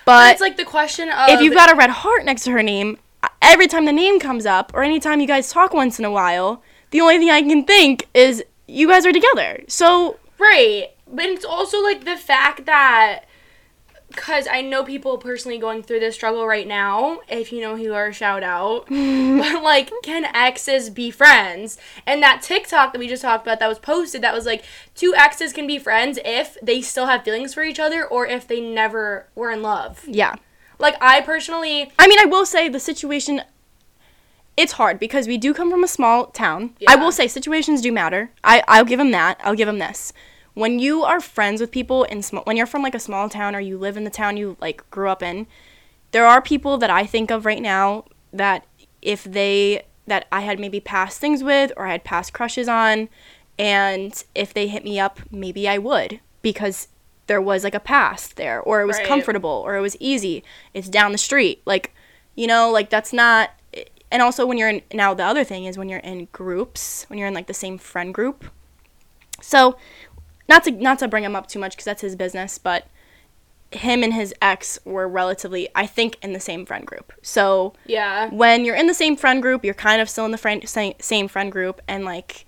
But 0.04 0.12
But 0.12 0.32
it's 0.32 0.40
like 0.40 0.56
the 0.56 0.64
question 0.64 1.08
of 1.10 1.28
if 1.28 1.40
you've 1.40 1.54
got 1.54 1.72
a 1.72 1.76
red 1.76 1.90
heart 1.90 2.24
next 2.24 2.44
to 2.44 2.50
her 2.52 2.62
name, 2.62 2.98
every 3.40 3.68
time 3.68 3.84
the 3.84 3.92
name 3.92 4.18
comes 4.18 4.46
up 4.46 4.72
or 4.74 4.82
anytime 4.82 5.20
you 5.20 5.26
guys 5.26 5.50
talk 5.50 5.72
once 5.72 5.98
in 5.98 6.04
a 6.04 6.10
while, 6.10 6.62
the 6.90 7.00
only 7.00 7.18
thing 7.18 7.30
I 7.30 7.42
can 7.42 7.64
think 7.64 8.08
is 8.14 8.42
you 8.66 8.88
guys 8.88 9.06
are 9.06 9.12
together. 9.12 9.62
So 9.68 10.18
right, 10.38 10.88
but 11.06 11.26
it's 11.26 11.44
also 11.44 11.82
like 11.82 12.04
the 12.04 12.16
fact 12.16 12.66
that 12.66 13.24
because 14.12 14.46
I 14.50 14.60
know 14.60 14.84
people 14.84 15.16
personally 15.18 15.58
going 15.58 15.82
through 15.82 16.00
this 16.00 16.14
struggle 16.14 16.46
right 16.46 16.66
now. 16.66 17.20
If 17.28 17.50
you 17.50 17.60
know 17.60 17.76
who 17.76 17.82
you 17.82 17.94
are, 17.94 18.12
shout 18.12 18.42
out. 18.42 18.86
but 18.88 19.62
like, 19.62 19.90
can 20.02 20.24
exes 20.34 20.90
be 20.90 21.10
friends? 21.10 21.78
And 22.06 22.22
that 22.22 22.42
TikTok 22.42 22.92
that 22.92 22.98
we 22.98 23.08
just 23.08 23.22
talked 23.22 23.44
about 23.46 23.58
that 23.60 23.68
was 23.68 23.78
posted 23.78 24.22
that 24.22 24.34
was 24.34 24.46
like 24.46 24.64
two 24.94 25.14
exes 25.16 25.52
can 25.52 25.66
be 25.66 25.78
friends 25.78 26.18
if 26.24 26.56
they 26.62 26.82
still 26.82 27.06
have 27.06 27.24
feelings 27.24 27.54
for 27.54 27.62
each 27.62 27.80
other 27.80 28.04
or 28.06 28.26
if 28.26 28.46
they 28.46 28.60
never 28.60 29.28
were 29.34 29.50
in 29.50 29.62
love. 29.62 30.04
yeah. 30.06 30.36
Like 30.78 30.96
I 31.00 31.20
personally, 31.20 31.92
I 31.96 32.08
mean, 32.08 32.18
I 32.18 32.24
will 32.24 32.44
say 32.44 32.68
the 32.68 32.80
situation. 32.80 33.42
It's 34.56 34.72
hard 34.72 34.98
because 34.98 35.28
we 35.28 35.38
do 35.38 35.54
come 35.54 35.70
from 35.70 35.84
a 35.84 35.88
small 35.88 36.26
town. 36.26 36.74
I 36.88 36.96
will 36.96 37.12
say 37.12 37.28
situations 37.28 37.80
do 37.80 37.92
matter. 37.92 38.32
I 38.42 38.62
I'll 38.66 38.84
give 38.84 38.98
him 38.98 39.12
that. 39.12 39.40
I'll 39.44 39.54
give 39.54 39.68
him 39.68 39.78
this. 39.78 40.12
When 40.54 40.78
you 40.78 41.02
are 41.02 41.20
friends 41.20 41.60
with 41.60 41.70
people 41.70 42.04
in 42.04 42.22
small, 42.22 42.42
when 42.44 42.56
you're 42.56 42.66
from 42.66 42.82
like 42.82 42.94
a 42.94 43.00
small 43.00 43.28
town 43.28 43.56
or 43.56 43.60
you 43.60 43.78
live 43.78 43.96
in 43.96 44.04
the 44.04 44.10
town 44.10 44.36
you 44.36 44.56
like 44.60 44.88
grew 44.90 45.08
up 45.08 45.22
in, 45.22 45.46
there 46.10 46.26
are 46.26 46.42
people 46.42 46.76
that 46.78 46.90
I 46.90 47.06
think 47.06 47.30
of 47.30 47.46
right 47.46 47.62
now 47.62 48.04
that 48.32 48.66
if 49.00 49.24
they 49.24 49.84
that 50.06 50.26
I 50.32 50.40
had 50.40 50.58
maybe 50.58 50.80
past 50.80 51.20
things 51.20 51.42
with 51.42 51.72
or 51.76 51.86
I 51.86 51.92
had 51.92 52.04
past 52.04 52.32
crushes 52.32 52.68
on, 52.68 53.08
and 53.58 54.22
if 54.34 54.52
they 54.52 54.66
hit 54.66 54.84
me 54.84 54.98
up, 55.00 55.20
maybe 55.30 55.68
I 55.68 55.78
would 55.78 56.20
because 56.42 56.88
there 57.28 57.40
was 57.40 57.64
like 57.64 57.74
a 57.74 57.80
past 57.80 58.36
there 58.36 58.60
or 58.60 58.82
it 58.82 58.86
was 58.86 58.98
Right. 58.98 59.06
comfortable 59.06 59.62
or 59.64 59.76
it 59.76 59.80
was 59.80 59.96
easy. 60.00 60.42
It's 60.74 60.88
down 60.88 61.12
the 61.12 61.18
street. 61.18 61.62
Like, 61.64 61.94
you 62.34 62.46
know, 62.46 62.70
like 62.70 62.90
that's 62.90 63.12
not 63.12 63.50
and 64.10 64.20
also 64.20 64.44
when 64.44 64.58
you're 64.58 64.68
in 64.68 64.82
now 64.92 65.14
the 65.14 65.24
other 65.24 65.44
thing 65.44 65.64
is 65.64 65.78
when 65.78 65.88
you're 65.88 66.00
in 66.00 66.28
groups, 66.32 67.06
when 67.08 67.18
you're 67.18 67.28
in 67.28 67.34
like 67.34 67.46
the 67.46 67.54
same 67.54 67.78
friend 67.78 68.12
group. 68.12 68.44
So, 69.40 69.76
not 70.48 70.64
to 70.64 70.70
not 70.70 70.98
to 71.00 71.08
bring 71.08 71.24
him 71.24 71.36
up 71.36 71.46
too 71.46 71.58
much 71.58 71.76
cuz 71.76 71.84
that's 71.84 72.02
his 72.02 72.16
business, 72.16 72.58
but 72.58 72.86
him 73.70 74.02
and 74.02 74.12
his 74.12 74.34
ex 74.42 74.78
were 74.84 75.08
relatively, 75.08 75.68
I 75.74 75.86
think, 75.86 76.18
in 76.22 76.34
the 76.34 76.40
same 76.40 76.66
friend 76.66 76.86
group. 76.86 77.12
So 77.22 77.72
Yeah. 77.86 78.28
when 78.28 78.64
you're 78.64 78.76
in 78.76 78.86
the 78.86 78.94
same 78.94 79.16
friend 79.16 79.40
group, 79.40 79.64
you're 79.64 79.72
kind 79.74 80.00
of 80.02 80.10
still 80.10 80.26
in 80.26 80.30
the 80.30 80.38
friend 80.38 80.62
same, 80.68 81.28
friend 81.28 81.50
group, 81.50 81.80
and 81.88 82.04
like, 82.04 82.44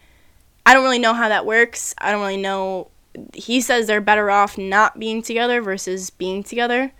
I 0.67 0.75
don't 0.75 0.83
really 0.83 0.99
know 0.99 1.15
how 1.15 1.29
that 1.29 1.47
works. 1.47 1.95
I 1.99 2.11
don't 2.13 2.21
really 2.21 2.37
know. 2.37 2.89
He 3.33 3.61
says 3.61 3.87
they're 3.87 4.01
better 4.01 4.31
off 4.31 4.59
not 4.59 4.99
being 4.99 5.23
together 5.23 5.63
versus 5.63 6.11
being 6.11 6.43
together, 6.43 6.93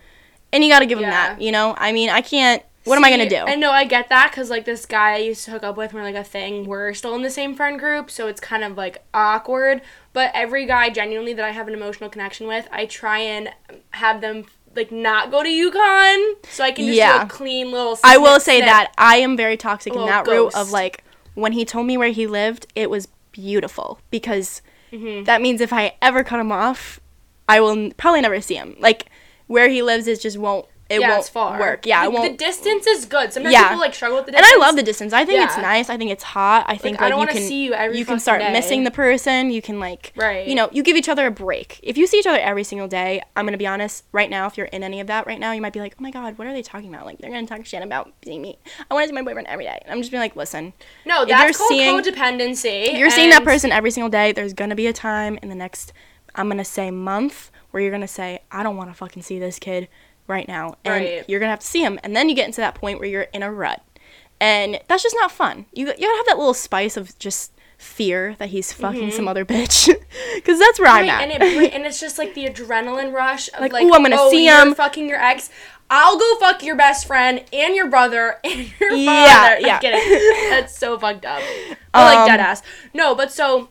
and 0.53 0.65
you 0.65 0.71
got 0.71 0.79
to 0.79 0.87
give 0.87 0.99
him 0.99 1.11
that. 1.11 1.41
You 1.41 1.53
know, 1.53 1.75
I 1.77 1.93
mean, 1.93 2.09
I 2.09 2.21
can't. 2.21 2.63
What 2.85 2.97
am 2.97 3.05
I 3.05 3.11
gonna 3.11 3.29
do? 3.29 3.37
I 3.37 3.57
know 3.57 3.71
I 3.71 3.85
get 3.85 4.11
that 4.11 4.31
because 4.31 4.51
like 4.51 4.67
this 4.67 4.85
guy 4.85 5.15
I 5.15 5.17
used 5.17 5.45
to 5.47 5.51
hook 5.51 5.63
up 5.65 5.77
with, 5.77 5.93
when 5.95 6.05
like 6.05 6.15
a 6.15 6.23
thing. 6.25 6.67
We're 6.67 6.93
still 6.95 7.15
in 7.15 7.23
the 7.23 7.31
same 7.31 7.55
friend 7.55 7.79
group, 7.79 8.11
so 8.11 8.27
it's 8.29 8.41
kind 8.41 8.63
of 8.63 8.77
like 8.77 9.03
awkward. 9.15 9.81
But 10.15 10.31
every 10.33 10.65
guy 10.65 10.89
genuinely 10.89 11.35
that 11.35 11.45
I 11.45 11.51
have 11.51 11.69
an 11.69 11.75
emotional 11.75 12.09
connection 12.09 12.47
with, 12.47 12.67
I 12.73 12.87
try 12.87 13.19
and 13.19 13.51
have 13.91 14.23
them 14.23 14.47
like 14.75 14.91
not 14.91 15.31
go 15.31 15.43
to 15.43 15.49
UConn, 15.49 16.35
so 16.49 16.65
I 16.65 16.73
can 16.73 16.87
just 16.87 16.97
Yeah. 16.97 17.19
do 17.19 17.25
a 17.27 17.29
clean 17.29 17.71
little. 17.71 17.99
I 18.03 18.17
will 18.17 18.41
say 18.41 18.61
that 18.63 18.93
I 18.97 19.17
am 19.17 19.37
very 19.37 19.57
toxic 19.59 19.93
in 19.95 20.05
that 20.07 20.27
route 20.27 20.55
of 20.55 20.71
like 20.71 21.05
when 21.35 21.53
he 21.53 21.65
told 21.67 21.87
me 21.87 21.97
where 21.99 22.09
he 22.11 22.27
lived, 22.27 22.67
it 22.75 22.89
was 22.89 23.07
beautiful 23.33 23.99
because 24.11 24.63
Mm-hmm. 24.93 25.25
that 25.25 25.43
means 25.43 25.61
if 25.61 25.73
I 25.73 25.95
ever 26.01 26.23
cut 26.23 26.39
him 26.39 26.53
off, 26.53 27.01
I 27.49 27.61
will 27.61 27.71
n- 27.73 27.93
probably 27.97 28.21
never 28.21 28.41
see 28.41 28.55
him. 28.55 28.77
Like 28.79 29.07
where 29.49 29.69
he 29.69 29.83
lives 29.83 30.07
is 30.07 30.21
just 30.23 30.39
won't 30.39 30.67
it 30.91 31.01
yeah, 31.01 31.11
won't 31.11 31.25
far. 31.29 31.59
work. 31.59 31.87
Yeah, 31.87 32.03
the, 32.05 32.11
it 32.11 32.13
won't. 32.15 32.33
The 32.39 32.45
distance 32.45 32.87
is 32.87 33.07
good. 33.07 33.33
Sometimes 33.33 33.53
Yeah. 33.55 33.69
people 33.69 33.81
like 33.81 33.95
struggle 33.95 34.19
with 34.19 34.27
the 34.27 34.33
distance. 34.33 34.53
and. 34.53 34.63
I 34.63 34.67
love 34.67 34.77
the 34.77 34.83
distance. 34.83 35.13
I 35.15 35.25
think 35.25 35.43
it's 35.43 35.57
nice. 35.57 35.89
I 35.89 35.97
think 35.97 36.11
it's 36.11 36.23
hot. 36.23 36.67
I 36.69 36.77
think 36.77 37.01
I 37.01 37.05
like, 37.05 37.11
don't 37.11 37.21
you 37.23 37.27
can 37.29 37.49
see 37.49 37.65
you 37.65 37.73
every 37.75 38.05
can 38.05 38.21
start 38.21 38.41
day. 38.41 38.53
missing 38.53 38.85
the 38.85 38.91
person. 38.91 39.51
You 39.51 39.63
can 39.63 39.81
like 39.81 40.13
Right. 40.15 40.47
You 40.47 40.55
know, 40.55 40.69
you 40.73 40.83
give 40.83 40.97
each 40.97 41.09
other 41.09 41.27
a 41.27 41.31
break. 41.31 41.81
If 41.83 41.97
you 41.97 42.07
see 42.07 42.19
each 42.19 42.27
other 42.27 42.39
every 42.39 42.65
single 42.65 42.87
day, 42.87 43.23
I'm 43.35 43.47
gonna 43.47 43.57
be 43.57 43.67
honest. 43.67 44.05
Right 44.13 44.29
now, 44.29 44.47
if 44.47 44.59
you're 44.59 44.67
in 44.67 44.83
any 44.83 45.01
of 45.01 45.07
that 45.07 45.27
right 45.27 45.41
now, 45.41 45.53
you 45.53 45.63
might 45.63 45.73
be 45.73 45.81
like, 45.81 45.95
oh 45.99 46.03
my 46.03 46.11
god, 46.11 46.37
what 46.37 46.47
are 46.47 46.53
they 46.53 46.63
talking 46.63 46.93
about? 46.95 47.07
Like 47.07 47.19
they're 47.19 47.31
gonna 47.31 47.47
talk 47.47 47.65
shit 47.65 47.83
about 47.83 48.13
seeing 48.23 48.43
me. 48.43 48.59
I 48.91 48.95
want 48.95 49.05
to 49.05 49.09
see 49.09 49.15
my 49.15 49.23
boyfriend 49.23 49.49
every 49.49 49.65
day. 49.65 49.79
And 49.83 49.91
I'm 49.91 50.01
just 50.01 50.11
being 50.11 50.21
like, 50.21 50.37
listen, 50.37 50.75
No, 51.07 51.25
that's 51.25 51.43
you're 51.43 51.53
called 51.55 51.69
seeing- 51.71 52.15
codependency. 52.15 52.89
If 52.93 52.99
you're 52.99 53.11
seeing 53.11 53.31
that 53.31 53.45
person 53.45 53.73
every 53.73 53.91
single 53.91 54.11
day. 54.11 54.33
There's 54.33 54.53
gonna 54.53 54.75
be 54.77 54.87
a 54.87 54.93
time 54.93 55.39
in 55.43 55.49
the 55.49 55.55
next, 55.55 55.93
I'm 56.35 56.49
gonna 56.49 56.65
say 56.65 56.91
month, 56.91 57.51
where 57.71 57.83
you're 57.83 57.93
gonna 57.93 58.07
say, 58.07 58.41
I 58.53 58.63
don't 58.63 58.77
want 58.77 58.91
to 58.91 58.95
fucking 58.95 59.23
see 59.23 59.39
this 59.39 59.59
kid 59.59 59.89
right 60.27 60.49
now, 60.49 60.77
and 60.85 60.95
Right. 61.05 61.25
you're 61.29 61.41
gonna 61.41 61.51
have 61.51 61.61
to 61.61 61.67
see 61.67 61.83
him, 61.83 61.99
and 62.03 62.15
then 62.17 62.29
you 62.29 62.35
get 62.35 62.47
into 62.47 62.61
that 62.61 62.75
point 62.75 62.99
where 62.99 63.09
you're 63.09 63.23
in 63.33 63.43
a 63.43 63.53
rut, 63.53 63.83
and 64.41 64.81
that's 64.89 65.03
just 65.03 65.17
not 65.19 65.31
fun. 65.31 65.67
You 65.73 65.87
you 65.87 65.93
gotta 65.93 66.17
have 66.17 66.27
that 66.27 66.39
little 66.39 66.55
spice 66.55 66.97
of 66.97 67.19
just 67.19 67.53
fear 67.77 68.35
that 68.39 68.49
he's 68.49 68.73
fucking 68.73 69.11
some 69.11 69.29
other 69.29 69.45
bitch, 69.45 69.89
because 70.35 70.59
that's 70.59 70.79
where 70.81 70.89
I'm 70.91 71.07
Mm-hmm. 71.07 71.11
At. 71.33 71.43
and 71.43 71.43
it 71.43 71.73
and 71.75 71.85
it's 71.85 72.01
just 72.01 72.19
like 72.19 72.35
the 72.35 72.47
adrenaline 72.47 73.13
rush 73.13 73.49
of 73.53 73.61
Like, 73.61 73.73
like, 73.73 73.85
ooh, 73.85 73.93
I'm 73.93 74.03
gonna 74.03 74.17
oh, 74.19 74.31
see 74.31 74.47
him. 74.47 74.75
fucking 74.75 75.09
your 75.09 75.19
ex. 75.21 75.51
I'll 75.91 76.19
go 76.19 76.37
fuck 76.41 76.63
your 76.63 76.77
best 76.77 77.07
friend 77.07 77.45
and 77.53 77.75
your 77.75 77.89
brother 77.89 78.39
and 78.45 78.61
your 78.81 78.91
father. 78.91 78.97
Yeah, 79.61 79.79
I'm 79.79 79.83
yeah. 79.83 80.49
That's 80.51 80.77
so 80.77 80.99
fucked 80.99 81.27
up. 81.27 81.43
But 81.93 82.05
like 82.05 82.19
Um, 82.21 82.27
dead 82.29 82.41
ass. 82.41 82.63
No, 82.95 83.15
but 83.15 83.31
so 83.31 83.69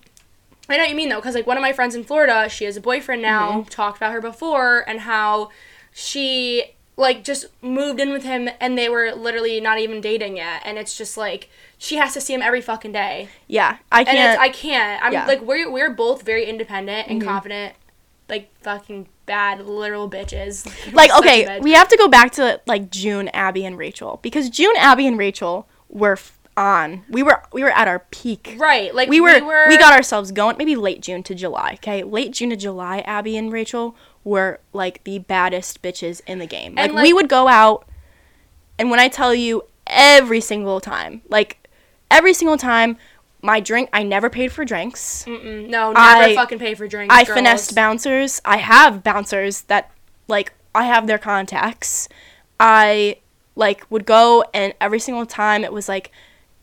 I 0.69 0.77
know 0.77 0.83
what 0.83 0.89
you 0.91 0.95
mean 0.95 1.09
though, 1.09 1.15
because 1.19 1.33
like 1.33 1.47
one 1.47 1.57
of 1.57 1.61
my 1.63 1.73
friends 1.73 1.95
in 1.95 2.03
Florida, 2.03 2.47
she 2.49 2.65
has 2.65 2.77
a 2.77 2.81
boyfriend 2.81 3.21
now. 3.23 3.51
Mm-hmm. 3.61 3.69
Talked 3.69 3.97
about 3.97 4.13
her 4.13 4.21
before 4.21 4.87
and 4.87 4.99
how 5.01 5.49
she 5.93 6.75
like 6.95 7.23
just 7.23 7.47
moved 7.63 7.99
in 7.99 8.11
with 8.11 8.23
him 8.23 8.49
and 8.59 8.77
they 8.77 8.87
were 8.87 9.11
literally 9.13 9.59
not 9.59 9.79
even 9.79 10.01
dating 10.01 10.37
yet, 10.37 10.61
and 10.65 10.77
it's 10.77 10.97
just 10.97 11.17
like 11.17 11.49
she 11.77 11.95
has 11.97 12.13
to 12.13 12.21
see 12.21 12.33
him 12.33 12.41
every 12.41 12.61
fucking 12.61 12.91
day. 12.91 13.29
yeah, 13.47 13.77
I 13.91 14.03
can't. 14.03 14.39
I 14.39 14.49
can't. 14.49 15.03
I'm 15.03 15.13
Yeah. 15.13 15.25
like 15.25 15.41
we're 15.41 15.71
we're 15.71 15.91
both 15.91 16.23
very 16.23 16.45
independent 16.45 17.07
and 17.07 17.19
mm-hmm. 17.19 17.29
confident, 17.29 17.75
like 18.29 18.49
fucking 18.61 19.07
bad 19.25 19.65
literal 19.65 20.09
bitches. 20.09 20.65
like 20.93 21.15
okay 21.17 21.59
we 21.61 21.71
have 21.71 21.87
to 21.87 21.97
go 21.97 22.07
back 22.07 22.31
to 22.31 22.59
like 22.65 22.89
june 22.89 23.29
abby 23.29 23.65
and 23.65 23.77
rachel 23.77 24.19
because 24.21 24.49
june 24.49 24.75
abby 24.77 25.07
and 25.07 25.17
rachel 25.17 25.67
were 25.89 26.13
f- 26.13 26.37
on 26.57 27.03
we 27.09 27.23
were 27.23 27.41
we 27.53 27.63
were 27.63 27.71
at 27.71 27.87
our 27.87 27.99
peak 28.11 28.55
right 28.57 28.93
like 28.93 29.09
we 29.09 29.21
were, 29.21 29.39
we 29.67 29.77
got 29.77 29.93
ourselves 29.93 30.31
going 30.31 30.57
maybe 30.57 30.75
late 30.75 31.01
june 31.01 31.23
to 31.23 31.33
july 31.33 31.71
okay 31.75 32.03
late 32.03 32.31
june 32.31 32.49
to 32.49 32.55
july 32.55 32.99
abby 32.99 33.37
and 33.37 33.51
rachel 33.51 33.95
were 34.23 34.59
like 34.71 35.03
the 35.03 35.19
baddest 35.19 35.81
bitches 35.81 36.21
in 36.25 36.39
the 36.39 36.45
game 36.45 36.75
like, 36.75 36.91
And, 36.91 37.01
we 37.01 37.11
would 37.13 37.27
go 37.29 37.47
out 37.47 37.87
and 38.79 38.89
when 38.89 38.99
i 38.99 39.07
tell 39.07 39.33
you 39.35 39.63
every 39.87 40.39
single 40.41 40.79
time 40.79 41.21
like 41.29 41.67
every 42.09 42.33
single 42.33 42.57
time 42.57 42.97
my 43.41 43.59
drink 43.59 43.89
i 43.91 44.01
never 44.03 44.29
paid 44.29 44.51
for 44.51 44.63
drinks 44.63 45.25
Mm-mm, 45.25 45.67
no 45.69 45.91
never 45.91 45.99
I- 45.99 46.35
fucking 46.35 46.59
pay 46.59 46.73
for 46.75 46.87
drinks. 46.87 47.13
I 47.13 47.25
girls. 47.25 47.35
finessed 47.37 47.75
bouncers. 47.75 48.41
I 48.45 48.57
have 48.57 49.03
bouncers 49.03 49.61
that 49.63 49.91
like 50.29 50.53
I 50.73 50.85
have 50.85 51.05
their 51.07 51.17
contacts. 51.17 52.07
I 52.59 53.17
like 53.55 53.85
would 53.91 54.05
go 54.05 54.45
and 54.53 54.73
every 54.79 54.99
single 54.99 55.25
time 55.25 55.63
it 55.65 55.73
was 55.73 55.89
like 55.89 56.11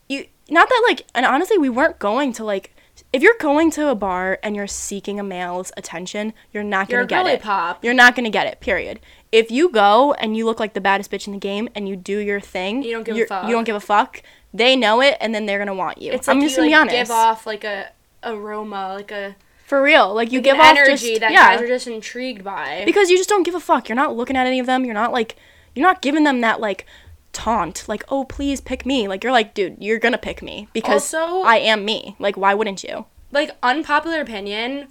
you 0.08 0.24
not 0.48 0.68
that 0.70 0.82
like 0.88 1.04
and 1.14 1.26
honestly 1.26 1.58
we 1.58 1.68
weren't 1.68 1.98
going 1.98 2.32
to 2.32 2.44
like 2.44 2.74
if 3.12 3.22
you're 3.22 3.36
going 3.40 3.70
to 3.72 3.88
a 3.88 3.94
bar 3.94 4.38
and 4.42 4.54
you're 4.54 4.66
seeking 4.66 5.18
a 5.18 5.22
male's 5.22 5.72
attention, 5.76 6.32
you're 6.52 6.62
not 6.62 6.88
gonna 6.88 7.02
a 7.02 7.06
get 7.06 7.22
girly 7.24 7.32
it. 7.34 7.42
pop. 7.42 7.84
You're 7.84 7.94
not 7.94 8.14
gonna 8.14 8.30
get 8.30 8.46
it. 8.46 8.60
Period. 8.60 9.00
If 9.32 9.50
you 9.50 9.68
go 9.70 10.12
and 10.14 10.36
you 10.36 10.44
look 10.44 10.60
like 10.60 10.74
the 10.74 10.80
baddest 10.80 11.10
bitch 11.10 11.26
in 11.26 11.32
the 11.32 11.38
game 11.38 11.68
and 11.74 11.88
you 11.88 11.96
do 11.96 12.18
your 12.18 12.40
thing, 12.40 12.82
You 12.82 12.92
don't 12.92 13.04
give 13.04 13.16
a 13.16 13.26
fuck. 13.26 13.46
You 13.48 13.52
don't 13.52 13.64
give 13.64 13.76
a 13.76 13.80
fuck. 13.80 14.22
They 14.52 14.74
know 14.74 15.00
it, 15.00 15.16
and 15.20 15.32
then 15.34 15.46
they're 15.46 15.58
gonna 15.58 15.74
want 15.74 16.00
you. 16.02 16.12
It's 16.12 16.28
I'm 16.28 16.38
you 16.38 16.44
just 16.46 16.56
gonna 16.56 16.68
like, 16.70 16.72
be 16.88 16.92
honest. 16.92 16.96
give 16.96 17.10
off 17.10 17.46
like 17.46 17.64
a 17.64 17.90
aroma, 18.24 18.94
like 18.94 19.10
a 19.12 19.36
For 19.66 19.82
real, 19.82 20.12
like 20.14 20.32
you 20.32 20.38
like 20.38 20.44
give 20.44 20.54
an 20.56 20.60
off 20.60 20.76
energy 20.78 21.08
just 21.10 21.20
that 21.20 21.32
yeah. 21.32 21.56
guys 21.56 21.62
are 21.62 21.68
just 21.68 21.86
intrigued 21.86 22.42
by. 22.44 22.82
because 22.84 23.10
you 23.10 23.16
just 23.16 23.28
don't 23.28 23.44
give 23.44 23.54
a 23.54 23.60
fuck. 23.60 23.88
You're 23.88 23.96
not 23.96 24.16
looking 24.16 24.36
at 24.36 24.46
any 24.46 24.58
of 24.58 24.66
them. 24.66 24.84
You're 24.84 24.94
not 24.94 25.12
like 25.12 25.36
you're 25.74 25.86
not 25.86 26.02
giving 26.02 26.24
them 26.24 26.40
that 26.40 26.60
like 26.60 26.86
taunt 27.32 27.84
like 27.88 28.02
oh 28.08 28.24
please 28.24 28.60
pick 28.60 28.84
me. 28.84 29.06
Like 29.08 29.22
you're 29.24 29.32
like 29.32 29.54
dude 29.54 29.76
you're 29.80 29.98
gonna 29.98 30.18
pick 30.18 30.42
me 30.42 30.68
because 30.72 31.14
Also- 31.14 31.42
I 31.42 31.56
am 31.58 31.84
me. 31.84 32.16
Like 32.18 32.36
why 32.36 32.54
wouldn't 32.54 32.82
you? 32.84 33.06
Like 33.32 33.56
unpopular 33.62 34.20
opinion, 34.20 34.88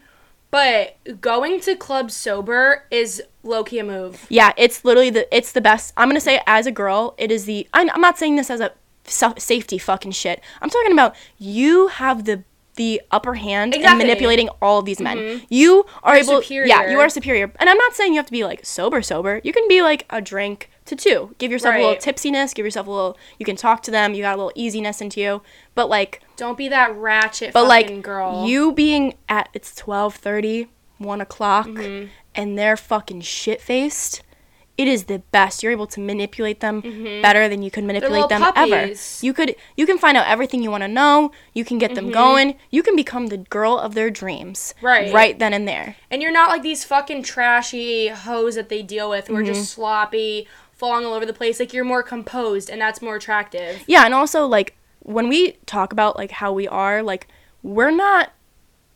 but 0.51 0.95
going 1.21 1.59
to 1.61 1.75
clubs 1.75 2.13
sober 2.13 2.85
is 2.89 3.21
low 3.43 3.63
key 3.63 3.79
a 3.79 3.83
move. 3.83 4.25
yeah 4.29 4.51
it's 4.57 4.83
literally 4.85 5.09
the 5.09 5.35
it's 5.35 5.51
the 5.51 5.61
best. 5.61 5.93
I'm 5.97 6.07
gonna 6.09 6.19
say 6.21 6.41
as 6.47 6.65
a 6.65 6.71
girl 6.71 7.15
it 7.17 7.31
is 7.31 7.45
the 7.45 7.67
I'm, 7.73 7.89
I'm 7.91 8.01
not 8.01 8.17
saying 8.17 8.35
this 8.37 8.49
as 8.49 8.59
a 8.61 8.71
sa- 9.05 9.33
safety 9.37 9.77
fucking 9.77 10.11
shit. 10.11 10.41
I'm 10.61 10.69
talking 10.69 10.91
about 10.93 11.15
you 11.37 11.87
have 11.87 12.25
the 12.25 12.43
the 12.75 13.01
upper 13.11 13.33
hand 13.33 13.73
in 13.73 13.81
Exactly. 13.81 14.05
manipulating 14.05 14.47
all 14.61 14.79
of 14.79 14.85
these 14.85 15.01
men. 15.01 15.17
Mm-hmm. 15.17 15.45
You 15.49 15.85
are 16.01 16.17
You're 16.17 16.39
able 16.41 16.43
yeah 16.65 16.89
you 16.89 16.99
are 16.99 17.09
superior. 17.09 17.51
And 17.59 17.69
I'm 17.69 17.77
not 17.77 17.93
saying 17.93 18.13
you 18.13 18.17
have 18.19 18.25
to 18.27 18.31
be 18.31 18.45
like 18.45 18.65
sober 18.65 19.01
sober. 19.01 19.41
You 19.43 19.51
can 19.51 19.67
be 19.67 19.81
like 19.81 20.05
a 20.09 20.21
drink 20.21 20.69
to 20.89 20.95
two 20.95 21.33
give 21.37 21.51
yourself 21.51 21.75
a 21.75 21.77
little 21.79 21.95
tipsiness 21.95 22.53
give 22.53 22.65
yourself 22.65 22.85
a 22.87 22.91
little 22.91 23.17
you 23.37 23.45
can 23.45 23.55
talk 23.55 23.81
to 23.83 23.91
them 23.91 24.13
you 24.13 24.21
got 24.21 24.33
a 24.35 24.37
little 24.37 24.51
easiness 24.55 24.99
into 25.01 25.21
you 25.21 25.41
but 25.75 25.87
like 25.89 26.21
Don't 26.35 26.57
be 26.57 26.67
that 26.69 26.95
ratchet 26.95 27.53
but 27.53 27.67
fucking 27.67 27.95
like 27.97 28.03
girl. 28.03 28.45
you 28.47 28.71
being 28.73 29.15
at 29.29 29.49
it's 29.53 29.73
12:30 29.81 30.67
1 30.97 31.21
o'clock 31.21 31.67
Mm-hmm. 31.67 32.07
and 32.35 32.57
they're 32.57 32.75
fucking 32.77 33.21
shit 33.21 33.61
faced 33.61 34.21
it 34.77 34.87
is 34.87 35.05
the 35.05 35.19
best 35.33 35.61
you're 35.61 35.73
able 35.73 35.87
to 35.87 35.99
manipulate 35.99 36.61
them 36.61 36.79
better 37.21 37.49
than 37.49 37.61
you 37.61 37.69
could 37.69 37.83
manipulate 37.83 38.29
them 38.29 38.41
ever 38.55 38.93
you 39.21 39.33
could 39.33 39.53
you 39.75 39.85
can 39.85 39.97
find 39.97 40.15
out 40.15 40.25
everything 40.25 40.63
you 40.63 40.71
want 40.71 40.83
to 40.83 40.87
know 40.87 41.31
you 41.53 41.65
can 41.65 41.77
get 41.77 41.95
them 41.95 42.11
going 42.11 42.55
you 42.69 42.81
can 42.81 42.95
become 42.95 43.27
the 43.27 43.35
girl 43.37 43.77
of 43.77 43.93
their 43.93 44.09
dreams 44.09 44.73
Mm-hmm. 44.77 44.85
Right. 44.85 45.13
right 45.13 45.39
then 45.39 45.51
and 45.53 45.67
there 45.67 45.95
And 46.09 46.21
you're 46.21 46.31
not 46.31 46.47
like 46.49 46.61
these 46.63 46.83
fucking 46.85 47.23
trashy 47.23 48.07
hoes 48.07 48.55
that 48.55 48.69
they 48.69 48.81
deal 48.81 49.09
with 49.09 49.27
who 49.27 49.35
are 49.35 49.39
Mm-hmm. 49.43 49.53
just 49.53 49.73
sloppy, 49.73 50.47
falling 50.79 51.05
all 51.05 51.13
over 51.13 51.25
the 51.25 51.33
place. 51.33 51.59
Like 51.59 51.73
you're 51.73 51.83
more 51.85 52.01
composed 52.01 52.69
and 52.69 52.81
that's 52.81 53.01
more 53.01 53.15
attractive. 53.17 53.83
Yeah, 53.85 54.05
and 54.05 54.13
also 54.13 54.47
like 54.47 54.75
when 55.01 55.27
we 55.29 55.53
talk 55.65 55.91
about 55.93 56.17
like 56.17 56.31
how 56.31 56.51
we 56.53 56.67
are, 56.67 57.03
like 57.03 57.27
we're 57.61 57.91
not 57.91 58.31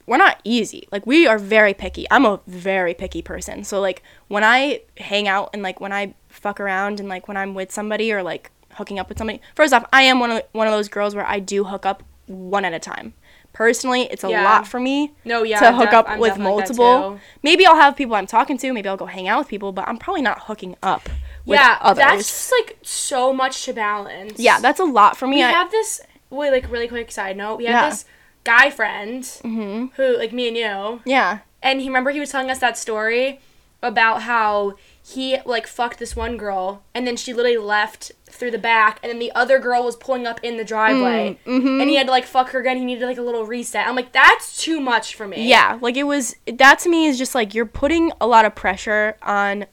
we're 0.06 0.18
not 0.18 0.40
easy. 0.44 0.88
Like 0.92 1.06
we 1.06 1.28
are 1.28 1.38
very 1.38 1.74
picky. 1.74 2.06
I'm 2.12 2.26
a 2.26 2.40
very 2.48 2.94
picky 2.94 3.22
person. 3.22 3.64
So 3.64 3.80
like 3.80 4.02
when 4.28 4.44
I 4.44 4.82
hang 4.98 5.28
out 5.28 5.50
and 5.54 5.62
like 5.62 5.80
when 5.80 5.94
I 5.94 6.14
fuck 6.30 6.60
around 6.60 7.00
and 7.00 7.08
like 7.08 7.28
when 7.28 7.38
I'm 7.38 7.54
with 7.54 7.72
somebody 7.72 8.12
or 8.12 8.24
like 8.24 8.52
hooking 8.74 8.98
up 9.00 9.08
with 9.10 9.18
somebody, 9.18 9.40
first 9.56 9.74
off, 9.74 9.86
I 9.94 10.04
am 10.04 10.20
one 10.20 10.32
of 10.32 10.42
one 10.54 10.68
of 10.68 10.74
those 10.74 10.88
girls 10.90 11.16
where 11.16 11.26
I 11.26 11.40
do 11.40 11.66
hook 11.66 11.86
up 11.86 12.04
one 12.28 12.66
at 12.66 12.74
a 12.74 12.80
time. 12.80 13.14
Personally, 13.54 14.04
it's 14.10 14.24
a 14.24 14.30
Yeah. 14.30 14.44
lot 14.44 14.68
for 14.68 14.80
me 14.80 15.12
No, 15.26 15.44
yeah, 15.44 15.60
to 15.60 15.72
hook 15.72 15.92
def- 15.92 15.94
up 16.00 16.10
I'm 16.10 16.20
with 16.20 16.32
like 16.32 16.40
multiple. 16.40 17.20
Maybe 17.44 17.66
I'll 17.68 17.76
have 17.76 17.96
people 17.96 18.16
I'm 18.16 18.26
talking 18.26 18.58
to. 18.58 18.74
Maybe 18.74 18.90
I'll 18.90 18.98
go 18.98 19.06
hang 19.06 19.28
out 19.28 19.38
with 19.40 19.48
people, 19.48 19.72
but 19.72 19.88
I'm 19.88 19.98
probably 19.98 20.24
not 20.24 20.44
hooking 20.48 20.76
up 20.82 21.08
yeah, 21.46 21.78
others. 21.82 21.98
that's 22.04 22.28
just 22.28 22.52
like 22.52 22.78
so 22.82 23.34
much 23.34 23.66
to 23.66 23.74
balance. 23.74 24.40
yeah, 24.40 24.60
that's 24.60 24.80
a 24.80 24.86
lot 24.86 25.18
for 25.18 25.28
me. 25.28 25.38
we 25.38 25.44
I- 25.44 25.52
have 25.52 25.72
this. 25.72 26.02
Wait, 26.30 26.52
like 26.52 26.72
really 26.72 26.88
quick 26.88 27.12
side 27.12 27.38
note. 27.38 27.58
We 27.58 27.66
have 27.66 27.84
Yeah. 27.84 27.90
this 27.90 28.06
guy 28.44 28.70
friend 28.70 29.24
Mm-hmm. 29.24 29.86
who, 29.96 30.18
like 30.18 30.34
me 30.34 30.48
and 30.48 30.58
you, 30.58 31.02
yeah. 31.06 31.40
and 31.62 31.80
he 31.82 31.88
remember 31.88 32.12
he 32.12 32.20
was 32.20 32.32
telling 32.32 32.50
us 32.50 32.60
that 32.60 32.78
story 32.78 33.40
about 33.82 34.22
how 34.24 34.74
he 35.06 35.38
like 35.46 35.68
fucked 35.68 36.00
this 36.00 36.16
one 36.16 36.38
girl 36.38 36.82
and 36.96 37.06
then 37.06 37.18
she 37.18 37.34
literally 37.34 37.58
left 37.58 38.14
through 38.26 38.50
the 38.52 38.58
back 38.58 38.98
and 39.04 39.12
then 39.12 39.20
the 39.20 39.32
other 39.34 39.60
girl 39.60 39.84
was 39.84 39.98
pulling 39.98 40.26
up 40.26 40.40
in 40.42 40.56
the 40.56 40.64
driveway 40.64 41.38
Mm, 41.46 41.82
and 41.82 41.90
he 41.90 41.98
had 41.98 42.06
to 42.08 42.12
like 42.12 42.26
fuck 42.26 42.50
her 42.52 42.60
again 42.62 42.78
he 42.78 42.86
needed 42.86 43.06
like 43.06 43.18
a 43.18 43.22
little 43.22 43.46
reset 43.46 43.86
i'm 43.86 43.96
like 43.98 44.14
that's 44.14 44.62
too 44.64 44.80
much 44.80 45.16
for 45.16 45.28
me 45.28 45.50
Yeah, 45.50 45.78
like 45.82 45.98
it 45.98 46.04
was 46.04 46.34
that 46.48 46.80
to 46.80 46.90
me 46.90 47.08
is 47.08 47.18
just 47.18 47.36
like 47.36 47.54
you're 47.54 47.66
putting 47.66 48.14
a 48.22 48.26
lot 48.28 48.46
of 48.46 48.56
pressure 48.56 49.18
on 49.22 49.66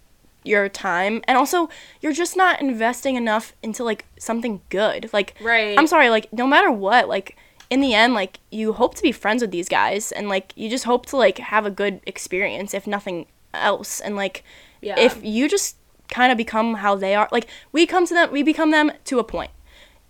your 0.45 0.69
time 0.69 1.23
and 1.29 1.37
also 1.37 1.69
you're 2.01 2.13
just 2.13 2.37
not 2.37 2.61
investing 2.61 3.17
enough 3.17 3.53
into 3.63 3.85
like 3.85 4.07
something 4.19 4.61
good 4.71 5.11
like 5.13 5.35
Right. 5.41 5.79
i'm 5.79 5.87
sorry 5.87 6.09
like 6.09 6.33
no 6.33 6.47
matter 6.47 6.71
what 6.73 7.09
like 7.09 7.37
in 7.69 7.81
the 7.81 7.93
end 7.95 8.15
like 8.15 8.39
you 8.51 8.73
hope 8.73 8.95
to 8.95 9.03
be 9.03 9.13
friends 9.13 9.43
with 9.43 9.51
these 9.51 9.69
guys 9.69 10.13
and 10.13 10.29
like 10.29 10.53
you 10.57 10.71
just 10.71 10.85
hope 10.85 11.07
to 11.07 11.17
like 11.17 11.39
have 11.39 11.67
a 11.67 11.71
good 11.71 12.01
experience 12.07 12.73
if 12.75 12.87
nothing 12.87 13.27
else 13.53 14.01
and 14.01 14.17
like 14.17 14.43
Yeah. 14.81 14.99
if 14.99 15.23
you 15.23 15.49
just 15.49 15.77
kind 16.09 16.33
of 16.33 16.39
become 16.39 16.75
how 16.75 16.97
they 16.97 17.15
are 17.15 17.29
like 17.31 17.47
we 17.71 17.87
come 17.87 18.07
to 18.07 18.15
them 18.15 18.33
we 18.33 18.43
become 18.43 18.71
them 18.71 18.91
to 19.05 19.19
a 19.19 19.25
point 19.25 19.51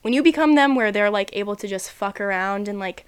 when 0.03 0.15
you 0.15 0.23
become 0.23 0.55
them 0.55 0.75
where 0.75 0.91
they're 0.93 1.11
like 1.11 1.31
able 1.37 1.57
to 1.57 1.67
just 1.69 1.91
fuck 1.91 2.21
around 2.21 2.69
and 2.69 2.79
like 2.79 3.05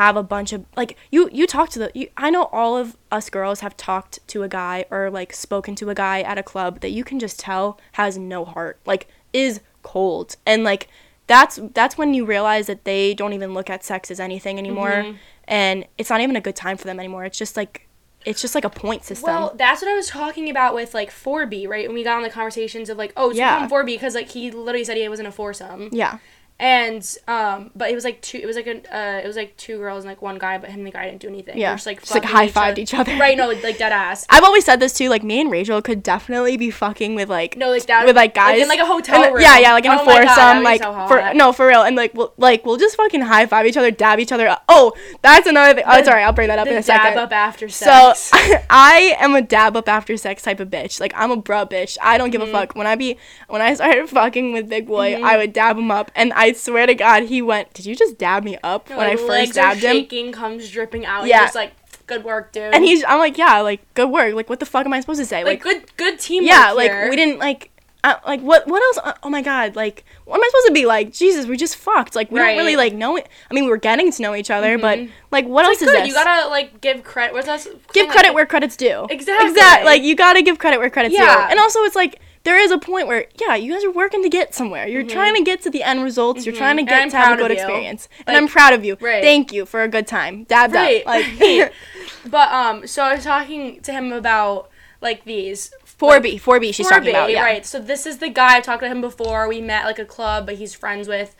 have 0.00 0.16
a 0.16 0.22
bunch 0.22 0.52
of 0.52 0.64
like 0.76 0.96
you 1.10 1.28
you 1.32 1.46
talk 1.46 1.68
to 1.70 1.78
the 1.78 1.90
you, 1.94 2.08
I 2.16 2.30
know 2.30 2.44
all 2.44 2.76
of 2.76 2.96
us 3.10 3.28
girls 3.30 3.60
have 3.60 3.76
talked 3.76 4.18
to 4.28 4.42
a 4.42 4.48
guy 4.48 4.84
or 4.90 5.10
like 5.10 5.32
spoken 5.34 5.74
to 5.76 5.90
a 5.90 5.94
guy 5.94 6.20
at 6.22 6.38
a 6.38 6.42
club 6.42 6.80
that 6.80 6.90
you 6.90 7.04
can 7.04 7.18
just 7.18 7.38
tell 7.38 7.78
has 7.92 8.16
no 8.16 8.44
heart 8.44 8.78
like 8.86 9.06
is 9.32 9.60
cold 9.82 10.36
and 10.46 10.64
like 10.64 10.88
that's 11.26 11.58
that's 11.74 11.98
when 11.98 12.14
you 12.14 12.24
realize 12.24 12.66
that 12.68 12.84
they 12.84 13.12
don't 13.14 13.32
even 13.32 13.52
look 13.54 13.68
at 13.70 13.84
sex 13.84 14.10
as 14.10 14.18
anything 14.20 14.58
anymore 14.58 14.90
Mm-hmm. 14.90 15.16
and 15.46 15.86
it's 15.98 16.08
not 16.10 16.20
even 16.20 16.36
a 16.36 16.40
good 16.40 16.56
time 16.56 16.76
for 16.76 16.84
them 16.84 16.98
anymore 16.98 17.24
it's 17.24 17.38
just 17.38 17.56
like 17.56 17.86
it's 18.24 18.40
just 18.40 18.54
like 18.54 18.64
a 18.64 18.70
point 18.70 19.02
system 19.04 19.26
Well, 19.26 19.52
that's 19.56 19.82
what 19.82 19.90
I 19.90 19.94
was 19.94 20.06
talking 20.06 20.48
about 20.48 20.76
with 20.76 20.94
like 20.94 21.10
4B, 21.10 21.66
right? 21.68 21.88
When 21.88 21.94
we 21.96 22.04
got 22.04 22.18
on 22.18 22.22
the 22.22 22.30
conversations 22.30 22.88
of 22.88 22.96
like, 22.96 23.12
oh, 23.16 23.30
it's 23.30 23.38
Yeah. 23.38 23.62
yeah. 23.62 23.68
4B 23.68 23.86
because 23.86 24.14
like 24.14 24.28
he 24.30 24.52
literally 24.52 24.84
said 24.84 24.96
he 24.96 25.08
wasn't 25.08 25.26
a 25.26 25.32
foursome. 25.32 25.88
yeah 25.90 26.18
And 26.62 27.16
um, 27.26 27.72
but 27.74 27.90
it 27.90 27.94
was 27.96 28.04
like 28.04 28.20
two. 28.22 28.38
It 28.38 28.46
was 28.46 28.54
like 28.54 28.68
a. 28.68 28.76
Uh, 28.96 29.18
it 29.18 29.26
was 29.26 29.34
like 29.34 29.56
two 29.56 29.78
girls 29.78 30.04
and 30.04 30.08
like 30.12 30.22
one 30.22 30.38
guy, 30.38 30.58
but 30.58 30.70
him 30.70 30.78
and 30.78 30.86
the 30.86 30.92
guy 30.92 31.06
didn't 31.06 31.20
do 31.20 31.26
anything. 31.26 31.58
Yeah. 31.58 31.70
were 31.72 31.74
just 31.76 31.86
like 31.86 31.98
Just, 32.00 32.14
like, 32.14 32.22
high-fived 32.24 32.78
each 32.78 32.94
other. 32.94 33.16
Right? 33.18 33.36
No, 33.36 33.48
like 33.48 33.60
dead 33.78 33.90
ass. 33.92 34.24
I've 34.30 34.44
always 34.44 34.64
said 34.64 34.78
this 34.78 34.92
too. 34.92 35.08
Like 35.08 35.24
me 35.24 35.40
and 35.40 35.50
Rachel 35.50 35.82
could 35.82 36.04
definitely 36.04 36.56
be 36.56 36.70
fucking 36.70 37.16
with 37.16 37.28
like 37.28 37.56
No, 37.56 37.70
like 37.70 37.84
that 37.86 38.06
with 38.06 38.14
like 38.14 38.32
guys 38.34 38.52
like 38.52 38.62
in 38.62 38.68
like 38.68 38.78
a 38.78 38.86
hotel 38.86 39.24
And, 39.24 39.34
room. 39.34 39.42
Yeah, 39.42 39.58
yeah, 39.58 39.72
like 39.72 39.84
in 39.84 39.90
a 39.90 39.94
Oh 40.00 40.04
God, 40.06 40.24
foursome, 40.28 40.62
like 40.62 40.82
so 40.84 41.06
for 41.08 41.34
no 41.34 41.52
for 41.52 41.66
real, 41.66 41.82
and 41.82 41.96
like 41.96 42.14
we'll 42.14 42.32
like 42.36 42.64
we'll 42.64 42.76
just 42.76 42.94
fucking 42.96 43.22
high 43.22 43.46
five 43.46 43.66
each 43.66 43.76
other, 43.76 43.90
dab 43.90 44.20
each 44.20 44.30
other. 44.30 44.46
Up. 44.46 44.62
Oh, 44.68 44.92
that's 45.20 45.48
another 45.48 45.74
thing. 45.74 45.84
Oh, 45.84 45.98
The- 45.98 46.04
sorry, 46.04 46.22
I'll 46.22 46.32
bring 46.32 46.46
that 46.46 46.60
up 46.60 46.68
in 46.68 46.74
a 46.74 46.76
dab 46.76 46.84
second. 46.84 47.18
up 47.18 47.32
after 47.32 47.68
sex. 47.68 48.20
So. 48.20 48.38
I 48.70 49.16
am 49.18 49.34
a 49.34 49.42
dab 49.42 49.76
up 49.76 49.88
after 49.88 50.16
sex 50.16 50.42
type 50.44 50.60
of 50.60 50.68
bitch. 50.70 51.00
Like 51.00 51.12
I'm 51.16 51.32
a 51.32 51.42
bruh 51.42 51.68
bitch. 51.68 51.98
I 52.00 52.18
don't 52.18 52.30
give 52.30 52.40
Mm-hmm. 52.40 52.54
a 52.54 52.58
fuck. 52.60 52.76
When 52.76 52.86
I 52.86 52.94
be 52.94 53.16
when 53.48 53.60
I 53.62 53.74
started 53.74 54.08
fucking 54.08 54.52
with 54.52 54.68
Big 54.68 54.86
Boy, 54.86 55.20
I 55.20 55.36
would 55.36 55.52
dab 55.52 55.76
him 55.76 55.90
up, 55.90 56.12
and 56.14 56.32
I 56.32 56.51
swear 56.56 56.86
to 56.86 56.94
God, 56.94 57.24
he 57.24 57.42
went. 57.42 57.72
Did 57.74 57.86
you 57.86 57.94
just 57.94 58.18
dab 58.18 58.44
me 58.44 58.58
up 58.62 58.88
when 58.90 59.00
I 59.00 59.16
first 59.16 59.54
dabbed 59.54 59.80
him? 59.80 59.96
shaking, 59.96 60.32
comes 60.32 60.70
dripping 60.70 61.04
out. 61.06 61.26
Yeah. 61.26 61.44
Just 61.44 61.54
like 61.54 61.72
good 62.06 62.24
work, 62.24 62.52
dude. 62.52 62.74
And 62.74 62.84
he's, 62.84 63.04
I'm 63.06 63.18
like, 63.18 63.38
yeah, 63.38 63.60
like 63.60 63.80
good 63.94 64.10
work. 64.10 64.34
Like 64.34 64.48
what 64.48 64.60
the 64.60 64.66
fuck 64.66 64.86
am 64.86 64.92
I 64.92 65.00
supposed 65.00 65.20
to 65.20 65.26
say? 65.26 65.44
like, 65.44 65.62
good, 65.62 65.84
good 65.96 66.18
teamwork. 66.18 66.50
yeah 66.50 66.72
like 66.72 66.90
here. 66.90 67.08
we 67.10 67.16
didn't 67.16 67.38
like 67.38 67.70
uh, 68.04 68.16
like 68.26 68.40
what 68.40 68.66
what 68.66 68.82
else 68.82 68.98
uh, 69.06 69.12
oh 69.22 69.30
my 69.30 69.40
god 69.42 69.76
like 69.76 70.04
what 70.24 70.34
am 70.34 70.42
i 70.42 70.48
supposed 70.48 70.66
to 70.66 70.72
be 70.72 70.86
like 70.86 71.12
jesus 71.12 71.46
we 71.46 71.56
just 71.56 71.76
fucked 71.76 72.16
like 72.16 72.28
we 72.32 72.38
don't 72.40 72.56
really 72.56 72.74
like 72.74 72.92
know 72.92 73.16
it 73.16 73.28
i 73.48 73.54
mean 73.54 73.62
we 73.62 73.70
were 73.70 73.76
getting 73.76 74.10
to 74.10 74.22
know 74.22 74.34
each 74.34 74.50
other 74.50 74.76
but 74.76 74.98
like 75.30 75.46
what 75.46 75.64
else 75.64 75.80
like, 75.80 75.88
is 75.88 75.94
good. 75.94 76.00
this 76.00 76.08
You 76.08 76.14
gotta 76.14 76.48
like 76.48 76.80
give 76.80 77.04
credit. 77.04 77.32
What's 77.32 77.46
that? 77.46 77.64
give 77.92 78.08
credit 78.08 78.34
where 78.34 78.44
credit's 78.44 78.76
due 78.76 79.06
Exactly. 79.08 79.50
exact 79.50 79.84
like 79.84 80.02
you 80.02 80.16
gotta 80.16 80.42
give 80.42 80.58
credit 80.58 80.78
where 80.78 80.90
credit's 80.90 81.14
due 81.14 81.22
Yeah. 81.22 81.48
and 81.48 81.60
also 81.60 81.78
it's 81.84 81.94
like 81.94 82.18
there 82.44 82.58
is 82.58 82.70
a 82.70 82.78
point 82.78 83.06
where 83.06 83.26
yeah 83.40 83.54
you 83.54 83.72
guys 83.72 83.84
are 83.84 83.90
working 83.90 84.22
to 84.22 84.28
get 84.28 84.54
somewhere 84.54 84.86
you're 84.86 85.04
trying 85.04 85.34
to 85.34 85.42
get 85.42 85.62
to 85.62 85.70
the 85.70 85.82
end 85.82 86.02
results 86.02 86.44
you're 86.44 86.54
trying 86.54 86.76
to 86.76 86.82
get 86.82 87.10
to 87.10 87.16
have 87.16 87.38
a 87.38 87.42
good 87.42 87.50
experience 87.50 88.08
and 88.26 88.36
i'm 88.36 88.48
proud 88.48 88.72
of 88.72 88.84
you 88.84 88.96
right. 89.00 89.22
thank 89.22 89.52
you 89.52 89.64
for 89.64 89.82
a 89.82 89.88
good 89.88 90.06
time 90.06 90.44
dabbed 90.44 90.74
Right, 90.74 91.00
up 91.00 91.06
like. 91.06 91.72
But 92.24 92.52
um, 92.52 92.86
so 92.86 93.02
I 93.02 93.14
was 93.14 93.24
talking 93.24 93.80
to 93.80 93.92
him 93.92 94.12
about 94.12 94.70
like 95.00 95.24
these 95.24 95.72
4b 95.84 96.40
4b 96.40 96.74
she's 96.74 96.88
talking 96.88 97.08
4B, 97.08 97.10
about 97.10 97.30
yeah 97.30 97.42
right. 97.42 97.66
So 97.66 97.80
this 97.80 98.06
is 98.06 98.18
the 98.18 98.28
guy 98.28 98.56
I've 98.56 98.62
talked 98.64 98.82
to 98.82 98.88
him 98.88 99.00
before. 99.00 99.48
We 99.48 99.60
met 99.60 99.84
like 99.84 99.98
a 99.98 100.04
club, 100.04 100.46
but 100.46 100.56
he's 100.56 100.74
friends 100.74 101.08
with 101.08 101.34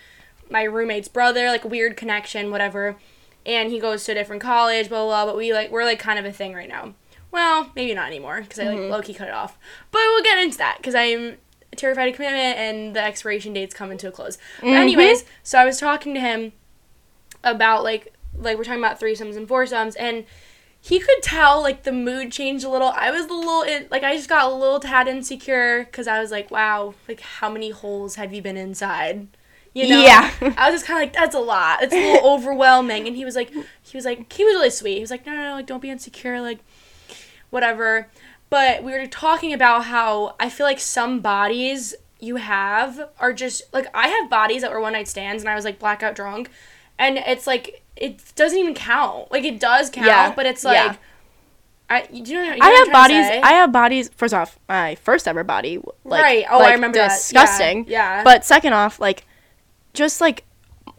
my 0.51 0.63
roommate's 0.65 1.09
brother, 1.09 1.47
like 1.49 1.65
weird 1.65 1.97
connection, 1.97 2.51
whatever. 2.51 2.97
And 3.47 3.71
he 3.71 3.81
goes 3.81 4.05
to 4.05 4.13
a 4.13 4.15
different 4.15 4.43
college, 4.43 4.89
blah 4.89 5.05
blah. 5.05 5.25
blah 5.25 5.33
but 5.33 5.37
we 5.37 5.53
like 5.53 5.71
we're 5.71 5.85
like 5.85 5.99
kind 5.99 6.19
of 6.19 6.25
a 6.25 6.33
thing 6.33 6.55
right 6.55 6.69
now. 6.69 6.95
Well, 7.33 7.71
maybe 7.75 7.93
not 7.95 8.07
anymore 8.07 8.43
because 8.43 8.59
I 8.61 8.65
like 8.69 8.79
Mm-hmm. 8.79 8.91
low 8.93 9.03
key 9.03 9.15
cut 9.15 9.29
it 9.29 9.35
off. 9.35 9.59
But 9.91 9.99
we'll 10.07 10.23
get 10.23 10.39
into 10.39 10.59
that 10.59 10.77
because 10.77 10.95
I'm 10.95 11.39
terrified 11.75 12.09
of 12.11 12.15
commitment 12.15 12.59
and 12.59 12.95
the 12.95 13.03
expiration 13.03 13.53
date's 13.55 13.75
coming 13.75 13.99
to 13.99 14.09
a 14.09 14.13
close. 14.13 14.39
But 14.61 14.67
Mm-hmm. 14.67 14.77
anyways, 14.77 15.25
so 15.43 15.59
I 15.59 15.65
was 15.65 15.79
talking 15.79 16.15
to 16.15 16.21
him 16.21 16.53
about 17.45 17.83
like 17.83 18.13
like 18.37 18.57
we're 18.57 18.65
talking 18.65 18.81
about 18.81 19.01
threesomes 19.01 19.37
and 19.37 19.47
foursomes 19.49 19.95
and 19.97 20.25
he 20.81 20.99
could 20.99 21.23
tell 21.23 21.63
like 21.63 21.85
the 21.85 21.93
mood 21.93 22.33
changed 22.33 22.65
a 22.65 22.69
little. 22.69 22.89
I 22.89 23.11
was 23.13 23.27
a 23.27 23.33
little 23.33 23.63
in, 23.63 23.87
like 23.91 24.03
I 24.03 24.17
just 24.17 24.29
got 24.29 24.51
a 24.51 24.55
little 24.55 24.81
tad 24.81 25.07
insecure 25.07 25.85
because 25.85 26.09
I 26.09 26.19
was 26.21 26.31
like, 26.33 26.51
wow, 26.51 26.95
like 27.09 27.21
how 27.21 27.49
many 27.49 27.71
holes 27.71 28.17
have 28.17 28.33
you 28.33 28.43
been 28.43 28.57
inside? 28.57 29.29
You 29.75 29.89
know? 29.89 30.01
Yeah. 30.03 30.31
I 30.59 30.71
was 30.71 30.81
just 30.81 30.87
kind 30.87 30.99
of 30.99 31.07
like, 31.07 31.13
that's 31.13 31.37
a 31.37 31.41
lot. 31.41 31.83
It's 31.85 31.95
a 31.95 32.13
little 32.15 32.31
overwhelming. 32.35 33.07
And 33.07 33.15
he 33.17 33.25
was 33.25 33.37
like, 33.37 33.51
he 33.51 33.97
was 33.97 34.05
like, 34.05 34.31
he 34.33 34.45
was 34.45 34.55
really 34.55 34.71
sweet. 34.71 34.95
He 34.97 35.01
was 35.01 35.11
like, 35.13 35.25
no, 35.25 35.33
no, 35.35 35.51
no, 35.51 35.55
like 35.55 35.67
don't 35.67 35.81
be 35.81 35.89
insecure, 35.89 36.41
like 36.41 36.59
whatever. 37.53 38.09
But 38.51 38.83
we 38.83 38.93
were 38.93 39.07
talking 39.07 39.53
about 39.53 39.85
how 39.85 40.35
I 40.41 40.49
feel 40.51 40.67
like 40.67 40.81
some 40.81 41.21
bodies 41.21 41.95
you 42.19 42.37
have 42.37 43.09
are 43.19 43.33
just 43.33 43.63
like 43.73 43.87
I 43.95 44.09
have 44.09 44.29
bodies 44.29 44.63
that 44.63 44.71
were 44.73 44.81
one 44.81 44.93
night 44.93 45.09
stands 45.09 45.43
and 45.43 45.49
I 45.49 45.55
was 45.55 45.65
like 45.65 45.79
blackout 45.79 46.15
drunk, 46.15 46.51
and 46.99 47.19
it's 47.19 47.47
like 47.47 47.83
it 47.97 48.21
doesn't 48.37 48.59
even 48.59 48.75
count. 48.75 49.31
Like 49.31 49.45
it 49.45 49.61
does 49.61 49.91
count, 49.91 50.07
Yeah, 50.07 50.35
but 50.35 50.47
it's 50.47 50.65
yeah. 50.65 50.71
like 50.87 50.99
I 51.89 52.07
you 52.13 52.35
know, 52.35 52.43
you 52.43 52.57
know 52.57 52.57
I 52.61 52.71
have 52.71 52.93
bodies. 52.93 53.27
I 53.27 53.53
have 53.53 53.73
bodies. 53.73 54.11
First 54.17 54.35
off, 54.35 54.59
my 54.69 54.95
first 54.97 55.29
ever 55.29 55.45
body, 55.45 55.79
like, 56.05 56.23
Right. 56.23 56.45
Oh, 56.51 56.59
I 56.59 56.63
like, 56.63 56.75
remember 56.75 56.99
that. 56.99 57.11
Yeah, 57.11 57.17
disgusting. 57.17 57.85
yeah. 57.89 58.23
But 58.25 58.45
second 58.45 58.73
off, 58.73 58.99
like, 59.01 59.27
just 59.93 60.21
like, 60.21 60.45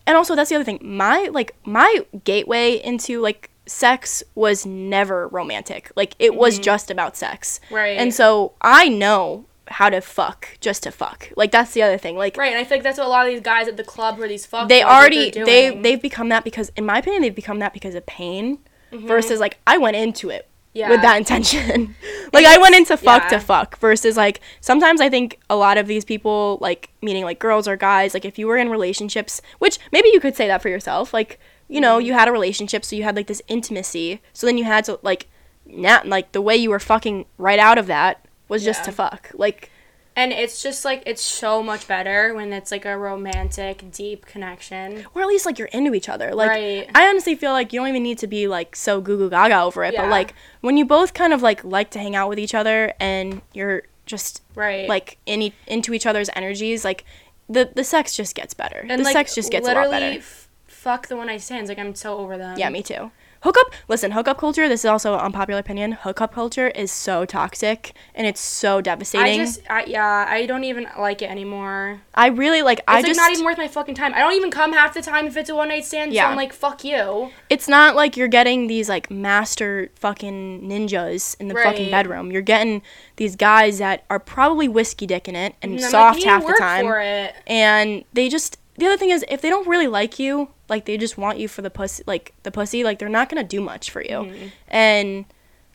and 0.06 0.16
also 0.18 0.36
that's 0.36 0.50
the 0.50 0.56
other 0.56 0.66
thing. 0.66 0.80
My 0.84 1.30
like 1.32 1.56
my 1.66 2.06
gateway 2.24 2.82
into 2.84 3.22
like 3.22 3.50
sex 3.66 4.24
was 4.36 4.66
never 4.66 5.28
romantic. 5.28 5.92
Like 5.96 6.16
it 6.20 6.36
was 6.36 6.60
just 6.60 6.92
about 6.92 7.16
sex. 7.18 7.60
Mm-hmm. 7.66 7.76
Right. 7.76 7.98
And 7.98 8.14
so 8.14 8.54
I 8.62 8.90
know 8.90 9.46
how 9.68 9.90
to 9.90 10.02
fuck 10.02 10.58
just 10.60 10.84
to 10.84 10.92
fuck. 10.92 11.30
Like 11.38 11.52
that's 11.52 11.72
the 11.72 11.82
other 11.82 11.98
thing. 11.98 12.18
Like 12.18 12.36
right, 12.38 12.52
and 12.52 12.60
I 12.60 12.64
feel 12.66 12.78
like 12.78 12.84
that's 12.84 12.98
what 12.98 13.08
a 13.08 13.10
lot 13.10 13.26
of 13.26 13.32
these 13.32 13.42
guys 13.42 13.68
at 13.68 13.78
the 13.78 13.84
club 13.84 14.20
where 14.20 14.28
these 14.28 14.46
fuck 14.46 14.68
they 14.68 14.84
already 14.84 15.32
they 15.32 15.76
they've 15.82 16.02
become 16.02 16.30
that 16.30 16.44
because 16.44 16.72
in 16.76 16.86
my 16.86 16.98
opinion 17.00 17.22
they've 17.22 17.34
become 17.34 17.60
that 17.60 17.74
because 17.74 17.96
of 17.96 18.06
pain 18.06 18.60
versus 18.92 19.40
like 19.40 19.58
I 19.66 19.78
went 19.78 19.96
into 19.98 20.30
it 20.30 20.48
Mm-hmm. 20.74 20.80
Yeah. 20.80 20.90
with 20.90 21.02
that 21.04 21.18
intention. 21.18 21.96
like 22.34 22.48
I 22.48 22.58
went 22.58 22.74
into 22.74 22.98
fuck 22.98 23.30
to 23.30 23.40
fuck 23.40 23.78
versus 23.78 24.18
like 24.18 24.42
sometimes 24.60 25.02
I 25.02 25.08
think 25.08 25.40
a 25.48 25.56
lot 25.56 25.78
of 25.78 25.86
these 25.86 26.04
people 26.04 26.58
like 26.62 26.90
meaning 27.00 27.24
like 27.24 27.38
girls 27.38 27.68
or 27.68 27.76
guys 27.78 28.16
like 28.16 28.26
if 28.26 28.40
you 28.40 28.48
were 28.48 28.58
in 28.58 28.70
relationships 28.70 29.40
which 29.60 29.78
maybe 29.92 30.10
you 30.12 30.20
could 30.20 30.36
say 30.36 30.48
that 30.48 30.64
for 30.64 30.70
yourself 30.70 31.14
like 31.14 31.40
you 31.68 31.80
know 31.82 31.98
you 31.98 32.14
had 32.14 32.28
a 32.28 32.32
relationship 32.32 32.84
so 32.86 32.96
you 32.96 33.04
had 33.04 33.16
like 33.16 33.28
this 33.28 33.42
intimacy 33.48 34.22
so 34.34 34.46
then 34.46 34.58
you 34.58 34.64
had 34.64 34.84
to 34.86 35.00
like 35.02 35.28
not 35.66 36.08
like 36.08 36.32
the 36.34 36.42
way 36.42 36.56
you 36.56 36.70
were 36.70 36.80
fucking 36.80 37.26
right 37.38 37.60
out 37.60 37.78
of 37.78 37.88
that 37.88 38.26
was 38.50 38.64
just 38.64 38.82
Yeah. 38.82 38.86
to 38.86 38.92
fuck 38.92 39.32
like 39.34 39.70
and 40.16 40.32
it's 40.32 40.62
just 40.62 40.86
like 40.86 41.02
it's 41.08 41.24
so 41.24 41.64
much 41.64 41.88
better 41.88 42.36
when 42.36 42.54
it's 42.54 42.70
like 42.70 42.86
a 42.86 42.96
romantic, 42.96 43.90
deep 43.92 44.28
connection. 44.28 45.06
or 45.16 45.24
at 45.24 45.28
least 45.28 45.44
like 45.48 45.58
you're 45.58 45.70
into 45.70 45.96
each 45.96 46.08
other. 46.08 46.36
Like 46.36 46.50
Right. 46.50 46.88
I 46.94 47.08
honestly 47.08 47.34
feel 47.34 47.52
like 47.52 47.74
you 47.74 47.80
don't 47.80 47.88
even 47.90 48.04
need 48.04 48.20
to 48.20 48.28
be 48.28 48.48
like 48.48 48.76
so 48.76 49.02
goo 49.02 49.18
goo 49.18 49.32
gaga 49.32 49.62
over 49.62 49.84
it, 49.84 49.96
but 49.96 50.10
like 50.10 50.36
when 50.62 50.78
you 50.78 50.86
both 50.86 51.16
kind 51.16 51.34
of 51.34 51.42
like 51.42 51.64
like 51.64 51.90
to 51.92 52.00
hang 52.00 52.16
out 52.16 52.30
with 52.30 52.38
each 52.38 52.54
other 52.54 52.94
and 53.00 53.42
you're 53.56 53.84
just 54.06 54.44
Right. 54.54 54.88
like 54.88 55.18
in 55.26 55.42
e- 55.42 55.54
into 55.66 55.94
each 55.96 56.06
other's 56.06 56.30
energies, 56.36 56.86
like 56.86 57.06
the 57.50 57.72
the 57.74 57.84
sex 57.84 58.16
just 58.16 58.36
gets 58.36 58.54
better. 58.54 58.86
and 58.88 59.00
the 59.00 59.06
like 59.06 59.14
sex 59.14 59.34
just 59.34 59.50
gets 59.50 59.68
a 59.68 59.74
lot 59.74 59.90
better. 59.90 60.20
f- 60.20 60.43
fuck 60.84 61.08
the 61.08 61.16
one 61.16 61.28
night 61.28 61.42
stands. 61.42 61.70
Like 61.70 61.80
I'm 61.80 61.96
so 61.96 62.18
over 62.18 62.38
them. 62.38 62.58
Yeah, 62.58 62.70
me 62.70 62.84
too. 62.84 63.12
Hookup, 63.44 63.74
listen, 63.90 64.12
hookup 64.12 64.38
culture, 64.38 64.70
this 64.70 64.82
is 64.82 64.86
also 64.86 65.16
an 65.16 65.20
unpopular 65.20 65.60
opinion. 65.60 65.94
Hookup 65.94 66.34
culture 66.34 66.70
is 66.70 66.94
so 66.94 67.26
toxic 67.26 67.94
and 68.16 68.26
it's 68.26 68.40
so 68.40 68.80
devastating. 68.80 69.42
I 69.42 69.44
just, 69.44 69.62
I, 69.70 69.84
yeah, 69.84 70.26
I 70.30 70.46
don't 70.46 70.64
even 70.64 70.88
like 70.98 71.22
it 71.22 71.30
anymore. 71.30 72.00
I 72.16 72.28
really 72.28 72.62
like 72.62 72.80
It's 72.80 72.86
I 72.88 72.94
like 72.96 73.06
just 73.06 73.18
not 73.18 73.32
even 73.34 73.44
worth 73.44 73.58
my 73.58 73.68
fucking 73.68 73.96
time. 73.96 74.14
I 74.14 74.20
don't 74.20 74.32
even 74.34 74.50
come 74.50 74.72
half 74.72 74.94
the 74.94 75.02
time 75.02 75.28
if 75.28 75.36
it's 75.36 75.50
a 75.50 75.56
one 75.56 75.68
night 75.68 75.84
stand. 75.84 76.14
Yeah. 76.14 76.24
So 76.24 76.30
I'm 76.30 76.38
like, 76.38 76.54
fuck 76.54 76.86
you. 76.86 77.32
it's 77.50 77.68
not 77.68 77.98
like 77.98 78.16
you're 78.16 78.30
getting 78.30 78.68
these 78.68 78.88
like 78.88 79.12
master 79.12 79.90
fucking 79.96 80.62
ninjas 80.62 81.36
in 81.42 81.50
the 81.50 81.56
fucking 81.56 81.84
Right. 81.84 81.92
bedroom. 81.92 82.32
You're 82.32 82.42
getting 82.42 82.82
these 83.18 83.36
guys 83.36 83.78
that 83.80 84.06
are 84.10 84.20
probably 84.20 84.70
whiskey 84.70 85.06
dicking 85.06 85.36
it 85.36 85.56
and, 85.62 85.74
And 85.74 85.82
soft 85.82 86.20
like, 86.20 86.26
half 86.28 86.48
the 86.48 86.56
time. 86.58 86.86
For 86.86 87.00
it. 87.02 87.36
And 87.46 88.06
they 88.14 88.30
just 88.30 88.58
the 88.78 88.86
other 88.88 88.98
thing 88.98 89.10
is 89.12 89.26
if 89.30 89.42
they 89.42 89.50
don't 89.50 89.68
really 89.68 89.88
like 89.88 90.18
you, 90.18 90.50
like 90.74 90.86
they 90.86 90.98
just 90.98 91.20
want 91.20 91.38
you 91.38 91.48
for 91.48 91.62
the 91.62 91.70
pussy 91.70 92.04
like 92.08 92.34
the 92.42 92.50
pussy, 92.50 92.84
like 92.84 92.98
they're 92.98 93.10
not 93.10 93.30
gonna 93.30 93.44
do 93.44 93.62
much 93.62 93.92
for 93.92 94.02
you. 94.02 94.10
Mm-hmm. 94.10 94.48
And 94.68 95.26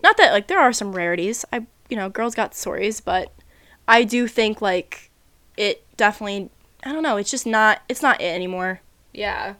not 0.02 0.16
that 0.16 0.32
like 0.32 0.48
there 0.48 0.58
are 0.58 0.72
some 0.72 0.92
rarities. 0.92 1.44
I 1.52 1.66
you 1.88 1.96
know, 1.96 2.08
girls 2.08 2.34
got 2.34 2.54
stories, 2.54 3.00
but 3.00 3.32
I 3.86 4.02
do 4.02 4.26
think 4.26 4.60
like 4.60 5.10
it 5.56 5.84
definitely 5.96 6.50
I 6.82 6.92
don't 6.92 7.04
know, 7.04 7.16
it's 7.16 7.30
just 7.30 7.46
not 7.46 7.82
it's 7.88 8.02
not 8.02 8.20
it 8.20 8.34
anymore. 8.34 8.80
Yeah. 9.12 9.54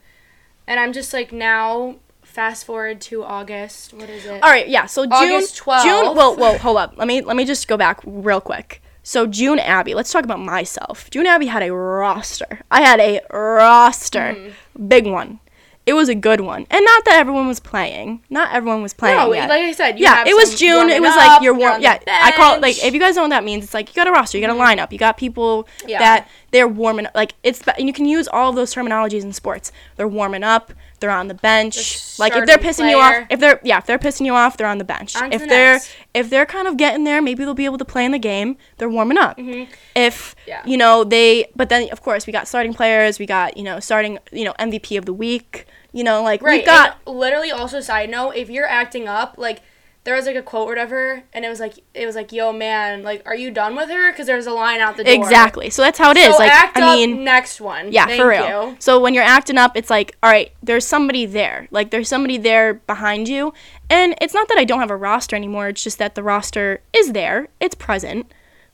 And 0.66 0.80
I'm 0.80 0.92
just 0.92 1.12
like 1.12 1.32
now 1.32 1.96
fast 2.22 2.66
forward 2.66 3.00
to 3.02 3.22
August. 3.22 3.94
What 3.94 4.10
is 4.10 4.26
it? 4.26 4.42
All 4.42 4.50
right, 4.50 4.68
yeah. 4.68 4.86
So 4.86 5.04
June, 5.04 5.12
August 5.12 5.60
12th. 5.62 5.82
June. 5.84 6.16
Well, 6.16 6.36
well, 6.36 6.58
hold 6.58 6.78
up. 6.78 6.94
Let 6.96 7.06
me 7.06 7.20
let 7.22 7.36
me 7.36 7.44
just 7.44 7.68
go 7.68 7.76
back 7.76 8.00
real 8.04 8.40
quick. 8.40 8.82
So 9.08 9.26
June 9.26 9.58
Abby. 9.58 9.94
Let's 9.94 10.12
talk 10.12 10.24
about 10.24 10.38
myself. 10.38 11.08
June 11.08 11.24
Abby 11.24 11.46
had 11.46 11.62
a 11.62 11.72
roster. 11.72 12.60
I 12.70 12.82
had 12.82 13.00
a 13.00 13.20
roster, 13.32 14.34
Mm-hmm. 14.36 14.86
big 14.88 15.06
one. 15.06 15.40
It 15.86 15.94
was 15.94 16.10
a 16.10 16.14
good 16.14 16.42
one, 16.42 16.66
and 16.70 16.84
not 16.84 17.06
that 17.06 17.14
everyone 17.18 17.48
was 17.48 17.60
playing. 17.60 18.20
Not 18.28 18.52
everyone 18.52 18.82
was 18.82 18.92
playing. 18.92 19.16
No, 19.16 19.32
yet. 19.32 19.48
like 19.48 19.62
I 19.62 19.72
said, 19.72 19.98
you 19.98 20.04
yeah, 20.04 20.24
it 20.26 20.34
was 20.36 20.54
June. 20.60 20.90
It 20.90 21.00
was 21.00 21.12
up, 21.12 21.16
like 21.16 21.42
you're 21.42 21.54
you're 21.58 21.58
warm. 21.70 21.80
Yeah, 21.80 21.96
the 21.96 22.12
I 22.12 22.32
call 22.32 22.56
it 22.56 22.60
like 22.60 22.84
if 22.84 22.92
you 22.92 23.00
guys 23.00 23.16
know 23.16 23.22
what 23.22 23.30
that 23.30 23.42
means, 23.42 23.64
it's 23.64 23.72
like 23.72 23.88
you 23.88 23.94
got 23.94 24.06
a 24.06 24.10
roster, 24.10 24.36
you 24.36 24.46
got 24.46 24.54
a 24.54 24.58
lineup, 24.60 24.92
you 24.92 24.98
got 24.98 25.16
people 25.16 25.66
Yeah. 25.86 25.98
that 26.00 26.28
they're 26.50 26.68
warming. 26.68 27.06
Up. 27.06 27.14
Like 27.14 27.32
it's 27.42 27.62
and 27.66 27.86
you 27.86 27.94
can 27.94 28.04
use 28.04 28.28
all 28.28 28.50
of 28.50 28.56
those 28.56 28.74
terminologies 28.74 29.22
in 29.22 29.32
sports. 29.32 29.72
They're 29.96 30.06
warming 30.06 30.42
up. 30.44 30.74
They're 31.00 31.10
on 31.10 31.28
the 31.28 31.34
bench. 31.34 32.18
Like 32.18 32.34
if 32.34 32.46
they're 32.46 32.58
pissing 32.58 32.90
you 32.90 32.98
off, 32.98 33.26
if 33.30 33.38
they're 33.40 33.60
yeah, 33.62 33.78
if 33.78 33.86
they're 33.86 33.98
pissing 33.98 34.26
you 34.26 34.34
off, 34.34 34.56
they're 34.56 34.66
on 34.66 34.78
the 34.78 34.84
bench. 34.84 35.14
On 35.16 35.32
if 35.32 35.42
the 35.42 35.46
they're 35.46 35.72
next. 35.74 35.90
if 36.14 36.30
they're 36.30 36.46
kind 36.46 36.66
of 36.68 36.76
getting 36.76 37.04
there, 37.04 37.22
maybe 37.22 37.44
they'll 37.44 37.54
be 37.54 37.64
able 37.64 37.78
to 37.78 37.84
play 37.84 38.04
in 38.04 38.12
the 38.12 38.18
game. 38.18 38.56
They're 38.78 38.88
warming 38.88 39.18
up. 39.18 39.38
If 39.38 40.34
Mm-hmm. 40.34 40.48
Yeah. 40.48 40.62
you 40.64 40.76
know 40.76 41.04
they, 41.04 41.46
but 41.54 41.68
then 41.68 41.88
of 41.92 42.02
course 42.02 42.26
we 42.26 42.32
got 42.32 42.48
starting 42.48 42.74
players. 42.74 43.18
We 43.18 43.26
got 43.26 43.56
you 43.56 43.62
know 43.64 43.80
starting 43.80 44.18
you 44.32 44.44
know 44.44 44.54
MVP 44.58 44.98
of 44.98 45.04
the 45.06 45.12
week. 45.12 45.66
You 45.92 46.04
know 46.04 46.22
like 46.22 46.42
Right. 46.42 46.58
we've 46.58 46.66
got 46.66 46.98
and 47.06 47.16
literally 47.16 47.50
also 47.50 47.80
side 47.80 48.10
note, 48.10 48.32
if 48.36 48.50
you're 48.50 48.66
acting 48.68 49.08
up, 49.08 49.34
like 49.38 49.62
there 50.08 50.16
was 50.16 50.24
like 50.24 50.36
a 50.36 50.42
quote 50.42 50.68
or 50.68 50.70
whatever, 50.70 51.22
and 51.34 51.44
it 51.44 51.50
was 51.50 51.60
like 51.60 51.84
it 51.92 52.06
was 52.06 52.16
like, 52.16 52.32
"Yo, 52.32 52.50
man, 52.50 53.02
like, 53.02 53.22
are 53.26 53.34
you 53.34 53.50
done 53.50 53.76
with 53.76 53.90
her?" 53.90 54.10
Because 54.10 54.26
there's 54.26 54.46
a 54.46 54.52
line 54.52 54.80
out 54.80 54.96
the 54.96 55.04
door. 55.04 55.12
exactly. 55.12 55.68
So 55.68 55.82
that's 55.82 55.98
how 55.98 56.12
it 56.12 56.16
is. 56.16 56.34
So 56.34 56.42
like 56.42 56.50
I 56.74 56.96
mean. 56.96 57.24
next 57.24 57.60
one. 57.60 57.92
Yeah, 57.92 58.06
Thank 58.06 58.18
for 58.18 58.28
real. 58.28 58.70
You. 58.70 58.76
So 58.78 59.00
when 59.00 59.12
you're 59.12 59.22
acting 59.22 59.58
up, 59.58 59.76
it's 59.76 59.90
like, 59.90 60.16
all 60.22 60.30
right, 60.30 60.50
there's 60.62 60.86
somebody 60.86 61.26
there. 61.26 61.68
Like 61.70 61.90
there's 61.90 62.08
somebody 62.08 62.38
there 62.38 62.72
behind 62.72 63.28
you. 63.28 63.52
And 63.90 64.14
it's 64.18 64.32
not 64.32 64.48
that 64.48 64.56
I 64.56 64.64
don't 64.64 64.80
have 64.80 64.90
a 64.90 64.96
roster 64.96 65.36
anymore. 65.36 65.68
It's 65.68 65.84
just 65.84 65.98
that 65.98 66.14
the 66.14 66.22
roster 66.22 66.80
is 66.94 67.12
there. 67.12 67.48
It's 67.60 67.74
present, 67.74 68.32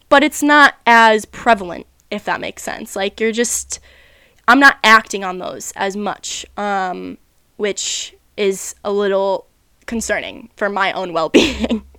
but 0.09 0.23
it's 0.23 0.41
not 0.41 0.77
as 0.87 1.25
prevalent 1.25 1.89
if 2.13 2.25
that 2.27 2.41
makes 2.41 2.63
sense. 2.63 2.95
Like 2.95 3.19
you're 3.19 3.33
just 3.33 3.81
I'm 4.47 4.61
not 4.61 4.79
acting 4.85 5.25
on 5.25 5.39
those 5.39 5.73
as 5.75 5.97
much. 5.97 6.47
Um 6.57 7.19
which 7.57 8.15
is 8.37 8.77
a 8.85 8.93
little 8.93 9.49
concerning 9.87 10.51
for 10.57 10.69
my 10.69 10.93
own 10.93 11.13
well-being. 11.13 11.85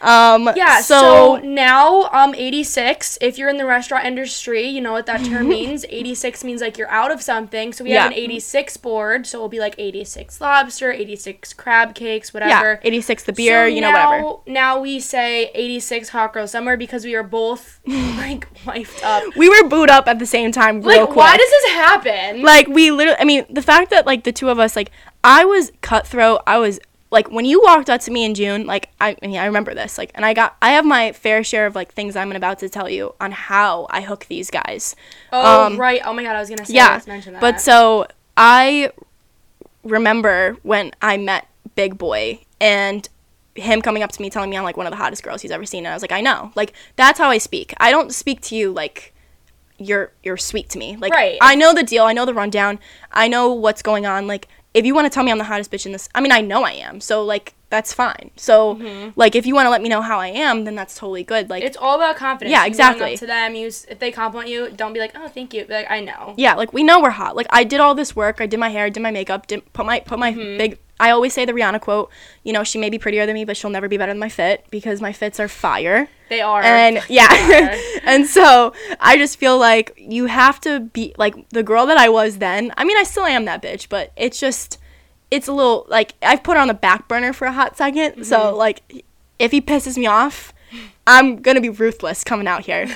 um 0.00 0.48
Yeah, 0.54 0.80
so, 0.80 1.00
so, 1.00 1.36
now 1.42 2.04
um 2.12 2.34
86, 2.36 3.18
if 3.20 3.36
you're 3.36 3.48
in 3.48 3.56
the 3.56 3.66
restaurant 3.66 4.06
industry, 4.06 4.62
you 4.68 4.80
know 4.80 4.92
what 4.92 5.06
that 5.06 5.24
term 5.24 5.48
means. 5.48 5.84
86 5.88 6.44
means 6.44 6.60
like 6.60 6.78
you're 6.78 6.88
out 6.90 7.10
of 7.10 7.20
something. 7.20 7.72
So 7.72 7.82
we 7.82 7.90
have 7.90 8.12
an 8.12 8.16
86 8.16 8.76
board, 8.76 9.26
so 9.26 9.38
it'll 9.38 9.48
be 9.48 9.58
like 9.58 9.74
86 9.76 10.40
lobster, 10.40 10.92
86 10.92 11.52
crab 11.54 11.96
cakes, 11.96 12.32
whatever. 12.32 12.48
yeah, 12.50 12.60
whatever. 12.60 12.80
86 12.84 13.24
the 13.24 13.32
beer, 13.32 13.64
So 13.64 13.74
you 13.74 13.80
know 13.80 13.90
now, 13.90 14.10
whatever. 14.10 14.38
Now 14.46 14.80
we 14.80 15.00
say 15.00 15.50
86 15.52 16.10
hot 16.10 16.32
girl 16.32 16.46
summer 16.46 16.76
because 16.76 17.04
we 17.04 17.16
are 17.16 17.24
both 17.24 17.80
like 17.86 18.46
wifed 18.64 19.02
up. 19.02 19.34
We 19.36 19.48
were 19.48 19.68
booed 19.68 19.90
up 19.90 20.06
at 20.06 20.20
the 20.20 20.26
same 20.26 20.52
time 20.52 20.80
real 20.80 21.00
Like, 21.00 21.06
quick. 21.06 21.16
why 21.16 21.36
does 21.36 21.50
this 21.50 21.70
happen? 21.72 22.42
like 22.42 22.68
we 22.68 22.92
literally 22.92 23.18
i 23.20 23.24
mean 23.24 23.44
the 23.50 23.62
fact 23.62 23.90
that 23.90 24.06
like 24.06 24.22
the 24.24 24.32
two 24.32 24.48
of 24.48 24.58
us 24.60 24.76
like 24.76 24.90
i 25.24 25.44
was 25.44 25.72
cutthroat 25.82 26.40
i 26.46 26.56
was 26.58 26.78
like 27.10 27.30
when 27.30 27.44
you 27.44 27.60
walked 27.62 27.90
up 27.90 28.00
to 28.00 28.10
me 28.10 28.24
in 28.24 28.34
june 28.34 28.66
like 28.66 28.90
i, 29.00 29.16
I 29.22 29.26
mean 29.26 29.38
i 29.38 29.46
remember 29.46 29.74
this 29.74 29.98
like 29.98 30.10
and 30.14 30.24
i 30.24 30.32
got 30.34 30.56
i 30.62 30.70
have 30.70 30.84
my 30.84 31.12
fair 31.12 31.42
share 31.44 31.66
of 31.66 31.74
like 31.74 31.92
things 31.92 32.16
i'm 32.16 32.32
about 32.32 32.58
to 32.60 32.68
tell 32.68 32.88
you 32.88 33.14
on 33.20 33.32
how 33.32 33.86
i 33.90 34.00
hook 34.00 34.26
these 34.28 34.50
guys 34.50 34.96
oh, 35.32 35.66
um, 35.66 35.76
right. 35.76 36.00
Oh 36.04 36.12
my 36.12 36.22
god, 36.22 36.36
I 36.36 36.40
was 36.40 36.48
gonna 36.48 36.64
say, 36.64 36.74
yeah 36.74 37.00
mention 37.06 37.34
that. 37.34 37.40
but 37.40 37.60
so 37.60 38.06
i 38.36 38.90
remember 39.84 40.56
when 40.62 40.92
i 41.02 41.16
met 41.16 41.48
big 41.74 41.98
boy 41.98 42.40
and 42.60 43.08
him 43.54 43.82
coming 43.82 44.02
up 44.02 44.12
to 44.12 44.22
me 44.22 44.30
telling 44.30 44.50
me 44.50 44.56
i'm 44.56 44.64
like 44.64 44.76
one 44.76 44.86
of 44.86 44.90
the 44.92 44.96
hottest 44.96 45.22
girls 45.22 45.42
he's 45.42 45.50
ever 45.50 45.64
seen 45.64 45.84
and 45.84 45.92
i 45.92 45.94
was 45.94 46.02
like 46.02 46.12
i 46.12 46.20
know 46.20 46.52
like 46.54 46.72
that's 46.96 47.18
how 47.18 47.28
i 47.28 47.38
speak 47.38 47.74
i 47.78 47.90
don't 47.90 48.14
speak 48.14 48.40
to 48.40 48.54
you 48.54 48.72
like 48.72 49.12
you're 49.80 50.12
you're 50.22 50.36
sweet 50.36 50.68
to 50.70 50.78
me. 50.78 50.96
Like 50.96 51.12
Right. 51.12 51.38
I 51.40 51.54
know 51.54 51.72
the 51.72 51.82
deal. 51.82 52.04
I 52.04 52.12
know 52.12 52.26
the 52.26 52.34
rundown. 52.34 52.78
I 53.10 53.28
know 53.28 53.52
what's 53.52 53.82
going 53.82 54.06
on. 54.06 54.26
Like 54.26 54.46
if 54.74 54.84
you 54.86 54.94
want 54.94 55.06
to 55.06 55.10
tell 55.10 55.24
me 55.24 55.30
I'm 55.30 55.38
the 55.38 55.44
hottest 55.44 55.70
bitch 55.70 55.86
in 55.86 55.92
this, 55.92 56.08
I 56.14 56.20
mean 56.20 56.32
I 56.32 56.40
know 56.40 56.64
I 56.64 56.72
am. 56.72 57.00
So 57.00 57.24
like 57.24 57.54
that's 57.70 57.92
fine. 57.94 58.30
So 58.36 59.12
like 59.16 59.34
if 59.34 59.46
you 59.46 59.54
want 59.54 59.66
to 59.66 59.70
let 59.70 59.80
me 59.80 59.88
know 59.88 60.02
how 60.02 60.18
I 60.20 60.28
am, 60.28 60.64
then 60.64 60.74
that's 60.74 60.94
totally 60.96 61.22
good. 61.24 61.48
Like 61.48 61.60
Mm-hmm. 61.62 61.68
it's 61.68 61.76
all 61.76 61.94
about 61.96 62.16
confidence. 62.16 62.50
Yeah, 62.52 62.66
exactly. 62.66 63.16
To 63.16 63.26
them, 63.26 63.54
you 63.54 63.66
if 63.68 63.98
they 63.98 64.10
compliment 64.12 64.50
you, 64.50 64.70
don't 64.70 64.92
be 64.92 65.00
like, 65.00 65.12
oh, 65.14 65.28
thank 65.28 65.54
you. 65.54 65.64
Be 65.64 65.72
like, 65.74 65.90
I 65.90 66.00
know. 66.00 66.34
yeah, 66.36 66.54
like 66.54 66.72
we 66.72 66.82
know 66.82 67.00
we're 67.00 67.10
hot. 67.10 67.36
Like 67.36 67.46
I 67.50 67.64
did 67.64 67.80
all 67.80 67.94
this 67.94 68.14
work. 68.16 68.40
I 68.40 68.46
did 68.46 68.58
my 68.60 68.68
hair, 68.70 68.90
did 68.90 69.02
my 69.02 69.10
makeup, 69.10 69.46
did 69.46 69.72
put 69.72 69.86
my 69.86 70.00
put 70.00 70.18
my 70.18 70.32
Mm-hmm. 70.32 70.58
big. 70.58 70.78
I 70.98 71.10
always 71.12 71.32
say 71.32 71.46
the 71.46 71.52
Rihanna 71.52 71.80
quote. 71.80 72.10
You 72.44 72.52
know, 72.52 72.62
she 72.62 72.78
may 72.78 72.90
be 72.90 72.98
prettier 72.98 73.24
than 73.24 73.32
me, 73.34 73.46
but 73.46 73.56
she'll 73.56 73.70
never 73.70 73.88
be 73.88 73.96
better 73.96 74.12
than 74.12 74.18
my 74.18 74.28
fit 74.28 74.66
because 74.70 75.00
my 75.00 75.12
fits 75.14 75.40
are 75.40 75.48
fire. 75.48 76.08
They 76.28 76.40
are. 76.42 76.62
and 76.62 77.00
yeah 77.08 77.28
and 78.04 78.24
so 78.26 78.72
i 79.00 79.16
just 79.16 79.36
feel 79.36 79.58
like 79.58 79.94
you 79.96 80.26
have 80.26 80.60
to 80.60 80.78
be 80.78 81.12
like 81.18 81.48
the 81.48 81.64
girl 81.64 81.86
that 81.86 81.96
i 81.98 82.08
was 82.08 82.38
then 82.38 82.72
i 82.76 82.84
mean 82.84 82.96
i 82.98 83.02
still 83.02 83.24
am 83.24 83.46
that 83.46 83.60
bitch 83.60 83.88
but 83.88 84.12
it's 84.16 84.38
just 84.38 84.78
it's 85.30 85.48
a 85.48 85.52
little 85.52 85.86
like 85.88 86.14
i've 86.22 86.42
put 86.42 86.56
her 86.56 86.60
on 86.62 86.68
the 86.68 86.74
back 86.74 87.08
burner 87.08 87.32
for 87.32 87.46
a 87.46 87.52
hot 87.52 87.76
2nd 87.76 87.90
Mm-hmm. 88.12 88.22
so 88.24 88.56
like 88.56 89.04
if 89.38 89.50
he 89.52 89.60
pisses 89.60 89.96
me 89.96 90.06
off 90.06 90.52
i'm 91.06 91.40
gonna 91.42 91.60
be 91.60 91.68
ruthless 91.70 92.22
coming 92.22 92.46
out 92.46 92.64
here 92.66 92.86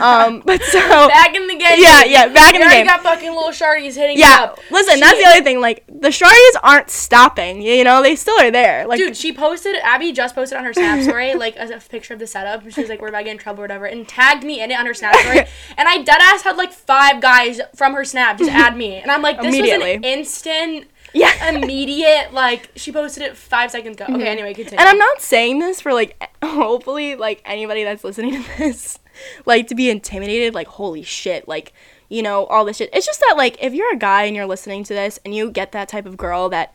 um 0.00 0.42
but 0.46 0.60
so 0.64 0.78
back 1.08 1.34
in 1.36 1.46
the 1.46 1.54
game. 1.54 1.78
yeah 1.78 2.02
yeah 2.04 2.26
back 2.26 2.54
in 2.54 2.60
the 2.60 2.66
already 2.66 2.78
game 2.78 2.86
got 2.86 3.02
fucking 3.02 3.28
little 3.28 3.50
shardies 3.50 3.94
hitting 3.94 4.18
yeah 4.18 4.38
up. 4.44 4.58
listen 4.70 4.94
She- 4.94 5.00
that's 5.00 5.18
the 5.18 5.26
other 5.28 5.44
thing 5.44 5.60
like 5.60 5.84
the 5.86 6.08
shorties 6.08 6.60
aren't 6.64 6.90
stopping 6.90 7.60
you 7.62 7.84
know 7.84 8.02
they 8.02 8.16
still 8.16 8.40
are 8.40 8.50
there 8.50 8.86
like 8.88 8.98
Dude, 8.98 9.16
she 9.16 9.32
posted. 9.32 9.76
Abby 9.84 10.10
just 10.12 10.34
posted 10.34 10.58
on 10.58 10.64
her 10.64 10.72
Snap 10.72 11.02
story 11.02 11.34
like 11.44 11.54
a, 11.56 11.76
a 11.76 11.80
picture 11.80 12.14
of 12.14 12.18
the 12.20 12.26
setup, 12.26 12.64
and 12.64 12.72
she 12.74 12.80
was 12.80 12.88
like, 12.90 13.00
"We're 13.00 13.08
about 13.08 13.18
to 13.18 13.24
get 13.24 13.32
in 13.32 13.38
trouble 13.38 13.60
or 13.60 13.64
whatever," 13.64 13.84
and 13.84 14.08
tagged 14.08 14.42
me 14.42 14.62
in 14.62 14.70
it 14.70 14.78
on 14.78 14.86
her 14.86 14.94
Snap 14.94 15.14
story. 15.16 15.40
and 15.76 15.88
I 15.88 15.98
dead 16.02 16.18
ass 16.20 16.42
had 16.42 16.56
like 16.56 16.72
five 16.72 17.20
guys 17.20 17.60
from 17.76 17.92
her 17.94 18.04
Snap 18.04 18.38
just 18.38 18.50
add 18.50 18.76
me, 18.76 18.96
and 18.96 19.10
I'm 19.10 19.20
like, 19.22 19.40
"This 19.40 19.60
was 19.60 19.70
an 19.70 20.02
instant, 20.04 20.86
yeah 21.12 21.48
immediate." 21.54 22.32
Like 22.32 22.70
she 22.76 22.92
posted 22.92 23.22
it 23.22 23.36
five 23.36 23.70
seconds 23.70 23.96
ago. 23.96 24.04
Okay, 24.04 24.14
mm-hmm. 24.14 24.22
anyway, 24.22 24.54
continue. 24.54 24.78
And 24.78 24.88
I'm 24.88 24.98
not 24.98 25.20
saying 25.20 25.58
this 25.58 25.80
for 25.80 25.92
like 25.92 26.22
hopefully 26.44 27.16
like 27.16 27.42
anybody 27.44 27.84
that's 27.84 28.04
listening 28.04 28.42
to 28.42 28.58
this 28.58 28.98
like 29.46 29.66
to 29.68 29.74
be 29.74 29.90
intimidated 29.90 30.54
like 30.54 30.66
holy 30.66 31.02
shit 31.02 31.46
like 31.48 31.72
you 32.08 32.22
know 32.22 32.46
all 32.46 32.64
this 32.64 32.78
shit. 32.78 32.90
It's 32.92 33.06
just 33.06 33.20
that 33.20 33.34
like 33.36 33.62
if 33.62 33.74
you're 33.74 33.92
a 33.92 33.98
guy 33.98 34.24
and 34.24 34.36
you're 34.36 34.46
listening 34.46 34.84
to 34.84 34.94
this 34.94 35.18
and 35.24 35.34
you 35.34 35.50
get 35.50 35.72
that 35.72 35.88
type 35.88 36.06
of 36.06 36.16
girl 36.16 36.48
that 36.50 36.74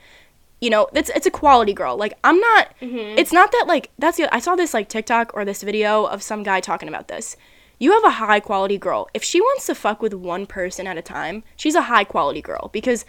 you 0.62 0.70
know 0.70 0.88
it's 0.94 1.10
it's 1.10 1.26
a 1.26 1.32
quality 1.32 1.74
girl. 1.74 1.98
Like 1.98 2.18
I'm 2.24 2.40
not 2.40 2.74
mm-hmm. 2.82 3.18
it's 3.18 3.34
not 3.34 3.52
that 3.52 3.66
like 3.68 3.92
that's 4.00 4.18
the 4.18 4.34
I 4.34 4.40
saw 4.40 4.56
this 4.56 4.74
like 4.74 4.90
TikTok 4.90 5.32
or 5.34 5.46
this 5.46 5.62
video 5.64 6.06
of 6.06 6.24
some 6.24 6.44
guy 6.44 6.60
talking 6.60 6.90
about 6.90 7.08
this. 7.08 7.36
You 7.78 7.92
have 7.92 8.06
a 8.06 8.12
high 8.12 8.40
quality 8.40 8.78
girl. 8.78 9.10
If 9.14 9.24
she 9.24 9.42
wants 9.42 9.66
to 9.66 9.76
fuck 9.76 10.02
with 10.02 10.14
one 10.14 10.46
person 10.46 10.88
at 10.88 10.98
a 10.98 11.02
time, 11.02 11.44
she's 11.58 11.76
a 11.76 11.84
high 11.84 12.06
quality 12.06 12.42
girl 12.42 12.70
because 12.72 13.04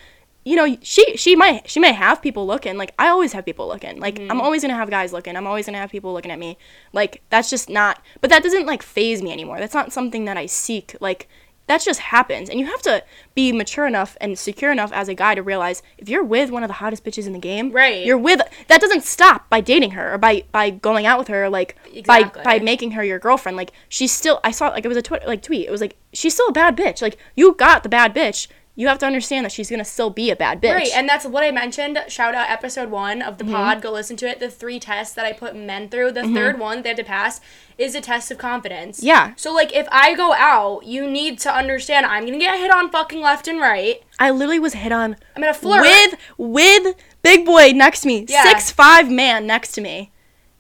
you 0.47 0.55
know 0.55 0.77
she 0.81 1.17
she 1.17 1.35
might 1.35 1.69
she 1.69 1.81
may 1.81 1.93
have 1.93 2.23
people 2.23 2.47
looking. 2.47 2.79
Like 2.79 2.95
i 3.01 3.09
always 3.09 3.33
have 3.33 3.45
people 3.45 3.67
looking. 3.67 3.99
Like 3.99 4.21
i'm 4.21 4.29
mm-hmm. 4.29 4.41
always 4.41 4.63
gonna 4.63 4.77
have 4.77 4.89
guys 4.89 5.13
looking. 5.13 5.37
I'm 5.37 5.47
always 5.47 5.67
gonna 5.67 5.79
have 5.79 5.91
people 5.91 6.13
looking 6.13 6.31
at 6.31 6.39
me. 6.39 6.57
Like 6.93 7.23
that's 7.31 7.51
just 7.51 7.69
not 7.69 8.01
but 8.21 8.31
that 8.31 8.45
doesn't 8.45 8.65
like 8.65 8.83
phase 8.83 9.23
me 9.23 9.33
anymore. 9.33 9.59
That's 9.59 9.75
not 9.75 9.93
something 9.93 10.25
that 10.27 10.37
i 10.37 10.47
seek. 10.47 10.95
Like 11.01 11.29
that 11.67 11.81
just 11.81 11.99
happens. 11.99 12.49
And 12.49 12.61
you 12.61 12.67
have 12.67 12.81
to 12.83 13.03
be 13.35 13.51
mature 13.51 13.89
enough 13.89 14.17
and 14.21 14.39
secure 14.39 14.71
enough 14.71 14.93
as 14.93 15.09
a 15.09 15.15
guy 15.15 15.35
to 15.35 15.43
realize 15.43 15.83
if 15.99 16.09
you're 16.09 16.23
with 16.23 16.53
one 16.53 16.63
of 16.63 16.69
the 16.69 16.75
hottest 16.75 17.05
bitches 17.05 17.27
in 17.27 17.33
the 17.33 17.41
game 17.41 17.73
Right. 17.73 18.07
you're 18.07 18.17
with 18.17 18.41
that 18.69 18.81
doesn't 18.81 19.03
stop 19.03 19.51
by 19.51 19.61
dating 19.61 19.91
her 19.93 20.15
or 20.15 20.19
by 20.19 20.45
by 20.53 20.71
going 20.71 21.07
out 21.07 21.19
with 21.19 21.27
her 21.27 21.49
like 21.49 21.75
Exactly. 21.93 22.45
by 22.45 22.61
by 22.61 22.65
making 22.65 22.93
her 22.93 23.03
your 23.03 23.19
girlfriend. 23.19 23.57
Like 23.57 23.73
she's 23.89 24.13
still 24.13 24.39
i 24.45 24.53
saw 24.53 24.69
like 24.69 24.85
it 24.85 24.89
was 24.89 24.97
a 24.97 25.03
twitter 25.03 25.27
like 25.27 25.43
tweet. 25.43 25.67
It 25.67 25.73
was 25.73 25.81
like 25.81 25.97
she's 26.13 26.35
still 26.35 26.47
a 26.47 26.53
bad 26.53 26.77
bitch. 26.77 27.03
Like 27.03 27.19
you 27.35 27.53
got 27.55 27.83
the 27.83 27.89
bad 27.89 28.15
bitch 28.15 28.47
you 28.77 28.87
have 28.89 28.99
to 28.99 29.07
understand 29.07 29.45
that 29.45 29.53
she's 29.53 29.71
gonna 29.71 29.85
still 29.85 30.11
be 30.11 30.31
a 30.31 30.37
bad 30.37 30.63
bitch 30.63 30.75
Right, 30.75 30.91
and 30.95 31.09
that's 31.09 31.25
what 31.25 31.43
I 31.43 31.51
mentioned. 31.51 31.99
Shout 32.09 32.35
out 32.35 32.49
episode 32.51 32.91
one 32.91 33.23
of 33.23 33.39
the 33.39 33.45
mm-hmm. 33.45 33.55
pod. 33.55 33.83
Go 33.83 33.91
listen 33.91 34.17
to 34.19 34.29
it. 34.29 34.39
The 34.39 34.51
three 34.51 34.79
tests 34.79 35.15
that 35.15 35.25
I 35.25 35.33
put 35.33 35.57
men 35.57 35.89
through. 35.89 36.13
The 36.13 36.21
mm-hmm. 36.21 36.35
third 36.35 36.59
one 36.59 36.83
they 36.83 36.91
have 36.91 36.99
to 36.99 37.05
pass 37.05 37.41
is 37.79 37.95
a 37.95 38.01
test 38.01 38.31
of 38.31 38.39
confidence. 38.39 39.03
Yeah. 39.03 39.33
So 39.37 39.53
like, 39.53 39.75
if 39.75 39.89
I 39.91 40.15
go 40.15 40.35
out, 40.35 40.85
you 40.85 41.11
need 41.11 41.39
to 41.41 41.53
understand 41.53 42.07
I'm 42.07 42.27
gonna 42.27 42.39
get 42.39 42.59
hit 42.59 42.71
on 42.71 42.91
fucking 42.91 43.21
left 43.21 43.49
and 43.49 43.59
right. 43.59 44.03
I 44.19 44.31
literally 44.31 44.59
was 44.59 44.75
hit 44.75 44.93
on 44.93 45.17
I'm 45.35 45.43
gonna 45.43 45.55
flirt. 45.55 45.83
with 45.83 46.15
with 46.37 46.97
big 47.23 47.47
boy 47.47 47.73
next 47.75 48.03
to 48.03 48.09
me, 48.09 48.27
Yeah. 48.29 48.43
six 48.45 48.71
five 48.71 49.11
man 49.11 49.47
next 49.47 49.73
to 49.73 49.81
me, 49.81 50.13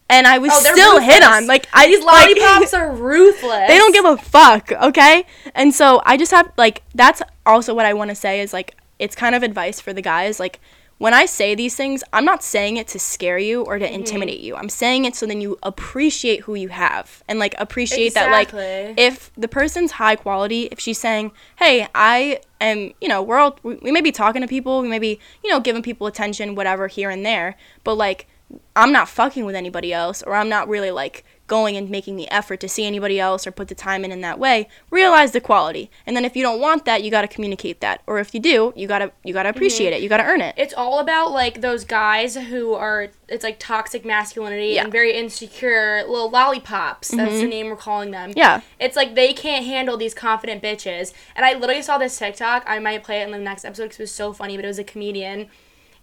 and 0.08 0.26
I 0.26 0.38
was 0.38 0.52
Oh, 0.54 0.60
still 0.60 1.00
hit 1.00 1.22
on. 1.22 1.46
Like 1.46 1.68
I 1.72 1.86
These 1.86 2.04
like, 2.04 2.36
lollipops 2.36 2.74
are 2.74 2.92
ruthless. 2.94 3.68
they 3.68 3.76
don't 3.76 3.92
give 3.92 4.04
a 4.04 4.16
fuck, 4.16 4.72
okay? 4.72 5.26
And 5.54 5.74
so 5.74 6.02
I 6.04 6.16
just 6.16 6.32
have 6.32 6.52
like 6.56 6.82
that's 6.94 7.22
also 7.44 7.74
what 7.74 7.86
I 7.86 7.94
want 7.94 8.10
to 8.10 8.14
say 8.14 8.40
is 8.40 8.52
like 8.52 8.76
it's 8.98 9.14
kind 9.14 9.34
of 9.34 9.42
advice 9.42 9.80
for 9.80 9.92
the 9.92 10.02
guys 10.02 10.40
like 10.40 10.60
when 10.98 11.12
I 11.12 11.26
say 11.26 11.54
these 11.54 11.76
things, 11.76 12.02
I'm 12.14 12.24
not 12.24 12.42
saying 12.42 12.78
it 12.78 12.88
to 12.88 12.98
scare 12.98 13.38
you 13.38 13.62
or 13.62 13.78
to 13.78 13.84
mm-hmm. 13.84 13.94
intimidate 13.96 14.40
you. 14.40 14.56
I'm 14.56 14.70
saying 14.70 15.04
it 15.04 15.14
so 15.14 15.26
then 15.26 15.42
you 15.42 15.58
appreciate 15.62 16.40
who 16.40 16.54
you 16.54 16.68
have 16.68 17.22
and 17.28 17.38
like 17.38 17.54
appreciate 17.58 18.14
that 18.14 18.30
like 18.30 18.50
if 18.54 19.30
the 19.36 19.48
person's 19.48 19.92
high 19.92 20.16
quality, 20.16 20.68
if 20.72 20.80
she's 20.80 20.98
saying, 20.98 21.32
"Hey, 21.56 21.86
I 21.94 22.40
am," 22.60 22.94
you 23.00 23.08
know, 23.08 23.22
we're 23.22 23.38
all 23.38 23.58
we, 23.62 23.74
we 23.76 23.92
may 23.92 24.00
be 24.00 24.12
talking 24.12 24.40
to 24.40 24.48
people, 24.48 24.80
we 24.80 24.88
may 24.88 24.98
be, 24.98 25.20
you 25.44 25.50
know, 25.50 25.60
giving 25.60 25.82
people 25.82 26.06
attention, 26.06 26.54
whatever 26.54 26.88
here 26.88 27.10
and 27.10 27.26
there, 27.26 27.56
but 27.84 27.96
like 27.96 28.26
I'm 28.74 28.92
not 28.92 29.08
fucking 29.08 29.44
with 29.44 29.54
anybody 29.54 29.92
else 29.92 30.22
or 30.22 30.34
I'm 30.34 30.48
not 30.48 30.68
really 30.68 30.90
like 30.90 31.24
going 31.46 31.76
and 31.76 31.88
making 31.88 32.16
the 32.16 32.28
effort 32.30 32.58
to 32.60 32.68
see 32.68 32.84
anybody 32.84 33.20
else 33.20 33.46
or 33.46 33.52
put 33.52 33.68
the 33.68 33.74
time 33.74 34.04
in 34.04 34.10
in 34.10 34.20
that 34.20 34.38
way 34.38 34.68
realize 34.90 35.32
the 35.32 35.40
quality. 35.40 35.90
And 36.04 36.16
then 36.16 36.24
if 36.24 36.36
you 36.36 36.42
don't 36.42 36.60
want 36.60 36.84
that 36.84 37.02
you 37.02 37.10
got 37.10 37.22
to 37.22 37.28
communicate 37.28 37.80
that. 37.80 38.02
Or 38.06 38.18
if 38.18 38.34
you 38.34 38.40
do 38.40 38.72
you 38.76 38.86
got 38.86 38.98
to 38.98 39.12
you 39.24 39.32
got 39.32 39.44
to 39.44 39.48
mm-hmm. 39.48 39.56
appreciate 39.56 39.92
it. 39.92 40.02
You 40.02 40.08
got 40.08 40.18
to 40.18 40.24
earn 40.24 40.40
it. 40.40 40.54
It's 40.58 40.74
all 40.74 40.98
about 40.98 41.32
like 41.32 41.60
those 41.60 41.84
guys 41.84 42.36
who 42.36 42.74
are 42.74 43.08
it's 43.28 43.44
like 43.44 43.58
toxic 43.58 44.04
masculinity 44.04 44.74
Yeah. 44.74 44.84
and 44.84 44.92
very 44.92 45.16
insecure 45.16 46.04
little 46.06 46.30
lollipops 46.30 47.08
that's 47.08 47.32
the 47.32 47.40
mm-hmm. 47.40 47.48
name 47.48 47.68
we're 47.68 47.76
calling 47.76 48.10
them. 48.10 48.32
Yeah. 48.36 48.60
It's 48.80 48.96
like 48.96 49.14
they 49.14 49.32
can't 49.32 49.64
handle 49.64 49.96
these 49.96 50.14
confident 50.14 50.62
bitches. 50.62 51.12
And 51.34 51.44
i 51.46 51.54
literally 51.54 51.82
saw 51.82 51.98
this 51.98 52.18
tiktok. 52.18 52.64
I 52.66 52.78
might 52.78 53.04
play 53.04 53.20
it 53.20 53.24
in 53.24 53.30
the 53.30 53.38
next 53.38 53.64
episode 53.64 53.84
because 53.84 54.00
it 54.00 54.02
was 54.02 54.12
so 54.12 54.32
funny 54.32 54.56
but 54.56 54.64
it 54.64 54.68
was 54.68 54.78
a 54.78 54.84
comedian 54.84 55.48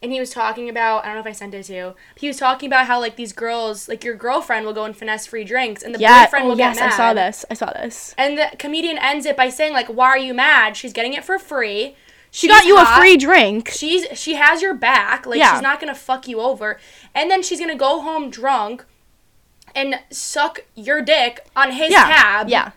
and 0.04 0.12
he 0.12 0.20
was 0.20 0.30
talking 0.30 0.70
about 0.70 1.04
i 1.04 1.08
don't 1.08 1.16
know 1.16 1.22
if 1.22 1.26
i 1.26 1.32
sent 1.32 1.54
it 1.54 1.64
to 1.64 1.74
you 1.74 1.96
he 2.16 2.28
was 2.28 2.38
talking 2.38 2.68
about 2.68 2.86
how 2.86 3.00
like 3.00 3.16
these 3.16 3.34
girls 3.34 3.88
like 3.88 4.04
your 4.04 4.16
girlfriend 4.16 4.66
will 4.66 4.74
go 4.74 4.84
and 4.84 4.96
finesse 4.96 5.26
free 5.26 5.44
drinks 5.44 5.82
and 5.82 5.96
the 5.96 6.00
yeah 6.00 6.26
boyfriend 6.26 6.46
oh, 6.46 6.50
will 6.50 6.58
yes 6.58 6.76
get 6.76 6.82
mad 6.84 6.90
Yes, 6.90 6.94
i 6.94 6.98
saw 6.98 7.14
this 7.14 7.46
i 7.50 7.54
saw 7.56 7.72
this. 7.74 8.14
And 8.18 8.38
the 8.38 8.52
comedian 8.60 8.98
ends 9.00 9.26
it 9.26 9.36
by 9.38 9.50
saying 9.50 9.74
like 9.74 9.88
why 9.88 10.08
are 10.10 10.18
you 10.18 10.34
mad? 10.34 10.76
She's 10.78 10.94
getting 10.94 11.14
it 11.14 11.24
for 11.24 11.40
free. 11.40 11.96
She 12.32 12.48
got 12.48 12.66
you 12.66 12.76
hot. 12.78 12.98
a 12.98 13.02
free 13.02 13.16
drink. 13.18 13.70
She's 13.70 14.06
she 14.18 14.34
has 14.36 14.62
your 14.62 14.74
back. 14.74 15.26
Like 15.26 15.40
Yeah. 15.40 15.54
she's 15.54 15.62
not 15.62 15.80
gonna 15.80 15.96
fuck 15.96 16.28
you 16.28 16.40
over. 16.42 16.80
And 17.16 17.30
then 17.32 17.42
she's 17.44 17.60
gonna 17.60 17.76
go 17.76 18.02
home 18.02 18.30
drunk 18.30 18.86
and 19.76 20.00
suck 20.10 20.66
your 20.76 21.02
dick 21.02 21.46
on 21.56 21.72
his 21.72 21.92
yeah 21.92 22.06
tab 22.08 22.50
yeah 22.50 22.72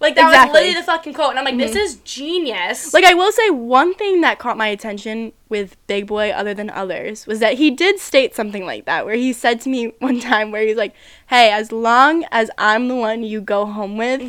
like 0.00 0.14
that 0.16 0.28
Exactly. 0.28 0.34
Mm-hmm. 0.34 0.48
was 0.48 0.52
literally 0.54 0.74
the 0.74 0.82
fucking 0.86 1.14
quote 1.14 1.30
and 1.30 1.38
i'm 1.38 1.44
like 1.44 1.58
this 1.58 1.76
is 1.76 1.96
genius 1.96 2.92
Like 2.94 3.04
I 3.04 3.14
will 3.14 3.32
say 3.32 3.50
one 3.50 3.94
thing 3.94 4.20
that 4.22 4.38
caught 4.38 4.56
my 4.56 4.66
attention 4.68 5.32
with 5.48 5.76
Big 5.86 6.06
Boy 6.06 6.30
other 6.30 6.54
than 6.54 6.70
others 6.70 7.26
was 7.26 7.40
that 7.40 7.54
he 7.54 7.70
did 7.70 7.98
state 7.98 8.34
something 8.34 8.64
like 8.64 8.84
that 8.86 9.04
where 9.04 9.14
he 9.16 9.32
said 9.32 9.60
to 9.62 9.68
me 9.68 9.86
one 9.98 10.20
time 10.20 10.50
where 10.52 10.62
he's 10.66 10.76
like, 10.76 10.94
"Hey, 11.28 11.50
as 11.50 11.72
long 11.72 12.24
as 12.30 12.50
I'm 12.56 12.86
the 12.88 12.94
one 12.96 13.22
you 13.24 13.40
go 13.40 13.66
home 13.66 13.96
with, 13.96 14.20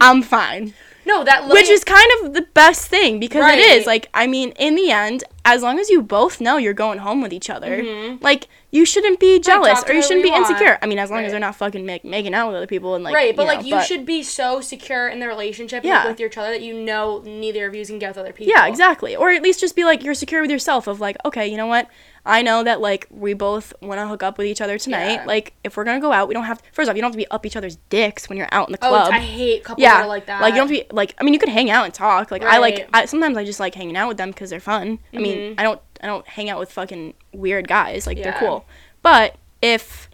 I'm 0.00 0.22
fine." 0.22 0.74
no 1.06 1.22
that 1.24 1.48
Which 1.48 1.68
is 1.68 1.84
kind 1.84 2.10
of 2.20 2.34
the 2.34 2.42
best 2.52 2.88
thing 2.88 3.18
because 3.20 3.38
it 3.44 3.46
Right. 3.46 3.58
is 3.60 3.86
like 3.86 4.08
I 4.12 4.26
mean, 4.26 4.50
in 4.58 4.74
the 4.74 4.90
end, 4.90 5.24
as 5.44 5.62
long 5.62 5.78
as 5.78 5.88
you 5.88 6.02
both 6.02 6.40
know 6.40 6.56
you're 6.58 6.74
going 6.74 6.98
home 6.98 7.22
with 7.22 7.32
each 7.32 7.48
other, 7.48 7.82
like 8.20 8.48
you 8.76 8.84
shouldn't 8.84 9.18
be 9.18 9.40
jealous 9.40 9.80
talk 9.80 9.90
or 9.90 9.92
you 9.94 10.02
shouldn't 10.02 10.22
be 10.22 10.30
insecure. 10.30 10.66
want. 10.72 10.78
I 10.82 10.86
mean, 10.86 10.98
as 10.98 11.10
long 11.10 11.18
Right. 11.20 11.26
as 11.26 11.32
they're 11.32 11.40
not 11.40 11.56
fucking 11.56 11.84
make, 11.86 12.04
making 12.04 12.34
out 12.34 12.48
with 12.48 12.56
other 12.56 12.66
people 12.66 12.94
and 12.94 13.02
like 13.04 13.14
right 13.14 13.34
but 13.34 13.42
you 13.42 13.48
know, 13.48 13.54
like 13.56 13.66
you 13.66 13.82
should 13.88 14.04
be 14.06 14.22
so 14.22 14.60
secure 14.60 15.08
in 15.08 15.18
the 15.20 15.28
relationship 15.28 15.82
like, 15.84 15.88
Yeah. 15.88 16.06
with 16.08 16.20
each 16.20 16.36
other 16.38 16.50
that 16.50 16.62
you 16.62 16.74
know 16.74 17.22
neither 17.24 17.66
of 17.66 17.74
you 17.74 17.84
can 17.86 17.98
get 17.98 18.08
with 18.10 18.18
other 18.18 18.32
people 18.32 18.52
Yeah, 18.54 18.66
exactly. 18.66 19.16
Or 19.16 19.30
at 19.30 19.42
least 19.42 19.60
just 19.60 19.74
be 19.76 19.84
like 19.84 20.02
you're 20.04 20.14
secure 20.14 20.40
with 20.42 20.50
yourself 20.50 20.86
of 20.86 21.00
like, 21.00 21.16
okay, 21.24 21.46
you 21.46 21.56
know 21.56 21.66
what? 21.66 21.88
I 22.28 22.42
know 22.42 22.64
that 22.64 22.80
like 22.80 23.06
we 23.10 23.34
both 23.34 23.72
want 23.80 24.00
to 24.00 24.06
hook 24.08 24.22
up 24.24 24.36
with 24.36 24.48
each 24.48 24.60
other 24.60 24.78
tonight. 24.78 25.12
Yeah. 25.12 25.24
Like 25.26 25.54
if 25.62 25.76
we're 25.76 25.84
going 25.84 25.96
to 25.96 26.04
go 26.04 26.12
out, 26.12 26.26
we 26.26 26.34
don't 26.34 26.44
have 26.44 26.60
first 26.72 26.90
off, 26.90 26.96
you 26.96 27.00
don't 27.02 27.10
have 27.10 27.14
to 27.14 27.24
be 27.24 27.30
up 27.30 27.46
each 27.46 27.56
other's 27.56 27.76
dicks 27.88 28.28
when 28.28 28.36
you're 28.36 28.48
out 28.50 28.68
in 28.68 28.72
the 28.72 28.78
oh 28.82 28.88
club. 28.88 29.12
i 29.12 29.20
hate 29.20 29.62
couples 29.62 29.82
yeah. 29.82 29.98
that 29.98 30.04
are 30.04 30.08
like 30.08 30.26
that 30.26 30.40
Like 30.42 30.54
you 30.54 30.58
don't 30.60 30.68
have 30.68 30.76
to 30.78 30.84
be 30.84 30.94
like 30.94 31.14
I 31.20 31.24
mean 31.24 31.34
you 31.34 31.40
could 31.40 31.48
hang 31.48 31.70
out 31.70 31.84
and 31.84 31.94
talk. 31.94 32.30
Like 32.32 32.42
I 32.42 32.58
like 32.58 32.88
I 32.92 33.04
sometimes 33.04 33.36
I 33.36 33.44
just 33.44 33.60
like 33.60 33.74
hanging 33.76 33.96
out 33.96 34.08
with 34.08 34.16
them 34.16 34.32
cuz 34.32 34.50
they're 34.50 34.60
fun. 34.60 34.98
I 35.14 35.18
mean. 35.18 35.38
Mm-hmm. 35.38 35.60
I 35.60 35.62
don't 35.62 35.80
I 36.02 36.06
don't 36.06 36.26
hang 36.26 36.48
out 36.50 36.58
with 36.58 36.72
fucking 36.72 37.14
weird 37.32 37.68
guys. 37.68 38.06
Like 38.06 38.22
they're 38.22 38.36
cool. 38.38 38.66
But 39.02 39.36
if 39.62 40.08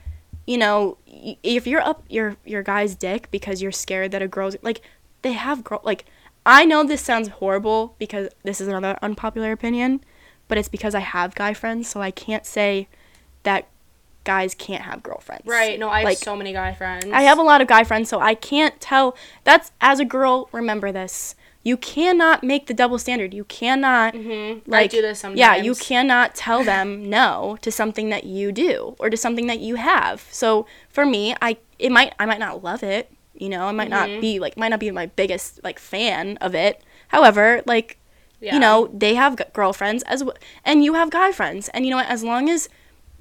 you 0.47 0.59
know, 0.59 0.99
if 1.07 1.67
you're 1.67 1.81
up 1.81 2.05
your 2.09 2.37
your 2.45 2.63
guy's 2.63 2.95
dick 2.95 3.31
because 3.31 3.63
you're 3.63 3.73
scared 3.73 4.11
that 4.13 4.23
a 4.23 4.29
girl's 4.29 4.57
like 4.63 4.81
they 5.23 5.33
have 5.33 5.65
girl 5.65 5.81
like 5.85 6.05
I 6.45 6.65
know 6.65 6.83
this 6.83 7.01
sounds 7.01 7.29
horrible 7.29 7.95
because 7.99 8.29
this 8.43 8.61
is 8.61 8.69
another 8.69 8.99
unpopular 9.01 9.53
opinion, 9.53 10.03
but 10.49 10.59
it's 10.59 10.69
because 10.69 10.95
I 10.95 11.01
have 11.01 11.35
guy 11.35 11.55
friends, 11.55 11.89
so 11.89 12.03
I 12.03 12.11
can't 12.11 12.45
say 12.45 12.89
that 13.45 13.69
guys 14.25 14.55
can't 14.55 14.83
have 14.83 15.03
girlfriends. 15.03 15.45
right 15.47 15.81
no 15.81 15.89
i 15.89 15.99
have 15.99 16.05
Like, 16.05 16.19
so 16.19 16.37
many 16.37 16.53
guy 16.53 16.73
friends 16.75 17.07
I 17.13 17.23
have 17.23 17.39
a 17.39 17.43
lot 17.43 17.61
of 17.61 17.67
guy 17.67 17.83
friends, 17.83 18.09
so 18.09 18.21
I 18.21 18.35
can't 18.35 18.81
tell. 18.81 19.17
That's 19.43 19.73
as 19.81 19.99
a 19.99 20.05
girl, 20.05 20.49
remember 20.53 20.93
this. 20.93 21.35
You 21.65 21.77
cannot 21.77 22.43
make 22.43 22.67
the 22.67 22.75
double 22.75 22.99
standard. 22.99 23.33
You 23.33 23.45
cannot 23.45 24.15
mm-hmm. 24.15 24.69
i 24.73 24.79
like 24.81 24.91
do 24.91 25.01
this 25.03 25.21
sometimes 25.21 25.39
yeah, 25.39 25.55
you 25.57 25.75
cannot 25.75 26.35
tell 26.35 26.65
them 26.65 27.09
no 27.19 27.57
to 27.63 27.71
something 27.71 28.09
that 28.11 28.25
you 28.25 28.51
do 28.53 28.97
or 28.99 29.09
to 29.11 29.17
something 29.17 29.47
that 29.47 29.61
you 29.61 29.77
have. 29.77 30.27
So 30.31 30.67
for 30.89 31.07
me, 31.07 31.35
I 31.41 31.57
it 31.79 31.93
might 31.93 32.15
I 32.19 32.27
might 32.27 32.41
not 32.41 32.65
love 32.65 32.83
it, 32.83 33.13
you 33.35 33.49
know, 33.49 33.67
I 33.67 33.73
might 33.73 33.89
Mhm. 33.89 33.91
not 34.15 34.21
be 34.21 34.39
like 34.41 34.57
might 34.57 34.69
not 34.71 34.81
be 34.81 34.91
my 34.91 35.07
biggest 35.07 35.61
like 35.63 35.79
fan 35.79 36.37
of 36.39 36.55
it. 36.55 36.83
However, 37.09 37.63
like 37.67 37.99
Yeah. 38.41 38.55
you 38.55 38.61
know, 38.61 38.91
they 38.93 39.15
have 39.15 39.37
g- 39.37 39.45
girlfriends 39.53 40.03
as 40.05 40.25
well, 40.25 40.35
and 40.65 40.83
you 40.85 40.95
have 40.95 41.11
guy 41.11 41.31
friends, 41.31 41.69
and 41.69 41.85
you 41.85 41.91
know 41.93 41.99
what? 41.99 42.09
As 42.09 42.25
long 42.25 42.49
as 42.51 42.69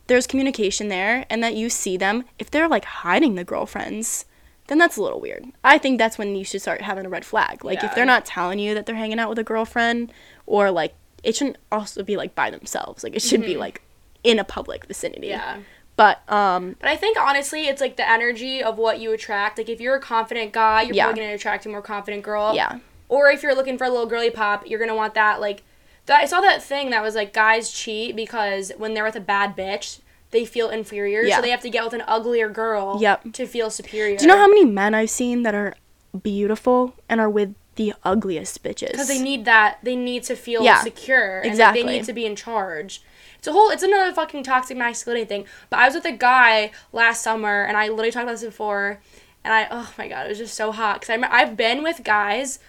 there's 0.08 0.26
communication 0.26 0.88
there 0.88 1.26
and 1.30 1.44
that 1.44 1.54
you 1.56 1.70
see 1.70 1.96
them, 1.96 2.24
if 2.40 2.50
they're 2.50 2.68
like 2.68 2.86
hiding 2.86 3.36
the 3.36 3.44
girlfriends, 3.44 4.26
then 4.72 4.78
that's 4.78 4.96
a 4.96 5.04
little 5.04 5.20
weird. 5.20 5.46
I 5.66 5.78
think 5.78 5.98
that's 5.98 6.18
when 6.18 6.34
you 6.38 6.46
should 6.46 6.62
start 6.62 6.82
having 6.82 7.06
a 7.06 7.10
red 7.10 7.26
flag. 7.26 7.66
Like 7.66 7.84
if 7.84 7.94
they're 7.94 8.06
not 8.06 8.26
telling 8.26 8.58
you 8.58 8.74
that 8.74 8.86
they're 8.86 8.96
hanging 8.96 9.20
out 9.20 9.28
with 9.28 9.38
a 9.38 9.44
girlfriend, 9.44 10.14
or 10.46 10.72
like 10.72 10.94
it 11.24 11.36
shouldn't 11.36 11.58
also 11.72 12.02
be 12.04 12.16
like 12.16 12.34
by 12.36 12.50
themselves. 12.50 13.04
Like 13.04 13.14
it 13.16 13.22
should 13.22 13.42
be 13.42 13.58
like 13.58 13.82
in 14.24 14.40
a 14.40 14.44
public 14.46 14.86
vicinity. 14.86 15.28
Mm-hmm. 15.28 15.60
yeah 15.60 15.64
But 15.98 16.22
um, 16.32 16.78
But 16.80 16.90
I 16.90 16.96
think 16.96 17.20
honestly, 17.20 17.68
it's 17.68 17.82
like 17.82 17.98
the 17.98 18.10
energy 18.10 18.64
of 18.64 18.78
what 18.78 19.00
you 19.02 19.12
attract. 19.12 19.58
Like 19.58 19.68
if 19.68 19.82
you're 19.82 19.96
a 19.98 20.00
confident 20.02 20.54
guy, 20.54 20.84
you're 20.84 20.96
Yeah. 20.96 21.06
probably 21.06 21.24
gonna 21.24 21.36
attract 21.36 21.66
a 21.66 21.70
more 21.70 21.82
confident 21.82 22.24
girl. 22.24 22.56
yeah, 22.56 22.80
Or 23.10 23.30
if 23.30 23.44
you're 23.44 23.54
looking 23.56 23.78
for 23.78 23.84
a 23.84 23.90
little 23.90 24.06
girly 24.08 24.30
pop, 24.32 24.66
you're 24.68 24.80
gonna 24.80 24.96
want 24.96 25.16
that. 25.16 25.42
Like, 25.42 25.64
I 26.10 26.26
saw 26.26 26.40
that 26.42 26.64
thing 26.64 26.90
that 26.92 27.04
was 27.04 27.14
like 27.16 27.34
guys 27.34 27.72
cheat 27.72 28.16
because 28.16 28.72
when 28.78 28.94
they're 28.94 29.04
with 29.04 29.16
a 29.18 29.20
bad 29.20 29.56
bitch, 29.58 30.00
they 30.32 30.46
feel 30.46 30.70
inferior, 30.70 31.22
Yeah. 31.22 31.36
so 31.38 31.42
they 31.42 31.50
have 31.52 31.62
to 31.62 31.70
get 31.70 31.84
with 31.84 31.94
an 31.94 32.04
uglier 32.08 32.50
girl. 32.50 32.98
Yep. 33.02 33.34
To 33.34 33.46
feel 33.46 33.70
superior. 33.70 34.18
do 34.18 34.24
you 34.24 34.28
know 34.28 34.38
how 34.38 34.48
many 34.48 34.66
men 34.66 34.94
I've 34.94 35.10
seen 35.10 35.44
that 35.44 35.54
are 35.54 35.76
beautiful 36.24 36.96
and 37.10 37.20
are 37.20 37.30
with 37.30 37.54
the 37.76 37.94
ugliest 38.04 38.64
bitches? 38.64 38.92
Because 38.92 39.08
they 39.08 39.22
need 39.22 39.46
that. 39.46 39.80
They 39.84 39.96
need 39.96 40.24
to 40.24 40.36
feel 40.36 40.64
Yeah, 40.64 40.82
secure. 40.82 41.38
And 41.40 41.48
exactly. 41.48 41.84
they 41.84 41.90
need 41.90 42.04
to 42.06 42.14
be 42.14 42.26
in 42.26 42.36
charge. 42.36 43.02
It's 43.38 43.48
a 43.48 43.52
whole. 43.54 43.70
It's 43.70 43.84
another 43.84 44.14
fucking 44.14 44.44
toxic 44.44 44.78
masculinity 44.78 45.26
thing. 45.28 45.46
But 45.70 45.80
I 45.80 45.86
was 45.86 45.96
with 45.96 46.06
a 46.06 46.12
guy 46.12 46.72
last 46.94 47.24
summer, 47.24 47.64
and 47.64 47.76
I 47.76 47.88
literally 47.88 48.12
talked 48.12 48.24
about 48.24 48.34
this 48.34 48.44
before, 48.44 49.00
and 49.44 49.52
I 49.54 49.68
oh 49.72 49.92
my 49.98 50.08
god, 50.08 50.28
it 50.28 50.30
was 50.30 50.38
just 50.38 50.54
so 50.54 50.72
hot. 50.72 51.02
Because 51.02 51.24
I've 51.30 51.58
been 51.58 51.82
with 51.82 52.04
guys 52.04 52.60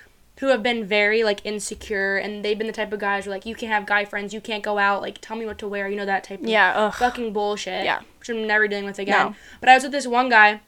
who 0.41 0.49
have 0.49 0.63
been 0.63 0.85
very 0.85 1.23
like 1.23 1.41
insecure, 1.45 2.17
and 2.17 2.45
they've 2.45 2.57
been 2.59 2.67
the 2.67 2.73
type 2.73 2.93
of 2.93 2.99
guys 2.99 3.27
where 3.27 3.35
like 3.37 3.47
you 3.47 3.55
can't 3.55 3.73
have 3.73 3.87
guy 3.87 4.05
friends, 4.05 4.33
you 4.35 4.41
can't 4.41 4.63
go 4.63 4.79
out, 4.79 5.03
like 5.03 5.19
tell 5.21 5.37
me 5.37 5.47
what 5.47 5.59
to 5.59 5.69
wear, 5.69 5.89
you 5.89 5.97
know 5.97 6.07
that 6.07 6.25
type 6.25 6.41
of 6.41 6.47
Yeah, 6.49 6.73
ugh. 6.75 6.95
fucking 6.95 7.33
bullshit. 7.33 7.85
Yeah. 7.85 8.01
which 8.19 8.29
I'm 8.31 8.47
never 8.47 8.67
dealing 8.69 8.85
with 8.85 8.99
again. 8.99 9.29
No. 9.29 9.35
But 9.61 9.69
I 9.69 9.75
was 9.75 9.83
with 9.83 9.93
this 9.93 10.07
one 10.07 10.29
guy 10.29 10.61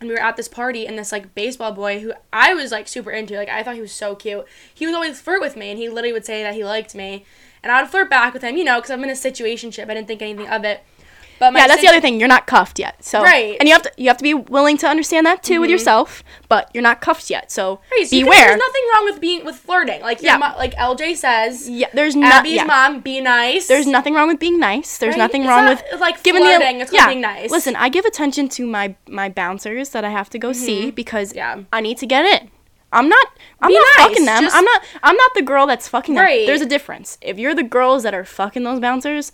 and 0.00 0.08
we 0.08 0.14
were 0.14 0.20
at 0.20 0.36
this 0.36 0.48
party 0.48 0.86
and 0.86 0.98
this 0.98 1.12
like 1.12 1.34
baseball 1.34 1.72
boy 1.72 2.00
who 2.00 2.12
I 2.32 2.54
was 2.54 2.72
like 2.72 2.88
super 2.88 3.10
into 3.10 3.34
like 3.36 3.48
I 3.48 3.62
thought 3.62 3.74
he 3.74 3.80
was 3.80 3.92
so 3.92 4.14
cute. 4.14 4.44
He 4.74 4.86
would 4.86 4.94
always 4.94 5.20
flirt 5.20 5.40
with 5.40 5.56
me 5.56 5.70
and 5.70 5.78
he 5.78 5.88
literally 5.88 6.12
would 6.12 6.24
say 6.26 6.42
that 6.42 6.54
he 6.54 6.64
liked 6.64 6.94
me 6.94 7.24
and 7.62 7.72
I 7.72 7.80
would 7.80 7.90
flirt 7.90 8.10
back 8.10 8.32
with 8.34 8.42
him, 8.42 8.56
you 8.56 8.64
know, 8.64 8.76
because 8.76 8.90
I'm 8.90 9.02
in 9.04 9.10
a 9.10 9.14
situationship. 9.14 9.84
I 9.90 9.94
didn't 9.94 10.06
think 10.06 10.20
anything 10.22 10.48
of 10.48 10.64
it. 10.64 10.82
But 11.38 11.52
my 11.52 11.60
yeah, 11.60 11.66
that's 11.66 11.80
the 11.82 11.88
other 11.88 12.00
thing. 12.00 12.18
You're 12.18 12.28
not 12.28 12.46
cuffed 12.46 12.78
yet, 12.78 13.04
so 13.04 13.22
Right. 13.22 13.56
And 13.58 13.68
you 13.68 13.74
have 13.74 13.82
to 13.82 13.92
you 13.96 14.08
have 14.08 14.16
to 14.18 14.22
be 14.22 14.34
willing 14.34 14.76
to 14.78 14.86
understand 14.88 15.26
that 15.26 15.42
too 15.42 15.60
with 15.60 15.70
yourself. 15.70 16.22
But 16.48 16.70
you're 16.74 16.82
not 16.82 17.00
cuffed 17.00 17.30
yet, 17.30 17.50
so 17.50 17.80
Right, 17.90 18.06
so 18.06 18.10
can- 18.16 18.24
beware. 18.24 18.46
there's 18.48 18.58
nothing 18.58 18.82
wrong 18.94 19.04
with 19.06 19.20
being 19.20 19.44
with 19.44 19.56
flirting. 19.56 20.00
Like 20.02 20.22
Yeah. 20.22 20.36
mo- 20.36 20.54
like 20.56 20.74
LJ 20.76 21.14
says, 21.16 21.68
yeah, 21.68 21.88
there's 21.92 22.14
not. 22.16 22.32
Abby's 22.32 22.52
Yeah. 22.54 22.64
mom, 22.64 23.00
be 23.00 23.20
nice. 23.20 23.66
There's 23.66 23.86
nothing 23.86 24.14
wrong 24.14 24.28
with 24.28 24.38
being 24.38 24.58
nice. 24.60 24.98
There's 24.98 25.12
Right? 25.12 25.18
nothing 25.18 25.42
It's 25.42 25.48
wrong 25.48 25.64
not, 25.66 25.82
with 25.92 26.00
like 26.00 26.22
giving 26.22 26.42
flirting. 26.42 26.78
the 26.78 26.82
it's 26.82 26.90
called 26.90 27.08
being 27.08 27.20
nice. 27.20 27.50
Listen, 27.50 27.74
I 27.76 27.88
give 27.88 28.04
attention 28.04 28.48
to 28.50 28.66
my 28.66 28.94
my 29.08 29.28
bouncers 29.28 29.90
that 29.90 30.04
I 30.04 30.10
have 30.10 30.30
to 30.30 30.38
go 30.38 30.52
see 30.52 30.90
because 30.90 31.30
Mm-hmm. 31.30 31.38
Yeah. 31.38 31.56
I 31.72 31.80
need 31.80 31.98
to 31.98 32.06
get 32.06 32.24
in. 32.26 32.50
I'm 32.92 33.08
not. 33.08 33.26
I'm 33.60 33.70
Be 33.70 33.74
not 33.74 33.86
nice, 33.98 34.06
fucking 34.06 34.24
them. 34.24 34.42
just- 34.44 34.54
I'm 34.56 34.64
not. 34.64 34.82
I'm 35.02 35.16
not 35.16 35.30
the 35.34 35.42
girl 35.42 35.66
that's 35.66 35.88
fucking 35.88 36.14
them. 36.14 36.24
Right. 36.24 36.46
There's 36.46 36.60
a 36.60 36.66
difference. 36.66 37.18
If 37.20 37.38
you're 37.40 37.54
the 37.54 37.64
girls 37.64 38.04
that 38.04 38.14
are 38.14 38.24
fucking 38.24 38.62
those 38.62 38.78
bouncers, 38.78 39.32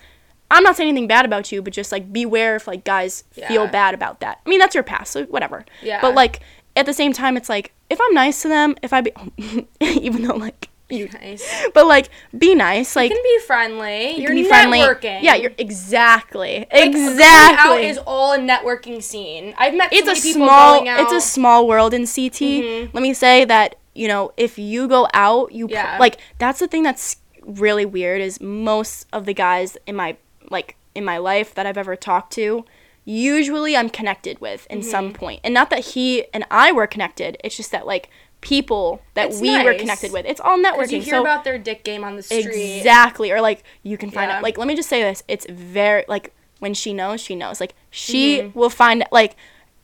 I'm 0.51 0.63
not 0.63 0.77
saying 0.77 0.89
anything 0.89 1.07
bad 1.07 1.25
about 1.25 1.53
you, 1.53 1.63
but 1.63 1.73
just 1.73 1.93
like 1.93 2.13
beware 2.13 2.57
if 2.57 2.67
like 2.67 2.85
guys 2.85 3.25
feel 3.33 3.67
bad 3.69 3.95
about 3.95 4.21
that. 4.21 4.41
I 4.45 4.49
mean, 4.49 4.59
that's 4.59 4.75
your 4.75 4.85
past, 4.85 5.13
so 5.13 5.25
whatever. 5.27 5.65
Yeah. 5.83 6.01
But 6.01 6.15
like 6.15 6.41
at 6.77 6.87
the 6.87 6.93
same 6.95 7.13
time, 7.13 7.37
it's 7.37 7.49
like 7.49 7.73
if 7.89 8.01
I'm 8.01 8.15
nice 8.15 8.43
to 8.43 8.49
them, 8.49 8.77
if 8.83 8.93
I 8.93 9.01
be, 9.01 9.13
even 9.81 10.23
though 10.23 10.35
like 10.37 10.69
you, 10.89 11.09
nice. 11.21 11.49
but 11.73 11.87
like 11.87 12.11
be 12.37 12.55
nice, 12.57 12.97
like 12.97 13.11
You 13.11 13.17
can 13.17 13.23
be 13.23 13.39
friendly. 13.47 14.11
you 14.11 14.17
You're 14.23 14.27
can 14.31 14.37
be 14.37 14.45
friendly. 14.49 14.79
networking. 14.81 15.23
Yeah, 15.23 15.37
you're 15.37 15.53
exactly, 15.57 16.67
Like, 16.73 16.93
going 16.93 16.95
exactly. 17.13 17.71
out 17.73 17.81
is 17.85 17.99
all 18.07 18.33
a 18.33 18.39
networking 18.39 19.01
scene. 19.03 19.55
I've 19.57 19.75
met 19.75 19.93
it's 19.93 20.07
so 20.07 20.13
a 20.13 20.15
people 20.17 20.47
small, 20.49 20.79
going 20.79 20.89
out. 20.89 21.01
it's 21.01 21.13
a 21.13 21.21
small 21.21 21.69
world 21.69 21.95
in 21.95 22.07
CT. 22.07 22.41
Mhm. 22.63 22.95
Let 22.95 23.03
me 23.03 23.15
say 23.15 23.45
that 23.45 23.77
you 23.95 24.09
know 24.09 24.33
if 24.37 24.59
you 24.59 24.89
go 24.89 25.07
out, 25.15 25.53
you 25.53 25.69
pr- 25.69 25.75
Yeah. 25.75 25.97
like 26.01 26.17
that's 26.39 26.59
the 26.59 26.67
thing 26.67 26.83
that's 26.83 27.17
really 27.45 27.85
weird 27.87 28.21
is 28.21 28.41
most 28.41 29.07
of 29.13 29.27
the 29.27 29.35
guys 29.35 29.77
in 29.87 29.95
my 29.97 30.17
like 30.51 30.77
in 30.95 31.05
my 31.05 31.17
life 31.19 31.55
that 31.55 31.65
I've 31.67 31.79
ever 31.79 31.97
talked 31.97 32.33
to, 32.35 32.65
usually 33.05 33.77
I'm 33.77 33.89
connected 33.91 34.41
with 34.41 34.67
in 34.71 34.81
Mm-hmm. 34.81 34.91
some 34.91 35.13
point. 35.13 35.41
And 35.45 35.55
not 35.55 35.71
that 35.71 35.81
he 35.81 36.25
and 36.35 36.45
I 36.51 36.73
were 36.73 36.87
connected, 36.87 37.37
it's 37.43 37.57
just 37.57 37.71
that 37.73 37.87
like 37.87 38.11
people 38.41 39.03
that 39.15 39.29
It's 39.31 39.41
we 39.41 39.63
were 39.65 39.75
connected 39.75 40.13
with. 40.13 40.25
It's 40.27 40.41
all 40.41 40.59
networking. 40.59 40.93
You 40.93 41.01
hear 41.03 41.15
so 41.17 41.21
about 41.21 41.45
their 41.45 41.59
dick 41.59 41.85
game 41.85 42.05
on 42.05 42.17
the 42.17 42.23
street. 42.23 42.77
Exactly. 42.79 43.31
Or 43.31 43.41
like 43.41 43.63
you 43.83 43.97
can 43.99 44.11
find 44.11 44.31
Yeah. 44.31 44.39
out 44.39 44.43
like 44.43 44.59
let 44.59 44.67
me 44.67 44.75
just 44.75 44.89
say 44.89 45.03
this. 45.03 45.23
It's 45.29 45.47
very 45.49 46.05
like 46.09 46.33
when 46.59 46.75
she 46.75 46.93
knows, 46.93 47.21
she 47.21 47.35
knows. 47.35 47.61
Like 47.61 47.75
she 47.91 48.41
Mm-hmm. 48.41 48.59
will 48.59 48.71
find 48.71 49.05
like 49.13 49.37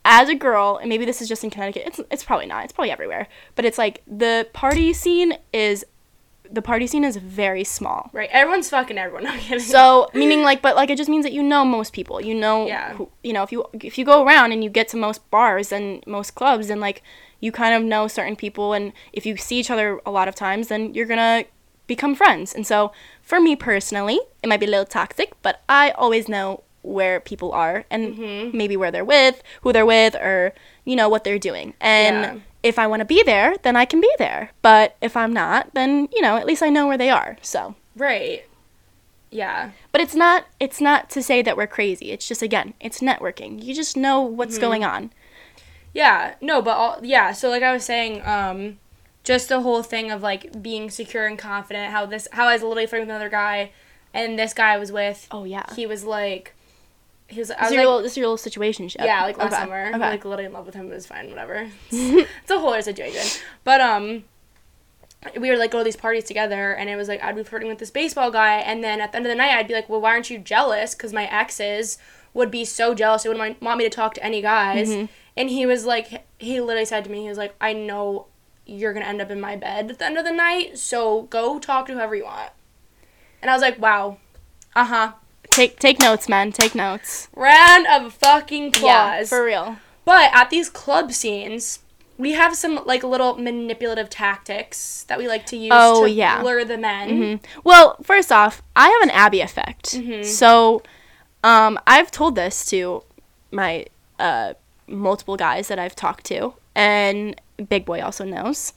as 0.09 0.29
a 0.29 0.35
girl, 0.35 0.77
and 0.77 0.87
maybe 0.87 1.03
this 1.03 1.21
is 1.21 1.27
just 1.27 1.43
in 1.43 1.49
Connecticut. 1.49 1.83
It's 1.85 1.99
it's 2.11 2.23
probably 2.23 2.45
not. 2.45 2.63
It's 2.63 2.71
probably 2.73 2.91
everywhere. 2.91 3.27
But 3.55 3.65
it's 3.65 3.77
like 3.77 4.01
the 4.07 4.47
party 4.53 4.93
scene 4.93 5.33
is 5.51 5.85
the 6.51 6.61
party 6.61 6.87
scene 6.87 7.03
is 7.03 7.17
very 7.17 7.63
small. 7.63 8.09
Right. 8.13 8.29
Everyone's 8.31 8.69
fucking 8.69 8.97
everyone. 8.97 9.27
I'm 9.31 9.39
kidding. 9.39 9.59
So 9.59 10.09
meaning 10.13 10.43
like, 10.43 10.61
but 10.61 10.75
like 10.75 10.89
it 10.89 10.97
just 10.97 11.09
means 11.09 11.23
that 11.25 11.33
you 11.33 11.43
know 11.43 11.63
most 11.65 11.93
people. 11.93 12.21
You 12.21 12.35
know, 12.35 12.67
Yeah. 12.67 12.93
who, 12.93 13.09
you 13.23 13.33
know 13.33 13.43
if 13.43 13.51
you 13.51 13.65
if 13.73 13.97
you 13.97 14.05
go 14.05 14.23
around 14.23 14.51
and 14.51 14.63
you 14.63 14.69
get 14.69 14.87
to 14.89 14.97
most 14.97 15.29
bars 15.31 15.71
and 15.71 16.05
most 16.07 16.35
clubs 16.35 16.69
and 16.69 16.79
like 16.81 17.01
you 17.39 17.51
kind 17.51 17.75
of 17.75 17.83
know 17.83 18.07
certain 18.07 18.35
people 18.35 18.73
and 18.73 18.93
if 19.13 19.25
you 19.25 19.37
see 19.37 19.59
each 19.59 19.69
other 19.71 20.01
a 20.05 20.11
lot 20.11 20.27
of 20.27 20.35
times, 20.35 20.69
then 20.69 20.93
you're 20.93 21.05
gonna 21.05 21.45
become 21.85 22.15
friends. 22.15 22.53
And 22.53 22.65
so 22.67 22.91
for 23.21 23.39
me 23.39 23.55
personally, 23.55 24.19
it 24.43 24.47
might 24.49 24.59
be 24.59 24.65
a 24.65 24.69
little 24.69 24.85
toxic, 24.85 25.33
but 25.41 25.61
I 25.69 25.91
always 25.91 26.27
know 26.27 26.63
where 26.81 27.19
people 27.19 27.51
are 27.51 27.85
and 27.91 28.15
Mm-hmm. 28.15 28.57
maybe 28.57 28.75
where 28.77 28.91
they're 28.91 29.05
with, 29.05 29.43
who 29.61 29.73
they're 29.73 29.85
with, 29.85 30.15
or 30.15 30.53
you 30.85 30.95
know 30.95 31.09
what 31.09 31.23
they're 31.25 31.39
doing. 31.39 31.73
And 31.81 32.15
Yeah. 32.15 32.35
If 32.63 32.77
I 32.79 32.87
want 32.87 32.99
to 33.01 33.05
be 33.05 33.23
there, 33.23 33.55
then 33.63 33.75
I 33.75 33.85
can 33.85 34.01
be 34.01 34.11
there. 34.17 34.51
But 34.61 34.95
if 35.01 35.15
I'm 35.15 35.33
not, 35.33 35.73
then 35.73 36.07
you 36.13 36.21
know 36.21 36.37
at 36.37 36.45
least 36.47 36.63
I 36.63 36.69
know 36.69 36.87
where 36.87 36.97
they 36.97 37.09
are. 37.09 37.37
So. 37.41 37.75
right. 37.95 38.43
Yeah. 39.29 39.71
But 39.91 39.99
it's 40.01 40.15
not 40.15 40.45
it's 40.59 40.79
not 40.79 41.09
to 41.11 41.21
say 41.21 41.41
that 41.41 41.57
we're 41.57 41.67
crazy. 41.67 42.11
It's 42.11 42.27
just 42.27 42.41
again, 42.41 42.73
it's 42.79 42.99
networking. 43.01 43.61
You 43.63 43.73
just 43.73 43.97
know 43.97 44.21
what's 44.21 44.55
Mm-hmm. 44.55 44.61
going 44.61 44.83
on. 44.85 45.11
Yeah, 45.93 46.35
no, 46.41 46.61
but 46.61 46.71
all, 46.77 46.99
yeah, 47.01 47.31
so 47.31 47.49
like 47.49 47.63
I 47.63 47.71
was 47.73 47.83
saying, 47.83 48.21
um, 48.25 48.77
just 49.23 49.49
the 49.49 49.61
whole 49.61 49.81
thing 49.83 50.11
of 50.11 50.21
like 50.21 50.61
being 50.61 50.89
secure 50.89 51.25
and 51.25 51.37
confident. 51.39 51.91
How 51.91 52.05
this, 52.05 52.27
how 52.31 52.45
I 52.45 52.53
was 52.53 52.61
literally 52.61 52.85
flirting 52.85 53.07
with 53.07 53.15
another 53.15 53.29
guy, 53.29 53.71
and 54.13 54.37
this 54.37 54.53
guy 54.53 54.73
I 54.73 54.77
was 54.77 54.91
with, 54.91 55.27
Oh 55.31 55.43
yeah. 55.43 55.65
he 55.75 55.85
was 55.87 56.03
like, 56.05 56.53
he 57.27 57.39
was, 57.39 57.51
I 57.51 57.55
This 57.55 57.61
was 57.61 57.67
is 57.69 57.73
your 57.73 57.81
like, 57.81 57.87
little, 57.87 58.01
this 58.03 58.11
is 58.13 58.17
your 58.17 58.25
little 58.27 58.37
situation 58.37 58.87
ship. 58.89 59.01
yeah, 59.03 59.23
like 59.23 59.37
last 59.37 59.53
Okay, 59.53 59.61
summer, 59.63 59.87
Okay. 59.89 59.97
like 59.99 60.23
literally 60.25 60.45
in 60.45 60.53
love 60.53 60.65
with 60.65 60.75
him. 60.75 60.89
It 60.91 60.95
was 60.95 61.05
fine, 61.05 61.29
whatever. 61.29 61.69
It's, 61.91 62.27
it's 62.41 62.51
a 62.51 62.59
whole 62.59 62.69
other 62.73 62.81
situation, 62.81 63.41
but 63.63 63.81
um. 63.81 64.23
We 65.35 65.49
would 65.49 65.57
like 65.57 65.71
go 65.71 65.79
to 65.79 65.83
these 65.83 65.95
parties 65.95 66.25
together, 66.25 66.73
and 66.73 66.89
it 66.91 66.95
was 66.95 67.07
like 67.07 67.21
I'd 67.23 67.35
be 67.35 67.43
flirting 67.43 67.67
with 67.69 67.79
this 67.79 67.89
baseball 67.89 68.29
guy, 68.29 68.57
and 68.59 68.83
then 68.83 69.01
at 69.01 69.11
the 69.11 69.17
end 69.17 69.25
of 69.25 69.31
the 69.31 69.35
night, 69.35 69.49
I'd 69.51 69.67
be 69.67 69.73
like, 69.73 69.89
"Well, 69.89 69.99
why 69.99 70.11
aren't 70.11 70.29
you 70.29 70.37
jealous?" 70.37 70.93
Because 70.93 71.11
my 71.11 71.25
exes 71.25 71.97
would 72.35 72.51
be 72.51 72.63
so 72.63 72.93
jealous; 72.93 73.23
they 73.23 73.29
wouldn't 73.29 73.59
want 73.61 73.79
me 73.79 73.83
to 73.83 73.89
talk 73.89 74.13
to 74.13 74.23
any 74.23 74.41
guys. 74.43 74.89
Mm-hmm. 74.89 75.05
And 75.35 75.49
he 75.49 75.65
was 75.65 75.85
like, 75.85 76.23
he 76.37 76.61
literally 76.61 76.85
said 76.85 77.03
to 77.05 77.09
me, 77.09 77.23
he 77.23 77.29
was 77.29 77.37
like, 77.37 77.55
"I 77.59 77.73
know 77.73 78.27
you're 78.67 78.93
gonna 78.93 79.07
end 79.07 79.19
up 79.19 79.31
in 79.31 79.41
my 79.41 79.55
bed 79.55 79.89
at 79.89 79.97
the 79.99 80.05
end 80.05 80.19
of 80.19 80.23
the 80.23 80.31
night, 80.31 80.77
so 80.77 81.23
go 81.23 81.57
talk 81.57 81.87
to 81.87 81.93
whoever 81.93 82.15
you 82.15 82.23
want." 82.25 82.51
And 83.41 83.49
I 83.49 83.55
was 83.55 83.61
like, 83.63 83.79
"Wow, 83.79 84.19
uh 84.75 84.85
huh." 84.85 85.11
Take 85.57 85.79
take 85.79 85.99
notes, 85.99 86.29
man. 86.29 86.51
Take 86.51 86.73
notes. 86.75 87.27
Round 87.35 87.85
of 87.87 88.13
fucking 88.13 88.67
applause. 88.69 88.83
Yeah, 88.83 89.23
for 89.25 89.43
real. 89.43 89.77
But 90.05 90.31
at 90.33 90.49
these 90.49 90.69
club 90.69 91.11
scenes, 91.11 91.79
we 92.17 92.31
have 92.31 92.55
some 92.55 92.79
like 92.85 93.03
little 93.03 93.35
manipulative 93.37 94.09
tactics 94.09 95.03
that 95.09 95.17
we 95.17 95.27
like 95.27 95.45
to 95.47 95.57
use 95.57 95.71
Oh, 95.73 96.05
to 96.05 96.09
yeah. 96.09 96.41
lure 96.41 96.63
the 96.63 96.77
men. 96.77 97.09
Mhm. 97.09 97.39
Well, 97.63 97.97
first 98.03 98.31
off, 98.31 98.61
I 98.75 98.87
have 98.89 99.01
an 99.01 99.09
Abby 99.11 99.41
effect. 99.41 99.91
Mm-hmm. 99.91 100.23
So, 100.23 100.81
um, 101.43 101.77
I've 101.85 102.09
told 102.11 102.35
this 102.35 102.65
to 102.71 103.03
my 103.51 103.85
uh, 104.19 104.53
multiple 104.87 105.35
guys 105.37 105.67
that 105.67 105.77
I've 105.79 105.95
talked 105.95 106.25
to, 106.27 106.53
and 106.75 107.39
Big 107.69 107.85
Boy 107.85 108.01
also 108.01 108.23
knows. 108.23 108.73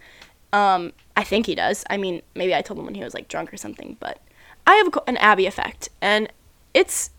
Um, 0.52 0.93
I 1.16 1.23
think 1.24 1.47
he 1.47 1.55
does. 1.55 1.85
I 1.89 1.97
mean, 1.97 2.23
maybe 2.35 2.55
I 2.55 2.61
told 2.62 2.78
him 2.78 2.85
when 2.85 2.94
he 2.94 3.02
was 3.05 3.15
like 3.15 3.28
drunk 3.28 3.52
or 3.52 3.57
something, 3.57 3.97
but 4.01 4.19
I 4.66 4.74
have 4.77 4.89
an 5.07 5.16
Abby 5.19 5.47
effect, 5.47 5.89
and 6.02 6.28
it's 6.75 7.11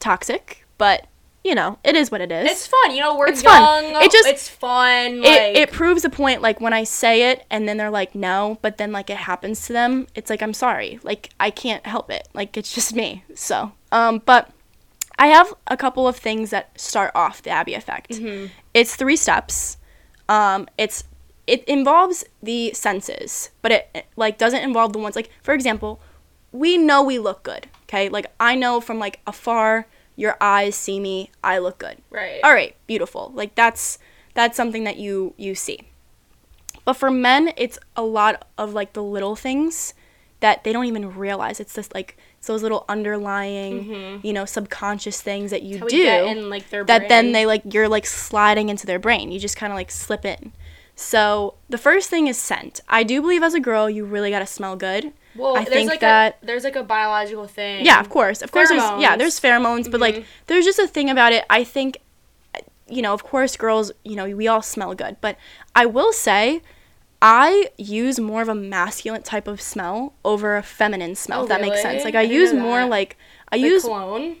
toxic, 0.00 0.64
but 0.78 1.06
you 1.44 1.54
know, 1.54 1.78
it 1.84 1.94
is 1.96 2.10
what 2.10 2.20
it 2.20 2.30
is. 2.32 2.50
It's 2.50 2.66
fun, 2.66 2.90
you 2.94 3.00
know. 3.00 3.16
We're 3.16 3.28
It's 3.28 3.42
fun. 3.42 3.84
It 3.84 4.10
just- 4.10 4.28
it's 4.28 4.48
fun. 4.48 5.22
Like, 5.22 5.30
it, 5.40 5.56
it 5.56 5.72
proves 5.72 6.04
a 6.04 6.10
point 6.10 6.42
like 6.42 6.60
when 6.60 6.72
i 6.72 6.84
say 6.84 7.30
it 7.30 7.46
and 7.50 7.66
then 7.68 7.76
they're 7.76 7.90
like 7.90 8.14
no 8.14 8.58
but 8.60 8.76
then 8.76 8.92
like 8.92 9.08
it 9.08 9.16
happens 9.16 9.66
to 9.66 9.72
them 9.72 10.06
it's 10.14 10.28
like 10.30 10.42
i'm 10.42 10.52
sorry 10.52 10.98
like 11.02 11.30
i 11.40 11.48
can't 11.50 11.86
help 11.86 12.10
it 12.10 12.28
like 12.34 12.56
it's 12.56 12.74
just 12.74 12.94
me 12.94 13.24
so 13.34 13.72
um 13.92 14.20
but 14.26 14.50
i 15.18 15.28
have 15.28 15.54
a 15.68 15.76
couple 15.76 16.06
of 16.08 16.16
things 16.16 16.50
that 16.50 16.78
start 16.78 17.10
off 17.14 17.40
the 17.42 17.50
abby 17.50 17.74
effect 17.74 18.18
it's 18.74 18.96
three 18.96 19.16
steps 19.16 19.76
um 20.28 20.68
it's 20.76 21.04
it 21.46 21.64
involves 21.64 22.24
the 22.42 22.72
senses 22.74 23.50
but 23.62 23.72
it, 23.72 23.88
it 23.94 24.06
like 24.16 24.38
doesn't 24.38 24.62
involve 24.62 24.92
the 24.92 24.98
ones 24.98 25.16
like 25.16 25.30
for 25.42 25.54
example 25.54 26.00
we 26.52 26.76
know 26.76 27.02
we 27.02 27.18
look 27.18 27.42
good 27.42 27.68
okay? 27.88 28.08
Like 28.08 28.26
i 28.38 28.54
know 28.54 28.80
from 28.80 28.98
like 28.98 29.20
afar 29.26 29.86
your 30.16 30.36
eyes 30.40 30.74
see 30.74 31.00
me 31.00 31.30
i 31.42 31.58
look 31.58 31.78
good. 31.78 31.98
Right. 32.10 32.40
all 32.44 32.52
right 32.52 32.76
beautiful. 32.86 33.32
Like 33.34 33.54
that's 33.54 33.98
that's 34.34 34.56
something 34.56 34.84
that 34.84 34.96
you 34.98 35.34
you 35.36 35.54
see. 35.54 35.80
But 36.84 36.94
for 36.94 37.10
men 37.10 37.52
it's 37.56 37.78
a 37.96 38.02
lot 38.02 38.46
of 38.56 38.74
like 38.74 38.92
the 38.92 39.02
little 39.02 39.36
things 39.36 39.94
that 40.40 40.62
they 40.62 40.72
don't 40.72 40.84
even 40.84 41.16
realize. 41.16 41.58
It's 41.60 41.74
just 41.74 41.94
like 41.94 42.16
it's 42.38 42.46
those 42.46 42.62
little 42.62 42.84
underlying 42.88 44.20
you 44.22 44.32
know 44.32 44.44
subconscious 44.44 45.20
things 45.20 45.50
that 45.50 45.62
you 45.62 45.80
do 45.88 46.02
in 46.26 46.48
like 46.48 46.70
their 46.70 46.84
that 46.84 47.08
then 47.08 47.32
they 47.32 47.46
like 47.46 47.62
you're 47.72 47.88
like 47.88 48.06
sliding 48.06 48.68
into 48.68 48.86
their 48.86 48.98
brain. 48.98 49.32
You 49.32 49.40
just 49.40 49.56
kind 49.56 49.72
of 49.72 49.76
like 49.76 49.90
slip 49.90 50.24
in 50.24 50.52
so 51.00 51.54
the 51.68 51.78
first 51.78 52.10
thing 52.10 52.26
is 52.26 52.36
scent 52.36 52.80
i 52.88 53.04
do 53.04 53.20
believe 53.20 53.42
as 53.42 53.54
a 53.54 53.60
girl 53.60 53.88
you 53.88 54.04
really 54.04 54.30
got 54.30 54.40
to 54.40 54.46
smell 54.46 54.74
good 54.74 55.12
Well, 55.36 55.56
i 55.56 55.62
there's 55.62 55.68
think 55.76 55.90
like 55.90 56.00
that 56.00 56.38
a 56.42 56.46
there's 56.46 56.64
like 56.64 56.74
a 56.74 56.82
biological 56.82 57.46
thing. 57.46 57.84
yeah, 57.86 58.00
of 58.00 58.08
course. 58.08 58.42
Of 58.42 58.50
course 58.50 58.68
there's 58.70 58.82
yeah, 58.82 58.88
Pheromones. 58.90 59.02
Mm-hmm. 59.06 59.18
there's 59.20 59.40
pheromones, 59.40 59.90
but 59.92 60.00
like 60.00 60.24
there's 60.48 60.64
just 60.64 60.80
a 60.80 60.88
thing 60.88 61.08
about 61.08 61.32
it. 61.32 61.44
I 61.48 61.62
think 61.62 61.98
you 62.88 63.02
know, 63.02 63.12
of 63.12 63.22
course 63.22 63.56
girls, 63.56 63.92
you 64.02 64.16
know, 64.16 64.26
we 64.34 64.48
all 64.48 64.62
smell 64.62 64.94
good, 64.94 65.14
but 65.20 65.36
I 65.76 65.84
will 65.86 66.12
say 66.12 66.62
I 67.22 67.70
use 67.76 68.18
more 68.18 68.42
of 68.42 68.48
a 68.48 68.54
masculine 68.54 69.22
type 69.22 69.46
of 69.46 69.60
smell 69.60 70.14
over 70.24 70.56
a 70.56 70.62
feminine 70.62 71.14
smell, 71.14 71.40
Oh, 71.40 71.42
if 71.44 71.48
that 71.50 71.60
makes 71.60 71.82
sense. 71.82 72.02
Like 72.04 72.14
I 72.14 72.20
I, 72.20 72.22
use 72.40 72.52
more 72.52 72.86
like 72.86 73.16
I 73.52 73.56
Like 73.56 73.64
use 73.70 73.82
cologne. 73.82 74.36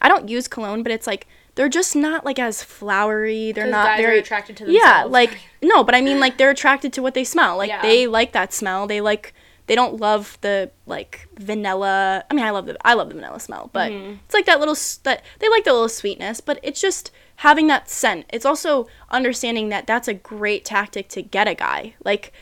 I 0.00 0.08
don't 0.08 0.28
use 0.28 0.46
cologne, 0.46 0.82
but 0.84 0.92
it's 0.92 1.06
like 1.06 1.26
they're 1.56 1.68
just 1.68 1.96
not 1.96 2.24
like 2.24 2.38
as 2.38 2.62
flowery. 2.62 3.50
They're 3.52 3.66
not 3.66 3.96
very 3.98 4.18
attracted 4.20 4.56
to 4.58 4.70
Yeah, 4.70 5.04
like 5.08 5.36
no, 5.62 5.82
but 5.82 5.94
I 5.94 6.00
mean 6.00 6.20
like 6.20 6.38
they're 6.38 6.50
attracted 6.50 6.92
to 6.94 7.02
what 7.02 7.14
they 7.14 7.24
smell. 7.24 7.56
Like 7.56 7.68
Yeah. 7.70 7.82
they 7.82 8.06
like 8.06 8.32
that 8.32 8.52
smell. 8.52 8.86
They 8.86 9.00
like 9.00 9.34
they 9.66 9.74
don't 9.74 9.96
love 10.00 10.38
the 10.42 10.70
like 10.86 11.26
vanilla. 11.38 12.24
I 12.30 12.34
mean, 12.34 12.44
I 12.44 12.50
love 12.50 12.66
the 12.66 12.76
I 12.86 12.94
love 12.94 13.08
the 13.08 13.14
vanilla 13.16 13.40
smell, 13.40 13.70
but 13.72 13.90
Mm-hmm. 13.90 14.14
it's 14.24 14.34
like 14.34 14.46
that 14.46 14.60
little 14.60 14.76
that 15.02 15.24
they 15.40 15.48
like 15.48 15.64
the 15.64 15.72
little 15.72 15.88
sweetness, 15.88 16.40
but 16.40 16.60
it's 16.62 16.80
just 16.80 17.10
having 17.40 17.66
that 17.66 17.90
scent. 17.90 18.26
It's 18.32 18.46
also 18.46 18.86
understanding 19.10 19.68
that 19.70 19.86
that's 19.86 20.08
a 20.08 20.14
great 20.14 20.64
tactic 20.64 21.08
to 21.08 21.22
get 21.22 21.48
a 21.48 21.54
guy. 21.54 21.94
Like 22.04 22.32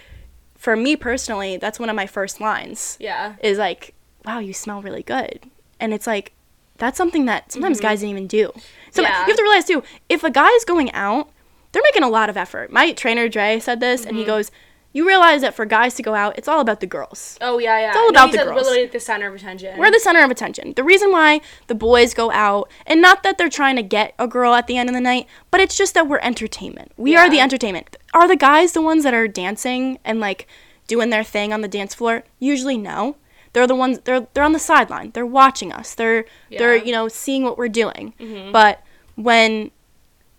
for 0.58 0.76
me 0.76 0.96
personally, 0.96 1.56
that's 1.56 1.78
one 1.80 1.88
of 1.90 1.96
my 1.96 2.06
first 2.06 2.40
lines 2.40 2.96
Yeah. 3.00 3.34
is 3.42 3.58
like, 3.58 3.94
"Wow, 4.24 4.38
you 4.40 4.52
smell 4.52 4.82
really 4.82 5.02
good," 5.02 5.40
and 5.80 5.94
it's 5.94 6.06
like 6.06 6.32
that's 6.78 6.98
something 6.98 7.24
that 7.26 7.52
sometimes 7.52 7.80
guys 7.80 8.00
don't 8.00 8.10
even 8.10 8.26
do. 8.26 8.50
So 8.90 9.02
Mm-hmm. 9.02 9.12
Yeah. 9.12 9.20
you 9.20 9.26
have 9.28 9.36
to 9.36 9.42
realize 9.42 9.64
too, 9.64 9.82
if 10.08 10.22
a 10.24 10.30
guy's 10.30 10.64
going 10.64 10.92
out, 10.92 11.28
they're 11.72 11.82
making 11.84 12.02
a 12.04 12.08
lot 12.08 12.28
of 12.30 12.36
effort. 12.36 12.70
My 12.72 12.92
trainer 12.92 13.28
Dre 13.28 13.58
said 13.60 13.80
this, 13.80 14.02
and 14.02 14.10
Mm-hmm. 14.12 14.18
he 14.20 14.24
goes, 14.24 14.50
"You 14.92 15.06
realize 15.06 15.40
that 15.40 15.54
for 15.54 15.64
guys 15.66 15.94
to 15.96 16.02
go 16.04 16.14
out, 16.14 16.38
it's 16.38 16.46
all 16.46 16.60
about 16.60 16.78
the 16.80 16.86
girls. 16.86 17.36
Oh 17.40 17.58
yeah, 17.58 17.78
yeah. 17.80 17.88
It's 17.88 17.96
all 17.96 18.04
No, 18.04 18.08
about 18.10 18.30
the 18.30 18.38
girls. 18.38 18.48
We're 18.50 18.54
literally 18.62 18.86
the 18.86 19.00
center 19.00 19.26
of 19.26 19.34
attention. 19.34 19.76
We're 19.78 19.90
the 19.90 19.98
center 19.98 20.22
of 20.22 20.30
attention. 20.30 20.74
The 20.74 20.84
reason 20.84 21.10
why 21.10 21.40
the 21.66 21.74
boys 21.74 22.14
go 22.14 22.30
out, 22.30 22.70
and 22.86 23.02
not 23.02 23.24
that 23.24 23.36
they're 23.38 23.48
trying 23.48 23.74
to 23.76 23.82
get 23.82 24.14
a 24.20 24.28
girl 24.28 24.54
at 24.54 24.68
the 24.68 24.76
end 24.76 24.88
of 24.88 24.94
the 24.94 25.00
night, 25.00 25.26
but 25.50 25.60
it's 25.60 25.76
just 25.76 25.94
that 25.94 26.06
we're 26.08 26.20
entertainment. 26.20 26.92
We 26.96 27.16
are 27.16 27.28
the 27.28 27.40
entertainment. 27.40 27.96
Are 28.12 28.28
the 28.28 28.36
guys 28.36 28.70
the 28.72 28.82
ones 28.82 29.02
that 29.02 29.14
are 29.14 29.26
dancing 29.26 29.98
and 30.04 30.20
like 30.20 30.46
doing 30.86 31.10
their 31.10 31.24
thing 31.24 31.52
on 31.52 31.60
the 31.60 31.68
dance 31.68 31.94
floor? 31.96 32.22
Usually, 32.38 32.76
no. 32.76 33.16
They're 33.54 33.66
the 33.66 33.74
ones. 33.74 34.00
They're 34.00 34.26
they're 34.34 34.44
on 34.44 34.52
the 34.52 34.58
sideline. 34.58 35.12
They're 35.12 35.24
watching 35.24 35.72
us. 35.72 35.94
They're 35.94 36.26
they're 36.50 36.76
you 36.76 36.92
know 36.92 37.08
seeing 37.08 37.44
what 37.44 37.56
we're 37.56 37.68
doing. 37.68 38.12
But 38.52 38.82
when 39.14 39.70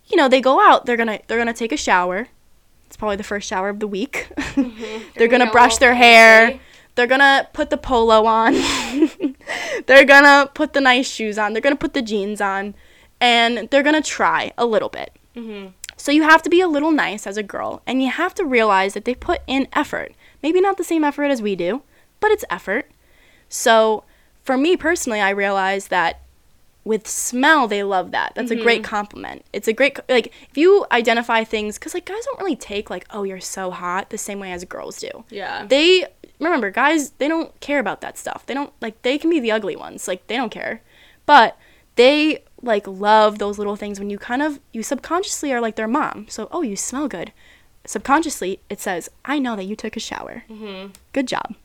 you 0.06 0.16
know 0.16 0.28
they 0.28 0.40
go 0.40 0.60
out, 0.60 0.86
they're 0.86 0.96
gonna 0.96 1.18
they're 1.26 1.38
gonna 1.38 1.52
take 1.54 1.72
a 1.72 1.76
shower. 1.76 2.28
It's 2.86 2.96
probably 2.96 3.16
the 3.16 3.24
first 3.24 3.48
shower 3.48 3.70
of 3.70 3.80
the 3.80 3.88
week. 3.88 4.28
they're 5.16 5.28
gonna 5.28 5.50
brush 5.50 5.78
their 5.78 5.94
hair. 5.94 6.60
They're 6.94 7.06
gonna 7.06 7.48
put 7.52 7.70
the 7.70 7.76
polo 7.78 8.26
on. 8.26 8.54
they're 9.86 10.04
gonna 10.04 10.50
put 10.54 10.72
the 10.72 10.80
nice 10.80 11.08
shoes 11.08 11.38
on. 11.38 11.52
They're 11.52 11.62
gonna 11.62 11.76
put 11.76 11.94
the 11.94 12.02
jeans 12.02 12.40
on, 12.40 12.74
and 13.20 13.68
they're 13.70 13.82
gonna 13.82 14.02
try 14.02 14.52
a 14.56 14.66
little 14.66 14.88
bit. 14.88 15.10
Mm-hmm. 15.34 15.68
So 15.96 16.12
you 16.12 16.22
have 16.22 16.42
to 16.42 16.50
be 16.50 16.60
a 16.60 16.68
little 16.68 16.92
nice 16.92 17.26
as 17.26 17.36
a 17.36 17.42
girl, 17.42 17.82
and 17.86 18.02
you 18.02 18.10
have 18.10 18.34
to 18.34 18.44
realize 18.44 18.94
that 18.94 19.06
they 19.06 19.14
put 19.14 19.40
in 19.46 19.68
effort. 19.72 20.12
Maybe 20.42 20.60
not 20.60 20.76
the 20.76 20.84
same 20.84 21.02
effort 21.02 21.24
as 21.24 21.42
we 21.42 21.56
do, 21.56 21.82
but 22.20 22.30
it's 22.30 22.44
effort. 22.50 22.90
So 23.48 24.04
for 24.42 24.56
me 24.56 24.76
personally, 24.76 25.20
I 25.20 25.30
realized 25.30 25.90
that 25.90 26.20
with 26.86 27.08
smell 27.08 27.66
they 27.66 27.82
love 27.82 28.12
that. 28.12 28.32
That's 28.36 28.52
a 28.52 28.56
great 28.56 28.84
compliment. 28.84 29.44
It's 29.52 29.66
a 29.66 29.72
great 29.72 29.98
like 30.08 30.32
if 30.48 30.56
you 30.56 30.86
identify 30.92 31.42
things 31.42 31.78
because 31.78 31.94
like 31.94 32.04
guys 32.04 32.24
don't 32.24 32.38
really 32.38 32.54
take 32.54 32.88
like 32.88 33.06
oh 33.10 33.24
you're 33.24 33.40
so 33.40 33.72
hot 33.72 34.10
the 34.10 34.18
same 34.18 34.38
way 34.38 34.52
as 34.52 34.64
girls 34.64 35.00
do. 35.00 35.24
Yeah. 35.28 35.66
they 35.66 36.06
remember 36.38 36.70
guys 36.70 37.10
they 37.18 37.26
don't 37.26 37.58
care 37.60 37.80
about 37.80 38.02
that 38.02 38.16
stuff. 38.16 38.46
They 38.46 38.54
don't 38.54 38.72
like 38.80 39.02
they 39.02 39.18
can 39.18 39.30
be 39.30 39.40
the 39.40 39.50
ugly 39.50 39.74
ones. 39.74 40.06
Like 40.06 40.28
they 40.28 40.36
don't 40.36 40.50
care. 40.50 40.80
But 41.26 41.58
they 41.96 42.44
like 42.62 42.86
love 42.86 43.40
those 43.40 43.58
little 43.58 43.76
things 43.76 43.98
when 43.98 44.08
you 44.08 44.18
kind 44.18 44.40
of 44.40 44.60
you 44.72 44.84
subconsciously 44.84 45.52
are 45.52 45.60
like 45.60 45.74
their 45.74 45.88
mom. 45.88 46.26
So 46.28 46.48
oh 46.52 46.62
you 46.62 46.76
smell 46.76 47.08
good. 47.08 47.32
Subconsciously 47.84 48.60
it 48.70 48.80
says 48.80 49.08
i 49.24 49.40
know 49.40 49.56
that 49.56 49.64
you 49.64 49.74
took 49.74 49.96
a 49.96 50.00
shower. 50.00 50.44
Mm-hmm. 50.48 50.92
good 51.12 51.26
job 51.26 51.56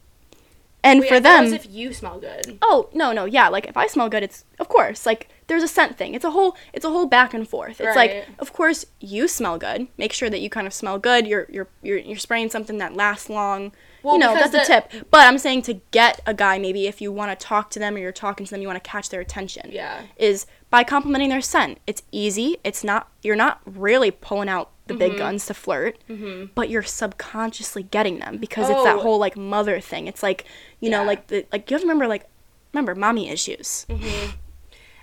and 0.83 0.99
Wait, 1.01 1.09
for 1.09 1.19
them 1.19 1.45
if 1.53 1.69
you 1.69 1.93
smell 1.93 2.19
good. 2.19 2.57
Oh 2.61 2.89
no 2.93 3.11
no 3.11 3.25
yeah 3.25 3.47
like 3.49 3.65
if 3.67 3.77
I 3.77 3.87
smell 3.87 4.09
good 4.09 4.23
it's 4.23 4.45
of 4.59 4.67
course 4.67 5.05
like 5.05 5.29
there's 5.47 5.63
a 5.63 5.67
scent 5.67 5.97
thing. 5.97 6.13
It's 6.15 6.23
a 6.23 6.31
whole 6.31 6.55
it's 6.73 6.85
a 6.85 6.89
whole 6.89 7.05
back 7.07 7.33
and 7.33 7.47
forth. 7.47 7.81
It's 7.81 7.95
like 7.95 8.25
of 8.39 8.53
course 8.53 8.85
you 8.99 9.27
smell 9.27 9.57
good. 9.57 9.87
Make 9.97 10.13
sure 10.13 10.29
that 10.29 10.39
you 10.39 10.49
kind 10.49 10.65
of 10.65 10.73
smell 10.73 10.97
good. 10.97 11.27
You're 11.27 11.45
you're 11.49 11.67
you're, 11.81 11.97
you're 11.97 12.17
spraying 12.17 12.49
something 12.49 12.77
that 12.77 12.95
lasts 12.95 13.29
long. 13.29 13.73
Well, 14.03 14.13
you 14.15 14.19
know 14.21 14.33
that's 14.33 14.55
a 14.55 14.57
the- 14.59 14.63
tip. 14.65 15.09
But 15.11 15.27
I'm 15.27 15.37
saying 15.37 15.63
to 15.63 15.75
get 15.91 16.21
a 16.25 16.33
guy 16.33 16.57
maybe 16.57 16.87
if 16.87 17.01
you 17.01 17.11
want 17.11 17.37
to 17.37 17.45
talk 17.45 17.69
to 17.71 17.79
them 17.79 17.95
or 17.95 17.99
you're 17.99 18.11
talking 18.11 18.45
to 18.45 18.51
them 18.51 18.61
you 18.61 18.67
want 18.67 18.81
to 18.83 18.89
catch 18.89 19.09
their 19.09 19.21
attention 19.21 19.69
Yeah. 19.71 20.03
is 20.15 20.45
by 20.69 20.83
complimenting 20.83 21.29
their 21.29 21.41
scent. 21.41 21.79
It's 21.85 22.01
easy. 22.11 22.57
It's 22.63 22.83
not 22.83 23.09
you're 23.21 23.35
not 23.35 23.59
really 23.65 24.09
pulling 24.09 24.47
out 24.49 24.71
the 24.91 24.97
Mm-hmm. 25.05 25.09
big 25.11 25.17
guns 25.17 25.45
to 25.47 25.53
flirt 25.53 25.97
mm-hmm. 26.09 26.45
but 26.55 26.69
you're 26.69 26.83
subconsciously 26.83 27.83
getting 27.83 28.19
them 28.19 28.37
because 28.37 28.69
it's 28.69 28.83
that 28.83 28.97
Oh. 28.97 29.01
whole 29.01 29.19
like 29.19 29.35
mother 29.37 29.79
thing 29.79 30.07
it's 30.07 30.21
like 30.23 30.45
you 30.79 30.89
know 30.89 31.03
like 31.03 31.27
the 31.27 31.45
like 31.51 31.69
you 31.69 31.75
have 31.75 31.81
to 31.81 31.87
remember 31.87 32.07
like 32.07 32.25
remember 32.73 32.95
mommy 32.95 33.29
issues 33.29 33.85
mm-hmm. 33.89 34.31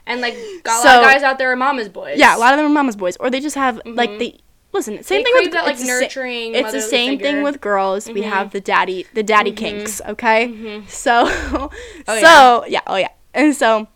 And 0.07 0.23
like 0.23 0.37
got 0.63 0.83
a 0.83 0.89
lot 0.89 0.97
of 0.99 1.05
guys 1.05 1.23
out 1.23 1.37
there 1.39 1.53
are 1.53 1.57
mama's 1.57 1.89
boys. 1.91 2.17
yeah 2.19 2.35
a 2.35 2.39
lot 2.39 2.55
of 2.55 2.59
them 2.59 2.67
are 2.67 2.71
mama's 2.73 2.97
boys 2.97 3.17
or 3.19 3.29
they 3.31 3.41
just 3.41 3.57
have 3.57 3.81
like 3.85 4.09
mm-hmm. 4.11 4.19
they 4.19 4.39
listen 4.73 5.03
same 5.03 5.21
They 5.21 5.25
thing 5.25 5.35
with 5.45 5.53
that, 5.53 5.65
like, 5.65 5.73
it's 5.75 5.83
the 5.83 5.87
sa- 5.89 6.01
nurturing 6.01 6.55
it's 6.55 6.73
the 6.73 6.81
same 6.81 7.11
thing 7.11 7.19
figure. 7.19 7.33
Mm-hmm. 7.35 7.43
with 7.45 7.61
girls 7.61 8.09
we 8.09 8.23
have 8.23 8.51
the 8.53 8.61
daddy 8.61 9.07
the 9.15 9.23
daddy 9.23 9.53
kinks 9.53 10.01
okay 10.09 10.83
so 10.89 11.27
so 11.29 11.71
Oh, 12.07 12.65
yeah. 12.67 12.67
yeah 12.69 12.81
oh 12.87 12.97
yeah 12.97 13.09
and 13.35 13.55
so 13.55 13.89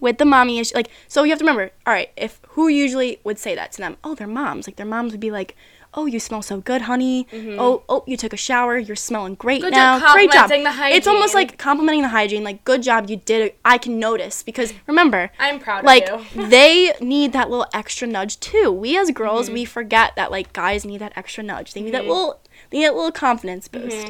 with 0.00 0.18
the 0.18 0.24
mommy 0.24 0.58
issue 0.58 0.74
like 0.74 0.88
so 1.08 1.22
you 1.24 1.30
have 1.30 1.38
to 1.38 1.44
remember 1.44 1.70
all 1.86 1.92
right 1.92 2.10
if 2.16 2.40
who 2.50 2.68
usually 2.68 3.18
would 3.24 3.38
say 3.38 3.54
that 3.54 3.72
to 3.72 3.78
them 3.78 3.96
oh 4.04 4.14
their 4.14 4.26
moms 4.26 4.66
like 4.66 4.76
their 4.76 4.86
moms 4.86 5.12
would 5.12 5.20
be 5.20 5.30
like 5.30 5.56
oh 5.94 6.04
you 6.04 6.20
smell 6.20 6.42
so 6.42 6.60
good 6.60 6.82
honey 6.82 7.26
oh 7.32 7.82
oh 7.88 8.04
you 8.06 8.16
took 8.18 8.32
a 8.34 8.36
shower 8.36 8.76
you're 8.76 8.94
smelling 8.94 9.34
great 9.34 9.62
Mm-hmm. 9.62 9.70
Good 9.70 9.74
job 9.74 10.00
now 10.02 10.12
great 10.12 10.30
job 10.30 10.40
complimenting 10.50 10.64
the 10.90 10.96
it's 10.96 11.06
almost 11.06 11.34
like 11.34 11.56
complimenting 11.58 12.02
the 12.02 12.08
hygiene 12.08 12.44
like 12.44 12.64
good 12.64 12.82
job 12.82 13.08
you 13.08 13.16
did 13.16 13.40
it 13.46 13.58
i 13.64 13.78
can 13.78 13.98
notice 13.98 14.42
because 14.42 14.74
remember 14.86 15.30
I'm 15.38 15.58
proud 15.58 15.84
like 15.84 16.10
of 16.10 16.34
you. 16.36 16.46
they 16.56 16.92
need 17.00 17.32
that 17.32 17.48
little 17.48 17.66
extra 17.72 18.06
nudge 18.06 18.38
too. 18.40 18.70
We 18.70 18.98
as 18.98 19.10
girls, 19.10 19.46
Mm-hmm. 19.46 19.54
we 19.54 19.64
forget 19.64 20.14
that 20.16 20.30
like 20.30 20.52
guys 20.52 20.84
need 20.84 20.98
that 20.98 21.12
extra 21.16 21.42
nudge. 21.42 21.72
They 21.72 21.80
need 21.80 21.94
that 21.94 22.04
little, 22.06 22.40
they 22.70 22.78
need 22.78 22.86
that 22.86 22.94
little 22.94 23.12
confidence 23.12 23.66
boost. 23.68 24.08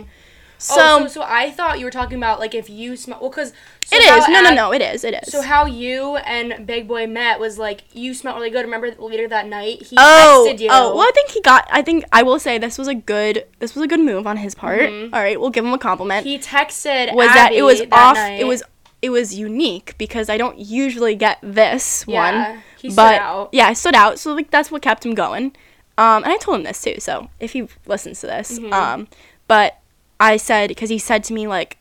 So, 0.59 0.75
oh, 0.79 1.07
so 1.07 1.09
so 1.09 1.23
I 1.23 1.51
thought 1.51 1.79
you 1.79 1.85
were 1.85 1.91
talking 1.91 2.17
about 2.17 2.41
like 2.41 2.55
if 2.55 2.69
you 2.71 2.97
smell 2.97 3.21
well 3.21 3.29
because 3.31 3.53
so 3.87 3.97
it 3.97 4.03
is. 4.19 4.29
No, 4.29 4.43
no, 4.43 4.53
no. 4.55 4.73
It 4.73 4.83
is. 4.83 5.05
It 5.05 5.15
is. 5.23 5.33
So 5.33 5.43
how 5.43 5.65
you 5.67 6.17
and 6.17 6.67
Big 6.67 6.87
Boy 6.89 7.07
met 7.07 7.39
was 7.41 7.59
like 7.59 7.85
you 7.93 8.15
smelled 8.15 8.37
really 8.37 8.51
good. 8.51 8.65
Remember 8.65 8.91
later 8.99 9.29
that 9.29 9.47
night 9.47 9.83
he 9.83 9.97
oh, 9.99 10.47
texted 10.49 10.61
you. 10.61 10.69
oh. 10.71 10.95
Well, 10.97 11.07
I 11.07 11.11
think 11.15 11.31
he 11.31 11.41
got. 11.41 11.67
I 11.71 11.83
think 11.83 12.05
I 12.13 12.23
will 12.23 12.39
say 12.39 12.59
this 12.59 12.79
was 12.79 12.89
a 12.89 12.95
good. 12.95 13.47
This 13.61 13.75
was 13.75 13.85
a 13.85 13.89
good 13.89 14.01
move 14.01 14.27
on 14.27 14.37
his 14.39 14.55
part. 14.55 14.83
All 14.91 15.09
right, 15.11 15.41
we'll 15.41 15.51
give 15.51 15.65
him 15.65 15.73
a 15.73 15.79
compliment. 15.79 16.27
Mm-hmm. 16.27 16.31
he 16.31 16.39
texted 16.39 17.15
was 17.15 17.29
that 17.29 17.53
it 17.53 17.63
was 17.63 17.81
Abby 17.81 17.93
off? 17.93 18.15
night. 18.17 18.41
It 18.41 18.45
was 18.45 18.63
it 19.03 19.11
was 19.11 19.35
unique 19.39 19.95
because 19.99 20.29
I 20.29 20.37
don't 20.37 20.59
usually 20.59 21.15
get 21.15 21.39
this 21.43 22.05
Yeah, 22.09 22.49
one. 22.51 22.63
he 22.81 22.89
stood 22.91 22.97
but 22.97 23.21
out. 23.21 23.51
yeah, 23.53 23.67
I 23.69 23.73
stood 23.75 23.95
out. 23.95 24.19
So 24.19 24.35
like 24.35 24.51
that's 24.51 24.71
what 24.71 24.83
kept 24.83 25.05
him 25.07 25.15
going. 25.15 25.55
Um, 25.99 26.25
and 26.25 26.33
I 26.33 26.37
told 26.39 26.59
him 26.59 26.65
this 26.65 26.83
too. 26.83 26.97
So 26.99 27.29
if 27.41 27.53
he 27.53 27.69
listens 27.87 28.21
to 28.21 28.27
this, 28.27 28.59
Mm-hmm. 28.59 28.73
um, 28.73 29.09
but 29.49 29.79
I 30.19 30.39
said 30.39 30.69
because 30.69 30.91
he 30.91 30.99
said 30.99 31.23
to 31.25 31.35
me 31.35 31.47
like 31.47 31.77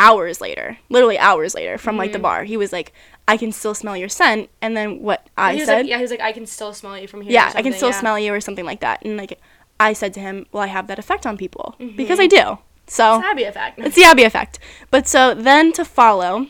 hours 0.00 0.40
later, 0.40 0.78
literally 0.88 1.18
hours 1.18 1.54
later 1.54 1.76
from 1.78 1.96
like 1.96 2.10
the 2.12 2.18
Mm-hmm. 2.18 2.22
bar, 2.22 2.44
he 2.44 2.56
was 2.56 2.72
like, 2.72 2.92
"I 3.28 3.36
can 3.36 3.52
still 3.52 3.74
smell 3.74 3.96
your 3.96 4.08
scent." 4.08 4.48
And 4.62 4.76
then 4.76 5.00
what 5.02 5.26
I 5.36 5.52
he 5.54 5.60
was 5.60 5.66
said, 5.68 5.78
like, 5.82 5.86
yeah, 5.90 5.96
he 5.96 6.02
was 6.02 6.10
like, 6.10 6.20
I 6.20 6.32
can 6.32 6.46
still 6.46 6.72
smell 6.74 6.98
you 6.98 7.06
from 7.06 7.20
here. 7.20 7.30
or 7.30 7.32
yeah, 7.34 7.46
I 7.48 7.50
can 7.50 7.54
something, 7.54 7.72
still 7.74 7.90
yeah. 7.90 8.00
smell 8.00 8.18
you 8.18 8.32
or 8.34 8.40
something 8.40 8.64
like 8.64 8.80
that. 8.80 9.04
And 9.04 9.16
like 9.16 9.38
I 9.78 9.92
said 9.92 10.12
to 10.14 10.20
him, 10.20 10.46
well, 10.52 10.62
I 10.62 10.66
have 10.68 10.86
that 10.88 10.98
effect 10.98 11.26
on 11.26 11.36
people 11.36 11.76
Mm-hmm. 11.78 11.96
because 11.96 12.18
I 12.18 12.26
do. 12.26 12.58
So 12.86 13.16
It's 13.18 13.24
Abby 13.26 13.44
effect. 13.44 13.78
it's 13.78 13.94
the 13.94 14.04
Abby 14.04 14.24
effect. 14.24 14.58
But 14.90 15.06
so 15.06 15.32
then 15.34 15.72
to 15.74 15.84
follow, 15.84 16.46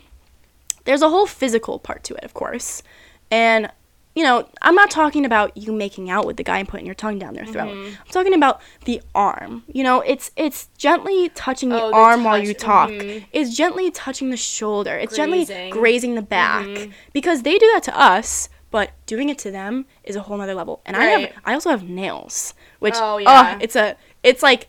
there's 0.84 1.02
a 1.02 1.10
whole 1.10 1.26
physical 1.26 1.78
part 1.78 2.02
to 2.04 2.14
it, 2.14 2.24
of 2.24 2.32
course. 2.34 2.82
And, 3.30 3.70
you 4.14 4.24
know, 4.24 4.48
I'm 4.60 4.74
not 4.74 4.90
talking 4.90 5.24
about 5.24 5.56
you 5.56 5.72
making 5.72 6.10
out 6.10 6.26
with 6.26 6.36
the 6.36 6.42
guy 6.42 6.58
and 6.58 6.68
putting 6.68 6.84
your 6.84 6.94
tongue 6.96 7.18
down 7.18 7.34
their 7.34 7.46
throat. 7.46 7.68
Mm-hmm. 7.68 7.94
I'm 8.00 8.10
talking 8.10 8.34
about 8.34 8.60
the 8.84 9.00
arm. 9.14 9.62
You 9.72 9.84
know, 9.84 10.00
it's 10.00 10.30
it's 10.36 10.68
gently 10.76 11.28
touching 11.30 11.68
the 11.68 11.80
Oh, 11.80 11.90
the 11.90 11.94
arm 11.96 12.24
while 12.24 12.36
you 12.38 12.52
touch, 12.52 12.62
talk. 12.62 12.90
mhm. 12.90 13.24
It's 13.32 13.56
gently 13.56 13.90
touching 13.90 14.30
the 14.30 14.36
shoulder. 14.36 14.96
It's 14.96 15.14
gently 15.16 15.44
Grazing. 15.44 15.70
grazing 15.70 16.14
the 16.16 16.22
back. 16.22 16.66
Because 17.12 17.42
they 17.42 17.56
do 17.58 17.70
that 17.74 17.84
to 17.84 17.98
us, 18.00 18.48
but 18.72 18.90
doing 19.06 19.28
it 19.28 19.38
to 19.38 19.50
them 19.50 19.86
is 20.04 20.16
a 20.16 20.22
whole 20.22 20.36
nother 20.38 20.54
level. 20.54 20.80
And 20.86 20.96
I 20.96 21.04
have 21.04 21.30
I 21.44 21.54
also 21.54 21.70
have 21.70 21.84
nails, 21.84 22.54
which 22.80 22.94
Oh, 22.96 23.14
oh, 23.14 23.18
yeah. 23.18 23.58
it's 23.60 23.76
a 23.76 23.96
it's 24.24 24.42
like 24.42 24.68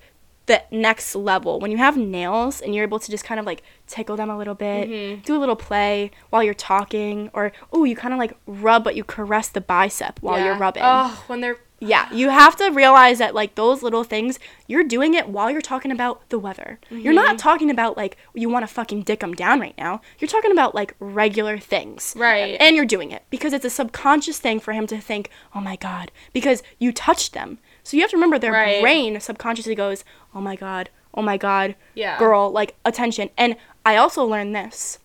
the 0.52 0.61
next 0.88 1.15
level 1.15 1.60
when 1.61 1.72
you 1.72 1.78
have 1.78 1.95
nails 1.98 2.61
and 2.61 2.73
you're 2.73 2.84
able 2.90 2.99
to 2.99 3.10
just 3.15 3.23
kind 3.23 3.40
of 3.40 3.45
like 3.45 3.61
tickle 3.88 4.15
them 4.18 4.30
a 4.30 4.38
little 4.38 4.56
bit, 4.68 4.90
Mm-hmm. 4.90 5.22
do 5.23 5.36
a 5.38 5.41
little 5.44 5.56
play 5.69 6.11
while 6.30 6.44
you're 6.44 6.53
talking, 6.76 7.30
or 7.34 7.52
oh, 7.73 7.84
you 7.90 7.95
kind 7.95 8.14
of 8.14 8.19
like 8.19 8.34
rub 8.45 8.84
but 8.84 8.95
you 8.95 9.03
caress 9.03 9.48
the 9.49 9.61
bicep 9.61 10.19
while 10.22 10.40
you're 10.44 10.57
rubbing. 10.65 10.84
Oh, 10.86 11.23
when 11.28 11.40
they're 11.41 11.57
Yeah, 11.94 12.06
you 12.14 12.30
have 12.30 12.56
to 12.57 12.69
realize 12.69 13.18
that 13.23 13.34
like 13.41 13.56
those 13.56 13.82
little 13.82 14.03
things, 14.03 14.38
you're 14.68 14.84
doing 14.95 15.14
it 15.19 15.26
while 15.36 15.49
you're 15.49 15.61
talking 15.73 15.91
about 15.91 16.15
the 16.30 16.38
weather. 16.38 16.80
You're 16.90 16.99
Mm-hmm. 17.14 17.15
not 17.15 17.38
talking 17.40 17.69
about 17.72 17.98
like 17.98 18.18
you 18.41 18.49
want 18.49 18.64
to 18.68 18.73
fucking 18.73 19.02
dick 19.10 19.22
them 19.22 19.34
down 19.34 19.60
right 19.65 19.78
now. 19.78 19.94
You're 20.19 20.28
talking 20.36 20.52
about 20.52 20.76
like 20.76 20.91
regular 20.99 21.57
things. 21.73 22.14
Right. 22.18 22.56
And 22.60 22.76
you're 22.76 22.86
doing 22.95 23.10
it 23.11 23.23
because 23.30 23.53
it's 23.53 23.65
a 23.65 23.69
subconscious 23.80 24.38
thing 24.45 24.60
for 24.60 24.73
him 24.73 24.86
to 24.88 24.98
think, 25.10 25.30
"Oh 25.56 25.61
my 25.69 25.76
god," 25.76 26.11
because 26.34 26.61
you 26.84 26.91
touched 26.91 27.34
them. 27.34 27.57
So 27.91 27.97
you 27.97 28.03
have 28.03 28.11
to 28.11 28.15
remember 28.15 28.39
their 28.39 28.53
Right. 28.53 28.81
brain 28.81 29.19
subconsciously 29.19 29.76
goes, 29.76 30.05
"Oh 30.34 30.39
my 30.39 30.55
god. 30.55 30.89
Oh 31.13 31.22
my 31.22 31.35
god." 31.35 31.76
Yeah. 31.93 32.18
Girl, 32.18 32.49
like 32.49 32.76
attention. 32.85 33.30
And 33.38 33.57
I 33.85 33.97
also 33.97 34.23
learned 34.23 34.55
this. 34.55 34.97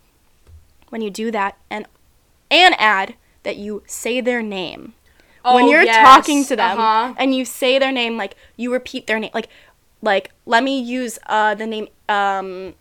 When 0.91 1.01
you 1.01 1.11
do 1.11 1.33
that 1.33 1.57
and 1.69 1.89
and 2.49 2.77
add 2.79 3.17
that 3.43 3.57
you 3.57 3.83
say 3.89 4.21
their 4.21 4.41
name 4.41 4.95
when 5.43 5.65
Oh, 5.65 5.69
you're 5.73 5.83
yes. 5.83 5.97
talking 5.97 6.45
to 6.45 6.55
them 6.55 6.79
Uh-huh. 6.79 7.15
and 7.19 7.35
you 7.35 7.45
say 7.45 7.77
their 7.81 7.91
name 7.91 8.17
like 8.17 8.37
you 8.57 8.73
repeat 8.73 9.09
their 9.09 9.19
name 9.19 9.33
like 9.35 9.49
like 10.01 10.31
let 10.47 10.63
me 10.63 10.79
use 10.79 11.19
uh 11.27 11.57
the 11.57 11.67
name 11.67 11.89
um 12.09 12.75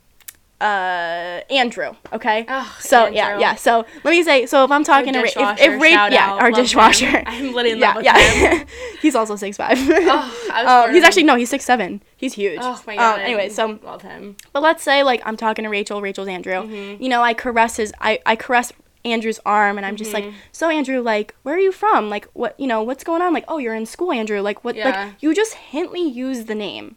uh 0.61 1.41
Andrew, 1.49 1.91
okay? 2.14 2.45
Oh, 2.48 2.77
so 2.80 3.07
yeah, 3.07 3.27
Andrew. 3.27 3.41
yeah. 3.41 3.56
So 3.56 3.86
let 4.03 4.11
me 4.11 4.23
say 4.23 4.45
so 4.45 4.64
if 4.64 4.72
I'm 4.72 4.84
talking 4.84 5.14
to 5.14 5.19
Ra- 5.19 5.26
if, 5.57 5.60
if 5.60 5.82
Ra- 5.82 5.90
shout 5.90 6.11
yeah, 6.14 6.32
out, 6.32 6.40
our 6.41 6.49
love 6.52 6.57
him. 6.60 6.64
dishwasher. 6.64 7.23
I'm 7.26 7.48
literally 7.53 7.72
in 7.72 7.77
yeah, 7.80 7.88
love 7.88 7.95
with 7.98 8.06
yeah. 8.06 8.64
he's 9.02 9.15
also 9.15 9.36
six 9.36 9.57
five. 9.57 9.77
Oh, 9.77 10.49
I 10.53 10.64
was 10.64 10.88
um, 10.90 10.94
he's 10.95 11.03
actually 11.03 11.23
no, 11.23 11.36
he's 11.36 11.49
six 11.49 11.65
seven. 11.65 12.02
He's 12.18 12.34
huge. 12.34 12.60
Oh 12.61 12.82
my 12.88 12.94
Um, 12.94 12.98
god. 12.99 13.19
anyway, 13.19 13.49
so 13.49 13.80
love 13.84 14.02
him. 14.02 14.38
but 14.53 14.64
let's 14.64 14.82
say 14.84 15.03
like 15.03 15.22
I'm 15.26 15.38
talking 15.38 15.64
to 15.64 15.69
Rachel, 15.69 16.02
Rachel's 16.02 16.27
Andrew. 16.30 16.53
Mm-hmm. 16.53 17.03
You 17.03 17.10
know, 17.10 17.22
I 17.22 17.34
caress 17.34 17.76
his 17.77 17.94
I, 17.99 18.19
I 18.26 18.36
caress 18.36 18.72
Andrew's 19.03 19.40
arm 19.45 19.77
and 19.77 19.86
I'm 19.86 19.98
just 19.98 20.11
Mm-hmm. 20.14 20.27
like, 20.27 20.36
"So 20.52 20.69
Andrew, 20.69 20.99
like 21.02 21.36
where 21.44 21.53
are 21.56 21.60
you 21.60 21.72
from? 21.72 22.10
Like 22.10 22.26
what, 22.34 22.57
you 22.60 22.65
know, 22.65 22.82
what's 22.82 23.03
going 23.03 23.22
on? 23.22 23.34
Like, 23.34 23.45
oh, 23.48 23.57
you're 23.60 23.76
in 23.76 23.86
school, 23.86 24.11
Andrew. 24.11 24.40
Like 24.41 24.64
what 24.64 24.76
Yeah. 24.76 24.90
like 24.90 25.14
you 25.19 25.36
just 25.36 25.53
hintly 25.56 26.02
use 26.02 26.45
the 26.45 26.56
name. 26.56 26.95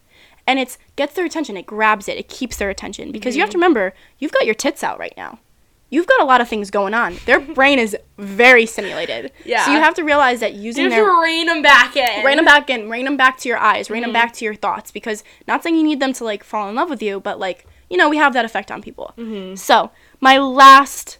And 0.48 0.58
it's 0.58 0.78
gets 0.96 1.14
their 1.14 1.24
attention. 1.26 1.56
It 1.56 1.66
grabs 1.66 2.08
it. 2.08 2.16
It 2.16 2.28
keeps 2.28 2.56
their 2.56 2.70
attention 2.70 3.12
because 3.12 3.36
you 3.36 3.42
have 3.42 3.50
to 3.50 3.56
Mm-hmm. 3.58 3.62
remember, 3.62 3.94
you've 4.18 4.32
got 4.32 4.46
your 4.46 4.54
tits 4.54 4.82
out 4.82 4.98
right 4.98 5.12
now. 5.16 5.38
You've 5.90 6.06
got 6.06 6.20
a 6.20 6.24
lot 6.24 6.40
of 6.40 6.48
things 6.48 6.70
going 6.70 6.92
on. 6.94 7.16
Their 7.26 7.38
brain 7.58 7.78
is 7.78 7.96
very 8.18 8.64
stimulated. 8.66 9.30
Yeah. 9.44 9.64
So 9.64 9.72
you 9.72 9.78
have 9.78 9.94
to 9.94 10.02
realize 10.04 10.40
that 10.40 10.54
using 10.54 10.84
You 10.84 10.90
have 10.90 11.04
their 11.04 11.12
to 11.14 11.20
rein 11.22 11.48
him 11.48 11.62
back 11.62 11.96
in. 11.96 12.24
rein 12.24 12.36
them 12.36 12.44
back 12.44 12.68
in, 12.70 12.88
rein 12.90 13.04
them 13.04 13.16
back 13.16 13.38
to 13.38 13.48
your 13.48 13.58
eyes, 13.58 13.88
rein 13.90 14.00
them 14.02 14.08
Mm-hmm. 14.08 14.14
back 14.14 14.32
to 14.34 14.44
your 14.44 14.54
thoughts. 14.54 14.90
Because 14.90 15.22
not 15.46 15.62
saying 15.62 15.76
you 15.76 15.82
need 15.84 16.00
them 16.00 16.12
to 16.14 16.24
like 16.24 16.42
fall 16.44 16.68
in 16.68 16.74
love 16.74 16.88
with 16.90 17.02
you, 17.02 17.20
but 17.20 17.38
like 17.38 17.66
you 17.90 17.96
know 17.98 18.08
we 18.08 18.16
have 18.16 18.32
that 18.34 18.44
effect 18.46 18.70
on 18.70 18.80
people. 18.82 19.12
Mm-hmm. 19.18 19.54
So 19.56 19.90
my 20.20 20.38
last, 20.38 21.18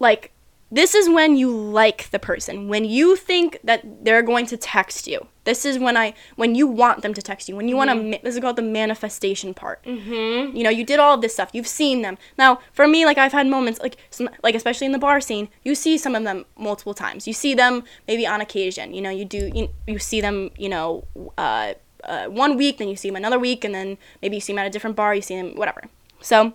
like, 0.00 0.32
this 0.70 0.94
is 0.94 1.08
when 1.08 1.36
you 1.36 1.50
like 1.50 2.10
the 2.10 2.18
person. 2.18 2.68
When 2.68 2.84
you 2.84 3.16
think 3.16 3.58
that 3.64 4.04
they're 4.04 4.22
going 4.22 4.46
to 4.46 4.56
text 4.56 5.06
you. 5.06 5.26
This 5.48 5.64
is 5.64 5.78
when 5.78 5.96
I 5.96 6.06
when 6.36 6.54
you 6.54 6.66
want 6.82 7.00
them 7.00 7.14
to 7.14 7.22
text 7.22 7.48
you. 7.48 7.56
When 7.56 7.68
you 7.70 7.76
want 7.80 7.88
to. 7.90 7.96
This 8.22 8.34
is 8.36 8.40
called 8.40 8.56
the 8.56 8.68
manifestation 8.80 9.54
part. 9.54 9.82
Mm-hmm. 9.84 10.54
You 10.54 10.62
know, 10.62 10.74
you 10.78 10.84
did 10.84 10.98
all 11.04 11.14
of 11.14 11.22
this 11.22 11.32
stuff. 11.32 11.50
You've 11.56 11.72
seen 11.80 12.02
them. 12.02 12.18
Now, 12.36 12.50
for 12.78 12.86
me, 12.86 13.06
like 13.06 13.16
I've 13.16 13.32
had 13.32 13.46
moments, 13.46 13.80
like 13.80 13.96
some, 14.10 14.28
like 14.42 14.54
especially 14.54 14.84
in 14.84 14.92
the 14.92 14.98
bar 15.06 15.18
scene, 15.28 15.48
you 15.66 15.74
see 15.74 15.96
some 15.96 16.14
of 16.14 16.22
them 16.28 16.44
multiple 16.58 16.92
times. 16.92 17.26
You 17.26 17.32
see 17.32 17.54
them 17.54 17.84
maybe 18.06 18.26
on 18.26 18.42
occasion. 18.42 18.92
You 18.92 19.00
know, 19.00 19.10
you 19.20 19.24
do 19.24 19.50
you, 19.54 19.70
you 19.86 19.98
see 19.98 20.20
them. 20.20 20.50
You 20.58 20.68
know, 20.68 21.04
uh, 21.38 21.72
uh, 22.04 22.26
one 22.26 22.58
week, 22.58 22.76
then 22.76 22.88
you 22.88 22.96
see 22.96 23.08
them 23.08 23.16
another 23.16 23.38
week, 23.38 23.64
and 23.64 23.74
then 23.74 23.96
maybe 24.20 24.36
you 24.36 24.42
see 24.42 24.52
them 24.52 24.60
at 24.60 24.66
a 24.66 24.70
different 24.70 24.96
bar. 24.96 25.14
You 25.14 25.22
see 25.22 25.36
them 25.40 25.56
whatever. 25.56 25.82
So, 26.20 26.52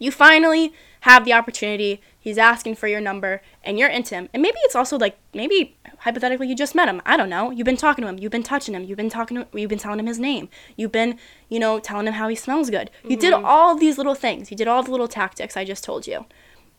You 0.00 0.10
finally 0.10 0.72
have 1.00 1.24
the 1.24 1.32
opportunity. 1.34 2.00
He's 2.18 2.38
asking 2.38 2.74
for 2.74 2.88
your 2.88 3.00
number 3.00 3.40
and 3.62 3.78
you're 3.78 3.88
into 3.88 4.14
him. 4.14 4.28
And 4.32 4.42
maybe 4.42 4.58
it's 4.64 4.74
also 4.74 4.98
like 4.98 5.16
maybe 5.32 5.76
hypothetically 6.00 6.48
you 6.48 6.54
just 6.54 6.74
met 6.74 6.88
him. 6.88 7.00
I 7.06 7.16
don't 7.16 7.28
know. 7.28 7.50
You've 7.50 7.64
been 7.64 7.76
talking 7.76 8.02
to 8.02 8.08
him. 8.08 8.18
You've 8.18 8.32
been 8.32 8.42
touching 8.42 8.74
him. 8.74 8.84
You've 8.84 8.96
been 8.96 9.10
talking 9.10 9.36
to 9.38 9.46
you've 9.58 9.70
been 9.70 9.78
telling 9.78 9.98
him 9.98 10.06
his 10.06 10.18
name. 10.18 10.48
You've 10.76 10.92
been, 10.92 11.18
you 11.48 11.58
know, 11.58 11.78
telling 11.78 12.06
him 12.06 12.14
how 12.14 12.28
he 12.28 12.36
smells 12.36 12.70
good. 12.70 12.90
You 13.04 13.16
did 13.16 13.32
mm-hmm. 13.32 13.44
all 13.44 13.76
these 13.76 13.98
little 13.98 14.14
things. 14.14 14.50
You 14.50 14.56
did 14.56 14.68
all 14.68 14.82
the 14.82 14.90
little 14.90 15.08
tactics 15.08 15.56
I 15.56 15.64
just 15.64 15.84
told 15.84 16.06
you. 16.06 16.26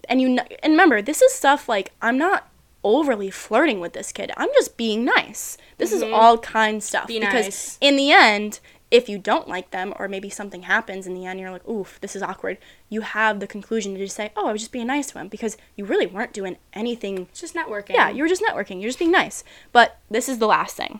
And 0.09 0.21
you 0.21 0.37
and 0.63 0.71
remember, 0.71 1.01
this 1.01 1.21
is 1.21 1.33
stuff 1.33 1.69
like 1.69 1.93
I'm 2.01 2.17
not 2.17 2.47
overly 2.83 3.29
flirting 3.29 3.79
with 3.79 3.93
this 3.93 4.11
kid. 4.11 4.31
I'm 4.37 4.49
just 4.53 4.77
being 4.77 5.05
nice. 5.05 5.57
This 5.77 5.91
is 5.91 6.03
mm-hmm. 6.03 6.13
all 6.13 6.37
kind 6.37 6.81
stuff 6.81 7.07
Be 7.07 7.19
because 7.19 7.45
nice. 7.45 7.77
in 7.81 7.95
the 7.95 8.11
end, 8.11 8.59
if 8.91 9.07
you 9.07 9.17
don't 9.17 9.47
like 9.47 9.71
them 9.71 9.93
or 9.97 10.07
maybe 10.09 10.29
something 10.29 10.63
happens 10.63 11.07
in 11.07 11.13
the 11.13 11.25
end, 11.25 11.39
you're 11.39 11.49
like, 11.49 11.67
oof, 11.67 11.97
this 12.01 12.15
is 12.15 12.21
awkward. 12.21 12.57
You 12.89 13.01
have 13.01 13.39
the 13.39 13.47
conclusion 13.47 13.93
to 13.93 13.99
just 13.99 14.15
say, 14.17 14.31
oh, 14.35 14.47
I 14.47 14.51
was 14.51 14.61
just 14.61 14.73
being 14.73 14.87
nice 14.87 15.07
to 15.11 15.19
him 15.19 15.29
because 15.29 15.55
you 15.77 15.85
really 15.85 16.05
weren't 16.05 16.33
doing 16.33 16.57
anything. 16.73 17.19
It's 17.31 17.39
just 17.39 17.55
networking. 17.55 17.93
Yeah, 17.93 18.09
you 18.09 18.21
were 18.21 18.29
just 18.29 18.43
networking. 18.43 18.81
You're 18.81 18.89
just 18.89 18.99
being 18.99 19.11
nice. 19.11 19.45
But 19.71 19.97
this 20.09 20.27
is 20.27 20.39
the 20.39 20.47
last 20.47 20.75
thing. 20.75 20.99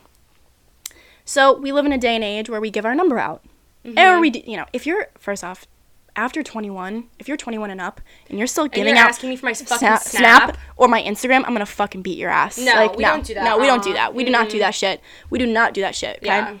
So 1.24 1.56
we 1.56 1.70
live 1.70 1.86
in 1.86 1.92
a 1.92 1.98
day 1.98 2.14
and 2.14 2.24
age 2.24 2.48
where 2.48 2.60
we 2.60 2.70
give 2.70 2.84
our 2.86 2.94
number 2.94 3.18
out. 3.18 3.44
Mm-hmm. 3.84 3.98
Or 3.98 4.20
we, 4.20 4.30
do, 4.30 4.42
you 4.44 4.56
know, 4.56 4.66
if 4.72 4.86
you're, 4.86 5.08
first 5.18 5.44
off, 5.44 5.66
after 6.14 6.42
21, 6.42 7.04
if 7.18 7.28
you're 7.28 7.36
21 7.36 7.70
and 7.70 7.80
up 7.80 8.00
and 8.28 8.38
you're 8.38 8.46
still 8.46 8.64
And 8.64 8.72
giving 8.72 8.96
you're 8.96 9.04
out 9.04 9.10
asking 9.10 9.30
me 9.30 9.36
for 9.36 9.46
my 9.46 9.54
fucking 9.54 9.78
snap, 9.78 10.02
snap. 10.02 10.58
or 10.76 10.88
my 10.88 11.02
Instagram, 11.02 11.38
I'm 11.46 11.52
gonna 11.54 11.64
fucking 11.66 12.02
beat 12.02 12.18
your 12.18 12.28
ass. 12.30 12.58
No, 12.58 12.74
like, 12.74 12.96
we 12.96 13.02
no, 13.02 13.10
don't 13.12 13.26
do 13.26 13.34
that. 13.34 13.44
No, 13.44 13.58
we 13.58 13.66
don't 13.66 13.82
do 13.82 13.90
Uh-uh. 13.90 13.96
that. 13.96 14.14
We 14.14 14.24
do 14.24 14.30
not 14.30 14.48
do 14.50 14.58
that 14.58 14.74
shit. 14.74 15.00
We 15.30 15.38
do 15.38 15.46
not 15.46 15.72
do 15.74 15.80
that 15.80 15.94
shit. 15.94 16.18
Okay. 16.18 16.26
Yeah. 16.26 16.56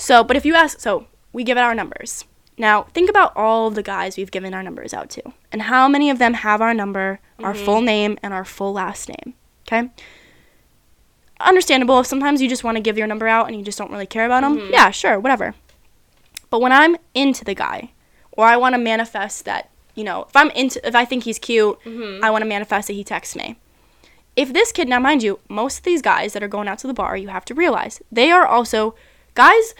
So, 0.00 0.22
but 0.22 0.36
if 0.36 0.46
you 0.46 0.54
ask, 0.54 0.78
so 0.80 1.06
we 1.32 1.42
give 1.44 1.58
out 1.58 1.64
our 1.64 1.74
numbers. 1.74 2.24
Now, 2.56 2.84
think 2.94 3.10
about 3.10 3.32
all 3.36 3.70
the 3.70 3.82
guys 3.82 4.16
we've 4.16 4.30
given 4.30 4.54
our 4.54 4.62
numbers 4.62 4.94
out 4.94 5.10
to, 5.10 5.22
and 5.52 5.62
how 5.62 5.88
many 5.88 6.08
of 6.10 6.18
them 6.18 6.34
have 6.34 6.60
our 6.60 6.72
number, 6.74 7.20
our 7.40 7.52
Mm-hmm. 7.52 7.64
full 7.64 7.80
name, 7.80 8.18
and 8.22 8.32
our 8.34 8.44
full 8.44 8.72
last 8.72 9.08
name. 9.08 9.34
Okay. 9.66 9.90
Understandable 11.40 12.00
if 12.00 12.06
sometimes 12.06 12.42
you 12.42 12.48
just 12.48 12.64
want 12.64 12.76
to 12.76 12.80
give 12.82 12.98
your 12.98 13.06
number 13.06 13.28
out 13.28 13.46
and 13.46 13.56
you 13.56 13.62
just 13.62 13.78
don't 13.78 13.92
really 13.92 14.06
care 14.06 14.26
about 14.26 14.42
them. 14.42 14.56
Mm-hmm. 14.58 14.72
Yeah, 14.72 14.90
sure, 14.90 15.20
whatever. 15.20 15.54
But 16.50 16.60
when 16.60 16.72
I'm 16.72 16.96
into 17.14 17.44
the 17.44 17.54
guy, 17.54 17.92
or 18.32 18.46
I 18.46 18.56
want 18.56 18.74
to 18.74 18.78
manifest 18.80 19.44
that, 19.44 19.70
you 19.94 20.02
know, 20.04 20.24
if 20.28 20.34
I'm 20.34 20.50
into, 20.50 20.84
if 20.86 20.94
I 20.96 21.04
think 21.04 21.24
he's 21.24 21.38
cute, 21.38 21.78
Mm-hmm. 21.84 22.24
I 22.24 22.30
want 22.30 22.42
to 22.42 22.48
manifest 22.48 22.88
that 22.88 22.94
he 22.94 23.04
texts 23.04 23.36
me. 23.36 23.56
If 24.34 24.52
this 24.52 24.72
kid, 24.72 24.88
now 24.88 24.98
mind 25.00 25.22
you, 25.22 25.38
most 25.48 25.78
of 25.78 25.84
these 25.84 26.02
guys 26.02 26.32
that 26.32 26.42
are 26.42 26.48
going 26.48 26.66
out 26.68 26.78
to 26.80 26.86
the 26.86 26.94
bar, 26.94 27.16
you 27.16 27.28
have 27.28 27.44
to 27.46 27.54
realize 27.54 28.00
they 28.10 28.30
are 28.32 28.46
also 28.46 28.94
guys 29.34 29.74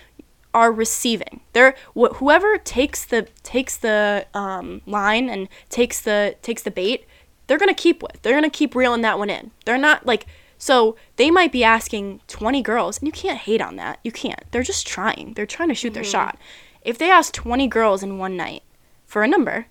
are 0.55 0.73
receiving. 0.73 1.41
They're 1.53 1.75
wh- 1.97 2.15
whoever 2.17 2.59
takes 2.59 3.05
the 3.05 3.29
takes 3.43 3.77
the 3.77 4.27
um, 4.35 4.81
line 4.87 5.29
and 5.29 5.49
takes 5.69 6.01
the 6.01 6.37
takes 6.43 6.63
the 6.63 6.71
bait. 6.71 7.05
They're 7.47 7.59
gonna 7.59 7.75
keep 7.75 8.03
with. 8.03 8.21
They're 8.23 8.35
gonna 8.35 8.51
keep 8.51 8.75
reeling 8.75 9.03
that 9.03 9.19
one 9.19 9.31
in. 9.31 9.51
They're 9.65 9.79
not 9.79 10.07
like 10.07 10.27
so 10.59 10.97
they 11.17 11.31
might 11.31 11.53
be 11.53 11.63
asking 11.63 12.21
20 12.27 12.63
girls 12.63 12.99
and 12.99 13.07
you 13.07 13.13
can't 13.13 13.39
hate 13.39 13.61
on 13.61 13.77
that. 13.77 14.01
You 14.03 14.11
can't. 14.11 14.43
They're 14.51 14.63
just 14.65 14.87
trying. 14.87 15.35
They're 15.35 15.47
trying 15.47 15.69
to 15.69 15.75
shoot 15.75 15.95
their 15.95 16.03
shot. 16.03 16.37
If 16.83 16.99
they 16.99 17.11
ask 17.11 17.33
20 17.33 17.69
girls 17.69 18.03
in 18.03 18.19
one 18.19 18.37
night 18.37 18.65
for 19.07 19.23
a 19.23 19.29
number, 19.29 19.67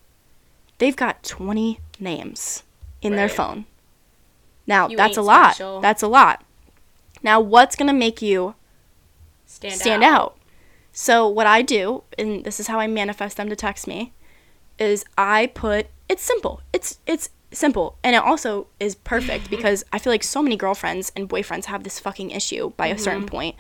they've 0.77 0.95
got 0.95 1.23
20 1.23 1.79
names 1.99 2.63
in 3.01 3.15
their 3.17 3.27
phone. 3.27 3.65
Now, 4.65 4.87
You 4.87 4.95
that's 4.95 5.17
a 5.17 5.21
lot. 5.21 5.55
special. 5.55 5.81
That's 5.81 6.01
a 6.03 6.07
lot. 6.07 6.43
Now, 7.21 7.39
what's 7.41 7.75
going 7.75 7.87
to 7.87 7.93
make 7.93 8.21
you 8.21 8.55
Stand, 9.45 9.73
stand 9.75 10.03
out. 10.03 10.36
So 10.99 11.27
what 11.27 11.45
I 11.45 11.61
do, 11.61 12.01
and 12.17 12.43
this 12.43 12.59
is 12.59 12.65
how 12.65 12.79
I 12.79 12.87
manifest 12.87 13.37
them 13.37 13.49
to 13.49 13.55
text 13.55 13.85
me, 13.85 14.13
is 14.79 15.05
I 15.15 15.45
put 15.45 15.89
it's 16.09 16.23
simple. 16.23 16.63
It's 16.73 16.97
it's 17.05 17.29
simple, 17.51 17.99
and 18.03 18.15
it 18.15 18.23
also 18.23 18.65
is 18.79 18.95
perfect 18.95 19.47
because 19.51 19.85
I 19.93 19.99
feel 19.99 20.11
like 20.11 20.23
so 20.23 20.41
many 20.41 20.57
girlfriends 20.57 21.11
and 21.15 21.29
boyfriends 21.29 21.65
have 21.65 21.83
this 21.83 21.99
fucking 21.99 22.31
issue 22.31 22.71
by 22.77 22.87
a 22.87 22.97
certain 22.97 23.21
mm-hmm. 23.21 23.29
point. 23.29 23.55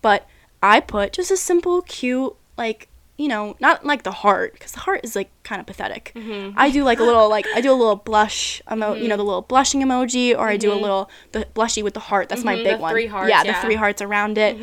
But 0.00 0.28
I 0.62 0.78
put 0.78 1.14
just 1.14 1.32
a 1.32 1.36
simple, 1.36 1.82
cute, 1.82 2.36
like 2.56 2.86
you 3.18 3.28
know, 3.28 3.56
not 3.60 3.84
like 3.84 4.02
the 4.02 4.10
heart 4.12 4.52
because 4.52 4.72
the 4.72 4.80
heart 4.80 5.00
is 5.02 5.16
like 5.16 5.30
kind 5.42 5.58
of 5.60 5.66
pathetic. 5.66 6.12
Mm-hmm. 6.14 6.58
I 6.58 6.70
do 6.70 6.84
like 6.84 7.00
a 7.00 7.02
little 7.02 7.30
like 7.30 7.46
I 7.54 7.60
do 7.60 7.72
a 7.72 7.74
little 7.74 7.96
blush 7.96 8.60
emo, 8.70 8.94
you 8.94 9.08
know, 9.08 9.16
the 9.16 9.22
mm-hmm. 9.22 9.28
little 9.28 9.42
blushing 9.42 9.80
emoji, 9.80 10.36
or 10.36 10.48
I 10.48 10.56
do 10.56 10.70
a 10.70 10.74
mm-hmm. 10.74 10.82
little 10.82 11.10
the 11.32 11.46
blushy 11.54 11.82
with 11.82 11.94
the 11.94 12.00
heart. 12.00 12.28
That's 12.28 12.44
my 12.44 12.56
Mhm, 12.56 12.64
big 12.64 12.76
the 12.76 12.82
one. 12.82 12.92
three 12.92 13.06
hearts, 13.06 13.30
yeah, 13.30 13.42
the 13.42 13.54
three 13.54 13.74
hearts 13.74 14.02
around 14.02 14.36
it, 14.36 14.56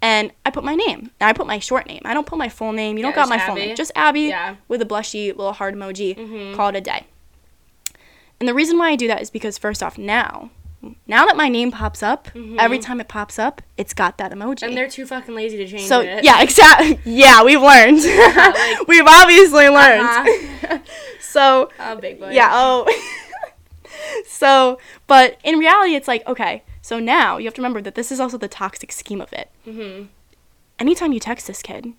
and 0.00 0.30
I 0.44 0.50
put 0.50 0.62
my 0.62 0.76
name. 0.76 1.10
I 1.20 1.32
put 1.32 1.46
my 1.46 1.58
short 1.58 1.86
name. 1.86 2.02
I 2.04 2.14
don't 2.14 2.26
put 2.26 2.38
my 2.38 2.48
full 2.48 2.72
name. 2.72 2.96
You 2.96 3.02
don't 3.02 3.14
got 3.14 3.28
my 3.28 3.38
full 3.38 3.56
name. 3.56 3.74
Just 3.74 3.92
Abby 3.96 4.22
Yeah. 4.22 4.56
with 4.68 4.80
a 4.82 4.86
blushy 4.86 5.28
little 5.28 5.52
heart 5.52 5.74
emoji. 5.74 6.54
Call 6.54 6.68
it 6.68 6.76
a 6.76 6.80
day. 6.80 7.06
And 8.38 8.48
the 8.48 8.54
reason 8.54 8.78
why 8.78 8.90
I 8.90 8.96
do 8.96 9.08
that 9.08 9.22
is 9.22 9.30
because 9.30 9.56
first 9.58 9.82
off, 9.82 9.96
now, 9.96 10.50
now 11.06 11.26
that 11.26 11.36
my 11.36 11.48
name 11.48 11.70
pops 11.70 12.02
up, 12.02 12.28
every 12.58 12.78
time 12.78 13.00
it 13.00 13.08
pops 13.08 13.38
up, 13.38 13.62
it's 13.76 13.92
got 13.94 14.18
that 14.18 14.32
emoji. 14.32 14.62
And 14.62 14.76
they're 14.76 14.88
too 14.88 15.06
fucking 15.06 15.34
lazy 15.34 15.56
to 15.58 15.66
change 15.66 15.82
So 15.88 16.00
it. 16.00 16.22
yeah, 16.24 16.42
exactly. 16.42 16.98
Yeah, 17.04 17.42
we've 17.42 17.60
learned. 17.60 18.02
like- 18.02 18.88
we've 18.88 19.06
obviously 19.06 19.68
learned. 19.68 20.02
Uh-huh. 20.06 20.78
so 21.20 21.70
Oh, 21.80 21.96
big 21.96 22.20
boy. 22.20 22.30
yeah. 22.30 22.50
Oh. 22.52 22.86
so, 24.26 24.78
but 25.06 25.38
in 25.44 25.58
reality, 25.58 25.94
it's 25.94 26.08
like 26.08 26.26
okay. 26.26 26.62
So 26.82 26.98
now 27.00 27.36
you 27.38 27.44
have 27.46 27.54
to 27.54 27.60
remember 27.60 27.80
that 27.82 27.94
this 27.94 28.12
is 28.12 28.20
also 28.20 28.38
the 28.38 28.48
toxic 28.48 28.92
scheme 28.92 29.20
of 29.20 29.32
it. 29.32 29.50
Mm-hmm. 29.66 30.04
Anytime 30.78 31.12
you 31.12 31.18
text 31.20 31.46
this 31.46 31.62
kid, 31.62 31.94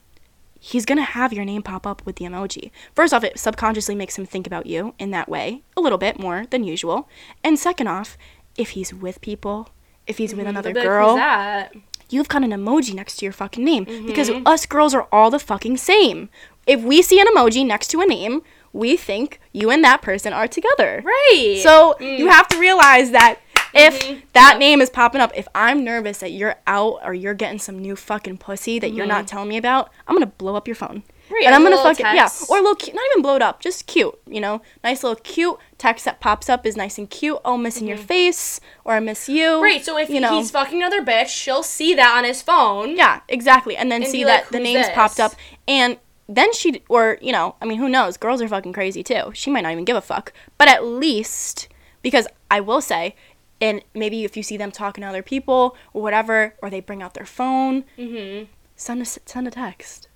he's 0.59 0.85
gonna 0.85 1.01
have 1.03 1.33
your 1.33 1.43
name 1.45 1.61
pop 1.61 1.85
up 1.85 2.05
with 2.05 2.15
the 2.17 2.25
emoji. 2.25 2.71
First 2.95 3.13
off, 3.13 3.23
it 3.23 3.37
subconsciously 3.39 3.95
makes 3.95 4.17
him 4.17 4.25
think 4.25 4.47
about 4.47 4.65
you 4.65 4.93
in 4.99 5.11
that 5.11 5.27
way 5.29 5.61
a 5.75 5.81
little 5.81 5.97
bit 5.97 6.19
more 6.19 6.45
than 6.49 6.63
usual. 6.63 7.09
And 7.43 7.57
second 7.59 7.87
off, 7.87 8.17
if 8.57 8.71
he's 8.71 8.93
with 8.93 9.21
people, 9.21 9.69
if 10.05 10.17
he's 10.17 10.33
with 10.35 10.47
another 10.47 10.73
They'll 10.73 10.83
like, 10.83 11.71
girl, 11.71 11.81
you've 12.09 12.27
got 12.29 12.43
an 12.43 12.51
emoji 12.51 12.93
next 12.93 13.17
to 13.17 13.25
your 13.25 13.33
fucking 13.33 13.63
name 13.63 13.83
because 14.05 14.29
Mm-hmm. 14.29 14.47
us 14.47 14.65
girls 14.65 14.93
are 14.93 15.07
all 15.11 15.29
the 15.29 15.39
fucking 15.39 15.77
same. 15.77 16.29
If 16.65 16.81
we 16.81 17.01
see 17.01 17.19
an 17.19 17.27
emoji 17.27 17.65
next 17.65 17.87
to 17.89 18.01
a 18.01 18.05
name, 18.05 18.41
we 18.73 18.97
think 18.97 19.39
you 19.53 19.69
and 19.69 19.83
that 19.83 20.01
person 20.01 20.33
are 20.33 20.47
together. 20.47 21.01
Right. 21.03 21.59
So 21.63 21.95
Mm. 21.99 22.19
you 22.19 22.27
have 22.29 22.47
to 22.49 22.57
realize 22.59 23.11
that 23.11 23.39
if 23.73 24.01
Mhm. 24.07 24.21
that 24.33 24.51
Yep. 24.53 24.59
name 24.59 24.81
is 24.81 24.89
popping 24.89 25.21
up, 25.21 25.31
if 25.35 25.47
I'm 25.53 25.83
nervous 25.83 26.19
that 26.19 26.31
you're 26.31 26.55
out 26.65 26.99
or 27.03 27.13
you're 27.13 27.33
getting 27.33 27.59
some 27.59 27.79
new 27.79 27.95
fucking 27.95 28.37
pussy 28.37 28.79
that 28.79 28.93
you're 28.93 29.05
not 29.05 29.27
telling 29.27 29.49
me 29.49 29.57
about, 29.57 29.89
I'm 30.07 30.15
gonna 30.15 30.25
blow 30.25 30.55
up 30.55 30.67
your 30.67 30.75
phone. 30.75 31.03
Mm-hmm. 31.27 31.33
Right, 31.35 31.45
and 31.45 31.55
I'm 31.55 31.63
gonna 31.63 31.77
fucking 31.77 32.05
text. 32.05 32.45
yeah, 32.49 32.53
or 32.55 32.57
a 32.57 32.61
little 32.61 32.75
cute, 32.75 32.95
not 32.95 33.03
even 33.11 33.21
blowed 33.21 33.41
up, 33.41 33.59
just 33.61 33.85
cute. 33.85 34.17
You 34.27 34.39
know, 34.41 34.61
nice 34.83 35.03
little 35.03 35.19
cute 35.23 35.57
text 35.77 36.05
that 36.05 36.19
pops 36.19 36.49
up 36.49 36.65
is 36.65 36.75
nice 36.77 36.97
and 36.97 37.09
cute. 37.09 37.37
Oh, 37.45 37.57
missing 37.57 37.87
your 37.87 37.97
face, 37.97 38.59
or 38.85 38.93
I 38.93 38.99
miss 38.99 39.27
you. 39.27 39.43
Mm-hmm. 39.45 39.63
Right, 39.63 39.85
so 39.85 39.97
if 39.97 40.09
you 40.09 40.19
know, 40.19 40.37
he's 40.37 40.51
fucking 40.51 40.77
another 40.81 41.03
bitch, 41.03 41.27
she'll 41.27 41.63
see 41.63 41.93
that 41.95 42.15
on 42.17 42.23
his 42.23 42.41
phone. 42.41 42.95
yeah, 42.95 43.21
exactly. 43.27 43.75
And 43.77 43.91
then 43.91 44.03
And 44.03 44.11
see 44.11 44.23
that 44.23 44.43
like, 44.43 44.49
the 44.51 44.57
"Who's 44.59 44.63
names 44.73 44.89
popped 44.93 45.19
up. 45.19 45.33
And 45.67 45.97
then 46.29 46.51
she, 46.53 46.81
or, 46.89 47.17
you 47.21 47.31
know, 47.31 47.55
I 47.61 47.65
mean, 47.65 47.77
who 47.79 47.87
knows? 47.89 48.17
Girls 48.17 48.41
are 48.41 48.47
fucking 48.47 48.73
crazy 48.73 49.03
too. 49.03 49.31
She 49.33 49.49
might 49.51 49.61
not 49.61 49.71
even 49.71 49.85
give 49.85 49.95
a 49.97 50.01
fuck. 50.01 50.33
But 50.57 50.67
at 50.67 50.83
least, 50.85 51.67
because 52.01 52.27
I 52.51 52.59
will 52.59 52.81
say, 52.81 53.15
and 53.61 53.81
maybe 53.93 54.23
if 54.23 54.35
you 54.37 54.43
see 54.43 54.55
them 54.57 54.71
talking 54.71 55.01
to 55.03 55.07
other 55.07 55.23
people 55.23 55.75
or 55.93 56.01
whatever, 56.01 56.53
or 56.61 56.69
they 56.69 56.79
bring 56.79 57.01
out 57.01 57.13
their 57.15 57.25
phone, 57.25 57.83
Mm-hmm. 57.97 58.45
send 58.75 59.01
a, 59.01 59.05
send 59.05 59.47
a 59.47 59.51
text. 59.51 60.06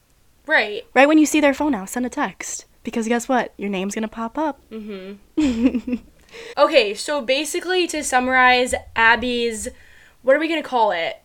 Right. 0.51 0.85
Right 0.93 1.07
when 1.07 1.17
you 1.17 1.25
see 1.25 1.39
their 1.41 1.53
phone 1.53 1.73
out, 1.73 1.89
send 1.89 2.05
a 2.05 2.09
text. 2.09 2.65
Because 2.83 3.07
guess 3.07 3.29
what? 3.29 3.53
Your 3.57 3.69
name's 3.69 3.95
gonna 3.95 4.07
pop 4.07 4.37
up. 4.37 4.59
Mhm. 4.69 5.17
Okay, 6.57 6.93
so 6.93 7.21
basically 7.21 7.87
to 7.87 8.03
summarize 8.03 8.73
Abby's 8.95 9.67
what 10.21 10.33
are 10.35 10.39
we 10.39 10.47
going 10.47 10.61
to 10.63 10.67
call 10.67 10.91
it? 10.91 11.21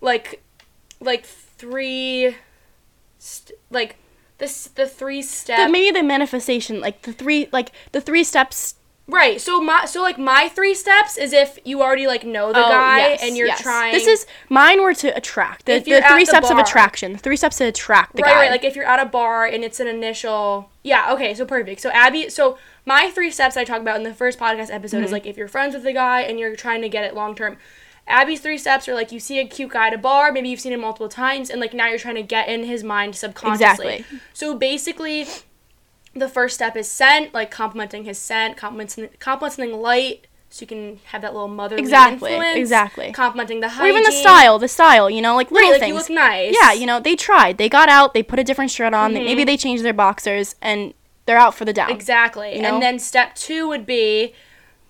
Like 0.00 0.42
like 1.00 1.26
three 1.26 2.34
st- 3.18 3.58
like 3.70 3.96
this 4.38 4.68
the 4.68 4.86
three 4.86 5.20
step 5.22 5.66
The, 5.66 5.72
maybe 5.72 5.98
the 5.98 6.02
manifestation, 6.04 6.80
like 6.80 7.02
the 7.02 7.12
three, 7.12 7.48
like 7.52 7.72
the 7.92 8.00
three 8.00 8.24
steps. 8.24 8.76
Right. 9.10 9.40
So 9.40 9.60
my 9.60 9.86
so 9.86 10.02
like 10.02 10.18
my 10.18 10.50
three 10.50 10.74
steps 10.74 11.16
is 11.16 11.32
if 11.32 11.58
you 11.64 11.80
already 11.82 12.06
like 12.06 12.24
know 12.24 12.52
the 12.52 12.64
Oh, 12.64 12.68
guy 12.68 12.98
yes, 12.98 13.22
and 13.22 13.36
you're 13.38 13.46
yes. 13.46 13.62
three 13.62 13.90
This 13.90 14.06
is 14.06 14.26
mine 14.50 14.82
were 14.82 14.92
to 14.94 15.08
attract. 15.16 15.64
The, 15.64 15.78
the 15.78 15.90
you're 15.90 16.02
three 16.02 16.24
the 16.24 16.26
steps 16.26 16.50
of 16.50 16.58
attraction. 16.58 17.12
The 17.14 17.18
three 17.18 17.36
steps 17.36 17.56
to 17.58 17.64
attract 17.64 18.16
the 18.16 18.22
right, 18.22 18.32
guy. 18.34 18.40
right. 18.42 18.50
Like 18.50 18.64
if 18.64 18.76
you're 18.76 18.84
at 18.84 19.00
a 19.00 19.06
bar 19.08 19.46
and 19.46 19.64
it's 19.64 19.80
an 19.80 19.86
initial. 19.86 20.70
Yeah. 20.84 21.12
Okay. 21.14 21.34
So 21.34 21.46
perfect. 21.46 21.80
So 21.80 21.88
Abby. 21.90 22.28
So 22.28 22.58
my 22.84 23.10
three 23.10 23.30
steps 23.30 23.56
I 23.56 23.64
talk 23.64 23.80
about 23.80 23.96
in 23.96 24.02
the 24.02 24.12
first 24.14 24.38
podcast 24.38 24.70
episode 24.70 24.98
Mm-hmm. 24.98 25.04
is 25.06 25.12
like 25.12 25.26
if 25.26 25.36
you're 25.38 25.48
friends 25.48 25.74
with 25.74 25.84
the 25.84 25.92
guy 25.94 26.20
and 26.20 26.38
you're 26.38 26.54
trying 26.54 26.82
to 26.82 26.88
get 26.90 27.04
it 27.04 27.14
long 27.14 27.34
term. 27.34 27.56
Abby's 28.06 28.40
three 28.40 28.56
steps 28.56 28.88
are 28.88 28.94
like 28.94 29.12
you 29.12 29.20
see 29.20 29.38
a 29.38 29.46
cute 29.46 29.70
guy 29.72 29.88
at 29.88 29.92
a 29.94 29.98
bar, 29.98 30.32
maybe 30.32 30.48
you've 30.48 30.60
seen 30.60 30.72
him 30.72 30.80
multiple 30.80 31.10
times, 31.10 31.50
and 31.50 31.60
like 31.60 31.74
now 31.74 31.88
you're 31.88 31.98
trying 31.98 32.14
to 32.14 32.22
get 32.22 32.48
in 32.48 32.64
his 32.64 32.82
mind 32.82 33.14
subconsciously. 33.14 33.96
Exactly. 33.96 34.18
So 34.32 34.54
basically, 34.54 35.26
the 36.18 36.28
first 36.28 36.54
step 36.54 36.76
is 36.76 36.90
scent, 36.90 37.32
like 37.34 37.50
complimenting 37.50 38.04
his 38.04 38.18
scent, 38.18 38.56
complimenting 38.56 39.08
compliment 39.18 39.54
something 39.54 39.80
light, 39.80 40.26
so 40.50 40.62
you 40.62 40.66
can 40.66 40.98
have 41.06 41.22
that 41.22 41.32
little 41.34 41.48
motherly 41.48 41.82
Exactly, 41.82 42.32
influence. 42.32 42.56
exactly. 42.56 43.12
Complimenting 43.12 43.60
the 43.60 43.66
or 43.80 43.86
even 43.86 44.02
the 44.02 44.12
style, 44.12 44.58
the 44.58 44.68
style. 44.68 45.10
You 45.10 45.20
know, 45.22 45.36
like 45.36 45.50
little 45.50 45.70
Right, 45.70 45.80
like 45.80 45.88
you 45.88 45.94
things. 45.94 46.08
look 46.08 46.16
nice. 46.16 46.56
Yeah, 46.58 46.72
you 46.72 46.86
know, 46.86 47.00
they 47.00 47.16
tried. 47.16 47.58
They 47.58 47.68
got 47.68 47.88
out. 47.88 48.14
They 48.14 48.22
put 48.22 48.38
a 48.38 48.44
different 48.44 48.70
shirt 48.70 48.94
on. 48.94 49.12
Mm-hmm. 49.14 49.24
Maybe 49.24 49.44
they 49.44 49.56
changed 49.56 49.84
their 49.84 49.92
boxers, 49.92 50.54
and 50.62 50.94
they're 51.26 51.38
out 51.38 51.54
for 51.54 51.64
the 51.66 51.72
down. 51.72 51.90
Exactly. 51.90 52.56
You 52.56 52.62
know? 52.62 52.74
And 52.74 52.82
then 52.82 52.98
step 52.98 53.34
two 53.34 53.68
would 53.68 53.84
be 53.84 54.32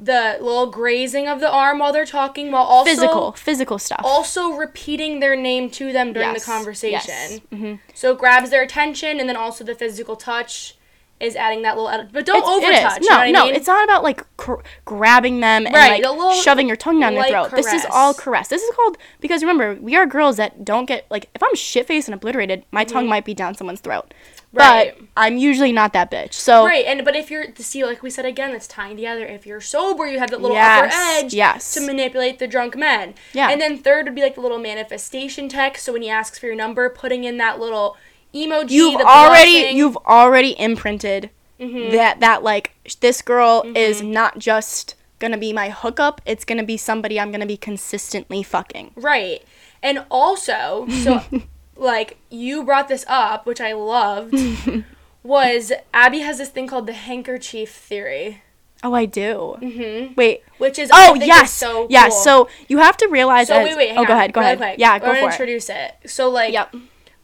the 0.01 0.37
little 0.41 0.71
grazing 0.71 1.27
of 1.27 1.41
the 1.41 1.51
arm 1.51 1.81
while 1.81 1.93
they're 1.93 2.07
talking, 2.07 2.53
while 2.53 2.63
also 2.63 2.89
Physical, 2.89 3.33
physical 3.33 3.79
stuff. 3.81 4.03
also 4.05 4.53
repeating 4.53 5.19
their 5.19 5.35
name 5.35 5.69
to 5.71 5.93
them 5.93 6.13
during 6.13 6.29
Yes, 6.35 6.45
the 6.47 6.53
conversation. 6.53 7.01
yes, 7.11 7.41
Mm-hmm. 7.53 7.75
So 7.95 8.13
it 8.13 8.19
grabs 8.19 8.51
their 8.51 8.63
attention, 8.63 9.19
and 9.19 9.29
then 9.29 9.35
also 9.37 9.65
the 9.65 9.75
physical 9.75 10.15
touch 10.15 10.77
is 11.21 11.35
adding 11.37 11.63
that 11.63 11.77
little. 11.77 12.07
But 12.13 12.25
don't 12.27 12.37
It's- 12.39 12.63
it 12.63 12.75
is. 12.75 12.79
overtouch. 12.79 13.01
No, 13.01 13.03
you 13.03 13.11
know 13.11 13.17
what 13.17 13.27
I 13.27 13.31
no, 13.31 13.45
mean? 13.47 13.55
it's 13.55 13.67
not 13.67 13.85
about 13.85 14.03
like 14.03 14.25
cr- 14.37 14.61
grabbing 14.85 15.41
them 15.41 15.67
and 15.67 15.75
Right, 15.75 16.03
like 16.03 16.37
shoving 16.43 16.67
your 16.69 16.77
tongue 16.77 17.01
down 17.01 17.15
their 17.15 17.25
throat. 17.29 17.51
This 17.51 17.73
is 17.73 17.87
all 17.91 18.15
caress. 18.15 18.49
This 18.49 18.63
is 18.63 18.75
called 18.77 18.97
because 19.21 19.43
remember 19.43 19.77
we 19.81 19.97
are 19.97 20.07
girls 20.07 20.37
that 20.37 20.65
don't 20.65 20.87
get 20.87 21.07
like 21.11 21.29
if 21.35 21.43
I'm 21.43 21.55
shit 21.55 21.87
faced 21.87 22.09
and 22.09 22.15
obliterated, 22.15 22.65
my 22.71 22.85
tongue 22.85 23.09
might 23.09 23.25
be 23.25 23.35
down 23.35 23.55
someone's 23.55 23.81
throat. 23.81 24.07
Mm-hmm. 24.09 24.59
Right. 24.59 24.95
But 24.97 25.07
I'm 25.15 25.37
usually 25.37 25.73
not 25.73 25.93
that 25.93 26.11
bitch. 26.11 26.33
So 26.33 26.65
Right, 26.65 26.87
and 26.87 27.05
but 27.05 27.15
if 27.15 27.31
you're 27.31 27.45
see, 27.57 27.85
like 27.85 28.03
we 28.03 28.09
said 28.09 28.25
again, 28.25 28.53
it's 28.53 28.67
tying 28.67 28.97
together. 28.97 29.27
If 29.27 29.45
you're 29.47 29.61
sober, 29.61 30.07
you 30.07 30.19
have 30.21 30.31
that 30.31 30.41
little 30.41 30.57
Yes, 30.57 30.95
upper 30.95 31.27
edge 31.27 31.35
yes. 31.35 31.75
to 31.75 31.81
manipulate 31.85 32.39
the 32.39 32.47
drunk 32.47 32.75
men. 32.75 33.15
Yeah. 33.35 33.51
And 33.51 33.61
then 33.61 33.77
third 33.77 34.07
would 34.07 34.15
be 34.15 34.23
like 34.23 34.37
the 34.37 34.41
little 34.41 34.59
manifestation 34.59 35.49
text. 35.51 35.85
So 35.85 35.93
when 35.93 36.01
he 36.03 36.09
asks 36.09 36.39
for 36.39 36.47
your 36.47 36.55
number, 36.55 36.89
putting 36.89 37.25
in 37.25 37.37
that 37.39 37.61
little 37.61 37.97
emoji. 38.35 38.71
you've 38.71 38.99
the 38.99 39.07
already 39.07 39.71
you've 39.77 39.97
already 39.99 40.59
imprinted 40.59 41.31
Mm-hmm. 41.61 41.91
that 41.97 42.21
that 42.21 42.45
like 42.45 42.73
this 43.01 43.21
girl 43.21 43.65
is 43.75 44.01
not 44.01 44.39
just 44.39 44.95
gonna 45.19 45.37
be 45.37 45.53
my 45.53 45.71
hookup. 45.71 46.21
It's 46.25 46.45
gonna 46.45 46.63
be 46.63 46.77
somebody 46.77 47.19
I'm 47.19 47.33
gonna 47.33 47.47
be 47.47 47.57
consistently 47.57 48.45
fucking. 48.45 48.93
Right. 48.95 49.43
And 49.83 50.05
also, 50.09 50.87
so 50.89 51.21
like 51.77 52.17
you 52.31 52.63
brought 52.63 52.87
this 52.87 53.05
up, 53.09 53.45
which 53.45 53.61
I 53.61 53.73
loved, 53.73 54.35
was 55.25 55.73
Abby 55.93 56.21
has 56.21 56.39
this 56.39 56.49
thing 56.49 56.69
called 56.69 56.87
the 56.87 56.93
handkerchief 56.93 57.71
theory, 57.75 58.43
Oh, 58.85 58.95
I 58.95 59.07
do. 59.07 59.57
Mm-hmm. 59.61 60.15
Wait. 60.15 60.43
which 60.59 60.79
is 60.79 60.91
Oh 60.93 61.13
think 61.15 61.23
is 61.23 61.27
yes, 61.27 61.53
so 61.53 61.89
yes. 61.91 62.13
cool. 62.13 62.23
So 62.23 62.49
you 62.69 62.79
have 62.79 62.97
to 62.99 63.09
realize. 63.09 63.49
So 63.49 63.55
as- 63.59 63.65
wait, 63.67 63.77
wait, 63.77 63.97
oh, 63.97 64.05
go 64.05 64.13
ahead. 64.13 64.33
Go 64.33 64.41
really 64.41 64.53
ahead. 64.53 64.59
quick. 64.59 64.79
Yeah, 64.79 64.97
go 65.01 65.07
gonna 65.07 65.19
for 65.19 65.29
it. 65.29 65.33
introduce 65.33 65.69
it. 65.71 65.97
So 66.07 66.31
like, 66.31 66.53
Yep. 66.53 66.77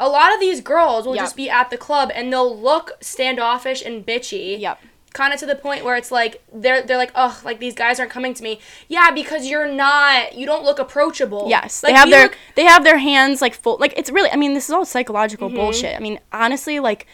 A 0.07 0.09
lot 0.09 0.33
of 0.35 0.41
these 0.41 0.61
girls 0.61 1.07
will 1.07 1.15
Yep. 1.17 1.25
just 1.25 1.37
be 1.37 1.49
at 1.51 1.71
the 1.71 1.77
club 1.79 2.11
and 2.15 2.33
they'll 2.33 2.57
look 2.71 2.93
standoffish 3.01 3.83
and 3.85 4.05
bitchy. 4.07 4.59
Yep. 4.61 4.79
Kind 5.13 5.33
of 5.33 5.39
to 5.41 5.47
the 5.47 5.55
point 5.55 5.85
where 5.85 5.95
it's 5.97 6.11
like 6.11 6.43
they're 6.53 6.83
they're 6.83 6.97
like, 7.05 7.13
oh, 7.15 7.41
like 7.45 7.61
these 7.61 7.75
guys 7.75 8.01
aren't 8.01 8.11
coming 8.11 8.35
to 8.35 8.43
me. 8.43 8.59
Yeah, 8.89 9.13
because 9.13 9.47
you're 9.47 9.71
not. 9.71 10.35
You 10.35 10.45
don't 10.45 10.65
look 10.65 10.81
approachable. 10.81 11.47
Yes, 11.49 11.83
like, 11.85 11.93
they 11.93 11.97
have 11.99 12.11
their 12.11 12.23
look- 12.25 12.39
they 12.57 12.65
have 12.65 12.83
their 12.83 12.99
hands 12.99 13.41
like 13.41 13.55
full. 13.55 13.77
Like 13.79 13.95
it's 13.97 14.11
really. 14.11 14.31
I 14.31 14.37
mean, 14.37 14.55
this 14.55 14.65
is 14.65 14.71
all 14.73 14.85
psychological 14.85 15.49
Mm-hmm. 15.49 15.57
bullshit. 15.57 15.95
I 15.97 16.01
mean, 16.01 16.19
honestly, 16.33 16.81
like 16.81 17.07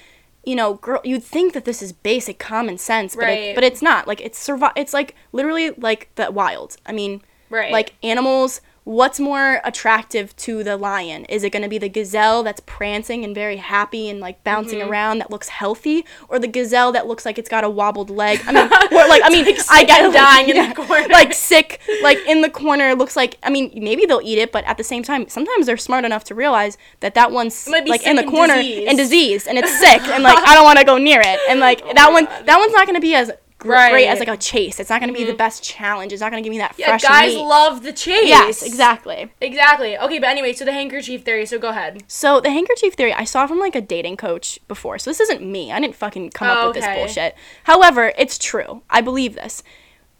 you 0.44 0.56
know, 0.56 0.74
girl, 0.74 1.02
you'd 1.04 1.22
think 1.22 1.52
that 1.52 1.66
this 1.66 1.82
is 1.82 1.92
basic 1.92 2.38
common 2.38 2.78
sense, 2.78 3.14
but 3.14 3.24
Right. 3.24 3.38
it, 3.50 3.54
but 3.54 3.64
it's 3.64 3.82
not. 3.82 4.08
Like 4.08 4.22
it's 4.22 4.38
survi- 4.48 4.72
It's 4.76 4.94
like 4.94 5.14
literally 5.32 5.68
like 5.72 6.08
the 6.14 6.30
wild. 6.30 6.76
I 6.86 6.92
mean, 6.92 7.20
Right. 7.50 7.70
Like 7.70 7.96
animals. 8.02 8.62
What's 8.84 9.20
more 9.20 9.60
attractive 9.62 10.34
to 10.36 10.64
the 10.64 10.76
lion? 10.76 11.24
Is 11.26 11.44
it 11.44 11.50
going 11.50 11.62
to 11.62 11.68
be 11.68 11.78
the 11.78 11.88
gazelle 11.88 12.42
that's 12.42 12.60
prancing 12.64 13.24
and 13.24 13.34
very 13.34 13.56
happy 13.58 14.08
and 14.08 14.20
like 14.20 14.42
bouncing 14.42 14.78
Mm-hmm. 14.80 14.90
around 14.90 15.18
that 15.18 15.30
looks 15.30 15.48
healthy, 15.48 16.04
or 16.28 16.38
the 16.38 16.48
gazelle 16.48 16.90
that 16.92 17.06
looks 17.06 17.24
like 17.26 17.38
it's 17.38 17.48
got 17.48 17.62
a 17.64 17.68
wobbled 17.70 18.08
leg? 18.10 18.40
I 18.46 18.52
mean, 18.52 18.64
or 18.92 19.08
like 19.08 19.22
I 19.24 19.28
mean, 19.30 19.46
I 19.70 19.84
get 19.84 20.12
dying 20.12 20.48
in 20.48 20.68
the 20.70 20.74
corner. 20.74 21.06
like 21.08 21.34
sick, 21.34 21.80
like 22.02 22.18
in 22.26 22.40
the 22.40 22.50
corner. 22.50 22.94
Looks 22.94 23.16
like 23.16 23.36
I 23.42 23.50
mean, 23.50 23.70
maybe 23.76 24.06
they'll 24.06 24.22
eat 24.24 24.38
it, 24.38 24.50
but 24.52 24.64
at 24.64 24.76
the 24.78 24.84
same 24.84 25.02
time, 25.02 25.28
sometimes 25.28 25.66
they're 25.66 25.76
smart 25.76 26.04
enough 26.04 26.24
to 26.24 26.34
realize 26.34 26.78
that 27.00 27.14
that 27.14 27.30
one's 27.32 27.68
like 27.68 28.06
in 28.06 28.16
the 28.16 28.22
and 28.22 28.30
corner 28.30 28.56
diseased. 28.56 28.88
and 28.88 28.98
diseased, 28.98 29.48
and 29.48 29.58
it's 29.58 29.78
sick, 29.78 30.00
and 30.08 30.22
like 30.22 30.38
I 30.48 30.54
don't 30.54 30.64
want 30.64 30.78
to 30.78 30.84
go 30.84 30.96
near 30.98 31.20
it, 31.20 31.38
and 31.48 31.60
like 31.60 31.80
that 31.94 32.10
one, 32.12 32.24
that 32.46 32.58
one's 32.58 32.72
not 32.72 32.86
gonna 32.86 33.00
be 33.00 33.14
as 33.14 33.30
gr- 33.60 33.68
great 33.68 34.08
as 34.08 34.18
like 34.18 34.28
a 34.28 34.36
chase. 34.36 34.80
It's 34.80 34.90
not 34.90 35.00
gonna 35.00 35.12
be 35.12 35.24
the 35.24 35.30
mm-hmm. 35.30 35.36
best 35.36 35.62
challenge. 35.62 36.12
It's 36.12 36.20
not 36.20 36.30
gonna 36.30 36.42
give 36.42 36.50
me 36.50 36.58
that 36.58 36.74
yeah, 36.76 36.86
fresh 36.86 37.02
guys 37.02 37.34
meat. 37.34 37.42
love 37.42 37.82
the 37.84 37.92
chase. 37.92 38.28
Yes, 38.28 38.62
exactly. 38.62 39.30
Exactly. 39.40 39.96
Okay, 39.96 40.18
but 40.18 40.28
anyway, 40.28 40.52
so 40.52 40.64
the 40.64 40.72
handkerchief 40.72 41.22
theory. 41.22 41.46
So 41.46 41.58
go 41.58 41.68
ahead. 41.68 42.02
So 42.08 42.40
the 42.40 42.50
handkerchief 42.50 42.94
theory 42.94 43.12
I 43.12 43.24
saw 43.24 43.46
from 43.46 43.60
like 43.60 43.76
a 43.76 43.80
dating 43.80 44.16
coach 44.16 44.58
before. 44.66 44.98
So 44.98 45.10
this 45.10 45.20
isn't 45.20 45.42
me. 45.42 45.70
I 45.70 45.78
didn't 45.78 45.94
fucking 45.94 46.30
come 46.30 46.48
up 46.48 46.66
with 46.66 46.82
this 46.82 46.96
bullshit. 46.96 47.36
However, 47.64 48.12
it's 48.18 48.38
true. 48.38 48.82
I 48.90 49.00
believe 49.00 49.34
this. 49.34 49.62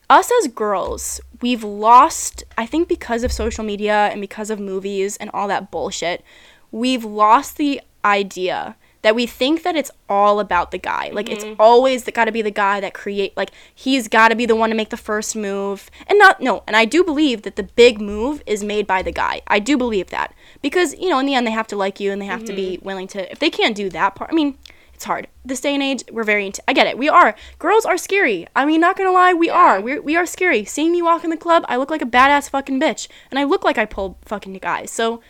Us 0.08 0.30
as 0.42 0.48
girls, 0.48 1.20
we've 1.40 1.64
lost 1.64 2.44
I 2.56 2.66
think 2.66 2.88
because 2.88 3.24
of 3.24 3.32
social 3.32 3.64
media 3.64 4.08
and 4.12 4.20
because 4.20 4.50
of 4.50 4.60
movies 4.60 5.16
and 5.16 5.30
all 5.32 5.48
that 5.48 5.70
bullshit, 5.70 6.22
we've 6.70 7.04
lost 7.04 7.56
the 7.56 7.80
idea 8.04 8.76
that 9.02 9.14
we 9.14 9.26
think 9.26 9.62
that 9.62 9.76
it's 9.76 9.90
all 10.08 10.40
about 10.40 10.70
the 10.70 10.78
guy. 10.78 11.10
Like 11.12 11.28
it's 11.28 11.44
mm-hmm. 11.44 11.60
always 11.60 12.04
got 12.04 12.26
to 12.26 12.32
be 12.32 12.42
the 12.42 12.50
guy 12.50 12.80
that 12.80 12.94
create 12.94 13.36
like 13.36 13.50
he's 13.74 14.08
got 14.08 14.28
to 14.28 14.36
be 14.36 14.46
the 14.46 14.56
one 14.56 14.70
to 14.70 14.76
make 14.76 14.90
the 14.90 14.96
first 14.96 15.34
move. 15.34 15.90
And 16.06 16.18
not 16.18 16.40
no, 16.40 16.62
and 16.66 16.76
I 16.76 16.84
do 16.84 17.02
believe 17.02 17.42
that 17.42 17.56
the 17.56 17.62
big 17.62 18.00
move 18.00 18.42
is 18.46 18.62
made 18.62 18.86
by 18.86 19.02
the 19.02 19.12
guy. 19.12 19.42
I 19.46 19.58
do 19.58 19.76
believe 19.76 20.10
that. 20.10 20.34
Because, 20.62 20.94
you 20.98 21.08
know, 21.08 21.18
in 21.18 21.26
the 21.26 21.34
end 21.34 21.46
they 21.46 21.52
have 21.52 21.68
to 21.68 21.76
like 21.76 22.00
you 22.00 22.12
and 22.12 22.20
they 22.20 22.26
have 22.26 22.44
to 22.44 22.52
be 22.52 22.76
mm-hmm. 22.76 22.86
willing 22.86 23.08
to 23.08 23.30
if 23.30 23.38
they 23.38 23.50
can't 23.50 23.76
do 23.76 23.88
that 23.90 24.14
part. 24.14 24.30
I 24.30 24.34
mean, 24.34 24.58
it's 25.00 25.06
hard. 25.06 25.28
This 25.46 25.62
day 25.62 25.72
and 25.72 25.82
age, 25.82 26.04
we're 26.12 26.24
very. 26.24 26.44
Int- 26.44 26.60
I 26.68 26.74
get 26.74 26.86
it. 26.86 26.98
We 26.98 27.08
are. 27.08 27.34
Girls 27.58 27.86
are 27.86 27.96
scary. 27.96 28.46
I 28.54 28.66
mean, 28.66 28.82
not 28.82 28.98
gonna 28.98 29.12
lie, 29.12 29.32
we 29.32 29.48
are. 29.48 29.80
We 29.80 29.98
we 29.98 30.14
are 30.14 30.26
scary. 30.26 30.66
Seeing 30.66 30.92
me 30.92 31.00
walk 31.00 31.24
in 31.24 31.30
the 31.30 31.38
club, 31.38 31.64
I 31.68 31.76
look 31.76 31.88
like 31.88 32.02
a 32.02 32.04
badass 32.04 32.50
fucking 32.50 32.78
bitch, 32.78 33.08
and 33.30 33.38
I 33.38 33.44
look 33.44 33.64
like 33.64 33.78
I 33.78 33.86
pull 33.86 34.18
fucking 34.26 34.52
guys. 34.58 34.90
So, 34.90 35.22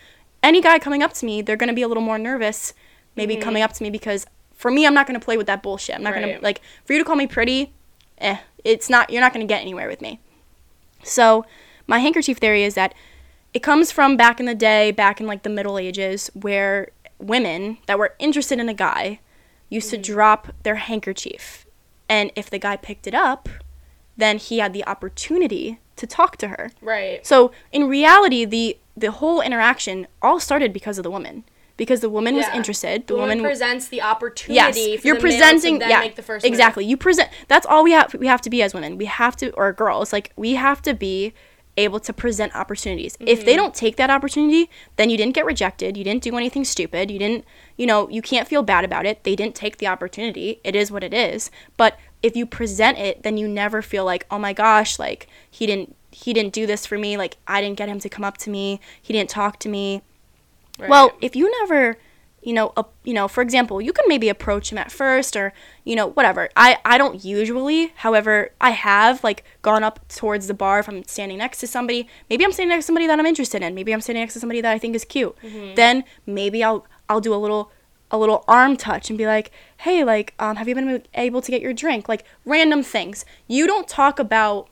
any 0.43 0.59
guy 0.59 0.77
coming 0.77 1.01
up 1.01 1.13
to 1.13 1.25
me, 1.25 1.41
they're 1.41 1.55
gonna 1.55 1.71
be 1.71 1.83
a 1.83 1.87
little 1.87 2.03
more 2.03 2.19
nervous, 2.19 2.73
maybe 3.15 3.35
coming 3.35 3.63
up 3.63 3.73
to 3.73 3.83
me 3.83 3.89
because 3.89 4.25
for 4.53 4.71
me, 4.71 4.85
I'm 4.85 4.93
not 4.93 5.07
gonna 5.07 5.19
play 5.19 5.37
with 5.37 5.47
that 5.47 5.63
bullshit. 5.63 5.95
I'm 5.95 6.03
not 6.03 6.13
gonna 6.13 6.37
like 6.41 6.61
for 6.85 6.93
you 6.93 6.99
to 6.99 7.05
call 7.05 7.15
me 7.15 7.27
pretty. 7.27 7.73
Eh, 8.19 8.37
it's 8.63 8.89
not. 8.89 9.09
You're 9.09 9.21
not 9.21 9.33
gonna 9.33 9.45
get 9.45 9.61
anywhere 9.61 9.87
with 9.87 10.01
me. 10.01 10.19
So, 11.03 11.45
my 11.87 11.99
handkerchief 11.99 12.37
theory 12.37 12.63
is 12.63 12.75
that 12.75 12.93
it 13.53 13.63
comes 13.63 13.91
from 13.91 14.15
back 14.15 14.39
in 14.39 14.45
the 14.45 14.55
day, 14.55 14.91
back 14.91 15.19
in 15.19 15.27
like 15.27 15.43
the 15.43 15.49
Middle 15.49 15.77
Ages, 15.77 16.29
where 16.33 16.89
women 17.17 17.77
that 17.87 17.99
were 17.99 18.15
interested 18.19 18.59
in 18.59 18.69
a 18.69 18.73
guy 18.73 19.19
used 19.69 19.89
to 19.89 19.97
drop 19.97 20.53
their 20.63 20.75
handkerchief. 20.75 21.65
And 22.07 22.31
if 22.35 22.49
the 22.49 22.59
guy 22.59 22.75
picked 22.77 23.07
it 23.07 23.13
up, 23.15 23.49
then 24.17 24.37
he 24.37 24.59
had 24.59 24.73
the 24.73 24.85
opportunity 24.85 25.79
to 25.95 26.05
talk 26.05 26.37
to 26.37 26.49
her. 26.49 26.71
Right. 26.81 27.25
So, 27.25 27.51
in 27.71 27.87
reality, 27.87 28.45
the 28.45 28.77
the 28.95 29.11
whole 29.11 29.41
interaction 29.41 30.07
all 30.21 30.39
started 30.39 30.73
because 30.73 30.97
of 30.97 31.03
the 31.03 31.11
woman. 31.11 31.45
Because 31.83 32.01
the 32.01 32.11
woman 32.17 32.33
was 32.35 32.45
interested. 32.59 32.95
The 33.07 33.13
The 33.13 33.19
woman 33.21 33.37
woman 33.39 33.49
presents 33.51 33.85
the 33.87 34.01
opportunity. 34.13 34.53
yes 34.81 35.01
For 35.01 35.07
you're 35.07 35.15
the 35.17 35.23
male 35.23 35.31
to 35.31 35.37
presenting 35.39 35.79
then 35.79 35.89
yeah 35.93 35.99
Make 36.01 36.15
the 36.21 36.27
first 36.29 36.43
move. 36.45 36.51
exactly. 36.53 36.83
You 36.91 36.95
present 37.07 37.27
that's 37.47 37.65
all 37.71 37.81
we 37.83 37.91
have 37.97 38.13
we 38.23 38.27
have 38.33 38.41
to 38.47 38.51
be 38.55 38.59
as 38.65 38.71
women. 38.77 38.91
We 39.03 39.05
have 39.21 39.35
to 39.41 39.45
or 39.59 39.67
girls 39.73 40.07
like 40.17 40.27
we 40.35 40.51
have 40.67 40.79
to 40.87 40.93
be 40.93 41.33
able 41.77 41.99
to 42.07 42.11
present 42.13 42.53
opportunities. 42.61 43.13
If 43.19 43.25
Mm-hmm. 43.39 43.45
they 43.47 43.55
don't 43.55 43.73
take 43.83 43.95
that 44.01 44.11
opportunity 44.17 44.69
then 44.97 45.09
you 45.09 45.17
didn't 45.21 45.33
get 45.39 45.45
rejected. 45.53 45.97
You 45.97 46.03
didn't 46.03 46.21
do 46.29 46.37
anything 46.37 46.65
stupid. 46.65 47.09
You 47.09 47.17
didn't 47.25 47.45
you 47.79 47.87
know 47.87 47.99
you 48.09 48.21
can't 48.21 48.47
feel 48.47 48.61
bad 48.73 48.83
about 48.89 49.05
it. 49.07 49.23
They 49.23 49.35
didn't 49.35 49.55
take 49.63 49.75
the 49.81 49.87
opportunity. 49.87 50.47
It 50.63 50.75
is 50.81 50.91
what 50.91 51.03
it 51.03 51.13
is. 51.29 51.49
But 51.81 51.91
if 52.21 52.35
you 52.39 52.45
present 52.45 52.95
it 53.07 53.23
then 53.23 53.35
you 53.41 53.47
never 53.47 53.81
feel 53.81 54.05
like 54.11 54.23
oh 54.29 54.37
my 54.47 54.53
gosh 54.53 54.99
like 54.99 55.21
he 55.57 55.65
didn't 55.65 55.95
he 56.23 56.29
didn't 56.37 56.53
do 56.53 56.67
this 56.71 56.85
for 56.85 56.97
me. 57.05 57.11
Like 57.23 57.37
i 57.47 57.57
didn't 57.61 57.77
get 57.81 57.89
him 57.89 57.99
to 58.05 58.09
come 58.15 58.25
up 58.29 58.37
to 58.43 58.49
me. 58.57 58.79
He 59.01 59.11
didn't 59.15 59.31
talk 59.31 59.57
to 59.65 59.69
me 59.77 60.03
well, 60.89 61.11
if 61.21 61.35
you 61.35 61.51
never, 61.61 61.97
you 62.41 62.53
know, 62.53 62.73
uh, 62.75 62.83
you 63.03 63.13
know, 63.13 63.27
for 63.27 63.41
example, 63.41 63.81
you 63.81 63.93
can 63.93 64.05
maybe 64.07 64.29
approach 64.29 64.71
him 64.71 64.77
at 64.77 64.91
first, 64.91 65.35
or 65.35 65.53
you 65.83 65.95
know, 65.95 66.07
whatever. 66.07 66.49
I 66.55 66.77
I 66.83 66.97
don't 66.97 67.23
usually, 67.23 67.93
however, 67.97 68.49
I 68.59 68.71
have 68.71 69.23
like 69.23 69.43
gone 69.61 69.83
up 69.83 70.07
towards 70.07 70.47
the 70.47 70.53
bar 70.53 70.79
if 70.79 70.87
I'm 70.89 71.03
standing 71.05 71.37
next 71.37 71.59
to 71.59 71.67
somebody. 71.67 72.07
Maybe 72.29 72.43
I'm 72.43 72.51
standing 72.51 72.69
next 72.69 72.85
to 72.85 72.87
somebody 72.87 73.07
that 73.07 73.19
I'm 73.19 73.25
interested 73.25 73.61
in. 73.61 73.75
Maybe 73.75 73.93
I'm 73.93 74.01
standing 74.01 74.23
next 74.23 74.33
to 74.33 74.39
somebody 74.39 74.61
that 74.61 74.71
I 74.73 74.79
think 74.79 74.95
is 74.95 75.05
cute. 75.05 75.35
Then 75.75 76.03
maybe 76.25 76.63
I'll 76.63 76.85
I'll 77.09 77.21
do 77.21 77.33
a 77.33 77.37
little 77.37 77.71
a 78.13 78.17
little 78.17 78.43
arm 78.47 78.75
touch 78.75 79.09
and 79.09 79.17
be 79.17 79.25
like, 79.25 79.51
hey, 79.77 80.03
like, 80.03 80.33
um, 80.37 80.57
have 80.57 80.67
you 80.67 80.75
been 80.75 81.01
able 81.13 81.41
to 81.41 81.49
get 81.51 81.61
your 81.61 81.73
drink? 81.73 82.09
Like 82.09 82.25
random 82.43 82.83
things. 82.83 83.23
You 83.47 83.67
don't 83.67 83.87
talk 83.87 84.19
about 84.19 84.67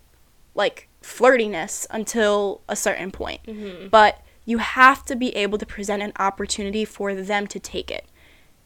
like 0.55 0.89
flirtiness 1.01 1.85
until 1.91 2.61
a 2.67 2.75
certain 2.75 3.11
point. 3.11 3.41
But 3.89 4.21
you 4.49 4.57
have 4.57 5.05
to 5.05 5.15
be 5.15 5.29
able 5.35 5.57
to 5.59 5.65
present 5.65 6.01
an 6.01 6.11
opportunity 6.17 6.83
for 6.85 7.13
them 7.13 7.45
to 7.47 7.59
take 7.59 7.91
it. 7.91 8.05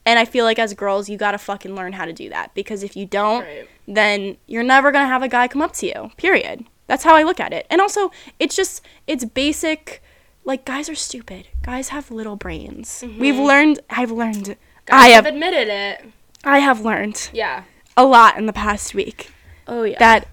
And 0.05 0.17
I 0.19 0.25
feel 0.25 0.45
like 0.45 0.59
as 0.59 0.73
girls, 0.73 1.09
you 1.09 1.17
gotta 1.17 1.37
fucking 1.37 1.75
learn 1.75 1.93
how 1.93 2.05
to 2.05 2.13
do 2.13 2.29
that 2.29 2.53
because 2.53 2.83
if 2.83 2.95
you 2.95 3.05
don't, 3.05 3.43
Right. 3.43 3.67
then 3.87 4.37
you're 4.47 4.63
never 4.63 4.91
gonna 4.91 5.07
have 5.07 5.23
a 5.23 5.27
guy 5.27 5.47
come 5.47 5.61
up 5.61 5.73
to 5.73 5.85
you. 5.87 6.11
Period. 6.17 6.65
That's 6.87 7.03
how 7.03 7.15
I 7.15 7.23
look 7.23 7.39
at 7.39 7.53
it. 7.53 7.65
And 7.69 7.79
also, 7.81 8.11
it's 8.39 8.55
just 8.55 8.81
it's 9.07 9.25
basic. 9.25 10.01
Like 10.45 10.65
guys 10.65 10.89
are 10.89 10.95
stupid. 10.95 11.47
Guys 11.61 11.89
have 11.89 12.11
little 12.11 12.35
brains. 12.35 13.03
We've 13.17 13.37
learned. 13.37 13.79
I've 13.89 14.11
learned. 14.11 14.45
Mm-hmm. 14.45 14.85
Guys 14.85 15.01
I 15.05 15.07
have 15.09 15.25
have. 15.25 15.33
admitted 15.33 15.67
it. 15.69 16.05
I 16.43 16.59
have 16.59 16.81
learned 16.81 17.29
Yeah. 17.33 17.63
a 17.95 18.03
lot 18.05 18.37
in 18.37 18.45
the 18.47 18.53
past 18.53 18.93
week 18.93 19.31
Oh 19.67 19.83
yeah. 19.83 19.99
that 19.99 20.27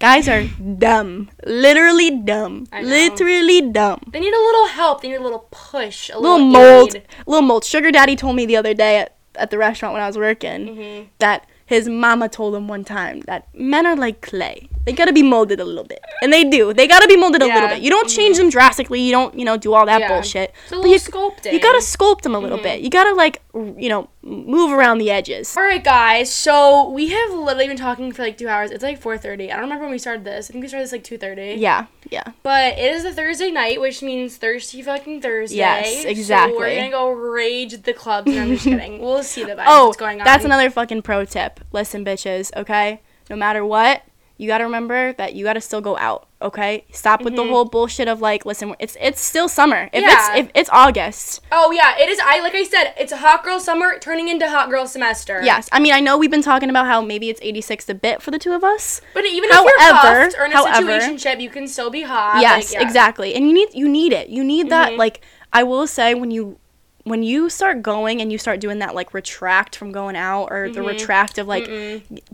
guys 0.00 0.28
are 0.28 0.44
dumb. 0.78 1.30
Literally 1.46 2.10
dumb. 2.10 2.66
Literally 2.82 3.60
dumb. 3.70 4.00
they 4.12 4.20
need 4.20 4.34
a 4.34 4.38
little 4.48 4.66
help. 4.68 5.02
They 5.02 5.08
need 5.08 5.16
a 5.16 5.22
little 5.22 5.46
push. 5.50 6.10
A 6.10 6.18
little 6.18 6.38
little, 6.38 6.46
mold, 6.50 6.96
aid. 6.96 7.06
little 7.26 7.42
mold. 7.46 7.64
Sugar 7.64 7.90
Daddy 7.92 8.16
told 8.16 8.34
me 8.36 8.46
the 8.46 8.56
other 8.56 8.74
day 8.74 8.98
at, 8.98 9.16
at 9.36 9.50
the 9.50 9.58
restaurant 9.58 9.92
when 9.94 10.02
I 10.02 10.06
was 10.06 10.18
working 10.18 10.66
Mm-hmm. 10.66 11.04
that 11.18 11.46
his 11.66 11.88
mama 11.88 12.28
told 12.28 12.52
him 12.56 12.66
one 12.66 12.82
time 12.82 13.20
that 13.28 13.46
men 13.54 13.86
are 13.86 13.94
like 13.94 14.20
clay. 14.22 14.68
They 14.86 14.92
gotta 14.92 15.12
be 15.12 15.22
molded 15.22 15.60
a 15.60 15.64
little 15.64 15.84
bit, 15.84 16.00
and 16.22 16.32
they 16.32 16.42
do. 16.42 16.72
They 16.72 16.88
gotta 16.88 17.06
be 17.06 17.16
molded 17.16 17.42
a 17.42 17.46
little 17.46 17.68
bit. 17.68 17.80
You 17.82 17.90
don't 17.90 18.08
change 18.08 18.38
them 18.38 18.50
drastically. 18.50 19.00
You 19.00 19.12
don't, 19.12 19.38
you 19.38 19.44
know, 19.44 19.56
do 19.56 19.74
all 19.74 19.86
that 19.86 20.00
Yeah. 20.00 20.08
bullshit. 20.08 20.50
It's 20.64 20.72
a 20.72 20.74
But 20.74 20.76
little 20.78 20.92
you, 20.92 20.98
sculpting. 20.98 21.52
you 21.52 21.60
gotta 21.60 21.78
sculpt 21.78 22.22
them 22.22 22.34
a 22.34 22.40
little 22.40 22.58
bit. 22.58 22.80
You 22.80 22.90
gotta 22.90 23.14
like, 23.14 23.40
r- 23.54 23.62
you 23.78 23.88
know, 23.88 24.08
move 24.22 24.70
around 24.72 24.98
the 24.98 25.10
edges. 25.10 25.56
All 25.56 25.62
right, 25.62 25.82
guys. 25.82 26.30
So 26.32 26.90
we 26.90 27.08
have 27.08 27.30
literally 27.32 27.68
been 27.68 27.76
talking 27.76 28.12
for 28.12 28.22
like 28.22 28.36
two 28.36 28.48
hours. 28.48 28.70
It's 28.70 28.82
like 28.82 29.00
four 29.00 29.16
thirty. 29.16 29.50
I 29.50 29.54
don't 29.54 29.62
remember 29.64 29.84
when 29.84 29.92
we 29.92 29.98
started 29.98 30.24
this. 30.24 30.50
I 30.50 30.52
think 30.52 30.62
we 30.62 30.68
started 30.68 30.84
this 30.84 30.92
like 30.92 31.04
two 31.04 31.16
thirty. 31.18 31.54
Yeah, 31.58 31.86
yeah. 32.10 32.24
But 32.42 32.78
it 32.78 32.92
is 32.92 33.04
a 33.04 33.12
Thursday 33.12 33.50
night, 33.50 33.80
which 33.80 34.02
means 34.02 34.36
thirsty 34.36 34.82
fucking 34.82 35.22
Thursday. 35.22 35.56
Yes, 35.56 36.02
So 36.02 36.08
exactly. 36.08 36.56
we're 36.58 36.74
gonna 36.76 36.90
go 36.90 37.10
rage 37.10 37.80
the 37.82 37.92
clubs. 37.94 38.26
No, 38.30 38.42
I'm 38.42 38.48
just 38.50 38.64
kidding. 38.64 39.00
We'll 39.00 39.22
see 39.22 39.44
the 39.44 39.52
vibes. 39.52 39.64
Oh, 39.66 39.86
what's 39.86 39.96
going 39.96 40.20
on. 40.20 40.24
that's 40.24 40.44
another 40.44 40.68
fucking 40.70 41.02
pro 41.02 41.24
tip. 41.24 41.60
Listen, 41.72 42.04
bitches, 42.04 42.54
okay? 42.56 43.00
No 43.30 43.36
matter 43.36 43.64
what, 43.64 44.02
you 44.40 44.46
gotta 44.46 44.64
remember 44.64 45.12
that 45.14 45.34
you 45.34 45.44
gotta 45.44 45.60
still 45.60 45.82
go 45.82 45.98
out, 45.98 46.26
okay? 46.40 46.84
Stop 46.92 47.20
with 47.22 47.36
the 47.36 47.44
whole 47.46 47.66
bullshit 47.66 48.08
of 48.08 48.22
like, 48.22 48.46
listen, 48.46 48.74
it's 48.78 48.96
it's 49.00 49.20
still 49.20 49.48
summer. 49.48 49.90
If 49.92 50.02
Mm-hmm. 50.02 50.08
Yeah. 50.08 50.36
it's 50.36 50.46
if 50.48 50.50
it's 50.60 50.70
August, 50.72 51.40
Oh 51.52 51.70
yeah, 51.72 51.98
it 51.98 52.08
is. 52.08 52.18
I 52.24 52.40
like 52.40 52.54
I 52.54 52.64
said, 52.64 52.94
it's 52.98 53.12
a 53.12 53.18
hot 53.18 53.44
girl 53.44 53.60
summer 53.60 53.98
turning 53.98 54.28
into 54.28 54.48
hot 54.48 54.70
girl 54.70 54.86
semester. 54.86 55.40
yes. 55.44 55.68
I 55.72 55.78
mean, 55.78 55.92
I 55.92 56.00
know 56.00 56.16
we've 56.16 56.30
been 56.30 56.42
talking 56.42 56.70
about 56.70 56.86
how 56.86 57.02
maybe 57.02 57.28
it's 57.28 57.40
86 57.42 57.88
a 57.90 57.94
bit 57.94 58.22
for 58.22 58.30
the 58.30 58.38
two 58.38 58.52
of 58.52 58.64
us. 58.64 59.02
But 59.12 59.26
even 59.26 59.50
if 59.50 59.56
you're 59.56 59.80
However- 59.80 60.30
cuffed 60.30 60.36
or 60.38 60.44
in 60.46 60.52
a 60.52 60.56
however- 60.56 60.86
situationship, 61.00 61.40
you 61.40 61.50
can 61.50 61.68
still 61.68 61.90
be 61.90 62.02
hot. 62.02 62.40
yes, 62.40 62.72
like, 62.72 62.82
exactly. 62.82 63.34
And 63.34 63.46
you 63.46 63.52
need 63.52 63.68
you 63.74 63.88
need 63.88 64.12
it. 64.14 64.28
You 64.30 64.42
need 64.42 64.70
that 64.70 64.92
Mhm. 64.92 64.96
like 64.96 65.20
I 65.52 65.64
will 65.64 65.86
say 65.86 66.14
when 66.14 66.30
you 66.30 66.56
when 67.10 67.22
you 67.22 67.50
start 67.50 67.82
going 67.82 68.20
and 68.22 68.30
you 68.32 68.38
start 68.38 68.60
doing 68.60 68.78
that 68.78 68.94
like 68.94 69.12
retract 69.12 69.74
from 69.76 69.90
going 69.92 70.16
out 70.16 70.44
or 70.46 70.66
Mm-hmm. 70.66 70.74
the 70.74 70.82
retract 70.82 71.38
of 71.38 71.46
like 71.48 71.66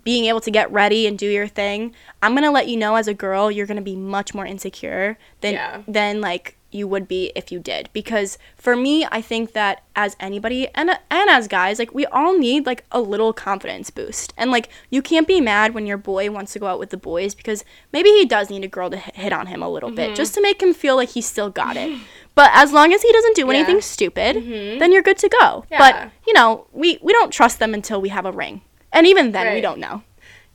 being 0.04 0.26
able 0.26 0.40
to 0.42 0.50
get 0.50 0.70
ready 0.70 1.06
and 1.06 1.18
do 1.18 1.26
your 1.26 1.48
thing, 1.48 1.94
I'm 2.22 2.32
to 2.44 2.50
let 2.50 2.68
you 2.68 2.76
know 2.76 2.94
as 2.96 3.08
a 3.08 3.14
girl 3.14 3.50
you're 3.50 3.66
to 3.76 3.82
be 3.82 3.96
much 3.96 4.34
more 4.34 4.44
insecure 4.46 5.16
than 5.40 5.54
Yeah. 5.54 5.82
than 5.88 6.20
like 6.20 6.56
you 6.76 6.86
would 6.86 7.08
be 7.08 7.32
if 7.34 7.50
you 7.50 7.58
did 7.58 7.88
because 7.92 8.38
for 8.54 8.76
me 8.76 8.94
I 9.10 9.20
think 9.20 9.52
that 9.54 9.82
as 9.96 10.14
anybody 10.20 10.68
and 10.74 10.90
and 10.90 11.30
as 11.30 11.48
guys 11.48 11.78
like 11.78 11.92
we 11.94 12.04
all 12.06 12.38
need 12.38 12.66
like 12.66 12.84
a 12.92 13.00
little 13.00 13.32
confidence 13.32 13.88
boost 13.90 14.32
and 14.36 14.50
like 14.50 14.68
you 14.90 15.00
can't 15.02 15.26
be 15.26 15.40
mad 15.40 15.74
when 15.74 15.86
your 15.86 15.96
boy 15.96 16.30
wants 16.30 16.52
to 16.52 16.58
go 16.58 16.66
out 16.66 16.78
with 16.78 16.90
the 16.90 16.96
boys 16.96 17.34
because 17.34 17.64
maybe 17.92 18.10
he 18.10 18.24
does 18.26 18.50
need 18.50 18.62
a 18.64 18.68
girl 18.68 18.90
to 18.90 18.98
hit 18.98 19.32
on 19.32 19.46
him 19.46 19.62
a 19.62 19.68
little 19.70 19.88
Mm-hmm. 19.90 19.96
bit 20.12 20.16
just 20.16 20.34
to 20.34 20.42
make 20.42 20.62
him 20.62 20.74
feel 20.74 20.96
like 20.96 21.08
he 21.10 21.20
still 21.22 21.50
got 21.50 21.76
it 21.76 21.98
but 22.34 22.50
as 22.52 22.72
long 22.72 22.92
as 22.92 23.00
he 23.02 23.10
doesn't 23.12 23.36
do 23.36 23.42
Yeah. 23.42 23.46
Mm-hmm. 23.46 23.56
anything 23.56 23.80
stupid 23.80 24.36
then 24.80 24.92
you're 24.92 25.02
good 25.10 25.18
to 25.18 25.28
go 25.40 25.64
Yeah. 25.70 25.78
but 25.78 26.10
you 26.26 26.32
know 26.34 26.66
we 26.72 26.98
we 27.02 27.12
don't 27.12 27.32
trust 27.32 27.58
them 27.58 27.72
until 27.74 28.00
we 28.00 28.10
have 28.10 28.26
a 28.26 28.32
ring 28.32 28.60
and 28.92 29.06
even 29.06 29.32
then 29.32 29.54
we 29.54 29.60
don't 29.60 29.78
know 29.78 30.02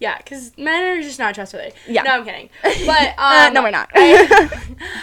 Yeah, 0.01 0.17
because 0.17 0.51
men 0.57 0.83
are 0.83 1.01
just 1.01 1.19
not 1.19 1.33
trustworthy. 1.35 1.71
Yeah. 1.87 2.01
No, 2.01 2.11
I'm 2.11 2.25
kidding. 2.25 2.49
But 2.85 3.09
um, 3.09 3.15
Uh, 3.17 3.49
no, 3.53 3.61
we're 3.63 3.69
not. 3.71 3.89
I, 3.93 4.49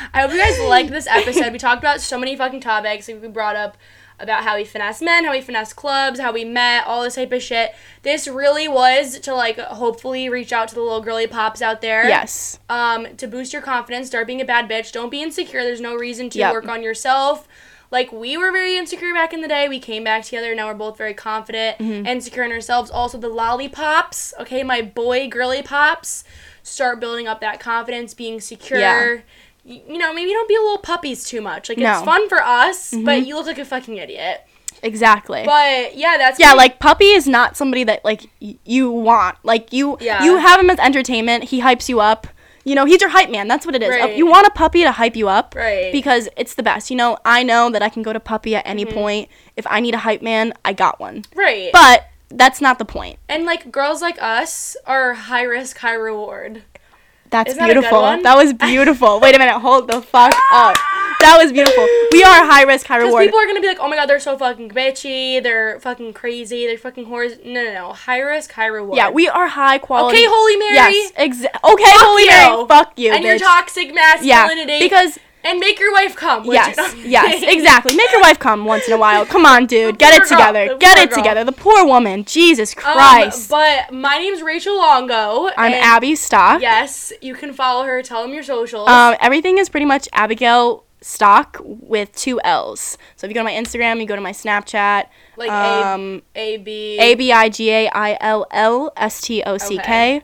I 0.12 0.20
hope 0.22 0.32
you 0.32 0.38
guys 0.38 0.58
liked 0.68 0.90
this 0.90 1.06
episode. 1.06 1.52
We 1.52 1.58
talked 1.58 1.78
about 1.80 2.00
so 2.00 2.18
many 2.18 2.36
fucking 2.36 2.60
topics. 2.60 3.08
Like, 3.08 3.22
we 3.22 3.28
brought 3.28 3.56
up 3.56 3.76
about 4.20 4.42
how 4.42 4.56
we 4.56 4.64
finesse 4.64 5.00
men, 5.00 5.24
how 5.24 5.30
we 5.30 5.40
finesse 5.40 5.72
clubs, 5.72 6.18
how 6.18 6.32
we 6.32 6.44
met, 6.44 6.84
all 6.88 7.04
this 7.04 7.14
type 7.14 7.30
of 7.30 7.40
shit. 7.40 7.72
This 8.02 8.26
really 8.26 8.66
was 8.66 9.20
to 9.20 9.32
like 9.32 9.58
hopefully 9.60 10.28
reach 10.28 10.52
out 10.52 10.66
to 10.70 10.74
the 10.74 10.80
little 10.80 11.00
girly 11.00 11.28
pops 11.28 11.62
out 11.62 11.80
there. 11.80 12.08
yes 12.08 12.58
Um, 12.68 13.16
to 13.18 13.28
boost 13.28 13.52
your 13.52 13.62
confidence, 13.62 14.08
start 14.08 14.26
being 14.26 14.40
a 14.40 14.44
bad 14.44 14.68
bitch. 14.68 14.90
Don't 14.90 15.10
be 15.10 15.22
insecure. 15.22 15.62
There's 15.62 15.80
no 15.80 15.94
reason 15.94 16.28
to 16.30 16.38
Yep. 16.38 16.52
work 16.52 16.66
on 16.68 16.82
yourself. 16.82 17.46
Like 17.90 18.12
we 18.12 18.36
were 18.36 18.52
very 18.52 18.76
insecure 18.76 19.14
back 19.14 19.32
in 19.32 19.40
the 19.40 19.48
day. 19.48 19.68
We 19.68 19.80
came 19.80 20.04
back 20.04 20.24
together. 20.24 20.54
Now 20.54 20.66
we're 20.68 20.74
both 20.74 20.98
very 20.98 21.14
confident 21.14 21.78
Mm-hmm. 21.78 22.06
and 22.06 22.22
secure 22.22 22.44
in 22.44 22.52
ourselves. 22.52 22.90
Also, 22.90 23.16
the 23.18 23.28
lollipops. 23.28 24.34
Okay, 24.40 24.62
my 24.62 24.82
boy 24.82 25.28
girly 25.28 25.62
pops. 25.62 26.24
Start 26.62 27.00
building 27.00 27.26
up 27.26 27.40
that 27.40 27.60
confidence, 27.60 28.12
being 28.14 28.40
secure. 28.40 28.78
Yeah. 28.80 29.20
Y- 29.64 29.82
You 29.88 29.98
know, 29.98 30.12
maybe 30.12 30.30
don't 30.32 30.48
be 30.48 30.54
a 30.56 30.60
little 30.60 30.78
puppies 30.78 31.24
too 31.24 31.40
much. 31.40 31.68
Like 31.70 31.78
No. 31.78 31.92
it's 31.94 32.02
fun 32.04 32.28
for 32.28 32.42
us, 32.42 32.90
Mm-hmm. 32.92 33.04
but 33.04 33.26
you 33.26 33.34
look 33.36 33.46
like 33.46 33.58
a 33.58 33.64
fucking 33.64 33.96
idiot. 33.96 34.44
exactly 34.82 35.42
But 35.44 35.96
yeah, 35.96 36.16
that's 36.18 36.38
yeah 36.38 36.52
like 36.52 36.78
puppy 36.78 37.06
is 37.10 37.26
not 37.26 37.56
somebody 37.56 37.82
that 37.84 38.04
like 38.04 38.30
y- 38.40 38.58
you 38.64 38.90
want 38.92 39.36
like 39.42 39.72
you 39.72 39.96
Yeah. 40.00 40.22
you 40.22 40.36
have 40.36 40.60
him 40.60 40.70
as 40.70 40.78
entertainment 40.78 41.44
he 41.44 41.60
hypes 41.62 41.88
you 41.88 41.98
up 42.00 42.28
you 42.68 42.74
know 42.74 42.84
he's 42.84 43.00
your 43.00 43.10
hype 43.10 43.30
man 43.30 43.48
that's 43.48 43.64
what 43.66 43.74
it 43.74 43.82
is 43.82 43.88
Right. 43.90 44.16
you 44.16 44.26
want 44.26 44.46
a 44.46 44.50
puppy 44.50 44.82
to 44.82 44.92
hype 44.92 45.16
you 45.16 45.28
up 45.28 45.54
Right. 45.56 45.90
because 45.92 46.28
it's 46.36 46.54
the 46.54 46.62
best 46.62 46.90
you 46.90 46.96
know 46.96 47.16
i 47.24 47.42
know 47.42 47.70
that 47.70 47.82
i 47.82 47.88
can 47.88 48.02
go 48.02 48.12
to 48.12 48.20
puppy 48.20 48.54
at 48.54 48.64
Mm-hmm. 48.64 48.70
any 48.70 48.84
point 48.84 49.28
if 49.56 49.66
i 49.68 49.80
need 49.80 49.94
a 49.94 49.98
hype 49.98 50.22
man 50.22 50.52
i 50.64 50.72
got 50.72 51.00
one 51.00 51.24
right. 51.34 51.70
but 51.72 52.06
that's 52.30 52.60
not 52.60 52.78
the 52.78 52.84
point 52.84 53.18
and 53.28 53.44
like 53.46 53.72
girls 53.72 54.02
like 54.02 54.20
us 54.20 54.76
are 54.86 55.14
high 55.14 55.44
risk, 55.44 55.78
high 55.78 55.94
reward. 55.94 56.62
That's 57.30 57.50
Isn't 57.50 57.58
that 57.62 57.72
beautiful 57.72 58.02
one? 58.02 58.22
that 58.22 58.36
was 58.36 58.52
beautiful 58.68 59.20
wait 59.20 59.34
a 59.34 59.38
minute 59.38 59.58
hold 59.58 59.88
the 59.88 60.00
fuck 60.00 60.32
up 60.52 60.76
that 61.20 61.36
was 61.42 61.50
beautiful 61.52 61.84
we 62.12 62.22
are 62.22 62.46
high 62.46 62.62
risk 62.62 62.86
high 62.86 62.96
reward. 62.98 63.22
Because 63.22 63.26
people 63.26 63.40
are 63.40 63.46
gonna 63.46 63.60
be 63.60 63.66
like, 63.66 63.78
oh 63.80 63.88
my 63.88 63.96
god, 63.96 64.06
they're 64.08 64.20
so 64.20 64.38
fucking 64.38 64.70
bitchy, 64.70 65.42
they're 65.42 65.80
fucking 65.80 66.12
crazy, 66.12 66.64
they're 66.66 66.78
fucking 66.78 67.06
whores. 67.06 67.44
No, 67.44 67.62
no, 67.64 67.72
no. 67.74 67.92
High 67.92 68.20
risk, 68.20 68.52
high 68.52 68.66
reward. 68.66 68.96
yeah 68.96 69.10
we 69.10 69.28
are 69.28 69.48
high 69.48 69.78
quality 69.78 70.16
Okay, 70.18 70.26
Holy 70.28 70.56
Mary. 70.56 70.74
yes 70.74 71.12
exa- 71.12 71.72
okay 71.72 71.82
Fuck 71.84 72.06
holy 72.06 72.22
you. 72.22 72.30
mary 72.30 72.64
fuck 72.68 72.92
you 72.96 73.12
And 73.12 73.24
your 73.24 73.38
toxic 73.38 73.92
masculinity. 73.94 74.72
yeah 74.74 74.78
because 74.78 75.18
and 75.44 75.58
make 75.60 75.78
your 75.78 75.92
wife 75.92 76.14
come. 76.16 76.44
Yes, 76.46 76.76
yes, 76.96 77.42
exactly. 77.46 77.96
Make 77.96 78.10
your 78.12 78.20
wife 78.20 78.38
come 78.38 78.64
once 78.64 78.86
in 78.86 78.92
a 78.92 78.98
while. 78.98 79.24
Come 79.26 79.46
on, 79.46 79.66
dude. 79.66 79.98
Get 79.98 80.14
it 80.14 80.20
girl, 80.28 80.28
together. 80.28 80.68
the 80.68 80.76
Get 80.76 80.98
it 80.98 81.10
girl. 81.10 81.18
together. 81.18 81.44
The 81.44 81.52
poor 81.52 81.84
woman. 81.86 82.24
Jesus 82.24 82.74
Um, 82.76 82.82
Christ. 82.82 83.48
but 83.50 83.92
my 83.92 84.18
name's 84.18 84.42
Rachel 84.42 84.76
Longo. 84.76 85.48
I'm 85.56 85.72
Abby 85.72 86.14
Stock. 86.16 86.60
Yes, 86.60 87.12
you 87.20 87.34
can 87.34 87.52
follow 87.52 87.84
her. 87.84 88.02
Tell 88.02 88.22
them 88.22 88.32
your 88.34 88.42
socials. 88.42 88.88
Um, 88.88 89.16
everything 89.20 89.58
is 89.58 89.68
pretty 89.68 89.86
much 89.86 90.08
Abigail 90.12 90.84
Stock 91.00 91.58
with 91.64 92.12
two 92.14 92.40
L's. 92.42 92.98
So 93.16 93.26
if 93.26 93.30
you 93.30 93.34
go 93.34 93.40
to 93.40 93.44
my 93.44 93.52
Instagram, 93.52 94.00
you 94.00 94.06
go 94.06 94.16
to 94.16 94.20
my 94.20 94.32
Snapchat. 94.32 95.06
like 95.36 95.50
um, 95.50 96.22
A, 96.34 96.54
A, 96.54 96.58
B. 96.58 96.98
A 97.00 97.14
B 97.14 97.32
I 97.32 97.48
G 97.48 97.70
A 97.70 97.88
I 97.90 98.18
L 98.20 98.46
L 98.50 98.92
S 98.96 99.20
T 99.20 99.42
O 99.44 99.58
C 99.58 99.78
K. 99.78 100.22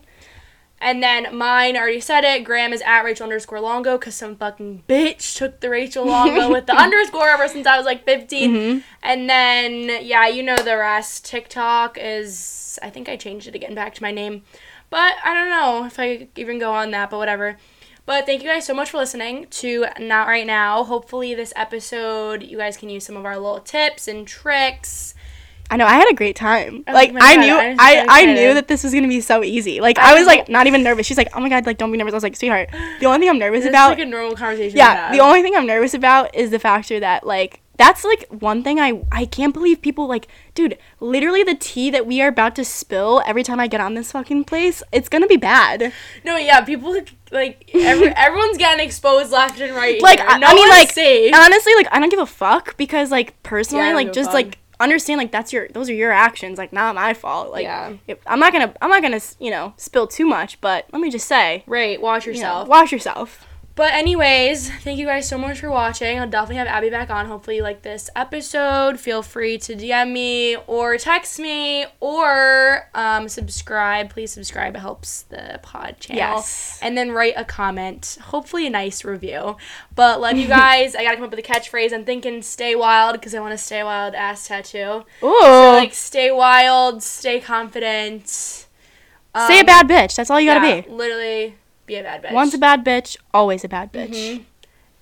And 0.84 1.02
then 1.02 1.34
mine, 1.34 1.78
already 1.78 1.98
said 1.98 2.24
it. 2.24 2.44
Graham 2.44 2.74
is 2.74 2.82
at 2.82 3.04
Rachel 3.04 3.24
underscore 3.24 3.58
Longo 3.58 3.96
because 3.96 4.14
some 4.14 4.36
fucking 4.36 4.82
bitch 4.86 5.34
took 5.34 5.60
the 5.60 5.70
Rachel 5.70 6.04
Longo 6.04 6.50
with 6.52 6.66
the 6.66 6.76
underscore 6.76 7.30
ever 7.30 7.48
since 7.48 7.66
I 7.66 7.78
was 7.78 7.86
like 7.86 8.04
15. 8.04 8.50
Mm-hmm. 8.50 8.78
And 9.02 9.30
then, 9.30 10.04
yeah, 10.04 10.28
you 10.28 10.42
know 10.42 10.56
the 10.56 10.76
rest. 10.76 11.24
TikTok 11.24 11.96
is, 11.98 12.78
I 12.82 12.90
think 12.90 13.08
I 13.08 13.16
changed 13.16 13.48
it 13.48 13.54
again 13.54 13.74
back 13.74 13.94
to 13.94 14.02
my 14.02 14.10
name. 14.10 14.42
But 14.90 15.14
I 15.24 15.32
don't 15.32 15.48
know 15.48 15.86
if 15.86 15.98
I 15.98 16.28
even 16.36 16.58
go 16.58 16.74
on 16.74 16.90
that, 16.90 17.08
but 17.08 17.16
whatever. 17.16 17.56
But 18.04 18.26
thank 18.26 18.42
you 18.42 18.50
guys 18.50 18.66
so 18.66 18.74
much 18.74 18.90
for 18.90 18.98
listening 18.98 19.46
to 19.52 19.86
Not 19.98 20.28
Right 20.28 20.46
Now. 20.46 20.84
Hopefully, 20.84 21.34
this 21.34 21.54
episode, 21.56 22.42
you 22.42 22.58
guys 22.58 22.76
can 22.76 22.90
use 22.90 23.06
some 23.06 23.16
of 23.16 23.24
our 23.24 23.38
little 23.38 23.60
tips 23.60 24.06
and 24.06 24.26
tricks. 24.26 25.14
I 25.70 25.76
know 25.76 25.86
I 25.86 25.94
had 25.94 26.10
a 26.10 26.14
great 26.14 26.36
time. 26.36 26.84
Oh 26.86 26.92
like 26.92 27.10
I 27.14 27.36
God, 27.36 27.40
knew 27.40 27.48
so 27.48 27.76
I, 27.80 28.06
I 28.08 28.26
knew 28.26 28.54
that 28.54 28.68
this 28.68 28.84
was 28.84 28.92
gonna 28.92 29.08
be 29.08 29.20
so 29.20 29.42
easy. 29.42 29.80
Like 29.80 29.98
I 29.98 30.10
I, 30.10 30.14
was 30.14 30.22
know. 30.22 30.34
like 30.34 30.48
not 30.48 30.66
even 30.66 30.82
nervous. 30.82 31.06
She's 31.06 31.16
like, 31.16 31.28
oh 31.34 31.40
my 31.40 31.48
god, 31.48 31.66
like 31.66 31.78
don't 31.78 31.90
be 31.90 31.98
nervous. 31.98 32.12
I 32.12 32.16
was 32.16 32.22
like, 32.22 32.36
sweetheart, 32.36 32.68
the 33.00 33.06
only 33.06 33.18
thing 33.20 33.28
I'm 33.30 33.38
nervous 33.38 33.64
about 33.64 33.90
like 33.90 33.98
a 33.98 34.04
normal 34.04 34.36
conversation. 34.36 34.76
yeah 34.76 35.10
the 35.10 35.20
only 35.20 35.42
thing 35.42 35.54
i'm 35.56 35.66
nervous 35.66 35.94
about 35.94 36.34
is 36.34 36.50
the 36.50 36.58
factor 36.58 36.98
that 37.00 37.26
like 37.26 37.60
that's 37.76 38.04
like 38.04 38.26
one 38.28 38.62
thing 38.62 38.78
i 38.78 39.02
i 39.10 39.24
can't 39.26 39.52
believe 39.54 39.80
people 39.82 40.06
like 40.06 40.28
dude 40.54 40.78
literally 41.00 41.42
the 41.42 41.54
tea 41.54 41.90
that 41.90 42.06
we 42.06 42.20
are 42.22 42.28
about 42.28 42.54
to 42.54 42.64
spill 42.64 43.22
every 43.26 43.42
time 43.42 43.58
i 43.58 43.66
get 43.66 43.80
on 43.80 43.94
this 43.94 44.12
fucking 44.12 44.44
place 44.44 44.82
it's 44.92 45.08
gonna 45.08 45.26
be 45.26 45.36
bad 45.36 45.92
No, 46.24 46.36
yeah, 46.36 46.60
people 46.62 46.96
like 47.32 47.68
every, 47.74 48.08
everyone's 48.16 48.58
getting 48.58 48.84
exposed 48.84 49.30
left 49.32 49.60
and 49.60 49.74
right. 49.74 50.00
like. 50.00 50.20
I, 50.20 50.38
no 50.38 50.46
I 50.46 50.54
mean 50.54 50.68
like 50.68 50.90
safe. 50.92 51.34
honestly 51.34 51.74
like 51.74 51.88
i 51.92 51.98
don't 52.00 52.10
give 52.10 52.20
a 52.20 52.26
fuck 52.26 52.76
because 52.76 53.10
like 53.10 53.40
personally 53.42 53.88
Yeah, 53.88 53.94
like 53.94 54.12
just 54.12 54.32
like 54.32 54.58
understand 54.84 55.18
like 55.18 55.32
that's 55.32 55.52
your 55.52 55.66
those 55.68 55.90
are 55.90 55.94
your 55.94 56.12
actions 56.12 56.58
like 56.58 56.72
not 56.72 56.94
my 56.94 57.12
fault 57.14 57.50
like 57.50 57.64
Yeah. 57.64 57.94
if, 58.06 58.18
i'm 58.26 58.38
not 58.38 58.52
gonna 58.52 58.72
i'm 58.80 58.90
not 58.90 59.02
gonna 59.02 59.20
you 59.40 59.50
know 59.50 59.74
spill 59.76 60.06
too 60.06 60.24
much 60.26 60.60
but 60.60 60.86
let 60.92 61.00
me 61.02 61.10
just 61.10 61.26
say 61.26 61.64
right, 61.66 62.00
watch 62.00 62.26
you 62.26 62.32
know, 62.32 62.36
yourself. 62.38 62.68
wash 62.68 62.92
yourself 62.92 63.46
But 63.76 63.92
anyways, 63.94 64.70
thank 64.70 65.00
you 65.00 65.06
guys 65.06 65.28
so 65.28 65.36
much 65.36 65.58
for 65.58 65.68
watching. 65.68 66.20
I'll 66.20 66.28
definitely 66.30 66.56
have 66.58 66.68
Abby 66.68 66.90
back 66.90 67.10
on. 67.10 67.26
Hopefully 67.26 67.56
you 67.56 67.62
like 67.64 67.82
this 67.82 68.08
episode. 68.14 69.00
Feel 69.00 69.20
free 69.20 69.58
to 69.58 69.74
DM 69.74 70.12
me 70.12 70.56
or 70.68 70.96
text 70.96 71.40
me 71.40 71.84
or 71.98 72.88
um, 72.94 73.28
subscribe. 73.28 74.10
Please 74.10 74.30
subscribe. 74.30 74.76
It 74.76 74.78
helps 74.78 75.22
the 75.22 75.58
pod 75.64 75.98
channel. 75.98 76.18
Yes. 76.36 76.78
And 76.82 76.96
then 76.96 77.10
write 77.10 77.34
a 77.36 77.44
comment. 77.44 78.16
Hopefully 78.22 78.68
a 78.68 78.70
nice 78.70 79.04
review. 79.04 79.56
But 79.96 80.20
love 80.20 80.36
you 80.36 80.46
guys. 80.62 80.94
I 80.94 81.02
gotta 81.02 81.16
come 81.16 81.24
up 81.24 81.30
with 81.32 81.40
a 81.40 81.42
catchphrase. 81.42 81.92
I'm 81.92 82.04
thinking 82.04 82.42
stay 82.42 82.76
wild 82.76 83.14
because 83.14 83.34
I 83.34 83.40
want 83.40 83.54
to 83.54 83.58
stay 83.58 83.82
wild 83.82 84.14
ass 84.14 84.46
tattoo. 84.46 85.04
Ooh. 85.24 85.40
So 85.42 85.72
like 85.72 85.94
stay 85.94 86.30
wild, 86.30 87.02
stay 87.02 87.40
confident. 87.40 88.28
say 88.28 88.66
a 89.34 89.60
Um, 89.60 89.66
bad 89.66 89.88
bitch 89.88 90.14
that's 90.14 90.30
all 90.30 90.40
you 90.40 90.48
gotta 90.48 90.82
be 90.84 90.88
Literally 90.88 91.56
be 91.86 91.96
a 91.96 92.02
bad 92.02 92.22
bitch. 92.22 92.32
once 92.32 92.54
a 92.54 92.58
bad 92.58 92.84
bitch 92.84 93.16
always 93.32 93.64
a 93.64 93.68
bad 93.68 93.92
bitch 93.92 94.10
Mm-hmm. 94.14 94.42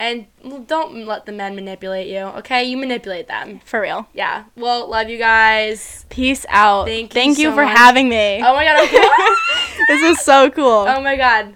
And 0.01 0.27
don't 0.67 1.07
let 1.07 1.27
the 1.27 1.33
men 1.33 1.55
manipulate 1.55 2.09
you, 2.09 2.19
okay? 2.41 2.65
You 2.65 2.77
manipulate 2.77 3.29
them. 3.29 3.61
For 3.65 3.81
real. 3.81 4.09
Yeah. 4.13 4.45
Well, 4.57 4.89
love 4.91 5.09
you 5.09 5.17
guys. 5.17 6.05
Peace 6.09 6.45
out. 6.49 6.87
Thank 6.87 7.15
you 7.15 7.21
Thank 7.21 7.39
you 7.39 7.51
so 7.51 7.55
for 7.55 7.65
much. 7.65 7.79
having 7.79 8.09
me. 8.09 8.41
Oh 8.45 8.53
my 8.53 8.65
god. 8.65 8.83
Okay. 8.83 8.99
this 9.89 10.03
is 10.19 10.21
so 10.25 10.51
cool. 10.51 10.87
oh 10.89 11.01
my 11.01 11.15
god. 11.15 11.55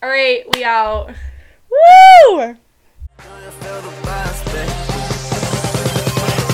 All 0.00 0.08
right, 0.08 0.44
we 0.54 0.62
out. 0.62 1.08
Woo! 1.08 2.36
Do 2.36 3.24
you 3.24 3.50
feel 3.50 3.80
the 3.80 3.90
vibes. 4.06 4.44